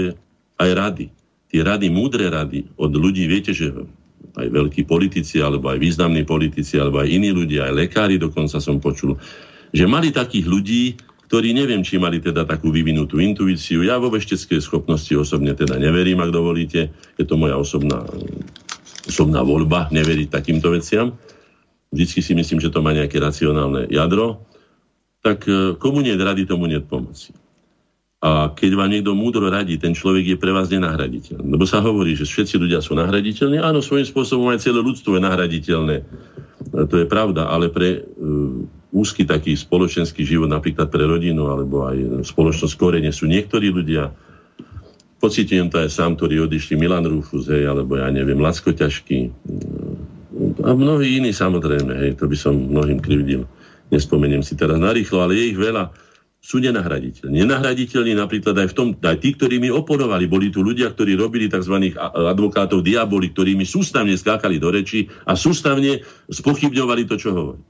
aj 0.60 0.70
rady, 0.76 1.06
tie 1.48 1.60
rady, 1.64 1.88
múdre 1.88 2.28
rady 2.28 2.68
od 2.76 2.92
ľudí, 2.92 3.24
viete, 3.24 3.56
že 3.56 3.72
aj 4.36 4.48
veľkí 4.52 4.84
politici, 4.84 5.40
alebo 5.40 5.72
aj 5.72 5.80
významní 5.80 6.28
politici, 6.28 6.76
alebo 6.76 7.00
aj 7.00 7.08
iní 7.08 7.32
ľudia, 7.32 7.72
aj 7.72 7.88
lekári 7.88 8.20
dokonca 8.20 8.60
som 8.60 8.76
počul, 8.76 9.16
že 9.72 9.88
mali 9.88 10.12
takých 10.12 10.44
ľudí, 10.44 10.84
ktorí 11.28 11.52
neviem, 11.52 11.84
či 11.84 12.00
mali 12.00 12.24
teda 12.24 12.48
takú 12.48 12.72
vyvinutú 12.72 13.20
intuíciu. 13.20 13.84
Ja 13.84 14.00
vo 14.00 14.08
vešteckej 14.08 14.64
schopnosti 14.64 15.12
osobne 15.12 15.52
teda 15.52 15.76
neverím, 15.76 16.24
ak 16.24 16.32
dovolíte. 16.32 16.88
Je 17.20 17.24
to 17.28 17.36
moja 17.36 17.52
osobná, 17.60 18.00
osobná 19.04 19.44
voľba 19.44 19.92
neveriť 19.92 20.32
takýmto 20.32 20.72
veciam. 20.72 21.20
Vždycky 21.92 22.20
si 22.24 22.32
myslím, 22.32 22.64
že 22.64 22.72
to 22.72 22.80
má 22.80 22.96
nejaké 22.96 23.20
racionálne 23.20 23.92
jadro. 23.92 24.40
Tak 25.20 25.44
e, 25.44 25.76
komu 25.76 26.00
nie 26.00 26.16
rady, 26.16 26.48
tomu 26.48 26.64
nie 26.64 26.80
pomoci. 26.80 27.36
A 28.24 28.50
keď 28.50 28.80
vám 28.80 28.90
niekto 28.90 29.12
múdro 29.12 29.46
radí, 29.52 29.76
ten 29.76 29.92
človek 29.92 30.32
je 30.32 30.36
pre 30.40 30.50
vás 30.50 30.72
nenahraditeľný. 30.72 31.44
Lebo 31.44 31.68
sa 31.68 31.84
hovorí, 31.84 32.16
že 32.16 32.24
všetci 32.24 32.56
ľudia 32.56 32.80
sú 32.80 32.96
nahraditeľní. 32.96 33.60
Áno, 33.60 33.84
svojím 33.84 34.08
spôsobom 34.08 34.48
aj 34.48 34.64
celé 34.64 34.80
ľudstvo 34.80 35.20
je 35.20 35.22
nahraditeľné. 35.22 35.96
To 36.72 36.94
je 36.98 37.06
pravda, 37.06 37.46
ale 37.46 37.70
pre 37.70 38.02
uh, 38.02 38.77
úzky 38.98 39.22
taký 39.22 39.54
spoločenský 39.54 40.26
život, 40.26 40.50
napríklad 40.50 40.90
pre 40.90 41.06
rodinu 41.06 41.46
alebo 41.46 41.86
aj 41.86 42.26
spoločnosť 42.26 42.74
korene 42.74 43.14
sú 43.14 43.30
niektorí 43.30 43.70
ľudia, 43.70 44.10
pocitujem 45.22 45.70
to 45.70 45.78
aj 45.78 45.90
sám, 45.94 46.18
ktorí 46.18 46.42
odišli 46.42 46.74
Milan 46.74 47.06
Rufus, 47.06 47.46
hej, 47.46 47.70
alebo 47.70 47.94
ja 47.94 48.10
neviem, 48.10 48.42
Lacko 48.42 48.74
Ťažký 48.74 49.30
a 50.62 50.70
mnohí 50.74 51.18
iní 51.18 51.30
samozrejme, 51.34 51.94
hej, 51.94 52.10
to 52.18 52.30
by 52.30 52.36
som 52.38 52.54
mnohým 52.54 52.98
krivdil. 53.02 53.46
Nespomeniem 53.88 54.44
si 54.44 54.54
teraz 54.54 54.78
narýchlo, 54.78 55.24
ale 55.24 55.38
je 55.38 55.44
ich 55.54 55.58
veľa 55.58 55.90
sú 56.38 56.62
nenahraditeľní. 56.62 57.42
Nenahraditeľní 57.42 58.14
napríklad 58.14 58.54
aj 58.54 58.68
v 58.70 58.76
tom, 58.76 58.88
aj 58.94 59.18
tí, 59.18 59.34
ktorí 59.34 59.58
mi 59.58 59.74
oponovali, 59.74 60.30
boli 60.30 60.54
tu 60.54 60.62
ľudia, 60.62 60.94
ktorí 60.94 61.18
robili 61.18 61.50
tzv. 61.50 61.98
advokátov 61.98 62.80
diaboli, 62.86 63.34
ktorí 63.34 63.58
mi 63.58 63.66
sústavne 63.66 64.14
skákali 64.14 64.62
do 64.62 64.70
reči 64.70 65.10
a 65.26 65.34
sústavne 65.34 65.98
spochybňovali 66.30 67.02
to, 67.10 67.14
čo 67.18 67.30
hovorí. 67.34 67.60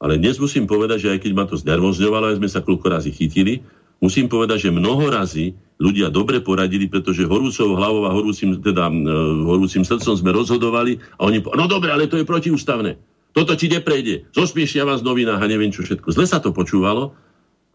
Ale 0.00 0.16
dnes 0.16 0.40
musím 0.40 0.64
povedať, 0.64 1.04
že 1.04 1.12
aj 1.12 1.18
keď 1.20 1.32
ma 1.36 1.44
to 1.44 1.60
znervozňovalo, 1.60 2.32
aj 2.32 2.38
sme 2.40 2.48
sa 2.48 2.64
koľko 2.64 2.88
razy 2.88 3.12
chytili, 3.12 3.60
musím 4.00 4.32
povedať, 4.32 4.68
že 4.68 4.70
mnoho 4.72 5.12
razy 5.12 5.52
ľudia 5.76 6.08
dobre 6.08 6.40
poradili, 6.40 6.88
pretože 6.88 7.28
horúcou 7.28 7.76
hlavou 7.76 8.08
a 8.08 8.10
horúcim, 8.16 8.56
teda, 8.64 8.88
e, 8.88 8.96
horúcim 9.44 9.84
srdcom 9.84 10.16
sme 10.16 10.32
rozhodovali 10.32 10.96
a 11.20 11.28
oni 11.28 11.44
povedali, 11.44 11.60
no 11.60 11.68
dobre, 11.68 11.88
ale 11.92 12.08
to 12.08 12.16
je 12.16 12.24
protiústavné. 12.24 12.96
Toto 13.36 13.52
ti 13.54 13.68
neprejde. 13.68 14.26
Zosmiešia 14.32 14.88
vás 14.88 15.04
novinách 15.04 15.38
a 15.38 15.46
neviem 15.46 15.70
čo 15.70 15.84
všetko. 15.84 16.16
Zle 16.16 16.26
sa 16.26 16.40
to 16.40 16.50
počúvalo, 16.50 17.12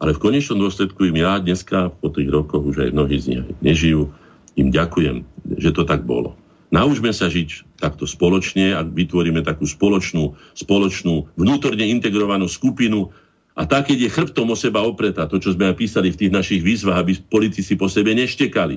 ale 0.02 0.11
v 0.11 0.22
konečnom 0.22 0.60
dôsledku 0.60 1.06
im 1.07 1.22
ja 1.22 1.38
dneska, 1.38 1.93
po 1.93 2.10
tých 2.10 2.27
rokoch, 2.34 2.65
už 2.65 2.89
aj 2.89 2.91
mnohí 2.91 3.18
z 3.22 3.26
nich 3.38 3.41
nežijú, 3.61 4.10
im 4.57 4.73
ďakujem, 4.73 5.22
že 5.61 5.69
to 5.72 5.85
tak 5.85 6.03
bolo. 6.03 6.34
Naučme 6.73 7.14
sa 7.14 7.30
žiť 7.30 7.65
takto 7.76 8.07
spoločne 8.07 8.76
a 8.76 8.81
vytvoríme 8.84 9.43
takú 9.43 9.68
spoločnú, 9.68 10.35
spoločnú 10.56 11.35
vnútorne 11.35 11.84
integrovanú 11.88 12.47
skupinu. 12.47 13.11
A 13.56 13.64
tak, 13.64 13.91
keď 13.91 14.07
je 14.07 14.15
chrbtom 14.15 14.47
o 14.52 14.57
seba 14.57 14.84
opretá, 14.84 15.27
to, 15.27 15.39
čo 15.39 15.56
sme 15.56 15.72
aj 15.72 15.80
písali 15.80 16.11
v 16.11 16.19
tých 16.19 16.31
našich 16.31 16.61
výzvach, 16.64 17.03
aby 17.03 17.15
politici 17.27 17.80
po 17.80 17.88
sebe 17.88 18.11
neštekali, 18.15 18.76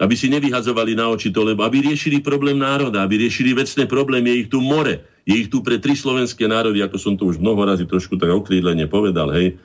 aby 0.00 0.14
si 0.16 0.28
nevyhadzovali 0.32 0.96
na 0.96 1.08
oči 1.12 1.32
to, 1.32 1.44
lebo 1.44 1.64
aby 1.64 1.84
riešili 1.84 2.20
problém 2.20 2.60
národa, 2.60 3.04
aby 3.04 3.20
riešili 3.24 3.56
vecné 3.56 3.84
problémy, 3.88 4.28
je 4.32 4.36
ich 4.44 4.50
tu 4.52 4.60
more, 4.60 5.04
je 5.24 5.34
ich 5.36 5.48
tu 5.48 5.60
pre 5.64 5.80
tri 5.80 5.96
slovenské 5.96 6.48
národy, 6.48 6.84
ako 6.84 6.96
som 6.96 7.14
to 7.16 7.28
už 7.28 7.40
mnoho 7.40 7.64
razy 7.64 7.84
trošku 7.88 8.16
tak 8.16 8.32
okrídlene 8.32 8.88
povedal, 8.88 9.32
hej. 9.36 9.56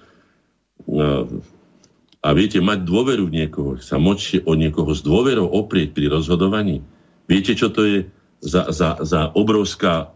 A 2.25 2.29
viete, 2.35 2.59
mať 2.59 2.83
dôveru 2.83 3.27
v 3.31 3.43
niekoho, 3.43 3.71
sa 3.79 3.95
môcť 3.95 4.43
od 4.43 4.55
niekoho 4.59 4.91
s 4.91 5.03
dôverou 5.03 5.47
oprieť 5.51 5.95
pri 5.95 6.11
rozhodovaní, 6.11 6.83
Viete, 7.25 7.57
čo 7.57 7.73
to 7.73 7.81
je 7.85 7.97
za, 8.45 8.69
za, 8.69 9.01
za 9.01 9.21
obrovská... 9.33 10.13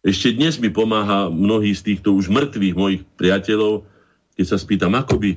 Ešte 0.00 0.32
dnes 0.32 0.56
mi 0.56 0.72
pomáha 0.72 1.28
mnohí 1.28 1.76
z 1.76 1.92
týchto 1.92 2.16
už 2.16 2.32
mŕtvych 2.32 2.74
mojich 2.78 3.02
priateľov, 3.20 3.84
keď 4.32 4.46
sa 4.48 4.56
spýtam, 4.56 4.96
ako 4.96 5.20
by 5.20 5.30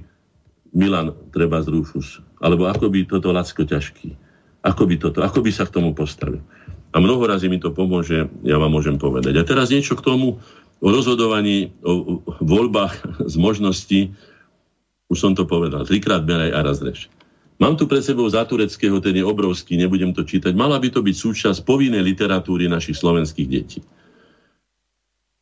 Milan 0.71 1.11
treba 1.35 1.59
z 1.59 1.67
Rufus, 1.67 2.23
alebo 2.39 2.71
ako 2.71 2.87
by 2.87 3.03
toto 3.03 3.35
Lacko 3.35 3.67
ťažký, 3.67 4.15
ako 4.63 4.83
by 4.87 4.95
toto, 4.95 5.19
ako 5.19 5.43
by 5.43 5.51
sa 5.51 5.67
k 5.67 5.75
tomu 5.75 5.91
postavil. 5.91 6.39
A 6.95 7.03
mnoho 7.03 7.27
razy 7.27 7.51
mi 7.51 7.59
to 7.59 7.75
pomôže, 7.75 8.31
ja 8.45 8.55
vám 8.55 8.71
môžem 8.71 8.95
povedať. 8.95 9.35
A 9.35 9.43
teraz 9.43 9.67
niečo 9.67 9.99
k 9.99 10.05
tomu 10.05 10.39
o 10.79 10.87
rozhodovaní, 10.87 11.75
o 11.83 12.23
voľbách 12.39 13.27
z 13.27 13.35
možností, 13.35 13.99
už 15.11 15.17
som 15.19 15.33
to 15.35 15.43
povedal, 15.43 15.83
trikrát 15.83 16.23
beraj 16.23 16.55
a 16.55 16.59
raz 16.63 16.79
reš. 16.79 17.11
Mám 17.63 17.79
tu 17.79 17.87
pred 17.87 18.03
sebou 18.03 18.27
Zatureckého, 18.27 18.99
ten 18.99 19.15
je 19.15 19.23
obrovský, 19.23 19.79
nebudem 19.79 20.11
to 20.11 20.27
čítať. 20.27 20.51
Mala 20.51 20.75
by 20.83 20.91
to 20.91 20.99
byť 20.99 21.15
súčasť 21.15 21.63
povinnej 21.63 22.03
literatúry 22.03 22.67
našich 22.67 22.99
slovenských 22.99 23.47
detí. 23.47 23.79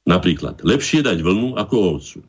Napríklad, 0.06 0.62
lepšie 0.62 1.02
dať 1.02 1.18
vlnu 1.18 1.58
ako 1.58 1.98
ovcu. 1.98 2.20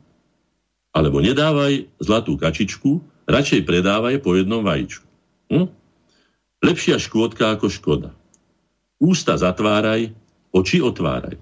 Alebo 0.97 1.21
nedávaj 1.21 1.85
zlatú 2.01 2.41
kačičku, 2.41 3.05
radšej 3.29 3.69
predávaj 3.69 4.17
po 4.25 4.33
jednom 4.33 4.65
vajíčku. 4.65 5.05
Hm? 5.53 5.69
Lepšia 6.65 6.97
škôdka 6.97 7.53
ako 7.53 7.69
škoda. 7.69 8.09
Ústa 8.97 9.37
zatváraj, 9.37 10.09
oči 10.49 10.81
otváraj. 10.81 11.37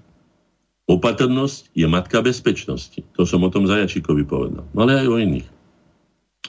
Opatrnosť 0.92 1.72
je 1.72 1.88
matka 1.88 2.20
bezpečnosti. 2.20 3.00
To 3.16 3.24
som 3.24 3.40
o 3.40 3.48
tom 3.48 3.64
Zajačíkovi 3.64 4.28
povedal. 4.28 4.68
Ale 4.76 5.00
aj 5.00 5.08
o 5.08 5.16
iných. 5.16 5.48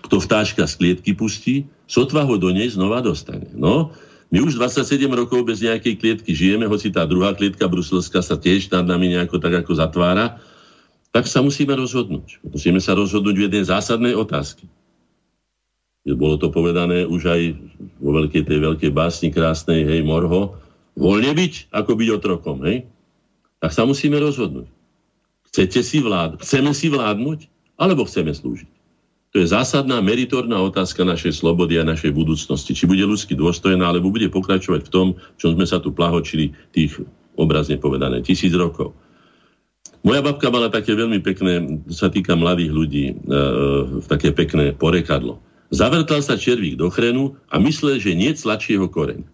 Kto 0.04 0.20
vtáčka 0.20 0.68
z 0.68 0.74
klietky 0.76 1.16
pustí, 1.16 1.64
sotva 1.88 2.24
ho 2.24 2.36
do 2.40 2.50
nej 2.50 2.72
znova 2.72 3.04
dostane. 3.04 3.52
No, 3.54 3.94
my 4.34 4.42
už 4.42 4.58
27 4.58 5.06
rokov 5.14 5.46
bez 5.46 5.62
nejakej 5.62 5.94
klietky 6.02 6.34
žijeme, 6.34 6.66
hoci 6.66 6.90
tá 6.90 7.06
druhá 7.06 7.38
klietka 7.38 7.70
bruselská 7.70 8.26
sa 8.26 8.34
tiež 8.34 8.74
nad 8.74 8.82
nami 8.82 9.14
nejako 9.14 9.38
tak 9.38 9.62
ako 9.62 9.78
zatvára, 9.78 10.42
tak 11.14 11.30
sa 11.30 11.46
musíme 11.46 11.78
rozhodnúť. 11.78 12.42
Musíme 12.42 12.82
sa 12.82 12.98
rozhodnúť 12.98 13.36
v 13.38 13.46
jednej 13.46 13.64
zásadnej 13.70 14.18
otázky. 14.18 14.66
Bolo 16.18 16.42
to 16.42 16.50
povedané 16.50 17.06
už 17.06 17.30
aj 17.30 17.42
vo 18.02 18.12
veľkej 18.18 18.44
tej 18.44 18.60
veľkej 18.60 18.92
básni 18.92 19.30
krásnej, 19.30 19.86
hej, 19.86 20.02
Morho, 20.02 20.58
voľne 20.98 21.32
byť, 21.38 21.70
ako 21.70 21.92
byť 21.94 22.10
otrokom, 22.18 22.58
hej? 22.66 22.90
Tak 23.62 23.72
sa 23.72 23.86
musíme 23.86 24.18
rozhodnúť. 24.18 24.68
Chcete 25.54 25.86
si 25.86 26.02
vládnuť? 26.02 26.42
Chceme 26.42 26.74
si 26.74 26.90
vládnuť? 26.90 27.40
Alebo 27.78 28.10
chceme 28.10 28.34
slúžiť? 28.34 28.73
To 29.34 29.42
je 29.42 29.50
zásadná 29.50 29.98
meritorná 29.98 30.62
otázka 30.62 31.02
našej 31.02 31.42
slobody 31.42 31.82
a 31.82 31.90
našej 31.90 32.14
budúcnosti. 32.14 32.78
Či 32.78 32.86
bude 32.86 33.02
ľudsky 33.02 33.34
dôstojná, 33.34 33.82
alebo 33.90 34.14
bude 34.14 34.30
pokračovať 34.30 34.86
v 34.86 34.94
tom, 34.94 35.08
čo 35.42 35.58
sme 35.58 35.66
sa 35.66 35.82
tu 35.82 35.90
plahočili 35.90 36.54
tých 36.70 37.02
obrazne 37.34 37.82
povedané 37.82 38.22
tisíc 38.22 38.54
rokov. 38.54 38.94
Moja 40.06 40.22
babka 40.22 40.54
mala 40.54 40.70
také 40.70 40.94
veľmi 40.94 41.18
pekné, 41.26 41.82
sa 41.90 42.14
týka 42.14 42.38
mladých 42.38 42.72
ľudí, 42.76 43.06
e, 43.10 43.14
také 44.06 44.30
pekné 44.36 44.76
porekadlo. 44.78 45.42
Zavrtal 45.74 46.22
sa 46.22 46.38
červík 46.38 46.78
do 46.78 46.94
chrenu 46.94 47.34
a 47.50 47.58
myslel, 47.58 47.98
že 47.98 48.14
nie 48.14 48.30
tlačí 48.38 48.78
jeho 48.78 48.86
koreň. 48.86 49.26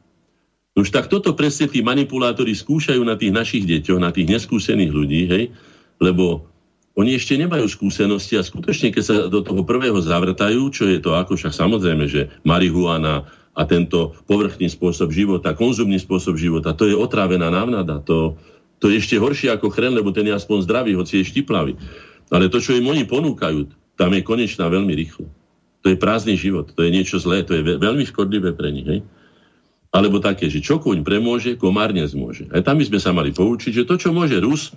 Už 0.80 0.96
tak 0.96 1.12
toto 1.12 1.36
presne 1.36 1.68
tí 1.68 1.84
manipulátori 1.84 2.56
skúšajú 2.56 3.04
na 3.04 3.20
tých 3.20 3.36
našich 3.36 3.68
deťoch, 3.68 4.00
na 4.00 4.16
tých 4.16 4.32
neskúsených 4.32 4.92
ľudí, 4.96 5.22
hej, 5.28 5.44
lebo 6.00 6.48
oni 6.98 7.16
ešte 7.16 7.38
nemajú 7.38 7.70
skúsenosti 7.70 8.40
a 8.40 8.44
skutočne, 8.44 8.90
keď 8.90 9.04
sa 9.04 9.16
do 9.30 9.46
toho 9.46 9.62
prvého 9.62 9.96
zavrtajú, 10.02 10.74
čo 10.74 10.90
je 10.90 10.98
to 10.98 11.14
ako 11.14 11.38
však 11.38 11.54
samozrejme, 11.54 12.10
že 12.10 12.34
marihuana 12.42 13.30
a 13.54 13.62
tento 13.68 14.16
povrchný 14.26 14.72
spôsob 14.72 15.12
života, 15.12 15.54
konzumný 15.54 16.00
spôsob 16.00 16.40
života, 16.40 16.74
to 16.74 16.88
je 16.88 16.96
otrávená 16.96 17.52
návnada. 17.52 18.00
To, 18.08 18.40
to 18.80 18.88
je 18.90 19.04
ešte 19.04 19.20
horšie 19.20 19.52
ako 19.52 19.70
chren, 19.70 19.94
lebo 19.94 20.16
ten 20.16 20.28
je 20.28 20.34
aspoň 20.34 20.64
zdravý, 20.64 20.96
hoci 20.96 21.22
je 21.22 21.30
štiplavý. 21.30 21.76
Ale 22.32 22.48
to, 22.48 22.64
čo 22.64 22.78
im 22.78 22.88
oni 22.88 23.04
ponúkajú, 23.04 23.68
tam 24.00 24.16
je 24.16 24.22
konečná 24.24 24.72
veľmi 24.72 24.96
rýchlo. 24.96 25.28
To 25.84 25.92
je 25.92 26.00
prázdny 26.00 26.36
život, 26.40 26.72
to 26.72 26.84
je 26.84 26.92
niečo 26.92 27.20
zlé, 27.20 27.44
to 27.44 27.56
je 27.56 27.64
veľmi 27.64 28.04
škodlivé 28.08 28.56
pre 28.56 28.72
nich. 28.72 28.88
Hej? 28.88 29.00
Alebo 29.92 30.24
také, 30.24 30.48
že 30.48 30.64
čo 30.64 30.80
kuň 30.80 31.04
premôže, 31.04 31.60
komár 31.60 31.92
nezmôže. 31.92 32.48
Aj 32.52 32.64
tam 32.64 32.80
by 32.80 32.86
sme 32.88 33.00
sa 33.00 33.12
mali 33.12 33.32
poučiť, 33.36 33.84
že 33.84 33.88
to, 33.88 33.96
čo 34.00 34.16
môže 34.16 34.40
Rus, 34.40 34.76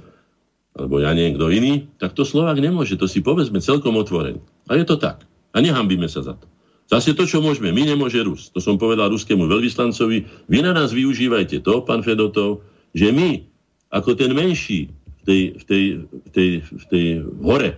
alebo 0.73 1.05
ja 1.05 1.13
nie 1.13 1.37
kto 1.37 1.53
iný, 1.53 1.85
tak 2.01 2.17
to 2.17 2.25
Slovák 2.25 2.57
nemôže. 2.57 2.97
To 2.97 3.05
si 3.05 3.21
povedzme 3.21 3.61
celkom 3.61 3.93
otvorene. 4.01 4.41
A 4.73 4.81
je 4.81 4.89
to 4.89 4.97
tak. 4.97 5.25
A 5.53 5.61
nehambíme 5.61 6.09
sa 6.09 6.25
za 6.25 6.33
to. 6.33 6.49
Zase 6.89 7.17
to, 7.17 7.25
čo 7.29 7.45
môžeme, 7.45 7.73
my 7.73 7.89
nemôže 7.89 8.21
Rus. 8.21 8.53
To 8.53 8.61
som 8.61 8.77
povedal 8.77 9.13
ruskému 9.13 9.49
veľvyslancovi. 9.49 10.49
Vy 10.49 10.59
na 10.61 10.77
nás 10.77 10.93
využívajte 10.93 11.65
to, 11.65 11.85
pán 11.85 12.05
Fedotov, 12.05 12.65
že 12.93 13.13
my, 13.13 13.45
ako 13.93 14.17
ten 14.17 14.33
menší 14.33 14.93
v 14.93 15.23
tej, 15.25 15.43
v 15.57 15.65
tej, 15.65 15.85
v 16.05 16.29
tej, 16.33 16.49
v 16.65 16.85
tej 16.89 17.07
hore, 17.41 17.77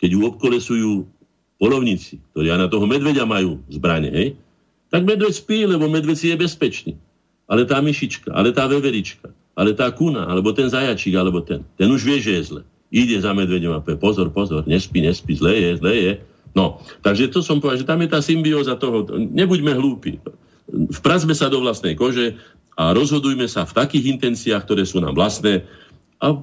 keď 0.00 0.08
ju 0.12 0.20
obkolesujú 0.28 0.92
polovníci, 1.56 2.18
ktorí 2.34 2.50
na 2.52 2.68
toho 2.68 2.84
medveďa 2.84 3.24
majú 3.24 3.62
zbranie, 3.70 4.10
hej, 4.10 4.28
tak 4.92 5.08
medveď 5.08 5.32
spí, 5.32 5.64
lebo 5.64 5.88
medveď 5.88 6.16
si 6.18 6.26
je 6.28 6.36
bezpečný. 6.36 6.92
Ale 7.48 7.64
tá 7.64 7.80
myšička, 7.80 8.34
ale 8.36 8.52
tá 8.52 8.68
veverička, 8.68 9.32
ale 9.52 9.76
tá 9.76 9.88
kuna, 9.92 10.28
alebo 10.28 10.52
ten 10.56 10.68
zajačík, 10.68 11.12
alebo 11.16 11.44
ten, 11.44 11.60
ten 11.76 11.88
už 11.88 12.02
vie, 12.04 12.18
že 12.20 12.32
je 12.40 12.42
zle. 12.48 12.62
Ide 12.92 13.20
za 13.20 13.32
medveďom 13.32 13.72
a 13.76 13.80
povie, 13.80 14.00
pozor, 14.00 14.28
pozor, 14.32 14.64
nespí, 14.68 15.00
nespí, 15.00 15.36
zle 15.36 15.52
je, 15.56 15.70
zle 15.80 15.92
je. 15.92 16.12
No, 16.52 16.84
takže 17.00 17.32
to 17.32 17.40
som 17.40 17.60
povedal, 17.60 17.80
že 17.80 17.88
tam 17.88 18.00
je 18.04 18.08
tá 18.12 18.20
symbióza 18.20 18.76
toho, 18.76 19.08
nebuďme 19.16 19.72
hlúpi. 19.72 20.20
Vpracme 21.00 21.32
sa 21.32 21.48
do 21.48 21.64
vlastnej 21.64 21.96
kože 21.96 22.36
a 22.76 22.92
rozhodujme 22.92 23.48
sa 23.48 23.64
v 23.64 23.76
takých 23.76 24.12
intenciách, 24.16 24.64
ktoré 24.68 24.84
sú 24.84 25.00
nám 25.00 25.16
vlastné 25.16 25.64
a 26.20 26.36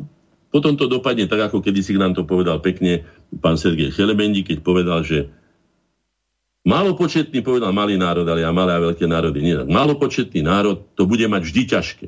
potom 0.50 0.74
to 0.74 0.90
dopadne 0.90 1.30
tak, 1.30 1.50
ako 1.50 1.62
kedy 1.62 1.86
si 1.86 1.94
nám 1.94 2.18
to 2.18 2.26
povedal 2.26 2.58
pekne 2.58 3.06
pán 3.38 3.54
Sergej 3.54 3.94
Chelebendi, 3.94 4.42
keď 4.42 4.66
povedal, 4.66 5.06
že 5.06 5.30
Malopočetný, 6.68 7.40
povedal 7.40 7.72
malý 7.72 7.96
národ, 7.96 8.28
ale 8.28 8.44
ja 8.44 8.52
malé 8.52 8.76
a 8.76 8.84
veľké 8.84 9.08
národy 9.08 9.40
nie. 9.40 9.56
Malopočetný 9.56 10.44
národ 10.44 10.92
to 10.94 11.08
bude 11.08 11.24
mať 11.26 11.42
vždy 11.48 11.62
ťažké. 11.66 12.06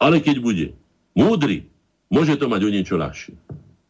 Ale 0.00 0.24
keď 0.24 0.36
bude 0.40 0.66
múdry, 1.12 1.68
môže 2.08 2.34
to 2.40 2.48
mať 2.48 2.60
o 2.64 2.70
niečo 2.72 2.96
ľahšie. 2.96 3.36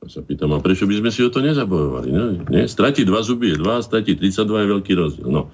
Ja 0.01 0.09
sa 0.09 0.21
pýtam, 0.27 0.51
a 0.57 0.59
prečo 0.59 0.89
by 0.91 0.99
sme 0.99 1.11
si 1.15 1.21
o 1.23 1.31
to 1.31 1.39
nezabojovali? 1.45 2.09
No, 2.11 2.25
nie? 2.51 2.65
Stratiť 2.67 3.05
dva 3.07 3.21
zuby 3.23 3.55
je 3.55 3.57
dva, 3.61 3.79
stratiť 3.79 4.19
32 4.19 4.65
je 4.65 4.69
veľký 4.75 4.93
rozdiel. 4.97 5.29
No. 5.29 5.53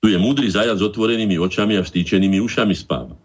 Tu 0.00 0.12
je 0.12 0.18
múdry 0.20 0.48
zajac 0.48 0.78
s 0.78 0.84
otvorenými 0.84 1.36
očami 1.40 1.76
a 1.76 1.82
vstýčenými 1.82 2.40
ušami 2.40 2.72
spáva. 2.76 3.16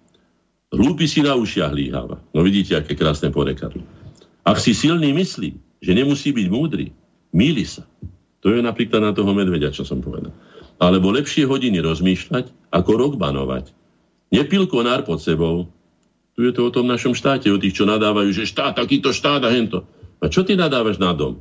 Hlúpy 0.75 1.07
si 1.07 1.23
na 1.23 1.37
ušiach 1.37 1.71
líháva. 1.71 2.19
No 2.35 2.39
vidíte, 2.43 2.75
aké 2.75 2.97
krásne 2.97 3.31
porekadlo. 3.31 3.85
Ak 4.43 4.59
si 4.59 4.75
silný 4.75 5.13
myslí, 5.15 5.55
že 5.83 5.91
nemusí 5.93 6.33
byť 6.33 6.47
múdry, 6.51 6.91
míli 7.31 7.63
sa. 7.63 7.85
To 8.43 8.53
je 8.53 8.61
napríklad 8.61 9.01
na 9.01 9.11
toho 9.11 9.31
medvedia, 9.33 9.73
čo 9.73 9.85
som 9.85 10.01
povedal. 10.01 10.31
Alebo 10.77 11.11
lepšie 11.11 11.47
hodiny 11.47 11.79
rozmýšľať, 11.79 12.71
ako 12.71 12.91
rok 12.97 13.13
banovať. 13.15 13.71
Nepil 14.35 14.67
konár 14.67 15.07
pod 15.07 15.23
sebou. 15.23 15.71
Tu 16.35 16.43
je 16.43 16.51
to 16.51 16.67
o 16.67 16.73
tom 16.73 16.85
našom 16.85 17.15
štáte, 17.15 17.47
o 17.47 17.55
tých, 17.55 17.79
čo 17.79 17.87
nadávajú, 17.87 18.29
že 18.35 18.43
štát, 18.43 18.75
takýto 18.75 19.15
štát 19.15 19.39
a 19.47 19.49
hento. 19.55 19.87
A 20.19 20.27
čo 20.27 20.43
ty 20.43 20.59
nadávaš 20.59 20.99
na 20.99 21.15
dom? 21.15 21.39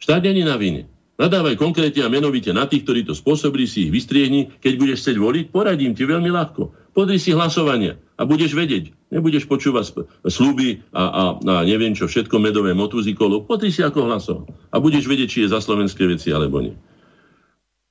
Štát 0.00 0.24
není 0.24 0.40
na 0.40 0.56
vine. 0.56 0.88
Nadávaj 1.20 1.60
konkrétne 1.60 2.02
a 2.02 2.10
menovite 2.10 2.50
na 2.56 2.64
tých, 2.64 2.88
ktorí 2.88 3.04
to 3.04 3.12
spôsobili, 3.12 3.68
si 3.68 3.86
ich 3.86 3.92
vystriehni. 3.92 4.48
Keď 4.64 4.74
budeš 4.80 5.04
chcieť 5.04 5.16
voliť, 5.20 5.44
poradím 5.52 5.92
ti 5.92 6.08
veľmi 6.08 6.32
ľahko. 6.32 6.72
Podri 6.96 7.20
si 7.20 7.36
hlasovania 7.36 8.00
a 8.16 8.24
budeš 8.24 8.56
vedieť. 8.56 8.90
Nebudeš 9.12 9.44
počúvať 9.44 10.08
sluby 10.24 10.80
a, 10.96 11.02
a, 11.04 11.22
a 11.36 11.54
neviem 11.68 11.92
čo, 11.92 12.08
všetko 12.08 12.40
medové 12.40 12.72
motúzy 12.72 13.12
kolo. 13.12 13.44
Podri 13.44 13.68
si 13.68 13.84
ako 13.84 14.08
hlasoval. 14.08 14.48
A 14.72 14.80
budeš 14.80 15.04
vedieť, 15.04 15.28
či 15.28 15.38
je 15.44 15.52
za 15.52 15.60
slovenské 15.60 16.08
veci 16.08 16.32
alebo 16.32 16.64
nie. 16.64 16.74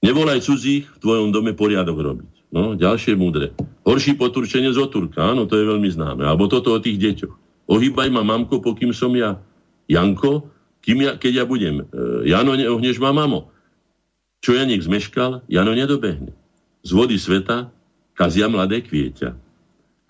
Nevolaj 0.01 0.41
cudzích 0.41 0.89
v 0.89 0.97
tvojom 0.97 1.29
dome 1.29 1.53
poriadok 1.53 2.01
robiť. 2.01 2.40
No, 2.51 2.75
ďalšie 2.75 3.15
múdre. 3.15 3.55
Horší 3.87 4.19
poturčenie 4.19 4.75
z 4.75 4.79
oturka, 4.83 5.23
áno, 5.23 5.47
to 5.47 5.55
je 5.55 5.65
veľmi 5.65 5.87
známe. 5.87 6.27
Alebo 6.27 6.51
toto 6.51 6.75
o 6.75 6.83
tých 6.83 6.99
deťoch. 6.99 7.33
Ohýbaj 7.71 8.11
ma, 8.11 8.27
mamko, 8.27 8.59
pokým 8.59 8.91
som 8.91 9.15
ja 9.15 9.39
Janko, 9.87 10.51
kým 10.83 11.07
ja, 11.07 11.11
keď 11.15 11.43
ja 11.43 11.45
budem, 11.47 11.87
e, 11.87 12.27
Jano, 12.27 12.59
neohneš 12.59 12.99
ma, 12.99 13.15
mamo. 13.15 13.47
Čo 14.43 14.59
ja 14.59 14.67
nech 14.67 14.83
zmeškal, 14.83 15.47
Jano 15.47 15.71
nedobehne. 15.71 16.35
Z 16.83 16.91
vody 16.91 17.15
sveta 17.15 17.71
kazia 18.17 18.51
mladé 18.51 18.83
kvieťa. 18.83 19.31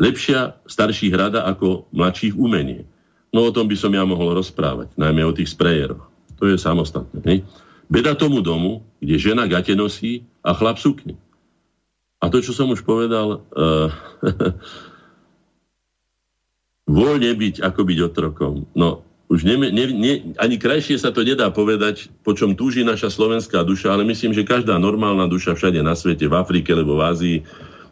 Lepšia 0.01 0.57
starších 0.65 1.13
rada 1.13 1.45
ako 1.45 1.85
mladších 1.93 2.34
umenie. 2.34 2.89
No 3.30 3.45
o 3.45 3.53
tom 3.53 3.69
by 3.69 3.77
som 3.77 3.93
ja 3.93 4.01
mohol 4.01 4.34
rozprávať, 4.34 4.97
najmä 4.97 5.22
o 5.23 5.35
tých 5.35 5.53
sprejeroch. 5.53 6.09
To 6.41 6.49
je 6.49 6.57
samostatné. 6.57 7.19
Ne? 7.22 7.35
Beda 7.85 8.18
tomu 8.18 8.41
domu, 8.41 8.81
kde 8.97 9.22
žena 9.22 9.45
gate 9.45 9.77
nosí 9.77 10.26
a 10.41 10.57
chlap 10.57 10.81
sukne. 10.81 11.13
A 12.22 12.30
to, 12.30 12.38
čo 12.38 12.53
som 12.53 12.69
už 12.69 12.85
povedal, 12.85 13.41
uh, 13.41 13.89
voľne 17.02 17.31
byť, 17.34 17.65
ako 17.65 17.81
byť 17.81 17.99
otrokom. 18.06 18.53
No, 18.77 19.02
už 19.31 19.48
ne, 19.48 19.56
ne, 19.57 19.85
ne, 19.89 20.14
ani 20.38 20.60
krajšie 20.60 20.99
sa 20.99 21.15
to 21.15 21.23
nedá 21.23 21.48
povedať, 21.49 22.11
po 22.22 22.35
čom 22.35 22.53
túži 22.53 22.84
naša 22.84 23.07
slovenská 23.07 23.64
duša, 23.64 23.95
ale 23.95 24.03
myslím, 24.03 24.35
že 24.35 24.43
každá 24.43 24.76
normálna 24.76 25.23
duša 25.31 25.56
všade 25.56 25.80
na 25.80 25.95
svete, 25.95 26.27
v 26.27 26.35
Afrike 26.35 26.76
alebo 26.76 26.99
v 26.99 27.06
Ázii, 27.07 27.38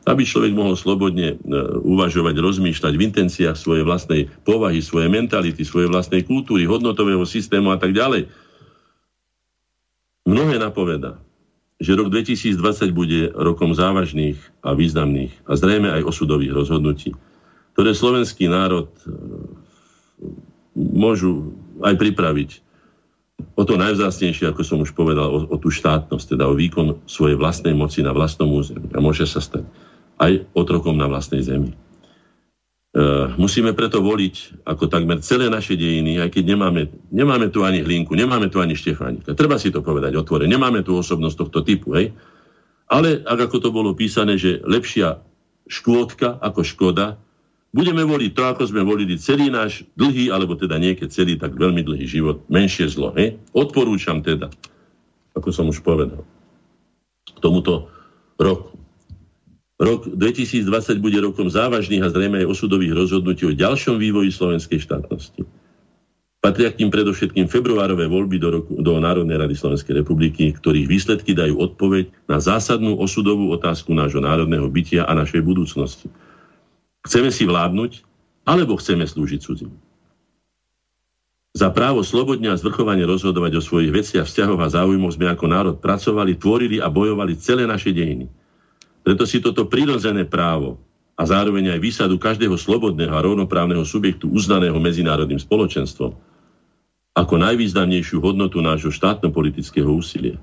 aby 0.03 0.27
človek 0.27 0.51
mohol 0.51 0.75
slobodne 0.75 1.35
e, 1.35 1.35
uvažovať, 1.87 2.35
rozmýšľať 2.43 2.93
v 2.95 3.05
intenciách 3.07 3.55
svojej 3.55 3.87
vlastnej 3.87 4.21
povahy, 4.43 4.83
svojej 4.83 5.07
mentality, 5.07 5.63
svojej 5.63 5.87
vlastnej 5.87 6.27
kultúry, 6.27 6.67
hodnotového 6.67 7.23
systému 7.23 7.71
a 7.71 7.79
tak 7.79 7.95
ďalej. 7.95 8.27
Mnohé 10.27 10.59
napoveda, 10.59 11.23
že 11.79 11.95
rok 11.95 12.11
2020 12.11 12.59
bude 12.91 13.31
rokom 13.31 13.71
závažných 13.71 14.35
a 14.59 14.75
významných 14.75 15.31
a 15.47 15.55
zrejme 15.55 15.87
aj 15.87 16.03
osudových 16.03 16.51
rozhodnutí, 16.51 17.15
ktoré 17.73 17.95
slovenský 17.95 18.51
národ 18.51 18.91
e, 18.91 19.11
môžu 20.75 21.55
aj 21.79 21.95
pripraviť 21.95 22.49
o 23.55 23.63
to 23.63 23.79
najvzácnejšie, 23.79 24.51
ako 24.51 24.61
som 24.67 24.83
už 24.83 24.91
povedal, 24.91 25.31
o, 25.31 25.39
o 25.47 25.55
tú 25.55 25.71
štátnosť, 25.71 26.35
teda 26.35 26.51
o 26.51 26.59
výkon 26.59 26.99
svojej 27.07 27.39
vlastnej 27.39 27.71
moci 27.71 28.03
na 28.03 28.11
vlastnom 28.11 28.51
území. 28.51 28.91
A 28.91 28.99
môže 28.99 29.23
sa 29.23 29.39
stať 29.39 29.63
aj 30.19 30.51
otrokom 30.51 30.99
na 30.99 31.07
vlastnej 31.07 31.39
zemi. 31.39 31.71
E, 32.89 33.01
musíme 33.37 33.77
preto 33.77 34.01
voliť 34.01 34.65
ako 34.65 34.89
takmer 34.89 35.21
celé 35.21 35.45
naše 35.45 35.77
dejiny, 35.77 36.17
aj 36.17 36.33
keď 36.33 36.43
nemáme, 36.57 36.81
nemáme 37.13 37.53
tu 37.53 37.61
ani 37.61 37.85
Hlinku, 37.85 38.17
nemáme 38.17 38.49
tu 38.49 38.57
ani 38.57 38.73
Štefánika. 38.73 39.37
Treba 39.37 39.61
si 39.61 39.69
to 39.69 39.85
povedať 39.85 40.17
otvore. 40.17 40.49
Nemáme 40.49 40.81
tu 40.81 40.97
osobnosť 40.97 41.37
tohto 41.37 41.59
typu. 41.61 41.93
Hej? 41.93 42.17
Ale 42.89 43.21
ak 43.21 43.49
ako 43.49 43.57
to 43.61 43.69
bolo 43.69 43.93
písané, 43.93 44.41
že 44.41 44.65
lepšia 44.65 45.21
škôdka 45.69 46.41
ako 46.41 46.65
škoda, 46.65 47.21
Budeme 47.69 48.01
voliť 48.01 48.31
to, 48.33 48.43
ako 48.49 48.63
sme 48.65 48.81
volili 48.81 49.13
celý 49.21 49.53
náš 49.53 49.85
dlhý, 49.93 50.33
alebo 50.33 50.57
teda 50.57 50.81
niekedy 50.81 51.13
celý 51.13 51.33
tak 51.37 51.53
veľmi 51.53 51.85
dlhý 51.85 52.09
život, 52.09 52.41
menšie 52.49 52.89
zlo. 52.89 53.13
He? 53.13 53.37
Odporúčam 53.53 54.25
teda, 54.25 54.49
ako 55.37 55.53
som 55.53 55.69
už 55.69 55.85
povedal, 55.85 56.25
k 57.29 57.37
tomuto 57.37 57.93
roku. 58.41 58.73
Rok 59.79 60.11
2020 60.11 60.99
bude 60.99 61.23
rokom 61.23 61.47
závažných 61.47 62.03
a 62.03 62.11
zrejme 62.11 62.43
aj 62.43 62.51
osudových 62.51 62.99
rozhodnutí 62.99 63.47
o 63.47 63.55
ďalšom 63.55 63.95
vývoji 63.95 64.27
slovenskej 64.27 64.83
štátnosti. 64.83 65.47
Patria 66.39 66.71
k 66.71 66.83
tým 66.83 66.91
predovšetkým 66.91 67.47
februárové 67.47 68.07
voľby 68.07 68.37
do, 68.39 68.49
roku, 68.59 68.71
do 68.79 68.95
Národnej 68.99 69.39
rady 69.39 69.55
Slovenskej 69.55 70.03
republiky, 70.03 70.51
ktorých 70.55 70.87
výsledky 70.87 71.31
dajú 71.35 71.59
odpoveď 71.63 72.11
na 72.27 72.39
zásadnú 72.43 72.95
osudovú 72.99 73.51
otázku 73.55 73.91
nášho 73.95 74.23
národného 74.23 74.67
bytia 74.67 75.03
a 75.07 75.15
našej 75.15 75.43
budúcnosti. 75.43 76.07
Chceme 77.03 77.31
si 77.31 77.47
vládnuť, 77.47 78.03
alebo 78.47 78.79
chceme 78.79 79.07
slúžiť 79.07 79.39
cudzím. 79.39 79.71
Za 81.55 81.71
právo 81.75 82.03
slobodne 82.07 82.51
a 82.51 82.59
zvrchovane 82.59 83.03
rozhodovať 83.03 83.59
o 83.59 83.61
svojich 83.63 83.91
veciach, 83.91 84.27
vzťahoch 84.27 84.59
a 84.63 84.71
záujmoch 84.71 85.15
sme 85.15 85.27
ako 85.27 85.45
národ 85.47 85.75
pracovali, 85.79 86.39
tvorili 86.39 86.79
a 86.79 86.87
bojovali 86.87 87.35
celé 87.35 87.67
naše 87.67 87.91
dejiny. 87.91 88.31
Preto 89.09 89.25
si 89.25 89.41
toto 89.41 89.65
prirodzené 89.65 90.29
právo 90.29 90.77
a 91.17 91.25
zároveň 91.25 91.73
aj 91.73 91.81
výsadu 91.81 92.21
každého 92.21 92.53
slobodného 92.53 93.09
a 93.09 93.25
rovnoprávneho 93.25 93.81
subjektu 93.81 94.29
uznaného 94.29 94.77
medzinárodným 94.77 95.41
spoločenstvom 95.41 96.13
ako 97.17 97.35
najvýznamnejšiu 97.41 98.21
hodnotu 98.21 98.61
nášho 98.61 98.93
štátno-politického 98.93 99.89
úsilia. 99.89 100.37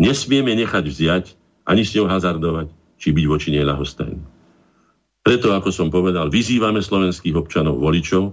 Nesmieme 0.00 0.56
nechať 0.56 0.84
vziať, 0.88 1.24
ani 1.68 1.84
s 1.84 1.92
ňou 2.00 2.08
hazardovať, 2.08 2.72
či 2.96 3.12
byť 3.12 3.24
voči 3.28 3.52
nej 3.52 3.68
lahostajný. 3.68 4.24
Preto, 5.20 5.52
ako 5.52 5.68
som 5.68 5.92
povedal, 5.92 6.32
vyzývame 6.32 6.80
slovenských 6.80 7.36
občanov, 7.36 7.76
voličov, 7.76 8.32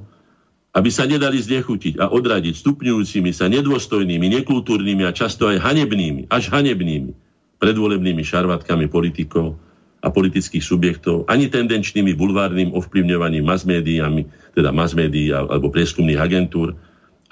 aby 0.72 0.88
sa 0.88 1.04
nedali 1.04 1.36
znechutiť 1.36 2.00
a 2.00 2.16
odradiť 2.16 2.64
stupňujúcimi 2.64 3.36
sa 3.36 3.52
nedôstojnými, 3.52 4.40
nekultúrnymi 4.40 5.04
a 5.04 5.12
často 5.12 5.52
aj 5.52 5.60
hanebnými, 5.60 6.32
až 6.32 6.48
hanebnými 6.48 7.12
predvolebnými 7.60 8.24
šarvatkami 8.24 8.88
politikov 8.88 9.65
a 10.06 10.14
politických 10.14 10.62
subjektov, 10.62 11.26
ani 11.26 11.50
tendenčnými 11.50 12.14
bulvárnym 12.14 12.78
ovplyvňovaním 12.78 13.42
masmédiami, 13.42 14.30
teda 14.54 14.70
masmédií 14.70 15.34
alebo 15.34 15.74
prieskumných 15.74 16.22
agentúr, 16.22 16.78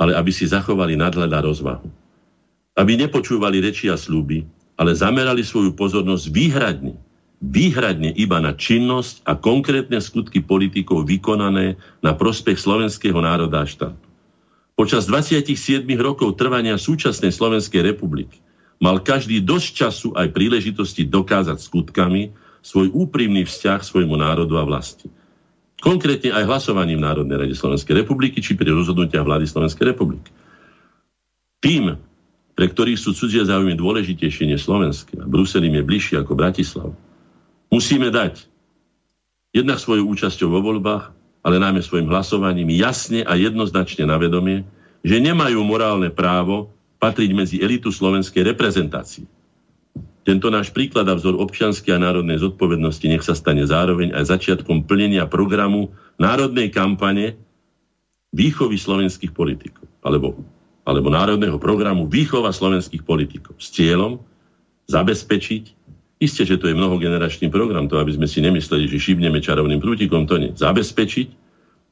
ale 0.02 0.18
aby 0.18 0.34
si 0.34 0.50
zachovali 0.50 0.98
nadhľad 0.98 1.30
a 1.30 1.40
rozvahu. 1.46 1.86
Aby 2.74 2.98
nepočúvali 2.98 3.62
reči 3.62 3.94
a 3.94 3.96
slúby, 3.96 4.42
ale 4.82 4.98
zamerali 4.98 5.46
svoju 5.46 5.78
pozornosť 5.78 6.26
výhradne 6.34 6.98
výhradne 7.44 8.16
iba 8.16 8.40
na 8.40 8.56
činnosť 8.56 9.28
a 9.28 9.36
konkrétne 9.36 10.00
skutky 10.00 10.40
politikov 10.40 11.04
vykonané 11.04 11.76
na 12.00 12.16
prospech 12.16 12.56
slovenského 12.56 13.20
národa 13.20 13.60
a 13.60 13.68
štátu. 13.68 14.00
Počas 14.80 15.06
27 15.06 15.84
rokov 16.00 16.40
trvania 16.40 16.80
súčasnej 16.80 17.36
Slovenskej 17.36 17.84
republiky 17.84 18.40
mal 18.80 19.04
každý 19.04 19.44
dosť 19.44 19.70
času 19.76 20.10
aj 20.16 20.34
príležitosti 20.34 21.04
dokázať 21.06 21.60
skutkami 21.62 22.32
svoj 22.64 22.96
úprimný 22.96 23.44
vzťah 23.44 23.84
svojmu 23.84 24.16
národu 24.16 24.56
a 24.56 24.64
vlasti. 24.64 25.12
Konkrétne 25.84 26.32
aj 26.32 26.48
hlasovaním 26.48 27.04
Národnej 27.04 27.44
rade 27.44 27.56
Slovenskej 27.60 28.08
republiky, 28.08 28.40
či 28.40 28.56
pri 28.56 28.72
rozhodnutiach 28.72 29.28
vlády 29.28 29.44
Slovenskej 29.44 29.92
republiky. 29.92 30.32
Tým, 31.60 32.00
pre 32.56 32.66
ktorých 32.72 32.96
sú 32.96 33.12
cudzie 33.12 33.44
záujmy 33.44 33.76
dôležitejšie 33.76 34.48
než 34.48 34.64
slovenské, 34.64 35.20
a 35.20 35.28
Brusel 35.28 35.68
im 35.68 35.76
je 35.76 35.84
bližšie 35.84 36.16
ako 36.24 36.40
Bratislav, 36.40 36.96
musíme 37.68 38.08
dať 38.08 38.48
jednak 39.52 39.84
svojou 39.84 40.08
účasťou 40.08 40.48
vo 40.56 40.64
voľbách, 40.64 41.12
ale 41.44 41.60
najmä 41.60 41.84
svojim 41.84 42.08
hlasovaním 42.08 42.72
jasne 42.80 43.28
a 43.28 43.36
jednoznačne 43.36 44.08
na 44.08 44.16
vedomie, 44.16 44.64
že 45.04 45.20
nemajú 45.20 45.60
morálne 45.68 46.08
právo 46.08 46.72
patriť 47.04 47.30
medzi 47.36 47.56
elitu 47.60 47.92
slovenskej 47.92 48.56
reprezentácie. 48.56 49.28
Tento 50.24 50.48
náš 50.48 50.72
príklad 50.72 51.04
a 51.12 51.20
vzor 51.20 51.36
občianskej 51.36 52.00
a 52.00 52.00
národnej 52.00 52.40
zodpovednosti 52.40 53.04
nech 53.12 53.24
sa 53.28 53.36
stane 53.36 53.68
zároveň 53.68 54.16
aj 54.16 54.32
začiatkom 54.32 54.88
plnenia 54.88 55.28
programu 55.28 55.92
národnej 56.16 56.72
kampane 56.72 57.36
výchovy 58.32 58.80
slovenských 58.80 59.36
politikov, 59.36 59.84
alebo, 60.00 60.40
alebo 60.88 61.08
národného 61.12 61.60
programu 61.60 62.08
výchova 62.08 62.56
slovenských 62.56 63.04
politikov 63.04 63.60
s 63.60 63.76
cieľom 63.76 64.24
zabezpečiť, 64.88 65.64
isté, 66.24 66.48
že 66.48 66.56
to 66.56 66.72
je 66.72 66.76
mnohogeneračný 66.80 67.52
program, 67.52 67.92
to 67.92 68.00
aby 68.00 68.16
sme 68.16 68.28
si 68.28 68.40
nemysleli, 68.40 68.88
že 68.88 69.04
šibneme 69.04 69.44
čarovným 69.44 69.84
prútikom, 69.84 70.24
to 70.24 70.40
nie. 70.40 70.52
Zabezpečiť, 70.56 71.28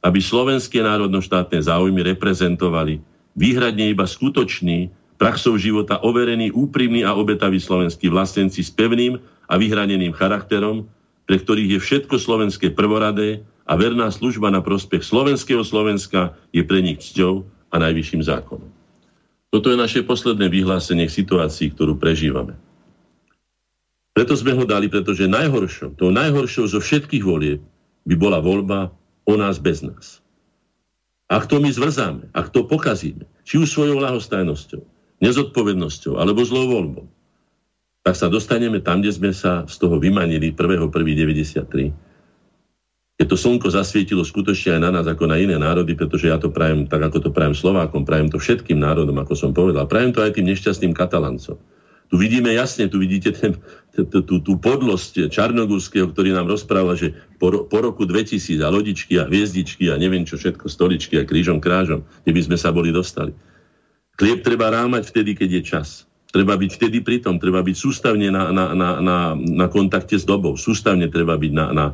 aby 0.08 0.20
slovenské 0.24 0.80
národno-štátne 0.80 1.60
záujmy 1.60 2.00
reprezentovali 2.16 3.04
výhradne 3.36 3.92
iba 3.92 4.08
skutoční 4.08 4.90
praxou 5.22 5.54
života 5.54 6.02
overený, 6.02 6.50
úprimný 6.50 7.06
a 7.06 7.14
obetavý 7.14 7.62
slovenský 7.62 8.10
vlastenci 8.10 8.66
s 8.66 8.74
pevným 8.74 9.22
a 9.46 9.54
vyhraneným 9.54 10.18
charakterom, 10.18 10.90
pre 11.30 11.38
ktorých 11.38 11.78
je 11.78 11.80
všetko 11.80 12.18
slovenské 12.18 12.74
prvoradé 12.74 13.46
a 13.70 13.78
verná 13.78 14.10
služba 14.10 14.50
na 14.50 14.66
prospech 14.66 15.06
slovenského 15.06 15.62
Slovenska 15.62 16.34
je 16.50 16.66
pre 16.66 16.82
nich 16.82 16.98
cťou 16.98 17.46
a 17.70 17.76
najvyšším 17.78 18.26
zákonom. 18.26 18.66
Toto 19.54 19.70
je 19.70 19.78
naše 19.78 20.02
posledné 20.02 20.50
vyhlásenie 20.50 21.06
k 21.06 21.14
situácii, 21.22 21.70
ktorú 21.78 22.02
prežívame. 22.02 22.58
Preto 24.18 24.34
sme 24.34 24.58
ho 24.58 24.66
dali, 24.66 24.90
pretože 24.90 25.30
najhoršou, 25.30 26.02
tou 26.02 26.10
najhoršou 26.10 26.66
zo 26.66 26.82
všetkých 26.82 27.22
volieb 27.22 27.62
by 28.10 28.16
bola 28.18 28.42
voľba 28.42 28.90
o 29.30 29.38
nás 29.38 29.62
bez 29.62 29.86
nás. 29.86 30.18
Ak 31.30 31.46
to 31.48 31.62
my 31.62 31.70
zvrzáme, 31.70 32.28
ak 32.34 32.50
to 32.52 32.66
pokazíme, 32.66 33.24
či 33.48 33.62
už 33.62 33.72
svojou 33.72 34.04
lahostajnosťou, 34.04 34.84
nezodpovednosťou 35.22 36.18
alebo 36.18 36.42
zlou 36.44 36.66
voľbou, 36.68 37.06
tak 38.02 38.18
sa 38.18 38.28
dostaneme 38.28 38.82
tam, 38.82 39.06
kde 39.06 39.14
sme 39.14 39.32
sa 39.32 39.70
z 39.70 39.78
toho 39.78 40.02
vymanili 40.02 40.50
1.1.93. 40.58 41.94
Keď 43.22 43.30
to 43.30 43.38
slnko 43.38 43.70
zasvietilo 43.70 44.26
skutočne 44.26 44.82
aj 44.82 44.82
na 44.82 44.90
nás 44.90 45.06
ako 45.06 45.30
na 45.30 45.38
iné 45.38 45.54
národy, 45.62 45.94
pretože 45.94 46.26
ja 46.26 46.42
to 46.42 46.50
prajem 46.50 46.90
tak, 46.90 47.06
ako 47.06 47.22
to 47.22 47.30
prajem 47.30 47.54
Slovákom, 47.54 48.02
prajem 48.02 48.34
to 48.34 48.42
všetkým 48.42 48.82
národom, 48.82 49.14
ako 49.22 49.38
som 49.38 49.54
povedal. 49.54 49.86
Prajem 49.86 50.10
to 50.10 50.26
aj 50.26 50.34
tým 50.34 50.50
nešťastným 50.50 50.98
Katalancom. 50.98 51.62
Tu 52.10 52.20
vidíme 52.20 52.50
jasne, 52.52 52.90
tu 52.90 52.98
vidíte 52.98 53.32
tú, 54.26 54.42
tú 54.42 54.54
podlosť 54.58 55.30
Čarnogurského, 55.30 56.10
ktorý 56.10 56.34
nám 56.34 56.50
rozpráva, 56.50 56.98
že 56.98 57.14
po, 57.38 57.70
po 57.70 57.78
roku 57.80 58.10
2000 58.10 58.58
a 58.66 58.74
lodičky 58.74 59.22
a 59.22 59.30
hviezdičky 59.30 59.94
a 59.94 59.96
neviem 60.02 60.26
čo 60.26 60.42
všetko, 60.42 60.66
stoličky 60.68 61.22
a 61.22 61.24
krížom 61.24 61.62
krážom, 61.62 62.02
kde 62.26 62.32
by 62.34 62.42
sme 62.50 62.58
sa 62.58 62.74
boli 62.74 62.90
dostali. 62.90 63.32
Chlieb 64.22 64.46
treba 64.46 64.70
rámať 64.70 65.10
vtedy, 65.10 65.34
keď 65.34 65.50
je 65.50 65.62
čas. 65.66 66.06
Treba 66.30 66.54
byť 66.54 66.78
vtedy 66.78 67.02
pritom, 67.02 67.42
treba 67.42 67.66
byť 67.66 67.74
sústavne 67.74 68.30
na, 68.30 68.54
na, 68.54 68.66
na, 68.78 68.90
na, 69.02 69.18
na 69.34 69.66
kontakte 69.66 70.14
s 70.14 70.30
dobou. 70.30 70.54
Sústavne 70.62 71.10
treba 71.10 71.42
byť 71.42 71.52
na, 71.58 71.66
na, 71.74 71.86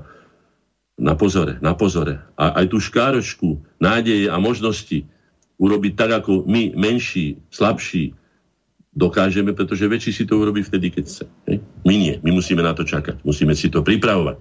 na 0.99 1.13
pozore, 1.15 1.55
na 1.63 1.71
pozore. 1.71 2.19
A 2.35 2.59
aj 2.59 2.67
tú 2.67 2.83
škáročku 2.83 3.63
nádeje 3.79 4.27
a 4.27 4.35
možnosti 4.43 5.07
urobiť 5.55 5.93
tak, 5.95 6.11
ako 6.19 6.43
my, 6.43 6.75
menší, 6.75 7.39
slabší, 7.47 8.11
dokážeme, 8.91 9.55
pretože 9.55 9.87
väčší 9.87 10.11
si 10.11 10.23
to 10.27 10.35
urobí 10.35 10.67
vtedy, 10.67 10.91
keď 10.91 11.03
chce. 11.07 11.25
My 11.87 11.95
nie, 11.95 12.19
my 12.27 12.35
musíme 12.35 12.59
na 12.59 12.75
to 12.75 12.83
čakať, 12.83 13.23
musíme 13.23 13.55
si 13.55 13.71
to 13.71 13.79
pripravovať. 13.79 14.35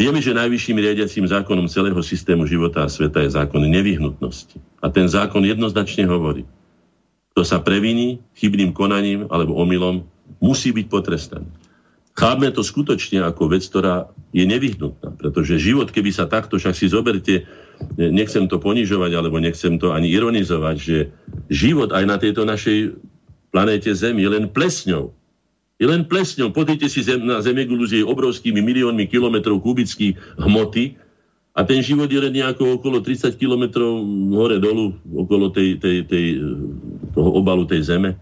Vieme, 0.00 0.24
že 0.24 0.32
najvyšším 0.32 0.78
riadiacím 0.80 1.28
zákonom 1.28 1.68
celého 1.68 2.00
systému 2.00 2.48
života 2.48 2.86
a 2.86 2.88
sveta 2.88 3.20
je 3.28 3.36
zákon 3.36 3.60
nevyhnutnosti. 3.60 4.56
A 4.80 4.88
ten 4.88 5.04
zákon 5.10 5.44
jednoznačne 5.44 6.08
hovorí, 6.08 6.48
kto 7.38 7.46
sa 7.46 7.62
previní 7.62 8.18
chybným 8.34 8.74
konaním 8.74 9.30
alebo 9.30 9.54
omylom, 9.62 10.02
musí 10.42 10.74
byť 10.74 10.86
potrestaný. 10.90 11.46
Chápme 12.18 12.50
to 12.50 12.66
skutočne 12.66 13.22
ako 13.22 13.54
vec, 13.54 13.62
ktorá 13.62 14.10
je 14.34 14.42
nevyhnutná, 14.42 15.14
pretože 15.14 15.62
život, 15.62 15.86
keby 15.94 16.10
sa 16.10 16.26
takto, 16.26 16.58
však 16.58 16.74
si 16.74 16.90
zoberte, 16.90 17.46
nechcem 17.94 18.50
to 18.50 18.58
ponižovať, 18.58 19.14
alebo 19.14 19.38
nechcem 19.38 19.78
to 19.78 19.94
ani 19.94 20.10
ironizovať, 20.10 20.76
že 20.82 21.14
život 21.46 21.94
aj 21.94 22.04
na 22.10 22.18
tejto 22.18 22.42
našej 22.42 22.98
planéte 23.54 23.94
Zem 23.94 24.18
je 24.18 24.26
len 24.34 24.50
plesňou. 24.50 25.14
Je 25.78 25.86
len 25.86 26.10
plesňou. 26.10 26.50
Pozrite 26.50 26.90
si 26.90 27.06
zem, 27.06 27.22
na 27.22 27.38
Zemegulu 27.38 27.86
s 27.86 27.94
jej 27.94 28.02
obrovskými 28.02 28.58
miliónmi 28.58 29.06
kilometrov 29.06 29.62
kubických 29.62 30.42
hmoty, 30.42 30.98
a 31.58 31.66
ten 31.66 31.82
život 31.82 32.06
je 32.06 32.22
len 32.22 32.30
nejako 32.30 32.78
okolo 32.78 33.02
30 33.02 33.34
kilometrov 33.34 33.98
hore-dolu, 34.30 34.94
okolo 35.10 35.50
tej, 35.50 35.82
tej, 35.82 36.06
tej, 36.06 36.24
toho 37.12 37.30
obalu 37.34 37.64
tej 37.68 37.84
zeme. 37.84 38.16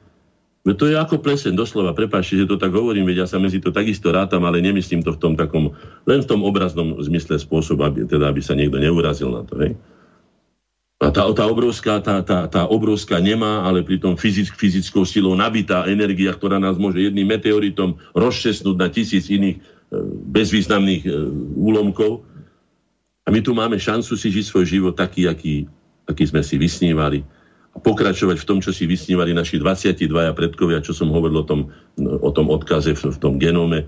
No 0.67 0.75
to 0.75 0.91
je 0.91 0.99
ako 0.99 1.23
plesen, 1.23 1.55
doslova, 1.55 1.95
prepáčte, 1.95 2.43
že 2.43 2.51
to 2.51 2.59
tak 2.59 2.75
hovorím, 2.75 3.07
veď 3.07 3.23
ja 3.23 3.27
sa 3.31 3.39
medzi 3.39 3.63
to 3.63 3.71
takisto 3.71 4.11
rátam, 4.11 4.43
ale 4.43 4.59
nemyslím 4.59 5.07
to 5.07 5.15
v 5.15 5.21
tom 5.23 5.33
takom, 5.39 5.71
len 6.11 6.21
v 6.23 6.27
tom 6.27 6.43
obraznom 6.43 6.99
zmysle 6.99 7.39
spôsobu, 7.39 7.87
aby, 7.87 7.99
teda, 8.03 8.35
aby 8.35 8.43
sa 8.43 8.59
niekto 8.59 8.83
neurazil 8.83 9.31
na 9.31 9.47
to. 9.47 9.55
Hej. 9.63 9.79
A 10.97 11.13
tá, 11.13 11.23
tá, 11.31 11.45
obrovská, 11.47 12.03
tá, 12.03 12.19
tá, 12.25 12.51
tá 12.51 12.67
obrovská 12.67 13.23
nemá, 13.23 13.63
ale 13.63 13.87
pritom 13.87 14.19
fyzick, 14.19 14.59
fyzickou 14.59 15.07
silou 15.07 15.39
nabitá 15.39 15.87
energia, 15.87 16.35
ktorá 16.35 16.59
nás 16.59 16.75
môže 16.81 16.99
jedným 16.99 17.31
meteoritom 17.31 17.95
rozčesnúť 18.17 18.77
na 18.81 18.89
tisíc 18.91 19.31
iných 19.31 19.61
e, 19.61 19.63
bezvýznamných 20.35 21.03
e, 21.05 21.11
úlomkov, 21.55 22.27
a 23.27 23.35
my 23.35 23.43
tu 23.43 23.51
máme 23.59 23.75
šancu 23.75 24.15
si 24.15 24.31
žiť 24.31 24.45
svoj 24.47 24.65
život 24.65 24.95
taký, 24.95 25.27
aký, 25.27 25.67
aký 26.07 26.25
sme 26.31 26.47
si 26.47 26.55
vysnívali 26.55 27.27
pokračovať 27.83 28.37
v 28.41 28.49
tom, 28.49 28.59
čo 28.61 28.73
si 28.73 28.89
vysnívali 28.89 29.37
naši 29.37 29.61
22 29.61 30.09
predkovia, 30.33 30.85
čo 30.85 30.97
som 30.97 31.13
hovoril 31.13 31.43
o 31.43 31.47
tom, 31.47 31.61
o 32.01 32.31
tom 32.33 32.49
odkaze 32.49 32.97
v, 32.97 33.03
v 33.13 33.19
tom 33.19 33.37
genóme, 33.37 33.85
e, 33.85 33.87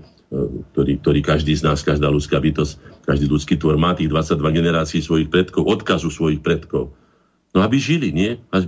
ktorý, 0.73 0.93
ktorý 1.01 1.19
každý 1.25 1.53
z 1.57 1.65
nás, 1.65 1.81
každá 1.81 2.09
ľudská 2.09 2.37
bytosť, 2.37 3.05
každý 3.05 3.25
ľudský 3.25 3.55
tvor 3.57 3.77
má 3.81 3.97
tých 3.97 4.11
22 4.11 4.41
generácií 4.53 4.99
svojich 5.01 5.29
predkov, 5.29 5.65
odkazu 5.65 6.09
svojich 6.13 6.41
predkov. 6.41 6.93
No 7.53 7.65
aby 7.65 7.81
žili, 7.81 8.13
nie? 8.13 8.37
A 8.53 8.61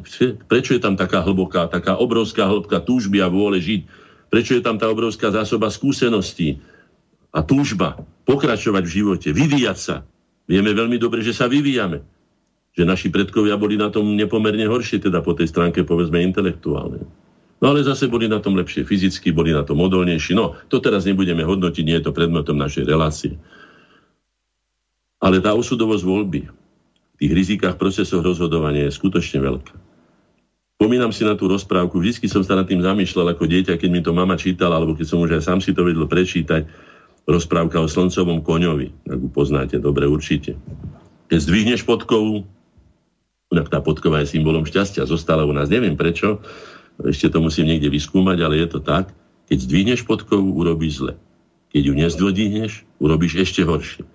prečo 0.50 0.74
je 0.74 0.82
tam 0.82 0.98
taká 0.98 1.22
hlboká, 1.22 1.70
taká 1.70 2.02
obrovská 2.02 2.50
hĺbka 2.50 2.82
túžby 2.82 3.22
a 3.22 3.30
vôle 3.30 3.62
žiť? 3.62 3.86
Prečo 4.34 4.58
je 4.58 4.64
tam 4.66 4.82
tá 4.82 4.90
obrovská 4.90 5.30
zásoba 5.30 5.70
skúseností 5.70 6.58
a 7.30 7.46
túžba 7.46 8.02
pokračovať 8.26 8.84
v 8.90 8.94
živote, 8.98 9.30
vyvíjať 9.30 9.78
sa, 9.78 9.96
Vieme 10.52 10.76
veľmi 10.76 11.00
dobre, 11.00 11.24
že 11.24 11.32
sa 11.32 11.48
vyvíjame. 11.48 12.04
Že 12.72 12.84
naši 12.88 13.08
predkovia 13.12 13.60
boli 13.60 13.76
na 13.76 13.92
tom 13.92 14.16
nepomerne 14.16 14.64
horšie, 14.64 15.04
teda 15.04 15.20
po 15.20 15.36
tej 15.36 15.52
stránke 15.52 15.84
povedzme 15.84 16.24
intelektuálne. 16.24 17.04
No 17.62 17.66
ale 17.70 17.86
zase 17.86 18.10
boli 18.10 18.26
na 18.26 18.42
tom 18.42 18.58
lepšie 18.58 18.82
fyzicky, 18.88 19.30
boli 19.30 19.54
na 19.54 19.62
tom 19.62 19.78
odolnejší. 19.84 20.34
No, 20.34 20.58
to 20.72 20.82
teraz 20.82 21.06
nebudeme 21.06 21.46
hodnotiť, 21.46 21.84
nie 21.86 21.98
je 22.02 22.06
to 22.10 22.16
predmetom 22.16 22.58
našej 22.58 22.90
relácie. 22.90 23.38
Ale 25.22 25.38
tá 25.38 25.54
osudovosť 25.54 26.02
voľby 26.02 26.42
v 26.50 27.16
tých 27.22 27.32
rizikách 27.38 27.78
procesoch 27.78 28.26
rozhodovania 28.26 28.90
je 28.90 28.98
skutočne 28.98 29.46
veľká. 29.46 29.78
Pomínam 30.82 31.14
si 31.14 31.22
na 31.22 31.38
tú 31.38 31.46
rozprávku, 31.46 32.02
vždy 32.02 32.26
som 32.26 32.42
sa 32.42 32.58
nad 32.58 32.66
tým 32.66 32.82
zamýšľal 32.82 33.38
ako 33.38 33.46
dieťa, 33.46 33.78
keď 33.78 33.90
mi 33.94 34.02
to 34.02 34.18
mama 34.18 34.34
čítala, 34.34 34.82
alebo 34.82 34.98
keď 34.98 35.06
som 35.06 35.22
už 35.22 35.38
aj 35.38 35.46
sám 35.46 35.60
si 35.62 35.78
to 35.78 35.86
vedel 35.86 36.10
prečítať, 36.10 36.66
rozprávka 37.30 37.78
o 37.78 37.86
slncovom 37.86 38.42
koňovi, 38.42 39.06
ak 39.06 39.20
ju 39.22 39.30
poznáte 39.30 39.78
dobre 39.78 40.10
určite. 40.10 40.58
Keď 41.30 41.38
zdvihneš 41.38 41.86
podkovu, 41.86 42.50
tak 43.52 43.68
tá 43.68 43.80
podkova 43.84 44.24
je 44.24 44.32
symbolom 44.32 44.64
šťastia, 44.64 45.04
zostala 45.04 45.44
u 45.44 45.52
nás, 45.52 45.68
neviem 45.68 46.00
prečo, 46.00 46.40
ešte 47.04 47.28
to 47.28 47.44
musím 47.44 47.68
niekde 47.68 47.92
vyskúmať, 47.92 48.38
ale 48.40 48.64
je 48.64 48.68
to 48.72 48.80
tak, 48.80 49.12
keď 49.52 49.58
zdvihneš 49.68 50.02
podkovu, 50.08 50.56
urobíš 50.56 51.04
zle. 51.04 51.14
Keď 51.76 51.82
ju 51.88 51.94
nezdvihneš, 51.96 52.72
urobíš 53.04 53.44
ešte 53.44 53.68
horšie. 53.68 54.08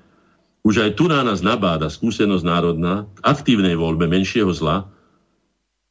Už 0.65 0.83
aj 0.83 0.91
tu 0.97 1.07
na 1.07 1.21
nás 1.21 1.45
nabáda 1.45 1.93
skúsenosť 1.93 2.45
národná 2.45 3.07
k 3.17 3.19
aktívnej 3.23 3.77
voľbe 3.77 4.09
menšieho 4.09 4.51
zla, 4.51 4.89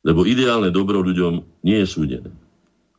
lebo 0.06 0.26
ideálne 0.26 0.70
dobro 0.74 1.02
ľuďom 1.02 1.66
nie 1.66 1.82
je 1.82 1.88
súdené 1.88 2.30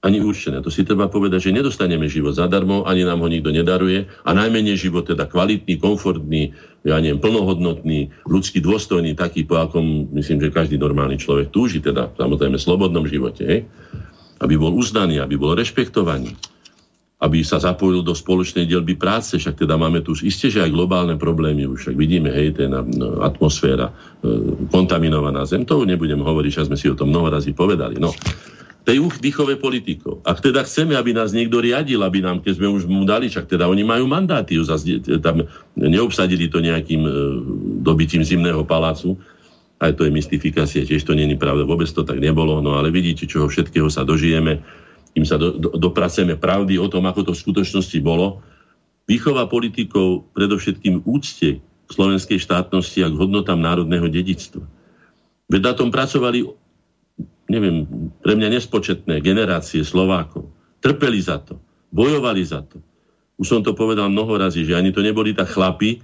ani 0.06 0.22
určené. 0.22 0.62
To 0.62 0.70
si 0.70 0.86
treba 0.86 1.10
povedať, 1.10 1.50
že 1.50 1.56
nedostaneme 1.56 2.06
život 2.06 2.38
zadarmo, 2.38 2.86
ani 2.86 3.02
nám 3.02 3.26
ho 3.26 3.28
nikto 3.28 3.50
nedaruje 3.50 4.06
a 4.22 4.30
najmenej 4.30 4.78
život 4.78 5.10
teda 5.10 5.26
kvalitný, 5.26 5.82
komfortný, 5.82 6.54
ja 6.86 7.02
neviem, 7.02 7.18
plnohodnotný, 7.18 8.14
ľudský 8.30 8.62
dôstojný, 8.62 9.18
taký, 9.18 9.42
po 9.42 9.58
akom 9.58 10.06
myslím, 10.14 10.46
že 10.46 10.54
každý 10.54 10.78
normálny 10.78 11.18
človek 11.18 11.50
túži, 11.50 11.82
teda 11.82 12.14
samozrejme 12.14 12.54
slobodnom 12.54 13.02
živote, 13.10 13.42
hej? 13.42 13.60
aby 14.38 14.54
bol 14.54 14.70
uznaný, 14.70 15.18
aby 15.18 15.34
bol 15.34 15.58
rešpektovaný, 15.58 16.38
aby 17.16 17.40
sa 17.40 17.56
zapojil 17.56 18.04
do 18.04 18.12
spoločnej 18.12 18.68
dielby 18.68 18.94
práce, 18.94 19.40
však 19.40 19.56
teda 19.56 19.80
máme 19.80 20.04
tu 20.04 20.12
isté, 20.20 20.52
že 20.52 20.60
aj 20.60 20.70
globálne 20.70 21.16
problémy 21.16 21.64
už, 21.64 21.88
však 21.88 21.96
vidíme, 21.96 22.28
hej, 22.28 22.52
ten 22.52 22.70
no, 22.70 23.24
atmosféra, 23.24 23.88
e, 24.20 24.22
kontaminovaná 24.68 25.48
zem, 25.48 25.64
to 25.64 25.88
nebudem 25.88 26.20
hovoriť, 26.20 26.52
že 26.52 26.66
sme 26.68 26.76
si 26.76 26.92
o 26.92 26.98
tom 26.98 27.08
mnoho 27.08 27.32
razy 27.32 27.56
povedali. 27.56 27.96
No, 27.96 28.12
tej 28.86 29.02
výchove 29.18 29.58
politikov. 29.58 30.22
Ak 30.22 30.38
teda 30.38 30.62
chceme, 30.62 30.94
aby 30.94 31.10
nás 31.10 31.34
niekto 31.34 31.58
riadil, 31.58 32.06
aby 32.06 32.22
nám, 32.22 32.38
keď 32.38 32.62
sme 32.62 32.70
už 32.70 32.86
mu 32.86 33.02
dali, 33.02 33.26
však 33.26 33.50
teda 33.50 33.66
oni 33.66 33.82
majú 33.82 34.06
mandáty, 34.06 34.54
tam 35.18 35.42
neobsadili 35.74 36.46
to 36.46 36.62
nejakým 36.62 37.02
e, 37.02 37.10
dobytím 37.82 38.22
zimného 38.22 38.62
palácu, 38.62 39.18
aj 39.82 39.98
to 39.98 40.06
je 40.06 40.14
mystifikácia, 40.14 40.86
tiež 40.86 41.02
to 41.02 41.18
není 41.18 41.34
pravda, 41.34 41.66
vôbec 41.66 41.90
to 41.90 42.06
tak 42.06 42.22
nebolo, 42.22 42.62
no 42.62 42.78
ale 42.78 42.94
vidíte, 42.94 43.26
čoho 43.26 43.50
všetkého 43.50 43.90
sa 43.90 44.06
dožijeme 44.06 44.62
kým 45.16 45.24
sa 45.24 45.40
do, 45.40 45.56
do, 45.56 45.72
dopracujeme 45.80 46.36
pravdy 46.36 46.76
o 46.76 46.92
tom, 46.92 47.08
ako 47.08 47.24
to 47.24 47.32
v 47.32 47.40
skutočnosti 47.40 48.04
bolo. 48.04 48.44
Výchova 49.08 49.48
politikov 49.48 50.28
predovšetkým 50.36 51.08
úcte 51.08 51.56
k 51.56 51.88
slovenskej 51.88 52.36
štátnosti 52.36 53.00
a 53.00 53.08
k 53.08 53.16
hodnotám 53.16 53.56
národného 53.56 54.12
dedictva. 54.12 54.60
Veď 55.48 55.60
na 55.64 55.72
tom 55.72 55.88
pracovali, 55.88 56.44
neviem, 57.46 57.86
pre 58.22 58.34
mňa 58.34 58.58
nespočetné 58.58 59.22
generácie 59.22 59.82
Slovákov. 59.86 60.50
Trpeli 60.82 61.20
za 61.22 61.42
to, 61.42 61.58
bojovali 61.94 62.42
za 62.42 62.62
to. 62.66 62.82
Už 63.36 63.46
som 63.46 63.60
to 63.60 63.76
povedal 63.76 64.08
mnoho 64.08 64.40
razy, 64.40 64.64
že 64.64 64.76
ani 64.76 64.90
to 64.90 65.04
neboli 65.04 65.36
tak 65.36 65.52
chlapi, 65.52 66.00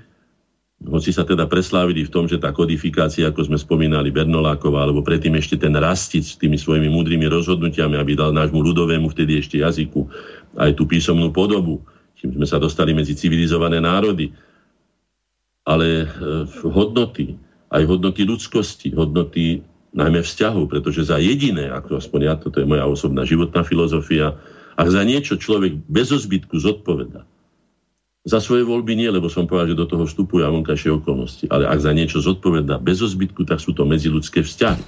hoci 0.83 1.15
sa 1.15 1.23
teda 1.23 1.47
preslávili 1.47 2.03
v 2.03 2.11
tom, 2.11 2.27
že 2.27 2.43
tá 2.43 2.51
kodifikácia, 2.51 3.31
ako 3.31 3.47
sme 3.47 3.59
spomínali, 3.59 4.11
Bernoláková, 4.11 4.83
alebo 4.83 5.07
predtým 5.07 5.39
ešte 5.39 5.55
ten 5.55 5.71
rastic 5.79 6.27
s 6.27 6.35
tými 6.35 6.59
svojimi 6.59 6.91
múdrymi 6.91 7.31
rozhodnutiami, 7.31 7.95
aby 7.95 8.19
dal 8.19 8.35
nášmu 8.35 8.59
ľudovému 8.59 9.07
vtedy 9.15 9.39
ešte 9.39 9.63
jazyku 9.63 10.11
aj 10.59 10.75
tú 10.75 10.83
písomnú 10.91 11.31
podobu, 11.31 11.87
čím 12.19 12.35
sme 12.35 12.47
sa 12.51 12.59
dostali 12.59 12.91
medzi 12.91 13.15
civilizované 13.15 13.79
národy. 13.79 14.35
Ale 15.63 16.03
e, 16.03 16.07
hodnoty, 16.67 17.39
aj 17.71 17.83
hodnoty 17.87 18.27
ľudskosti, 18.27 18.91
hodnoty 18.99 19.63
najmä 19.93 20.25
vzťahov, 20.25 20.73
pretože 20.73 21.09
za 21.09 21.21
jediné, 21.21 21.69
ako 21.69 22.01
aspoň 22.01 22.21
ja, 22.25 22.35
toto 22.37 22.59
je 22.59 22.67
moja 22.69 22.89
osobná 22.89 23.23
životná 23.29 23.63
filozofia, 23.63 24.37
ak 24.77 24.89
za 24.89 25.05
niečo 25.05 25.37
človek 25.37 25.77
bez 25.85 26.09
zbytku 26.13 26.57
zodpoveda, 26.57 27.29
za 28.23 28.39
svoje 28.39 28.63
voľby 28.63 28.95
nie, 28.95 29.11
lebo 29.11 29.27
som 29.27 29.51
povedal, 29.51 29.75
že 29.75 29.81
do 29.83 29.87
toho 29.91 30.07
vstupujú 30.07 30.47
aj 30.47 30.55
vonkajšie 30.55 30.91
okolnosti. 30.95 31.45
Ale 31.51 31.67
ak 31.67 31.83
za 31.83 31.91
niečo 31.91 32.23
zodpovedá 32.23 32.79
bez 32.79 33.03
ozbytku, 33.03 33.43
tak 33.43 33.59
sú 33.59 33.75
to 33.75 33.83
medziludské 33.83 34.47
vzťahy. 34.47 34.85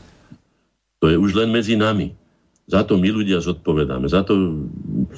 To 1.03 1.11
je 1.11 1.19
už 1.19 1.35
len 1.35 1.51
medzi 1.51 1.75
nami. 1.75 2.15
Za 2.65 2.87
to 2.87 2.97
my 2.97 3.11
ľudia 3.11 3.43
zodpovedáme. 3.43 4.07
Za 4.07 4.23
to 4.25 4.65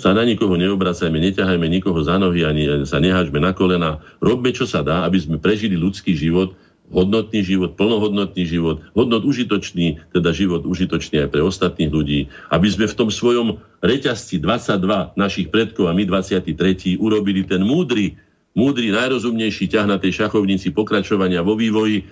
sa 0.00 0.16
na 0.16 0.26
nikoho 0.26 0.56
neobracajme, 0.56 1.14
neťahajme 1.14 1.68
nikoho 1.68 2.00
za 2.02 2.16
nohy, 2.18 2.42
ani 2.42 2.88
sa 2.88 2.98
nehačme 2.98 3.38
na 3.38 3.52
kolena. 3.54 4.02
Robme, 4.18 4.50
čo 4.50 4.64
sa 4.66 4.80
dá, 4.80 5.04
aby 5.06 5.20
sme 5.20 5.36
prežili 5.36 5.78
ľudský 5.78 6.16
život, 6.16 6.56
hodnotný 6.90 7.42
život, 7.42 7.74
plnohodnotný 7.74 8.46
život, 8.46 8.82
hodnot 8.94 9.26
užitočný, 9.26 9.98
teda 10.14 10.30
život 10.30 10.62
užitočný 10.62 11.26
aj 11.26 11.28
pre 11.34 11.42
ostatných 11.42 11.90
ľudí, 11.90 12.30
aby 12.54 12.68
sme 12.70 12.86
v 12.86 12.94
tom 12.94 13.08
svojom 13.10 13.58
reťazci 13.82 14.38
22 14.38 15.18
našich 15.18 15.50
predkov 15.50 15.90
a 15.90 15.96
my 15.96 16.06
23. 16.06 16.54
urobili 16.98 17.42
ten 17.42 17.66
múdry, 17.66 18.14
múdry, 18.54 18.94
najrozumnejší 18.94 19.66
ťah 19.66 19.86
na 19.90 19.98
tej 19.98 20.24
šachovnici 20.24 20.70
pokračovania 20.70 21.42
vo 21.42 21.58
vývoji, 21.58 22.06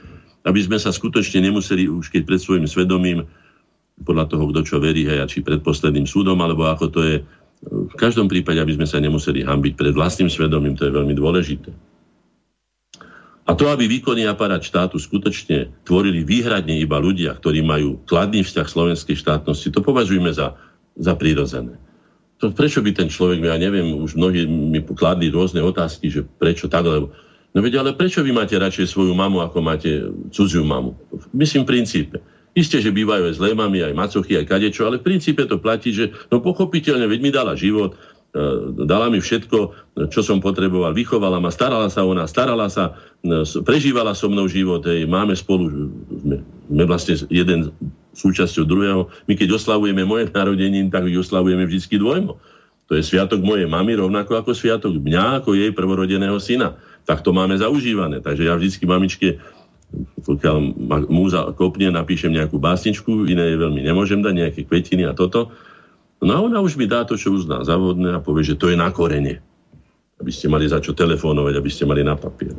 aby 0.45 0.61
sme 0.61 0.77
sa 0.77 0.91
skutočne 0.91 1.41
nemuseli 1.41 1.89
už 1.89 2.11
keď 2.11 2.23
pred 2.27 2.41
svojim 2.43 2.67
svedomím, 2.67 3.25
podľa 4.03 4.27
toho, 4.27 4.51
kto 4.51 4.61
čo 4.67 4.77
verí, 4.83 5.07
hej, 5.07 5.23
či 5.31 5.39
pred 5.47 5.63
posledným 5.63 6.03
súdom, 6.03 6.35
alebo 6.43 6.67
ako 6.67 6.91
to 6.91 7.01
je, 7.07 7.17
v 7.65 7.95
každom 7.95 8.27
prípade, 8.27 8.59
aby 8.59 8.75
sme 8.75 8.91
sa 8.91 8.99
nemuseli 8.99 9.47
hambiť 9.47 9.73
pred 9.79 9.95
vlastným 9.95 10.27
svedomím, 10.27 10.75
to 10.75 10.91
je 10.91 10.93
veľmi 10.93 11.15
dôležité. 11.15 11.94
A 13.45 13.53
to, 13.53 13.69
aby 13.69 13.85
výkonný 13.85 14.25
aparát 14.25 14.65
štátu 14.65 14.97
skutočne 14.97 15.69
tvorili 15.85 16.25
výhradne 16.25 16.81
iba 16.81 16.97
ľudia, 16.97 17.37
ktorí 17.37 17.61
majú 17.61 18.01
kladný 18.09 18.41
vzťah 18.41 18.69
slovenskej 18.69 19.21
štátnosti, 19.21 19.69
to 19.69 19.85
považujeme 19.85 20.33
za, 20.33 20.57
za 20.97 21.13
prírodzené. 21.13 21.77
To, 22.41 22.51
prečo 22.51 22.81
by 22.81 22.97
ten 22.97 23.13
človek, 23.13 23.45
ja 23.45 23.61
neviem, 23.61 23.95
už 24.01 24.17
mnohí 24.17 24.49
mi 24.49 24.81
kladli 24.81 25.29
rôzne 25.29 25.61
otázky, 25.61 26.09
že 26.09 26.25
prečo 26.25 26.73
tak, 26.73 26.89
lebo 26.89 27.13
No 27.55 27.63
veď, 27.63 27.79
ale 27.79 27.95
prečo 27.95 28.19
vy 28.27 28.35
máte 28.35 28.59
radšej 28.59 28.91
svoju 28.91 29.15
mamu, 29.15 29.39
ako 29.39 29.63
máte 29.63 30.11
cudziu 30.35 30.67
mamu? 30.67 30.99
Myslím 31.31 31.63
v 31.63 31.79
princípe. 31.79 32.19
Isté, 32.55 32.83
že 32.83 32.91
bývajú 32.91 33.31
aj 33.31 33.35
zlé 33.39 33.51
mami, 33.55 33.79
aj 33.83 33.95
macochy, 33.95 34.35
aj 34.35 34.51
kadečo, 34.51 34.87
ale 34.87 34.99
v 34.99 35.07
princípe 35.07 35.47
to 35.47 35.63
platí, 35.63 35.95
že 35.95 36.11
no 36.35 36.43
pochopiteľne, 36.43 37.07
veď 37.07 37.21
mi 37.23 37.31
dala 37.31 37.55
život, 37.55 37.95
dala 38.83 39.15
mi 39.15 39.23
všetko, 39.23 39.59
čo 40.11 40.21
som 40.27 40.43
potreboval, 40.43 40.91
vychovala 40.91 41.39
ma, 41.39 41.55
starala 41.55 41.87
sa 41.87 42.03
o 42.03 42.11
nás, 42.11 42.35
starala 42.35 42.67
sa, 42.67 42.99
e, 43.23 43.47
prežívala 43.63 44.11
so 44.11 44.27
mnou 44.27 44.51
život, 44.51 44.83
hej, 44.91 45.07
máme 45.07 45.39
spolu, 45.39 45.71
sme, 46.19 46.43
sme 46.67 46.85
vlastne 46.85 47.15
jeden 47.31 47.71
súčasťou 48.19 48.67
druhého. 48.67 49.07
My 49.31 49.39
keď 49.39 49.55
oslavujeme 49.55 50.03
moje 50.03 50.35
narodeniny, 50.35 50.91
tak 50.91 51.07
ich 51.07 51.19
oslavujeme 51.19 51.63
vždy 51.63 51.95
dvojmo. 51.95 52.35
To 52.91 52.93
je 52.99 53.07
sviatok 53.07 53.41
mojej 53.41 53.71
mamy, 53.71 53.97
rovnako 53.97 54.37
ako 54.37 54.51
sviatok 54.53 54.99
mňa, 54.99 55.41
ako 55.41 55.57
jej 55.57 55.71
prvorodeného 55.73 56.37
syna. 56.43 56.77
Tak 57.07 57.25
to 57.25 57.33
máme 57.33 57.57
zaužívané. 57.57 58.21
Takže 58.21 58.45
ja 58.45 58.55
vždycky 58.59 58.85
mamičke 58.85 59.41
pokiaľ 60.27 60.57
ma 60.75 60.99
múza 61.07 61.47
kopne, 61.55 61.93
napíšem 61.93 62.35
nejakú 62.35 62.59
básničku, 62.59 63.31
iné 63.31 63.55
veľmi 63.55 63.85
nemôžem 63.85 64.19
dať, 64.25 64.35
nejaké 64.35 64.61
kvetiny 64.67 65.07
a 65.07 65.15
toto. 65.15 65.55
No 66.25 66.33
a 66.33 66.41
ona 66.41 66.65
už 66.65 66.81
mi 66.81 66.89
dá 66.89 67.05
to, 67.05 67.21
čo 67.21 67.37
uzná 67.37 67.61
za 67.61 67.77
vodné 67.77 68.17
a 68.17 68.25
povie, 68.25 68.49
že 68.49 68.57
to 68.57 68.73
je 68.73 68.81
na 68.81 68.89
korene. 68.89 69.45
Aby 70.17 70.33
ste 70.33 70.49
mali 70.49 70.65
za 70.65 70.81
čo 70.81 70.97
telefónovať, 70.97 71.53
aby 71.61 71.69
ste 71.69 71.85
mali 71.85 72.01
na 72.01 72.17
papier. 72.17 72.57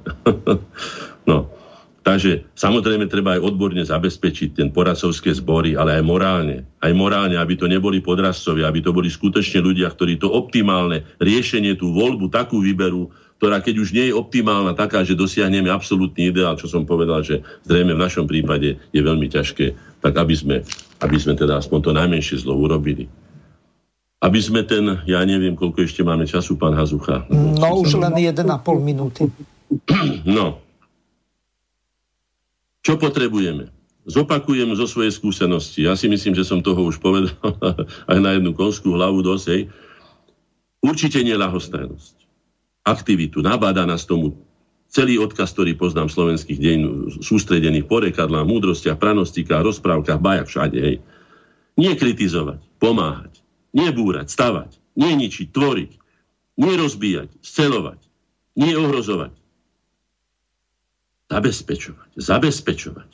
no, 1.29 1.49
takže 2.05 2.45
samozrejme 2.53 3.09
treba 3.09 3.33
aj 3.33 3.41
odborne 3.41 3.81
zabezpečiť 3.81 4.61
ten 4.61 4.69
poradcovské 4.69 5.33
zbory, 5.33 5.73
ale 5.73 5.97
aj 5.97 6.03
morálne. 6.05 6.61
Aj 6.77 6.93
morálne, 6.93 7.41
aby 7.41 7.57
to 7.57 7.65
neboli 7.65 8.05
podrazcovia, 8.05 8.69
aby 8.69 8.85
to 8.85 8.93
boli 8.93 9.09
skutočne 9.09 9.65
ľudia, 9.65 9.89
ktorí 9.89 10.21
to 10.21 10.29
optimálne 10.29 11.01
riešenie, 11.17 11.73
tú 11.73 11.89
voľbu 11.89 12.29
takú 12.29 12.61
vyberú, 12.61 13.09
ktorá 13.41 13.65
keď 13.65 13.75
už 13.81 13.97
nie 13.97 14.13
je 14.13 14.15
optimálna, 14.15 14.77
taká, 14.77 15.01
že 15.01 15.17
dosiahneme 15.17 15.73
absolútny 15.73 16.29
ideál, 16.29 16.53
čo 16.53 16.69
som 16.69 16.85
povedal, 16.85 17.25
že 17.25 17.41
zrejme 17.65 17.97
v 17.97 18.03
našom 18.05 18.29
prípade 18.29 18.77
je 18.93 19.01
veľmi 19.01 19.25
ťažké, 19.25 19.73
tak 20.05 20.13
aby 20.21 20.37
sme, 20.37 20.55
aby 21.01 21.17
sme 21.17 21.33
teda 21.33 21.57
aspoň 21.57 21.79
to 21.81 21.91
najmenšie 21.97 22.45
zlo 22.45 22.53
urobili 22.61 23.09
aby 24.25 24.39
sme 24.41 24.65
ten, 24.65 25.05
ja 25.05 25.21
neviem, 25.21 25.53
koľko 25.53 25.85
ešte 25.85 26.01
máme 26.01 26.25
času, 26.25 26.57
pán 26.57 26.73
Hazucha. 26.73 27.29
No, 27.29 27.77
už 27.85 28.01
len 28.01 28.17
1,5 28.17 28.41
minúty. 28.81 29.29
No. 30.25 30.61
Čo 32.85 33.01
potrebujeme? 33.01 33.73
Zopakujem 34.05 34.77
zo 34.77 34.85
svojej 34.85 35.09
skúsenosti. 35.09 35.89
Ja 35.89 35.97
si 35.97 36.05
myslím, 36.05 36.37
že 36.37 36.45
som 36.45 36.61
toho 36.61 36.85
už 36.85 37.01
povedal 37.01 37.33
aj 38.11 38.17
na 38.21 38.37
jednu 38.37 38.53
konskú 38.53 38.93
hlavu 38.93 39.25
dosť. 39.25 39.45
Hej. 39.49 39.61
Určite 40.85 41.25
nelahostajnosť. 41.25 42.15
Aktivitu. 42.85 43.41
Nabáda 43.41 43.89
nás 43.89 44.05
tomu 44.05 44.37
celý 44.85 45.17
odkaz, 45.17 45.57
ktorý 45.57 45.73
poznám 45.73 46.13
slovenských 46.13 46.61
deň, 46.61 46.79
sústredených 47.25 47.89
porekadlách, 47.89 48.45
múdrostiach, 48.45 49.01
pranostikách, 49.01 49.65
rozprávkach, 49.65 50.21
bajach 50.21 50.45
všade. 50.45 50.77
Hej. 50.77 50.95
Nie 51.73 51.97
kritizovať, 51.97 52.61
pomáhať 52.77 53.34
Nebúrať, 53.75 54.31
stavať, 54.31 54.79
nieničiť, 54.95 55.51
tvoriť, 55.51 55.91
nerozbíjať, 56.55 57.29
scelovať, 57.43 57.99
nie 58.55 58.71
ohrozovať. 58.71 59.35
Zabezpečovať, 61.27 62.09
zabezpečovať. 62.15 63.09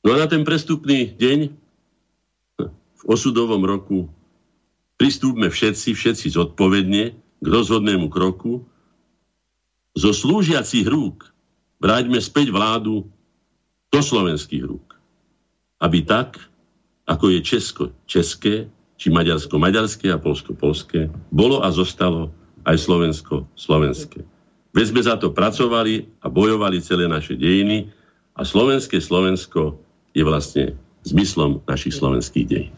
No 0.00 0.16
a 0.16 0.24
na 0.24 0.26
ten 0.26 0.48
prestupný 0.48 1.12
deň 1.12 1.52
v 3.00 3.02
osudovom 3.04 3.60
roku 3.68 4.08
pristúpme 4.96 5.52
všetci, 5.52 5.92
všetci 5.92 6.26
zodpovedne 6.32 7.12
k 7.16 7.46
rozhodnému 7.46 8.08
kroku. 8.08 8.64
Zo 9.92 10.12
slúžiacich 10.16 10.88
rúk 10.88 11.28
vráťme 11.80 12.16
späť 12.20 12.48
vládu 12.48 13.04
do 13.92 14.00
slovenských 14.00 14.64
rúk. 14.64 14.96
Aby 15.80 16.04
tak, 16.04 16.40
ako 17.04 17.32
je 17.32 17.40
Česko 17.44 17.84
české, 18.08 18.68
či 19.00 19.08
maďarsko-maďarské 19.08 20.12
a 20.12 20.20
polsko-polské, 20.20 21.08
bolo 21.32 21.64
a 21.64 21.72
zostalo 21.72 22.28
aj 22.68 22.76
slovensko-slovenské. 22.76 24.20
Veď 24.76 24.84
sme 24.92 25.00
za 25.00 25.16
to 25.16 25.32
pracovali 25.32 26.20
a 26.20 26.28
bojovali 26.28 26.84
celé 26.84 27.08
naše 27.08 27.34
dejiny 27.34 27.88
a 28.36 28.44
slovenské 28.44 29.00
Slovensko 29.00 29.80
je 30.12 30.22
vlastne 30.22 30.76
zmyslom 31.08 31.64
našich 31.64 31.96
slovenských 31.96 32.46
dejín. 32.46 32.74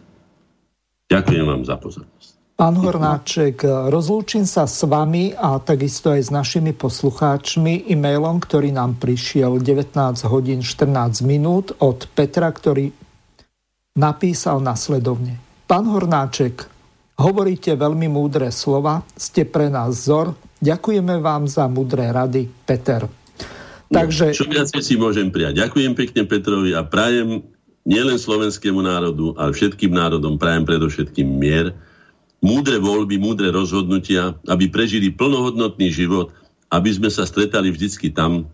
Ďakujem 1.11 1.45
vám 1.45 1.63
za 1.67 1.77
pozornosť. 1.77 2.31
Pán 2.57 2.79
Hornáček, 2.79 3.67
rozlúčim 3.91 4.47
sa 4.47 4.71
s 4.71 4.87
vami 4.87 5.35
a 5.35 5.59
takisto 5.59 6.15
aj 6.15 6.21
s 6.23 6.31
našimi 6.31 6.71
poslucháčmi 6.71 7.91
e-mailom, 7.91 8.39
ktorý 8.39 8.71
nám 8.71 9.03
prišiel 9.03 9.59
19 9.59 9.99
hodín 10.31 10.63
14 10.63 11.27
minút 11.27 11.75
od 11.83 12.07
Petra, 12.15 12.47
ktorý 12.55 12.95
napísal 13.99 14.63
nasledovne. 14.63 15.52
Pán 15.73 15.89
Hornáček, 15.89 16.69
Hovoríte 17.17 17.73
veľmi 17.73 18.05
múdre 18.05 18.53
slova, 18.53 19.09
ste 19.17 19.49
pre 19.49 19.73
nás 19.73 20.05
vzor. 20.05 20.37
Ďakujeme 20.61 21.17
vám 21.17 21.49
za 21.49 21.65
múdre 21.65 22.13
rady, 22.13 22.45
Peter. 22.45 23.09
No, 23.89 23.97
Takže... 23.97 24.37
čo 24.37 24.45
viac 24.53 24.69
si 24.69 25.01
môžem 25.01 25.33
prijať. 25.33 25.65
Ďakujem 25.65 25.97
pekne 25.97 26.29
Petrovi 26.29 26.77
a 26.77 26.85
prajem 26.85 27.41
nielen 27.89 28.21
slovenskému 28.21 28.85
národu, 28.85 29.33
ale 29.41 29.57
všetkým 29.57 29.97
národom 29.97 30.37
prajem 30.37 30.69
predovšetkým 30.69 31.25
mier, 31.41 31.73
múdre 32.45 32.77
voľby, 32.77 33.17
múdre 33.17 33.49
rozhodnutia, 33.49 34.37
aby 34.53 34.69
prežili 34.69 35.09
plnohodnotný 35.09 35.89
život, 35.89 36.37
aby 36.69 36.93
sme 36.93 37.09
sa 37.09 37.25
stretali 37.25 37.73
vždycky 37.73 38.13
tam, 38.13 38.45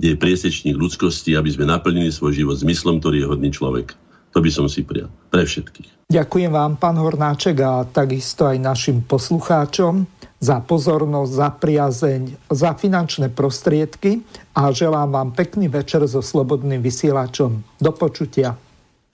kde 0.00 0.16
je 0.16 0.20
priesečník 0.20 0.80
ľudskosti, 0.80 1.36
aby 1.36 1.52
sme 1.52 1.68
naplnili 1.68 2.08
svoj 2.08 2.40
život 2.40 2.56
zmyslom, 2.56 3.04
ktorý 3.04 3.20
je 3.20 3.30
hodný 3.36 3.52
človek. 3.52 3.92
To 4.32 4.38
by 4.44 4.50
som 4.52 4.66
si 4.68 4.84
prijal. 4.84 5.08
Pre 5.28 5.42
všetkých. 5.44 6.08
Ďakujem 6.08 6.52
vám, 6.52 6.80
pán 6.80 6.96
Hornáček, 6.96 7.60
a 7.60 7.84
takisto 7.84 8.48
aj 8.48 8.56
našim 8.56 9.04
poslucháčom 9.04 10.08
za 10.38 10.62
pozornosť, 10.62 11.32
za 11.34 11.48
priazeň, 11.50 12.22
za 12.48 12.70
finančné 12.78 13.28
prostriedky 13.34 14.22
a 14.54 14.70
želám 14.70 15.10
vám 15.10 15.28
pekný 15.34 15.66
večer 15.66 16.06
so 16.06 16.22
Slobodným 16.22 16.78
vysielačom. 16.78 17.60
Do 17.76 17.92
počutia. 17.92 18.67